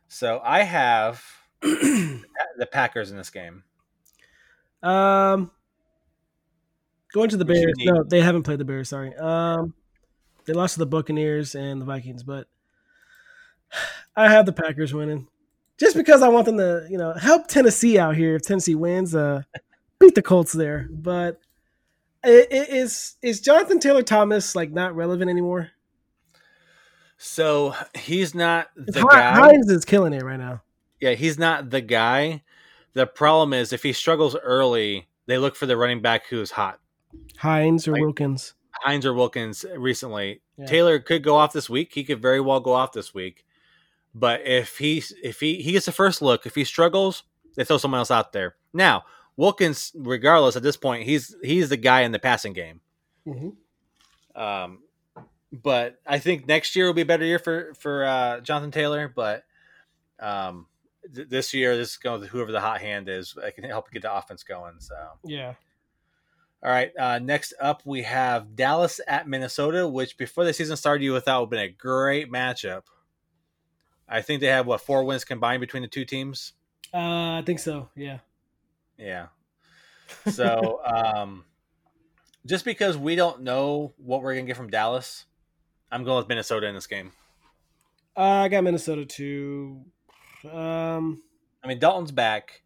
So 0.08 0.40
I 0.44 0.64
have 0.64 1.24
the 1.62 2.68
Packers 2.72 3.12
in 3.12 3.18
this 3.18 3.30
game. 3.30 3.64
Um, 4.82 5.52
going 7.14 7.30
to 7.30 7.38
the 7.38 7.46
Bears. 7.46 7.74
No, 7.80 8.04
they 8.04 8.22
haven't 8.22 8.44
played 8.44 8.60
the 8.60 8.66
Bears. 8.66 8.90
Sorry. 8.90 9.14
Um, 9.16 9.74
they 10.46 10.54
lost 10.54 10.74
to 10.74 10.80
the 10.80 10.86
Buccaneers 10.86 11.56
and 11.56 11.82
the 11.82 11.86
Vikings, 11.86 12.24
but 12.24 12.48
I 14.16 14.30
have 14.30 14.46
the 14.46 14.54
Packers 14.54 14.94
winning 14.94 15.28
just 15.80 15.96
because 15.96 16.22
I 16.22 16.28
want 16.28 16.46
them 16.46 16.58
to, 16.58 16.88
you 16.90 16.98
know, 16.98 17.14
help 17.14 17.48
Tennessee 17.48 17.98
out 17.98 18.16
here. 18.16 18.36
If 18.36 18.44
Tennessee 18.44 18.76
wins, 18.76 19.16
uh, 19.16 19.44
beat 20.00 20.16
the 20.16 20.22
Colts 20.22 20.54
there. 20.54 20.88
But 20.92 21.40
it, 22.24 22.48
it 22.52 22.70
is 22.70 23.16
is 23.22 23.42
Jonathan 23.42 23.80
Taylor 23.80 24.04
Thomas 24.04 24.56
like 24.56 24.72
not 24.72 24.96
relevant 24.96 25.30
anymore? 25.30 25.72
So 27.18 27.76
he's 27.96 28.36
not 28.36 28.70
the 28.76 29.00
H- 29.00 29.06
guy. 29.10 29.34
Hines 29.34 29.70
is 29.70 29.86
killing 29.86 30.14
it 30.14 30.24
right 30.24 30.40
now. 30.40 30.62
Yeah, 31.00 31.14
he's 31.14 31.38
not 31.38 31.70
the 31.70 31.82
guy. 31.82 32.44
The 32.94 33.08
problem 33.08 33.54
is 33.54 33.74
if 33.74 33.84
he 33.84 33.94
struggles 33.94 34.36
early, 34.36 35.08
they 35.26 35.38
look 35.38 35.56
for 35.56 35.66
the 35.66 35.78
running 35.78 36.02
back 36.02 36.28
who's 36.28 36.52
hot. 36.52 36.80
Hines 37.38 37.88
or 37.88 37.94
like, 37.94 38.02
Wilkins. 38.02 38.54
Or 38.86 39.14
Wilkins 39.14 39.66
recently. 39.76 40.42
Yeah. 40.58 40.66
Taylor 40.66 41.00
could 41.00 41.24
go 41.24 41.36
off 41.36 41.54
this 41.54 41.70
week. 41.70 41.94
He 41.94 42.04
could 42.04 42.22
very 42.22 42.42
well 42.42 42.60
go 42.60 42.74
off 42.74 42.92
this 42.92 43.14
week. 43.14 43.46
But 44.16 44.46
if 44.46 44.78
he 44.78 45.04
if 45.24 45.40
he 45.40 45.62
he 45.62 45.72
gets 45.72 45.86
the 45.86 45.92
first 45.92 46.22
look, 46.22 46.46
if 46.46 46.56
he 46.56 46.64
struggles, 46.64 47.24
they 47.56 47.64
throw 47.64 47.78
someone 47.78 48.00
else 48.00 48.12
out 48.12 48.32
there. 48.34 48.56
Now 48.74 49.04
Wilkins, 49.36 49.92
regardless, 49.96 50.56
at 50.56 50.64
this 50.64 50.78
point, 50.78 51.04
he's 51.04 51.36
he's 51.44 51.70
the 51.70 51.78
guy 51.78 52.02
in 52.02 52.12
the 52.12 52.20
passing 52.20 52.54
game. 52.54 52.82
Mm-hmm. 53.28 54.42
Um, 54.42 54.80
but 55.52 56.00
I 56.06 56.20
think 56.20 56.48
next 56.48 56.76
year 56.76 56.86
will 56.86 56.94
be 56.94 57.02
a 57.02 57.06
better 57.06 57.26
year 57.26 57.40
for 57.40 57.74
for 57.80 58.06
uh, 58.06 58.40
Jonathan 58.42 58.72
Taylor. 58.72 59.12
But 59.14 59.44
um, 60.20 60.68
th- 61.14 61.30
this 61.30 61.54
year, 61.54 61.76
this 61.76 61.92
is 61.92 61.98
going 61.98 62.22
with 62.22 62.30
whoever 62.30 62.52
the 62.52 62.62
hot 62.62 62.82
hand 62.82 63.10
is. 63.10 63.36
I 63.44 63.52
can 63.52 63.64
help 63.64 63.92
get 63.92 64.04
the 64.04 64.16
offense 64.16 64.44
going. 64.44 64.76
So 64.80 64.96
yeah. 65.24 65.54
All 66.64 66.72
right. 66.72 66.92
Uh, 66.98 67.20
next 67.20 67.54
up, 67.60 67.82
we 67.84 68.04
have 68.04 68.56
Dallas 68.56 69.02
at 69.06 69.28
Minnesota, 69.28 69.86
which 69.86 70.18
before 70.18 70.46
the 70.46 70.54
season 70.54 70.78
started, 70.78 71.04
you 71.04 71.12
would 71.12 71.26
thought 71.26 71.42
would 71.42 71.46
have 71.48 71.50
been 71.50 71.70
a 71.70 71.78
great 71.78 72.32
matchup. 72.32 72.84
I 74.08 74.22
think 74.22 74.40
they 74.40 74.48
have 74.48 74.66
what 74.66 74.80
four 74.80 75.04
wins 75.04 75.26
combined 75.26 75.60
between 75.60 75.84
the 75.84 75.90
two 75.90 76.06
teams. 76.06 76.54
Uh, 76.94 77.40
I 77.40 77.44
think 77.46 77.60
so. 77.60 77.90
Yeah. 77.96 78.20
Yeah. 78.98 79.28
So, 80.32 80.80
um, 80.86 81.44
just 82.46 82.64
because 82.64 82.98
we 82.98 83.16
don't 83.16 83.42
know 83.42 83.94
what 83.98 84.22
we're 84.22 84.36
gonna 84.36 84.48
get 84.48 84.56
from 84.56 84.70
Dallas, 84.70 85.26
I'm 85.92 86.04
going 86.06 86.18
with 86.18 86.30
Minnesota 86.30 86.68
in 86.68 86.76
this 86.76 86.88
game. 86.88 87.12
Uh, 88.16 88.22
I 88.22 88.48
got 88.48 88.64
Minnesota 88.64 89.06
too. 89.06 89.84
Um, 90.50 91.24
I 91.64 91.68
mean 91.68 91.80
Dalton's 91.80 92.12
back. 92.12 92.62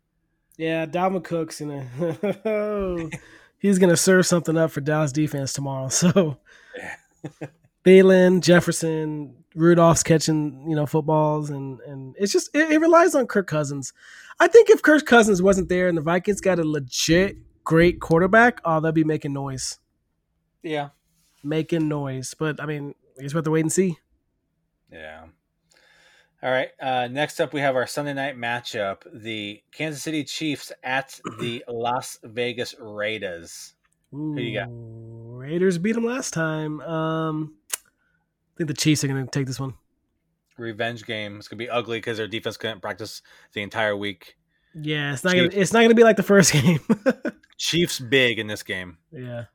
Yeah, 0.57 0.85
Dalvin 0.85 1.23
Cook's 1.23 1.59
gonna 1.59 1.87
he's 3.59 3.79
gonna 3.79 3.97
serve 3.97 4.25
something 4.25 4.57
up 4.57 4.71
for 4.71 4.81
Dallas 4.81 5.11
defense 5.11 5.53
tomorrow. 5.53 5.89
So, 5.97 6.37
yeah. 6.75 6.95
Thielen, 7.85 8.41
Jefferson, 8.41 9.33
Rudolph's 9.55 10.03
catching 10.03 10.65
you 10.69 10.75
know 10.75 10.85
footballs, 10.85 11.49
and 11.49 11.79
and 11.81 12.15
it's 12.19 12.31
just 12.31 12.49
it, 12.53 12.71
it, 12.71 12.79
relies 12.79 13.15
on 13.15 13.27
Kirk 13.27 13.47
Cousins. 13.47 13.93
I 14.39 14.47
think 14.47 14.69
if 14.69 14.81
Kirk 14.81 15.05
Cousins 15.05 15.41
wasn't 15.41 15.69
there 15.69 15.87
and 15.87 15.97
the 15.97 16.01
Vikings 16.01 16.41
got 16.41 16.59
a 16.59 16.63
legit 16.63 17.37
great 17.63 17.99
quarterback, 17.99 18.61
oh, 18.65 18.79
they'll 18.79 18.91
be 18.91 19.03
making 19.03 19.33
noise. 19.33 19.79
Yeah, 20.61 20.89
making 21.43 21.87
noise. 21.87 22.35
But 22.37 22.61
I 22.61 22.65
mean, 22.65 22.93
I 23.17 23.23
guess 23.23 23.33
we 23.33 23.37
have 23.37 23.45
to 23.45 23.51
wait 23.51 23.61
and 23.61 23.71
see. 23.71 23.97
Yeah. 24.91 25.27
All 26.43 26.51
right. 26.51 26.69
Uh, 26.79 27.07
next 27.07 27.39
up, 27.41 27.51
we 27.51 27.61
have 27.61 27.75
our 27.75 27.87
Sunday 27.87 28.13
night 28.13 28.37
matchup: 28.37 29.01
the 29.11 29.61
Kansas 29.71 30.03
City 30.03 30.23
Chiefs 30.23 30.71
at 30.83 31.19
the 31.39 31.63
Las 31.67 32.19
Vegas 32.23 32.75
Raiders. 32.79 33.73
Ooh, 34.13 34.33
Who 34.33 34.39
you 34.39 34.59
got? 34.59 34.67
Raiders 34.69 35.77
beat 35.77 35.93
them 35.93 36.05
last 36.05 36.33
time. 36.33 36.79
Um, 36.81 37.55
I 37.73 38.57
think 38.57 38.67
the 38.67 38.73
Chiefs 38.73 39.03
are 39.03 39.07
going 39.07 39.23
to 39.25 39.31
take 39.31 39.47
this 39.47 39.59
one. 39.59 39.73
Revenge 40.57 41.05
game. 41.05 41.37
It's 41.37 41.47
going 41.47 41.57
to 41.59 41.65
be 41.65 41.69
ugly 41.69 41.97
because 41.97 42.17
their 42.17 42.27
defense 42.27 42.57
couldn't 42.57 42.81
practice 42.81 43.21
the 43.53 43.61
entire 43.61 43.95
week. 43.95 44.37
Yeah, 44.79 45.13
it's 45.13 45.23
not. 45.23 45.33
Gonna, 45.33 45.49
it's 45.51 45.73
not 45.73 45.79
going 45.79 45.89
to 45.89 45.95
be 45.95 46.03
like 46.03 46.17
the 46.17 46.23
first 46.23 46.53
game. 46.53 46.79
Chiefs 47.57 47.99
big 47.99 48.37
in 48.37 48.47
this 48.47 48.63
game. 48.63 48.97
Yeah. 49.11 49.45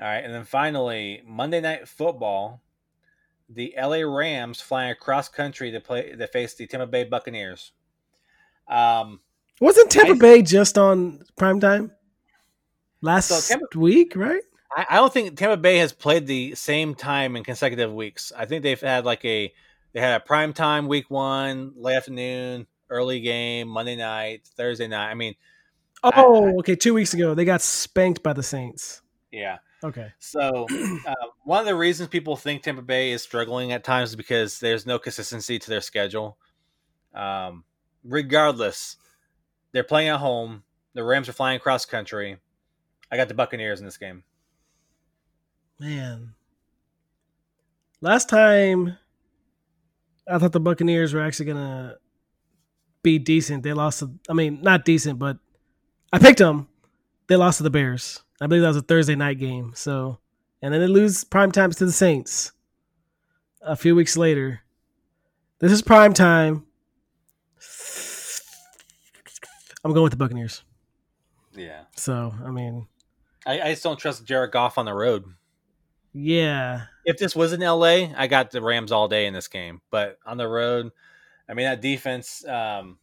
All 0.00 0.06
right, 0.06 0.24
and 0.24 0.32
then 0.32 0.44
finally 0.44 1.22
Monday 1.26 1.60
Night 1.60 1.88
Football. 1.88 2.60
The 3.48 3.74
LA 3.78 4.00
Rams 4.00 4.60
flying 4.60 4.90
across 4.90 5.28
country 5.28 5.70
to 5.72 5.80
play 5.80 6.14
to 6.14 6.26
face 6.26 6.54
the 6.54 6.66
Tampa 6.66 6.86
Bay 6.86 7.04
Buccaneers. 7.04 7.72
Um, 8.68 9.20
wasn't 9.60 9.90
Tampa 9.90 10.12
I, 10.12 10.18
Bay 10.18 10.42
just 10.42 10.76
on 10.76 11.22
prime 11.36 11.60
time 11.60 11.92
last 13.00 13.28
so 13.28 13.56
Tampa, 13.56 13.78
week? 13.78 14.14
Right. 14.14 14.42
I, 14.76 14.86
I 14.90 14.96
don't 14.96 15.12
think 15.12 15.36
Tampa 15.36 15.56
Bay 15.56 15.78
has 15.78 15.92
played 15.92 16.26
the 16.26 16.54
same 16.54 16.94
time 16.94 17.36
in 17.36 17.44
consecutive 17.44 17.92
weeks. 17.92 18.32
I 18.36 18.44
think 18.44 18.62
they've 18.62 18.80
had 18.80 19.04
like 19.04 19.24
a 19.24 19.52
they 19.92 20.00
had 20.00 20.20
a 20.20 20.24
prime 20.24 20.52
time 20.52 20.86
week 20.86 21.10
one, 21.10 21.72
late 21.76 21.96
afternoon, 21.96 22.66
early 22.90 23.20
game, 23.20 23.68
Monday 23.68 23.96
night, 23.96 24.42
Thursday 24.56 24.86
night. 24.86 25.10
I 25.10 25.14
mean, 25.14 25.34
oh, 26.02 26.46
I, 26.46 26.52
okay, 26.58 26.76
two 26.76 26.94
weeks 26.94 27.14
ago 27.14 27.34
they 27.34 27.44
got 27.44 27.62
spanked 27.62 28.22
by 28.22 28.32
the 28.32 28.42
Saints. 28.42 29.02
Yeah. 29.32 29.58
Okay. 29.82 30.12
So 30.18 30.66
uh, 31.06 31.14
one 31.44 31.60
of 31.60 31.66
the 31.66 31.74
reasons 31.74 32.08
people 32.08 32.36
think 32.36 32.62
Tampa 32.62 32.82
Bay 32.82 33.12
is 33.12 33.22
struggling 33.22 33.72
at 33.72 33.84
times 33.84 34.10
is 34.10 34.16
because 34.16 34.58
there's 34.60 34.86
no 34.86 34.98
consistency 34.98 35.58
to 35.58 35.70
their 35.70 35.80
schedule. 35.80 36.38
Um, 37.14 37.64
regardless, 38.04 38.96
they're 39.72 39.84
playing 39.84 40.08
at 40.08 40.18
home. 40.18 40.64
The 40.94 41.04
Rams 41.04 41.28
are 41.28 41.32
flying 41.32 41.56
across 41.56 41.84
country. 41.84 42.38
I 43.10 43.16
got 43.16 43.28
the 43.28 43.34
Buccaneers 43.34 43.78
in 43.78 43.84
this 43.84 43.96
game 43.96 44.24
man. 45.78 46.34
Last 48.00 48.28
time 48.28 48.96
I 50.28 50.38
thought 50.38 50.52
the 50.52 50.60
Buccaneers 50.60 51.14
were 51.14 51.22
actually 51.22 51.46
gonna 51.46 51.96
be 53.02 53.18
decent. 53.18 53.62
They 53.62 53.72
lost. 53.72 54.00
To, 54.00 54.10
I 54.28 54.32
mean, 54.32 54.60
not 54.62 54.84
decent, 54.84 55.18
but 55.18 55.38
I 56.12 56.18
picked 56.18 56.38
them. 56.38 56.68
They 57.28 57.36
lost 57.36 57.58
to 57.58 57.62
the 57.62 57.70
Bears. 57.70 58.22
I 58.40 58.46
believe 58.46 58.62
that 58.62 58.68
was 58.68 58.76
a 58.76 58.82
Thursday 58.82 59.14
night 59.14 59.38
game. 59.38 59.72
So, 59.74 60.18
and 60.62 60.72
then 60.72 60.80
they 60.80 60.86
lose 60.86 61.24
prime 61.24 61.52
times 61.52 61.76
to 61.76 61.86
the 61.86 61.92
Saints. 61.92 62.52
A 63.60 63.76
few 63.76 63.94
weeks 63.96 64.16
later, 64.16 64.60
this 65.58 65.72
is 65.72 65.82
prime 65.82 66.14
time. 66.14 66.64
I'm 69.84 69.92
going 69.92 70.04
with 70.04 70.12
the 70.12 70.16
Buccaneers. 70.16 70.62
Yeah. 71.54 71.82
So 71.96 72.34
I 72.44 72.50
mean, 72.50 72.86
I, 73.46 73.60
I 73.60 73.70
just 73.70 73.82
don't 73.82 73.98
trust 73.98 74.24
Jared 74.24 74.52
Goff 74.52 74.78
on 74.78 74.84
the 74.84 74.94
road. 74.94 75.24
Yeah. 76.12 76.82
If 77.04 77.18
this 77.18 77.34
was 77.34 77.52
in 77.52 77.60
LA, 77.60 78.12
I 78.16 78.26
got 78.28 78.50
the 78.50 78.62
Rams 78.62 78.92
all 78.92 79.08
day 79.08 79.26
in 79.26 79.34
this 79.34 79.48
game. 79.48 79.80
But 79.90 80.18
on 80.24 80.36
the 80.36 80.48
road, 80.48 80.92
I 81.48 81.54
mean 81.54 81.66
that 81.66 81.80
defense. 81.80 82.46
Um, 82.46 82.98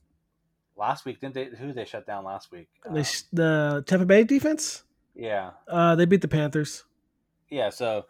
last 0.77 1.03
week 1.05 1.19
didn't 1.19 1.33
they? 1.33 1.45
Who 1.45 1.67
did 1.67 1.75
they 1.75 1.85
shut 1.85 2.07
down 2.07 2.23
last 2.23 2.51
week? 2.51 2.69
They, 2.89 2.99
Um, 2.99 3.05
the 3.33 3.83
Tampa 3.85 4.05
Bay 4.05 4.23
defense. 4.23 4.83
Yeah, 5.15 5.51
Uh, 5.67 5.95
they 5.95 6.05
beat 6.05 6.21
the 6.21 6.27
Panthers. 6.27 6.83
yeah. 7.49 7.69
So 7.69 8.05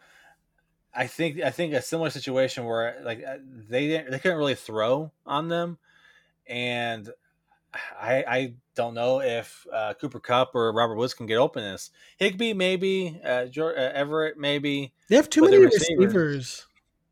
I 0.94 1.08
think 1.08 1.42
I 1.42 1.52
think 1.52 1.74
a 1.74 1.82
similar 1.82 2.10
situation 2.10 2.66
where 2.66 3.00
like 3.04 3.24
uh, 3.24 3.38
they 3.70 3.88
didn't 3.88 4.12
they 4.12 4.20
couldn't 4.20 4.38
really 4.38 4.56
throw 4.56 5.12
on 5.26 5.48
them, 5.50 5.78
and 6.48 7.10
I 8.02 8.24
I 8.28 8.54
don't 8.76 8.94
know 8.94 9.22
if 9.22 9.66
uh, 9.72 9.94
Cooper 10.00 10.20
Kupp 10.20 10.56
or 10.56 10.72
Robert 10.74 10.96
Woods 10.96 11.14
can 11.14 11.26
get 11.28 11.38
open 11.38 11.64
this. 11.64 11.92
Higbee 12.18 12.54
maybe, 12.54 13.20
uh, 13.24 13.46
Jor- 13.46 13.78
uh, 13.78 13.92
Everett 13.94 14.38
maybe. 14.38 14.94
They 15.10 15.16
have 15.16 15.30
too 15.30 15.42
many 15.42 15.58
receivers- 15.58 15.90
receivers. 15.98 16.66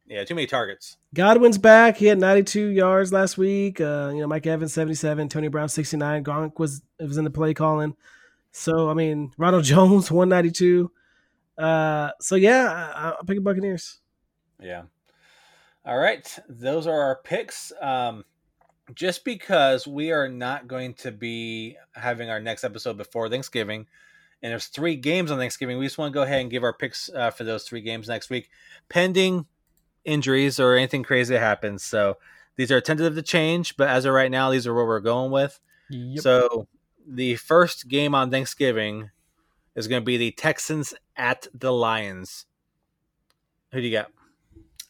Yeah, 0.05 0.23
too 0.25 0.35
many 0.35 0.47
targets. 0.47 0.97
Godwin's 1.13 1.57
back. 1.57 1.95
He 1.97 2.07
had 2.07 2.19
92 2.19 2.67
yards 2.67 3.13
last 3.13 3.37
week. 3.37 3.79
Uh, 3.79 4.11
you 4.13 4.19
know, 4.19 4.27
Mike 4.27 4.45
Evans 4.45 4.73
77, 4.73 5.29
Tony 5.29 5.47
Brown 5.47 5.69
69. 5.69 6.23
Gronk 6.25 6.59
was 6.59 6.81
was 6.99 7.17
in 7.17 7.23
the 7.23 7.29
play 7.29 7.53
calling. 7.53 7.95
So 8.53 8.89
I 8.89 8.93
mean, 8.93 9.33
Ronald 9.37 9.63
Jones 9.65 10.09
192. 10.09 10.89
Uh, 11.57 12.11
so 12.21 12.35
yeah, 12.35 12.91
I, 12.95 13.09
I'll 13.09 13.25
pick 13.25 13.37
the 13.37 13.41
Buccaneers. 13.41 13.99
Yeah. 14.61 14.83
All 15.85 15.97
right. 15.97 16.39
Those 16.47 16.87
are 16.87 17.01
our 17.01 17.19
picks. 17.23 17.73
Um, 17.81 18.23
just 18.95 19.25
because 19.25 19.85
we 19.87 20.11
are 20.11 20.29
not 20.29 20.67
going 20.67 20.93
to 20.95 21.11
be 21.11 21.77
having 21.93 22.29
our 22.29 22.39
next 22.39 22.63
episode 22.63 22.97
before 22.97 23.29
Thanksgiving, 23.29 23.87
and 24.41 24.51
there's 24.51 24.67
three 24.67 24.95
games 24.95 25.31
on 25.31 25.37
Thanksgiving, 25.37 25.77
we 25.77 25.85
just 25.85 25.97
want 25.97 26.11
to 26.11 26.13
go 26.13 26.23
ahead 26.23 26.41
and 26.41 26.51
give 26.51 26.63
our 26.63 26.73
picks 26.73 27.09
uh, 27.09 27.31
for 27.31 27.43
those 27.43 27.63
three 27.63 27.81
games 27.81 28.07
next 28.07 28.29
week, 28.29 28.49
pending 28.89 29.45
injuries 30.03 30.59
or 30.59 30.75
anything 30.75 31.03
crazy 31.03 31.33
that 31.33 31.39
happens. 31.39 31.83
So 31.83 32.17
these 32.57 32.71
are 32.71 32.81
tentative 32.81 33.15
to 33.15 33.21
change, 33.21 33.77
but 33.77 33.89
as 33.89 34.05
of 34.05 34.13
right 34.13 34.31
now, 34.31 34.51
these 34.51 34.67
are 34.67 34.73
what 34.73 34.85
we're 34.85 34.99
going 34.99 35.31
with. 35.31 35.59
So 36.21 36.67
the 37.07 37.35
first 37.35 37.87
game 37.87 38.15
on 38.15 38.31
Thanksgiving 38.31 39.11
is 39.75 39.87
going 39.87 40.01
to 40.01 40.05
be 40.05 40.17
the 40.17 40.31
Texans 40.31 40.93
at 41.15 41.47
the 41.53 41.71
Lions. 41.71 42.45
Who 43.71 43.81
do 43.81 43.87
you 43.87 43.97
got? 43.97 44.11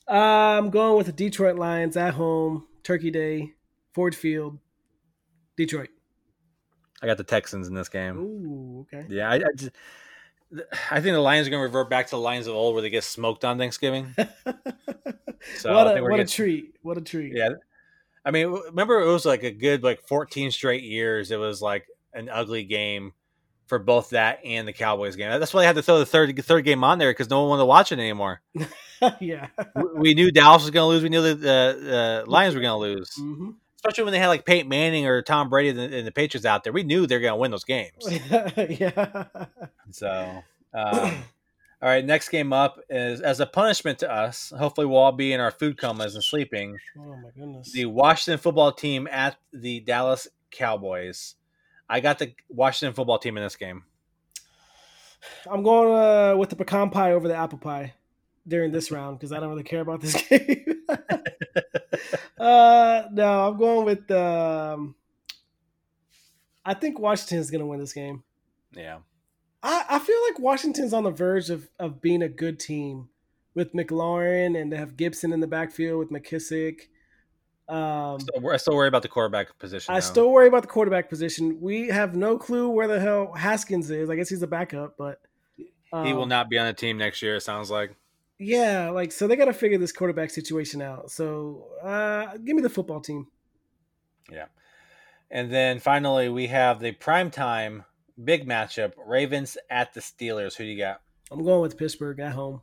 I'm 0.07 0.69
going 0.69 0.97
with 0.97 1.05
the 1.07 1.13
Detroit 1.13 1.55
Lions 1.55 1.95
at 1.95 2.15
home, 2.15 2.67
Turkey 2.83 3.11
Day, 3.11 3.53
Ford 3.93 4.15
Field, 4.15 4.59
Detroit. 5.55 5.89
I 7.01 7.05
got 7.05 7.17
the 7.17 7.23
Texans 7.23 7.67
in 7.67 7.73
this 7.73 7.89
game. 7.89 8.17
Ooh, 8.17 8.87
okay. 8.93 9.05
Yeah, 9.09 9.29
I, 9.29 9.35
I, 9.35 9.39
just, 9.55 9.71
I 10.91 11.01
think 11.01 11.13
the 11.13 11.19
Lions 11.19 11.47
are 11.47 11.51
going 11.51 11.61
to 11.61 11.67
revert 11.67 11.89
back 11.89 12.07
to 12.07 12.11
the 12.11 12.21
Lions 12.21 12.47
of 12.47 12.55
old, 12.55 12.73
where 12.75 12.81
they 12.81 12.89
get 12.89 13.03
smoked 13.03 13.45
on 13.45 13.57
Thanksgiving. 13.57 14.15
So 15.57 15.73
what 15.73 15.97
a 15.97 16.01
we're 16.01 16.11
a 16.19 16.25
treat! 16.25 16.75
What 16.81 16.97
a 16.97 17.01
treat! 17.01 17.33
Yeah, 17.35 17.49
I 18.25 18.31
mean, 18.31 18.47
remember 18.47 19.01
it 19.01 19.11
was 19.11 19.25
like 19.25 19.43
a 19.43 19.51
good 19.51 19.83
like 19.83 20.01
14 20.07 20.51
straight 20.51 20.83
years. 20.83 21.31
It 21.31 21.37
was 21.37 21.61
like 21.61 21.87
an 22.13 22.29
ugly 22.29 22.63
game 22.63 23.13
for 23.67 23.79
both 23.79 24.11
that 24.11 24.39
and 24.45 24.67
the 24.67 24.73
Cowboys 24.73 25.15
game. 25.15 25.29
That's 25.39 25.53
why 25.53 25.61
they 25.61 25.67
had 25.67 25.75
to 25.75 25.81
throw 25.81 25.99
the 25.99 26.05
third 26.05 26.43
third 26.43 26.65
game 26.65 26.83
on 26.83 26.99
there 26.99 27.11
because 27.11 27.29
no 27.29 27.41
one 27.41 27.49
wanted 27.49 27.61
to 27.61 27.65
watch 27.65 27.91
it 27.91 27.99
anymore. 27.99 28.41
yeah. 29.19 29.47
we, 29.75 29.83
we 29.95 30.13
knew 30.13 30.31
Dallas 30.31 30.63
was 30.63 30.71
going 30.71 30.83
to 30.83 30.87
lose. 30.87 31.03
We 31.03 31.09
knew 31.09 31.21
that 31.21 31.41
the 31.41 32.23
uh, 32.25 32.29
Lions 32.29 32.55
were 32.55 32.61
going 32.61 32.71
to 32.71 32.77
lose, 32.77 33.13
hmm 33.15 33.51
especially 33.83 34.05
when 34.05 34.13
they 34.13 34.19
had 34.19 34.29
like 34.29 34.45
Peyton 34.45 34.69
Manning 34.69 35.05
or 35.07 35.21
Tom 35.21 35.49
Brady 35.49 35.69
and 35.69 35.79
the, 35.79 35.97
and 35.97 36.07
the 36.07 36.11
Patriots 36.11 36.45
out 36.45 36.63
there. 36.63 36.71
We 36.71 36.83
knew 36.83 37.05
they're 37.05 37.19
going 37.19 37.33
to 37.33 37.37
win 37.37 37.51
those 37.51 37.65
games. 37.65 38.07
yeah. 38.79 39.25
So, 39.91 40.41
um, 40.73 41.13
all 41.81 41.89
right, 41.89 42.05
next 42.05 42.29
game 42.29 42.53
up 42.53 42.79
is 42.89 43.19
as 43.19 43.41
a 43.41 43.45
punishment 43.45 43.99
to 43.99 44.09
us. 44.09 44.53
Hopefully, 44.57 44.87
we'll 44.87 44.99
all 44.99 45.11
be 45.11 45.33
in 45.33 45.41
our 45.41 45.51
food 45.51 45.77
comas 45.77 46.15
and 46.15 46.23
sleeping. 46.23 46.77
Oh 46.97 47.17
my 47.17 47.29
goodness. 47.35 47.73
The 47.73 47.85
Washington 47.85 48.39
football 48.39 48.71
team 48.71 49.07
at 49.11 49.35
the 49.51 49.81
Dallas 49.81 50.29
Cowboys. 50.49 51.35
I 51.89 51.99
got 51.99 52.19
the 52.19 52.33
Washington 52.49 52.93
football 52.93 53.19
team 53.19 53.37
in 53.37 53.43
this 53.43 53.55
game. 53.55 53.83
I'm 55.49 55.63
going 55.63 55.93
uh, 55.93 56.37
with 56.37 56.49
the 56.49 56.55
pecan 56.55 56.89
pie 56.89 57.13
over 57.13 57.27
the 57.27 57.35
apple 57.35 57.57
pie 57.57 57.93
during 58.47 58.71
this 58.71 58.91
round 58.91 59.19
because 59.19 59.31
I 59.31 59.39
don't 59.39 59.49
really 59.49 59.63
care 59.63 59.81
about 59.81 60.01
this 60.01 60.21
game. 60.27 60.83
uh, 62.39 63.03
no, 63.11 63.47
I'm 63.47 63.57
going 63.57 63.85
with. 63.85 64.11
Um, 64.11 64.95
I 66.65 66.73
think 66.73 66.99
Washington's 66.99 67.51
going 67.51 67.61
to 67.61 67.65
win 67.65 67.79
this 67.79 67.93
game. 67.93 68.23
Yeah, 68.75 68.99
I, 69.61 69.85
I 69.89 69.99
feel 69.99 70.21
like 70.29 70.39
Washington's 70.39 70.93
on 70.93 71.03
the 71.03 71.11
verge 71.11 71.49
of, 71.49 71.69
of 71.79 72.01
being 72.01 72.21
a 72.21 72.29
good 72.29 72.59
team 72.59 73.09
with 73.55 73.73
McLaurin 73.73 74.59
and 74.59 74.71
they 74.71 74.77
have 74.77 74.97
Gibson 74.97 75.31
in 75.31 75.39
the 75.39 75.47
backfield 75.47 75.99
with 75.99 76.11
McKissic. 76.11 76.87
Um, 77.69 78.19
we're 78.41 78.53
I 78.53 78.57
still 78.57 78.75
worry 78.75 78.89
about 78.89 79.03
the 79.03 79.07
quarterback 79.07 79.57
position. 79.57 79.93
I 79.93 79.97
though. 79.97 80.01
still 80.01 80.31
worry 80.31 80.47
about 80.47 80.63
the 80.63 80.67
quarterback 80.67 81.09
position. 81.09 81.59
We 81.61 81.87
have 81.87 82.15
no 82.15 82.37
clue 82.37 82.69
where 82.69 82.87
the 82.87 82.99
hell 82.99 83.33
Haskins 83.33 83.89
is. 83.89 84.09
I 84.09 84.15
guess 84.15 84.29
he's 84.29 84.41
a 84.43 84.47
backup, 84.47 84.97
but 84.97 85.21
he 85.57 86.13
will 86.13 86.23
um, 86.23 86.29
not 86.29 86.49
be 86.49 86.57
on 86.57 86.65
the 86.65 86.73
team 86.73 86.97
next 86.97 87.21
year. 87.21 87.37
It 87.37 87.41
sounds 87.41 87.71
like. 87.71 87.95
Yeah, 88.39 88.89
like 88.89 89.11
so 89.11 89.27
they 89.27 89.35
got 89.35 89.45
to 89.45 89.53
figure 89.53 89.77
this 89.77 89.93
quarterback 89.93 90.29
situation 90.29 90.81
out. 90.81 91.11
So 91.11 91.67
uh, 91.81 92.35
give 92.37 92.55
me 92.55 92.61
the 92.61 92.69
football 92.69 92.99
team. 92.99 93.27
Yeah, 94.29 94.47
and 95.31 95.51
then 95.51 95.79
finally, 95.79 96.27
we 96.29 96.47
have 96.47 96.79
the 96.79 96.91
primetime 96.91 97.85
big 98.21 98.47
matchup: 98.47 98.93
Ravens 98.97 99.57
at 99.69 99.93
the 99.93 100.01
Steelers. 100.01 100.55
Who 100.55 100.65
do 100.65 100.69
you 100.69 100.77
got? 100.77 101.01
I'm 101.31 101.43
going 101.43 101.61
with 101.61 101.77
Pittsburgh 101.77 102.19
at 102.19 102.33
home. 102.33 102.61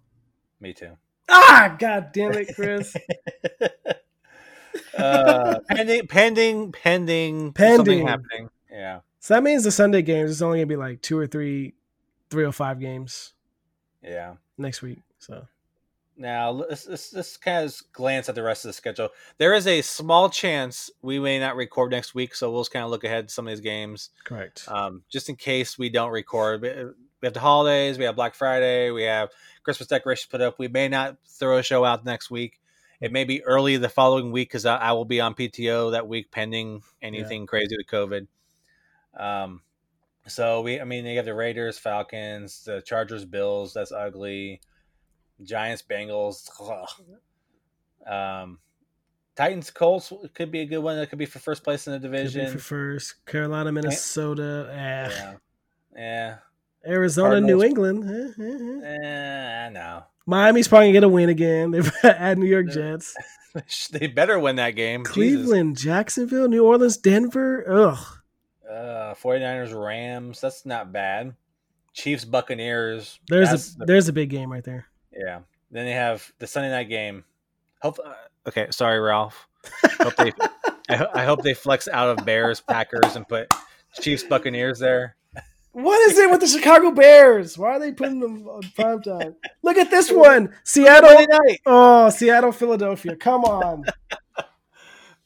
Me 0.60 0.74
too. 0.74 0.98
Ah, 1.28 1.74
god 1.78 2.10
damn 2.12 2.32
it, 2.32 2.54
Chris. 2.54 2.94
uh, 5.00 5.58
pending, 5.68 6.06
pending, 6.08 6.72
pending, 6.72 7.52
Pending. 7.52 7.76
something 7.76 8.06
happening. 8.06 8.50
Yeah, 8.70 9.00
so 9.20 9.34
that 9.34 9.42
means 9.42 9.64
the 9.64 9.70
Sunday 9.70 10.02
games 10.02 10.30
is 10.30 10.42
only 10.42 10.58
gonna 10.58 10.66
be 10.66 10.76
like 10.76 11.02
two 11.02 11.18
or 11.18 11.26
three, 11.26 11.74
three 12.30 12.44
or 12.44 12.52
five 12.52 12.80
games 12.80 13.34
yeah. 14.02 14.34
next 14.56 14.82
week. 14.82 15.02
So 15.18 15.46
Now 16.16 16.50
let's, 16.50 16.86
let's, 16.86 17.12
let's 17.12 17.36
kind 17.36 17.66
of 17.66 17.74
glance 17.92 18.28
at 18.28 18.34
the 18.34 18.42
rest 18.42 18.64
of 18.64 18.70
the 18.70 18.72
schedule. 18.72 19.10
There 19.38 19.54
is 19.54 19.66
a 19.66 19.82
small 19.82 20.30
chance 20.30 20.90
we 21.02 21.18
may 21.18 21.38
not 21.38 21.56
record 21.56 21.90
next 21.90 22.14
week, 22.14 22.34
so 22.34 22.50
we'll 22.50 22.60
just 22.62 22.72
kind 22.72 22.84
of 22.84 22.90
look 22.90 23.04
ahead 23.04 23.28
to 23.28 23.34
some 23.34 23.46
of 23.46 23.50
these 23.50 23.60
games, 23.60 24.10
correct. 24.24 24.64
um, 24.68 25.02
just 25.10 25.28
in 25.28 25.36
case 25.36 25.78
we 25.78 25.88
don't 25.90 26.10
record. 26.12 26.62
We 26.62 26.70
we 27.20 27.26
have 27.26 27.34
the 27.34 27.40
holidays, 27.40 27.98
we 27.98 28.04
have 28.04 28.16
Black 28.16 28.34
Friday, 28.34 28.90
we 28.90 29.02
have 29.02 29.28
Christmas 29.62 29.88
decorations 29.88 30.30
put 30.30 30.40
up. 30.40 30.58
We 30.58 30.68
may 30.68 30.88
not 30.88 31.18
throw 31.26 31.58
a 31.58 31.62
show 31.62 31.84
out 31.84 32.04
next 32.04 32.30
week. 32.30 32.60
It 33.00 33.12
may 33.12 33.24
be 33.24 33.42
early 33.44 33.76
the 33.78 33.88
following 33.88 34.30
week 34.30 34.48
because 34.48 34.66
I, 34.66 34.76
I 34.76 34.92
will 34.92 35.04
be 35.06 35.20
on 35.20 35.34
PTO 35.34 35.92
that 35.92 36.06
week, 36.06 36.30
pending 36.30 36.82
anything 37.00 37.46
crazy 37.46 37.76
with 37.76 37.86
COVID. 37.86 38.26
Um, 39.18 39.62
so 40.26 40.60
we, 40.60 40.80
I 40.80 40.84
mean, 40.84 41.06
you 41.06 41.16
have 41.16 41.24
the 41.24 41.34
Raiders, 41.34 41.78
Falcons, 41.78 42.64
the 42.64 42.82
Chargers, 42.82 43.24
Bills. 43.24 43.72
That's 43.72 43.90
ugly. 43.92 44.60
Giants, 45.42 45.82
Bengals. 45.88 46.50
ugh. 46.60 46.88
Um, 48.06 48.58
Titans, 49.34 49.70
Colts 49.70 50.12
could 50.34 50.50
be 50.50 50.60
a 50.60 50.66
good 50.66 50.80
one. 50.80 50.96
That 50.96 51.08
could 51.08 51.18
be 51.18 51.24
for 51.24 51.38
first 51.38 51.64
place 51.64 51.86
in 51.86 51.94
the 51.94 51.98
division. 51.98 52.52
for 52.52 52.58
first, 52.58 53.24
Carolina, 53.24 53.72
Minnesota, 53.72 54.68
eh. 54.70 55.08
Yeah, 55.10 55.34
yeah. 55.96 56.36
Arizona, 56.86 57.40
New 57.40 57.62
England. 57.62 58.04
eh, 58.04 58.42
eh, 58.42 58.86
eh. 58.86 59.66
Eh, 59.66 59.68
no. 59.70 60.04
Miami's 60.26 60.68
probably 60.68 60.86
gonna 60.88 60.92
get 60.92 61.04
a 61.04 61.08
win 61.08 61.28
again. 61.28 61.70
They've 61.70 61.92
at 62.04 62.38
New 62.38 62.46
York 62.46 62.68
Jets, 62.68 63.14
they 63.92 64.06
better 64.06 64.38
win 64.38 64.56
that 64.56 64.70
game. 64.72 65.00
Jesus. 65.04 65.12
Cleveland, 65.14 65.76
Jacksonville, 65.76 66.48
New 66.48 66.64
Orleans, 66.64 66.96
Denver. 66.96 67.64
Ugh. 67.68 68.06
Uh, 68.70 69.14
49ers, 69.14 69.74
Rams. 69.74 70.40
That's 70.40 70.64
not 70.64 70.92
bad. 70.92 71.34
Chiefs, 71.92 72.24
Buccaneers. 72.24 73.18
There's 73.28 73.74
a 73.74 73.78
the- 73.78 73.86
there's 73.86 74.08
a 74.08 74.12
big 74.12 74.30
game 74.30 74.52
right 74.52 74.62
there. 74.64 74.86
yeah. 75.12 75.40
Then 75.72 75.86
they 75.86 75.92
have 75.92 76.32
the 76.38 76.46
Sunday 76.46 76.70
night 76.70 76.88
game. 76.88 77.24
Hope. 77.80 77.98
uh, 78.04 78.12
Okay, 78.46 78.68
sorry, 78.70 78.98
Ralph. 78.98 79.46
Hope 80.00 80.16
they, 80.16 80.32
I, 80.88 81.06
I 81.14 81.24
hope 81.24 81.42
they 81.42 81.52
flex 81.54 81.86
out 81.88 82.08
of 82.18 82.24
Bears, 82.24 82.60
Packers, 82.60 83.14
and 83.16 83.28
put 83.28 83.52
Chiefs, 84.00 84.22
Buccaneers 84.24 84.78
there. 84.78 85.14
What 85.72 86.10
is 86.10 86.18
it 86.18 86.30
with 86.30 86.40
the 86.40 86.48
Chicago 86.48 86.90
Bears? 86.90 87.56
Why 87.56 87.76
are 87.76 87.78
they 87.78 87.92
putting 87.92 88.18
them 88.18 88.46
on 88.48 88.62
prime 88.74 89.02
time? 89.02 89.36
Look 89.62 89.76
at 89.76 89.90
this 89.90 90.10
one, 90.10 90.52
Seattle. 90.64 91.26
Oh, 91.64 92.10
Seattle, 92.10 92.50
Philadelphia. 92.50 93.14
Come 93.14 93.44
on. 93.44 93.84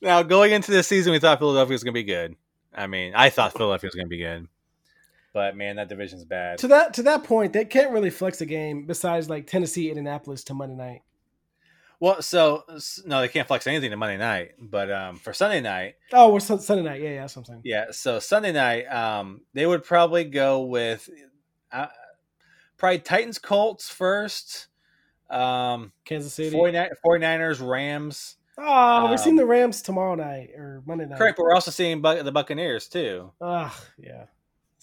now 0.03 0.23
going 0.23 0.53
into 0.53 0.71
this 0.71 0.87
season, 0.87 1.13
we 1.13 1.19
thought 1.19 1.39
Philadelphia 1.39 1.73
was 1.73 1.83
going 1.83 1.95
to 1.95 1.99
be 1.99 2.05
good. 2.05 2.37
I 2.75 2.87
mean, 2.87 3.15
I 3.15 3.31
thought 3.31 3.53
Philadelphia 3.53 3.89
was 3.89 3.95
going 3.95 4.07
to 4.07 4.11
be 4.11 4.19
good, 4.19 4.49
but 5.33 5.57
man, 5.57 5.77
that 5.77 5.89
division's 5.89 6.25
bad. 6.25 6.59
To 6.59 6.69
that 6.69 6.95
to 6.95 7.03
that 7.05 7.25
point, 7.25 7.53
they 7.53 7.65
can't 7.65 7.93
really 7.93 8.11
flex 8.11 8.41
a 8.41 8.47
game 8.47 8.85
besides 8.85 9.31
like 9.31 9.47
Tennessee, 9.47 9.89
Indianapolis 9.89 10.45
to 10.45 10.55
Monday 10.55 10.75
night. 10.75 11.03
Well, 12.05 12.21
so 12.21 12.65
no, 13.07 13.23
they 13.23 13.29
can't 13.29 13.49
flex 13.49 13.67
anything 13.67 13.91
to 13.91 13.97
Monday 13.97 14.19
night, 14.19 14.51
but 14.61 14.93
um, 14.93 15.17
for 15.17 15.33
Sunday 15.33 15.63
night. 15.63 15.95
Oh, 16.13 16.35
we're 16.35 16.41
Sunday 16.41 16.83
night. 16.83 17.01
Yeah, 17.01 17.09
yeah, 17.09 17.21
that's 17.23 17.35
what 17.35 17.41
I'm 17.41 17.47
saying. 17.47 17.61
Yeah, 17.65 17.87
so 17.93 18.19
Sunday 18.19 18.53
night, 18.53 18.85
um, 18.93 19.41
they 19.55 19.65
would 19.65 19.85
probably 19.85 20.25
go 20.25 20.65
with 20.65 21.09
uh, 21.73 21.87
probably 22.77 22.99
Titans, 22.99 23.39
Colts 23.39 23.89
first. 23.89 24.67
Um, 25.31 25.93
Kansas 26.05 26.35
City, 26.35 26.51
49, 26.51 26.91
49ers, 27.03 27.67
Rams. 27.67 28.37
Oh, 28.59 29.09
we're 29.11 29.17
seeing 29.17 29.33
um, 29.33 29.37
the 29.39 29.47
Rams 29.47 29.81
tomorrow 29.81 30.15
night 30.15 30.51
or 30.55 30.83
Monday 30.85 31.07
night. 31.07 31.17
Correct, 31.17 31.39
but 31.39 31.45
we're 31.45 31.55
also 31.55 31.71
seeing 31.71 32.03
the 32.03 32.33
Buccaneers 32.33 32.87
too. 32.87 33.33
Ah, 33.41 33.83
yeah. 33.99 34.25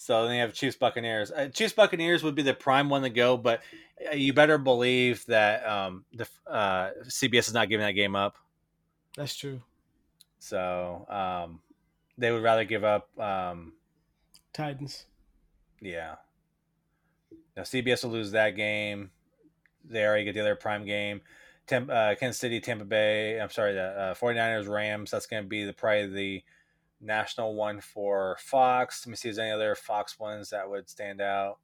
So 0.02 0.26
then 0.26 0.34
you 0.34 0.40
have 0.40 0.52
Chiefs 0.52 0.74
Buccaneers. 0.74 1.30
Uh, 1.30 1.46
Chiefs 1.46 1.74
Buccaneers 1.74 2.24
would 2.24 2.34
be 2.34 2.42
the 2.42 2.54
prime 2.54 2.88
one 2.88 3.02
to 3.02 3.08
go, 3.08 3.36
but 3.36 3.62
uh, 4.10 4.16
you 4.16 4.32
better 4.32 4.58
believe 4.58 5.24
that 5.26 5.64
um, 5.64 6.04
the 6.12 6.26
uh, 6.44 6.90
CBS 7.04 7.46
is 7.46 7.54
not 7.54 7.68
giving 7.68 7.86
that 7.86 7.92
game 7.92 8.16
up. 8.16 8.36
That's 9.16 9.36
true. 9.36 9.62
So 10.40 11.06
um, 11.08 11.60
they 12.18 12.32
would 12.32 12.42
rather 12.42 12.64
give 12.64 12.82
up 12.82 13.16
um, 13.16 13.74
Titans. 14.52 15.04
Yeah. 15.80 16.16
Now 17.56 17.62
CBS 17.62 18.02
will 18.02 18.10
lose 18.10 18.32
that 18.32 18.56
game. 18.56 19.12
They 19.88 20.04
already 20.04 20.24
get 20.24 20.34
the 20.34 20.40
other 20.40 20.56
prime 20.56 20.84
game. 20.84 21.20
Temp, 21.68 21.88
uh, 21.88 22.16
Kansas 22.16 22.40
City, 22.40 22.58
Tampa 22.58 22.84
Bay. 22.84 23.40
I'm 23.40 23.50
sorry, 23.50 23.74
the 23.74 23.84
uh, 23.84 24.14
49ers, 24.14 24.68
Rams. 24.68 25.12
That's 25.12 25.26
going 25.26 25.44
to 25.44 25.48
be 25.48 25.62
the 25.62 25.72
probably 25.72 26.08
the 26.08 26.42
national 27.02 27.54
one 27.54 27.80
for 27.80 28.36
Fox. 28.40 29.04
Let 29.04 29.10
me 29.10 29.16
see 29.16 29.28
if 29.28 29.36
there's 29.36 29.44
any 29.44 29.50
other 29.50 29.74
Fox 29.74 30.18
ones 30.18 30.50
that 30.50 30.68
would 30.68 30.88
stand 30.88 31.20
out. 31.20 31.58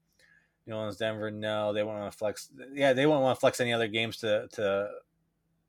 New 0.67 0.75
Orleans, 0.75 0.97
Denver. 0.97 1.31
No, 1.31 1.73
they 1.73 1.83
won't 1.83 2.01
want 2.01 2.13
to 2.13 2.19
flex. 2.19 2.51
Yeah, 2.75 2.93
they 2.93 3.07
won't 3.07 3.23
want 3.23 3.37
to 3.37 3.41
flex 3.41 3.61
any 3.61 3.73
other 3.73 3.89
games 3.89 4.19
to 4.19 4.49
to 4.53 4.91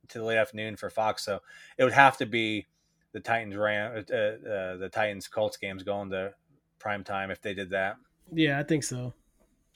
to 0.10 0.18
the 0.18 0.26
late 0.26 0.38
afternoon 0.38 0.76
for 0.76 0.90
Fox. 0.90 1.24
So 1.24 1.40
it 1.78 1.84
would 1.84 1.94
have 1.94 2.18
to 2.18 2.26
be 2.26 2.66
the 3.12 3.20
Titans 3.20 3.56
Ram, 3.56 3.94
uh, 3.94 4.16
uh, 4.16 4.78
the 4.78 4.90
Titans 4.92 5.28
Colts 5.28 5.58
games 5.58 5.84
going 5.84 6.10
to 6.10 6.34
prime 6.80 7.04
time 7.04 7.32
if 7.32 7.42
they 7.42 7.54
did 7.54 7.70
that. 7.72 7.98
Yeah, 8.32 8.60
I 8.60 8.64
think 8.64 8.84
so. 8.84 9.14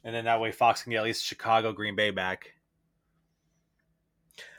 And 0.03 0.13
then 0.13 0.25
that 0.25 0.41
way 0.41 0.51
Fox 0.51 0.83
can 0.83 0.91
get 0.91 0.97
at 0.97 1.03
least 1.03 1.25
Chicago, 1.25 1.71
Green 1.71 1.95
Bay 1.95 2.11
back. 2.11 2.53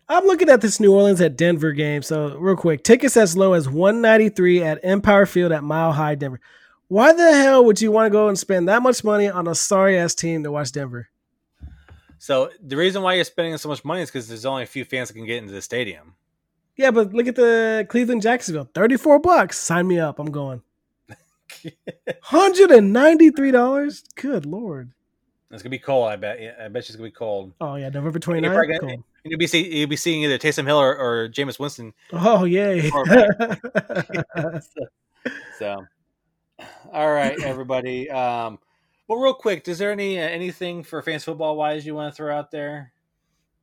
I'm 0.09 0.25
looking 0.25 0.49
at 0.49 0.61
this 0.61 0.81
New 0.81 0.93
Orleans 0.93 1.21
at 1.21 1.37
Denver 1.37 1.73
game. 1.73 2.03
So 2.03 2.37
real 2.37 2.57
quick, 2.57 2.85
tickets 2.85 3.17
as 3.17 3.37
low 3.37 3.55
as 3.55 3.69
193 3.69 4.63
at 4.63 4.85
Empower 4.85 5.27
Field 5.27 5.53
at 5.53 5.65
Mile 5.65 5.93
High 5.93 6.15
Denver. 6.15 6.41
Why 6.89 7.13
the 7.13 7.35
hell 7.35 7.65
would 7.65 7.81
you 7.81 7.91
want 7.91 8.07
to 8.07 8.11
go 8.11 8.29
and 8.29 8.39
spend 8.39 8.69
that 8.69 8.83
much 8.83 9.03
money 9.03 9.29
on 9.29 9.49
a 9.49 9.55
sorry 9.55 9.99
ass 9.99 10.15
team 10.15 10.43
to 10.45 10.53
watch 10.53 10.73
Denver? 10.73 11.09
So 12.19 12.51
the 12.63 12.77
reason 12.77 13.03
why 13.03 13.15
you're 13.15 13.25
spending 13.25 13.57
so 13.59 13.69
much 13.69 13.85
money 13.85 14.03
is 14.03 14.11
because 14.11 14.29
there's 14.29 14.45
only 14.45 14.63
a 14.63 14.67
few 14.67 14.85
fans 14.85 15.09
that 15.09 15.15
can 15.15 15.27
get 15.27 15.39
into 15.39 15.53
the 15.53 15.63
stadium. 15.63 16.15
Yeah, 16.77 16.91
but 16.91 17.15
look 17.15 17.27
at 17.27 17.37
the 17.37 17.87
Cleveland 17.89 18.23
Jacksonville, 18.23 18.69
34 18.75 19.21
bucks. 19.21 19.59
Sign 19.59 19.87
me 19.87 19.99
up. 19.99 20.19
I'm 20.19 20.31
going. 20.31 20.63
$193? 22.09 24.03
Good 24.17 24.47
lord. 24.47 24.93
It's 25.51 25.63
gonna 25.63 25.71
be 25.71 25.79
cold. 25.79 26.09
I 26.09 26.17
bet. 26.17 26.57
I 26.61 26.69
bet 26.69 26.85
she's 26.85 26.97
gonna 26.97 27.09
be 27.09 27.13
cold. 27.13 27.53
Oh 27.61 27.77
yeah, 27.77 27.89
November 27.89 28.19
29th. 28.19 28.81
Cold. 28.81 29.05
You'll 29.25 29.39
be 29.39 29.47
see, 29.47 29.75
you'll 29.75 29.89
be 29.89 29.97
seeing 29.97 30.23
either 30.23 30.39
Taysom 30.39 30.67
Hill 30.67 30.79
or, 30.79 30.95
or 30.97 31.29
Jameis 31.31 31.59
Winston. 31.59 31.95
Oh 32.13 32.45
yay! 32.45 32.91
so, 32.91 33.01
so, 35.59 35.87
all 36.93 37.11
right, 37.11 37.41
everybody. 37.43 38.11
Um, 38.11 38.59
well, 39.09 39.19
real 39.19 39.33
quick, 39.33 39.67
is 39.67 39.79
there 39.79 39.91
any 39.91 40.19
uh, 40.19 40.23
anything 40.23 40.83
for 40.83 41.01
fans 41.01 41.25
football 41.25 41.57
wise 41.57 41.87
you 41.87 41.95
want 41.95 42.13
to 42.13 42.17
throw 42.17 42.37
out 42.37 42.51
there? 42.51 42.93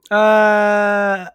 Uh, 0.09 1.27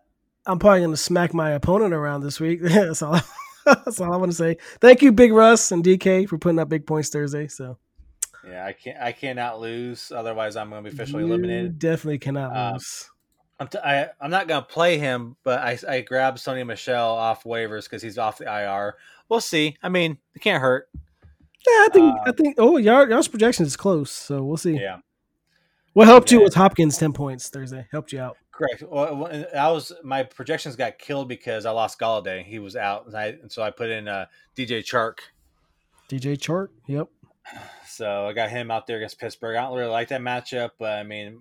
I'm 0.44 0.58
probably 0.58 0.80
gonna 0.80 0.96
smack 0.96 1.32
my 1.32 1.50
opponent 1.50 1.94
around 1.94 2.22
this 2.22 2.40
week. 2.40 2.60
that's 2.62 3.02
all. 3.02 3.20
that's 3.64 4.00
all 4.00 4.12
I 4.12 4.16
want 4.16 4.32
to 4.32 4.36
say. 4.36 4.56
Thank 4.80 5.02
you, 5.02 5.12
Big 5.12 5.32
Russ 5.32 5.70
and 5.70 5.84
DK, 5.84 6.28
for 6.28 6.36
putting 6.36 6.58
up 6.58 6.68
big 6.68 6.84
points 6.84 7.10
Thursday. 7.10 7.46
So. 7.46 7.78
Yeah, 8.44 8.64
I 8.64 8.72
can't. 8.72 8.98
I 9.00 9.12
cannot 9.12 9.60
lose. 9.60 10.12
Otherwise, 10.12 10.56
I'm 10.56 10.70
going 10.70 10.84
to 10.84 10.90
be 10.90 10.94
officially 10.94 11.24
you 11.24 11.28
eliminated. 11.28 11.80
Definitely 11.80 12.18
cannot 12.18 12.56
um, 12.56 12.72
lose. 12.74 13.10
I'm 13.58 13.68
t- 13.68 13.78
I, 13.78 14.08
I'm 14.20 14.30
not 14.30 14.48
going 14.48 14.60
to 14.60 14.66
play 14.66 14.98
him, 14.98 15.36
but 15.42 15.60
I, 15.60 15.78
I 15.88 16.00
grabbed 16.02 16.38
Sony 16.38 16.66
Michel 16.66 17.10
off 17.10 17.44
waivers 17.44 17.84
because 17.84 18.02
he's 18.02 18.18
off 18.18 18.38
the 18.38 18.44
IR. 18.44 18.96
We'll 19.28 19.40
see. 19.40 19.76
I 19.82 19.88
mean, 19.88 20.18
it 20.34 20.40
can't 20.40 20.60
hurt. 20.60 20.88
Yeah, 21.66 21.72
I 21.72 21.88
think 21.92 22.14
I 22.26 22.30
um, 22.30 22.36
think. 22.36 22.54
Oh, 22.58 22.76
y'all, 22.76 23.08
y'all's 23.08 23.28
projection 23.28 23.66
is 23.66 23.76
close, 23.76 24.12
so 24.12 24.44
we'll 24.44 24.56
see. 24.56 24.78
Yeah. 24.78 24.98
What 25.94 26.06
helped 26.06 26.30
yeah. 26.30 26.38
you 26.38 26.44
was 26.44 26.54
Hopkins 26.54 26.96
ten 26.96 27.12
points 27.12 27.48
Thursday. 27.48 27.88
Helped 27.90 28.12
you 28.12 28.20
out. 28.20 28.36
Correct. 28.52 28.84
Well, 28.88 29.28
I 29.56 29.70
was 29.70 29.92
my 30.04 30.22
projections 30.22 30.76
got 30.76 30.98
killed 30.98 31.28
because 31.28 31.66
I 31.66 31.72
lost 31.72 31.98
Golladay. 31.98 32.44
He 32.44 32.58
was 32.58 32.76
out, 32.76 33.06
and, 33.06 33.16
I, 33.16 33.26
and 33.26 33.50
so 33.50 33.62
I 33.62 33.70
put 33.70 33.90
in 33.90 34.06
uh, 34.06 34.26
DJ 34.56 34.84
Chark. 34.84 35.18
DJ 36.08 36.36
Chark. 36.36 36.68
Yep. 36.86 37.08
So 37.88 38.26
I 38.26 38.34
got 38.34 38.50
him 38.50 38.70
out 38.70 38.86
there 38.86 38.98
against 38.98 39.18
Pittsburgh. 39.18 39.56
I 39.56 39.62
don't 39.62 39.74
really 39.74 39.90
like 39.90 40.08
that 40.08 40.20
matchup, 40.20 40.72
but 40.78 40.98
I 40.98 41.02
mean, 41.02 41.40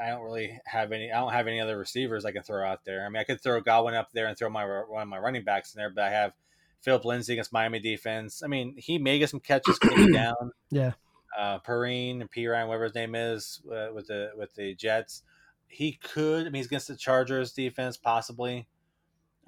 I 0.00 0.08
don't 0.08 0.22
really 0.22 0.58
have 0.66 0.92
any. 0.92 1.10
I 1.12 1.20
don't 1.20 1.32
have 1.32 1.46
any 1.46 1.60
other 1.60 1.76
receivers 1.76 2.24
I 2.24 2.32
can 2.32 2.42
throw 2.42 2.66
out 2.66 2.84
there. 2.84 3.04
I 3.04 3.08
mean, 3.08 3.20
I 3.20 3.24
could 3.24 3.40
throw 3.40 3.60
Godwin 3.60 3.94
up 3.94 4.10
there 4.12 4.26
and 4.26 4.36
throw 4.36 4.48
my 4.48 4.64
one 4.64 5.02
of 5.02 5.08
my 5.08 5.18
running 5.18 5.44
backs 5.44 5.74
in 5.74 5.78
there, 5.78 5.90
but 5.90 6.04
I 6.04 6.10
have 6.10 6.32
Phillip 6.80 7.04
Lindsay 7.04 7.34
against 7.34 7.52
Miami 7.52 7.80
defense. 7.80 8.42
I 8.42 8.46
mean, 8.46 8.74
he 8.76 8.98
may 8.98 9.18
get 9.18 9.30
some 9.30 9.40
catches 9.40 9.78
coming 9.78 10.12
down. 10.12 10.52
Yeah. 10.70 10.92
Uh, 11.36 11.58
Perine 11.58 12.20
and 12.20 12.30
P 12.30 12.46
Ryan, 12.46 12.68
whatever 12.68 12.84
his 12.84 12.94
name 12.94 13.14
is, 13.14 13.60
uh, 13.70 13.88
with 13.92 14.06
the 14.06 14.30
with 14.36 14.54
the 14.54 14.74
Jets, 14.74 15.22
he 15.68 15.92
could. 15.92 16.42
I 16.42 16.44
mean, 16.44 16.54
he's 16.54 16.66
against 16.66 16.88
the 16.88 16.96
Chargers 16.96 17.52
defense, 17.52 17.96
possibly. 17.96 18.66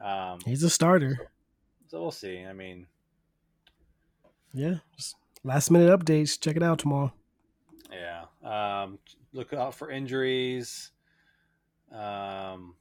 Um, 0.02 0.38
he's 0.44 0.62
a 0.62 0.70
starter. 0.70 1.16
So, 1.16 1.26
so 1.88 2.02
we'll 2.02 2.10
see. 2.10 2.44
I 2.44 2.52
mean, 2.52 2.86
yeah, 4.52 4.76
just 4.96 5.16
last 5.44 5.70
minute 5.70 5.98
updates. 5.98 6.38
Check 6.38 6.56
it 6.56 6.62
out 6.62 6.78
tomorrow. 6.78 7.12
Yeah. 7.90 8.24
Um, 8.42 8.98
look 9.38 9.52
out 9.52 9.74
for 9.74 9.90
injuries. 9.90 10.90
Um, 11.92 12.74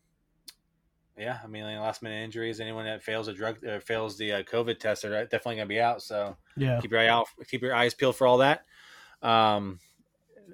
yeah, 1.18 1.40
I 1.44 1.48
mean, 1.48 1.64
last 1.64 2.02
minute 2.02 2.24
injuries. 2.24 2.60
Anyone 2.60 2.86
that 2.86 3.04
fails 3.04 3.28
a 3.28 3.34
drug, 3.34 3.64
uh, 3.66 3.80
fails 3.80 4.18
the 4.18 4.34
uh, 4.34 4.44
COVID 4.44 4.80
test, 4.80 5.04
they're 5.04 5.24
definitely 5.24 5.56
going 5.56 5.68
to 5.68 5.74
be 5.74 5.80
out. 5.80 6.02
So 6.02 6.36
yeah, 6.58 6.80
keep 6.82 6.92
your 6.92 7.00
eye 7.00 7.08
out, 7.08 7.28
keep 7.48 7.62
your 7.62 7.76
eyes 7.76 7.94
peeled 7.94 8.16
for 8.16 8.28
all 8.28 8.40
that. 8.40 8.66
Um, 9.22 9.80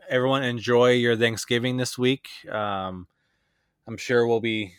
everyone 0.09 0.43
enjoy 0.43 0.91
your 0.91 1.15
Thanksgiving 1.15 1.77
this 1.77 1.97
week. 1.97 2.27
Um, 2.51 3.07
I'm 3.87 3.97
sure 3.97 4.27
we'll 4.27 4.41
be 4.41 4.73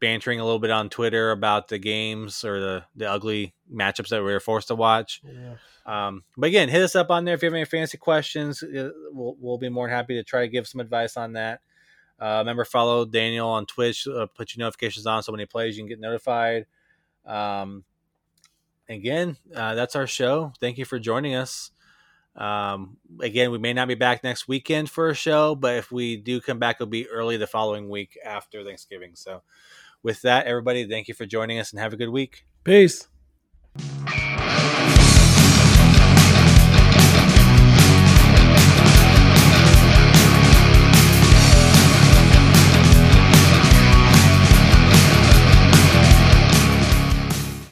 bantering 0.00 0.40
a 0.40 0.44
little 0.44 0.58
bit 0.58 0.70
on 0.70 0.88
Twitter 0.88 1.30
about 1.30 1.68
the 1.68 1.78
games 1.78 2.44
or 2.44 2.60
the 2.60 2.84
the 2.96 3.10
ugly 3.10 3.54
matchups 3.72 4.08
that 4.08 4.22
we 4.22 4.32
were 4.32 4.40
forced 4.40 4.68
to 4.68 4.74
watch. 4.76 5.20
Yeah. 5.24 5.54
Um, 5.84 6.22
but 6.36 6.46
again, 6.46 6.68
hit 6.68 6.82
us 6.82 6.94
up 6.94 7.10
on 7.10 7.24
there 7.24 7.34
if 7.34 7.42
you 7.42 7.46
have 7.46 7.54
any 7.54 7.64
fancy 7.64 7.98
questions. 7.98 8.62
Uh, 8.62 8.90
we'll, 9.10 9.36
we'll 9.40 9.58
be 9.58 9.68
more 9.68 9.88
than 9.88 9.96
happy 9.96 10.14
to 10.14 10.22
try 10.22 10.42
to 10.42 10.48
give 10.48 10.66
some 10.66 10.80
advice 10.80 11.16
on 11.16 11.32
that. 11.32 11.60
Uh, 12.20 12.38
remember, 12.38 12.64
follow 12.64 13.04
Daniel 13.04 13.48
on 13.48 13.66
Twitch. 13.66 14.06
Uh, 14.06 14.26
put 14.26 14.54
your 14.54 14.64
notifications 14.64 15.06
on 15.06 15.22
so 15.22 15.32
when 15.32 15.40
he 15.40 15.46
plays, 15.46 15.76
you 15.76 15.82
can 15.82 15.88
get 15.88 15.98
notified. 15.98 16.66
Um, 17.26 17.84
again, 18.88 19.36
uh, 19.54 19.74
that's 19.74 19.96
our 19.96 20.06
show. 20.06 20.52
Thank 20.60 20.78
you 20.78 20.84
for 20.84 21.00
joining 21.00 21.34
us. 21.34 21.72
Um, 22.36 22.96
again, 23.20 23.50
we 23.50 23.58
may 23.58 23.72
not 23.72 23.88
be 23.88 23.94
back 23.94 24.24
next 24.24 24.48
weekend 24.48 24.88
for 24.88 25.08
a 25.08 25.14
show, 25.14 25.54
but 25.54 25.76
if 25.76 25.92
we 25.92 26.16
do 26.16 26.40
come 26.40 26.58
back, 26.58 26.76
it'll 26.76 26.86
be 26.86 27.08
early 27.08 27.36
the 27.36 27.46
following 27.46 27.90
week 27.90 28.16
after 28.24 28.64
Thanksgiving. 28.64 29.12
So, 29.14 29.42
with 30.02 30.22
that, 30.22 30.46
everybody, 30.46 30.88
thank 30.88 31.08
you 31.08 31.14
for 31.14 31.26
joining 31.26 31.58
us 31.58 31.72
and 31.72 31.80
have 31.80 31.92
a 31.92 31.96
good 31.96 32.08
week. 32.08 32.46
Peace. 32.64 33.08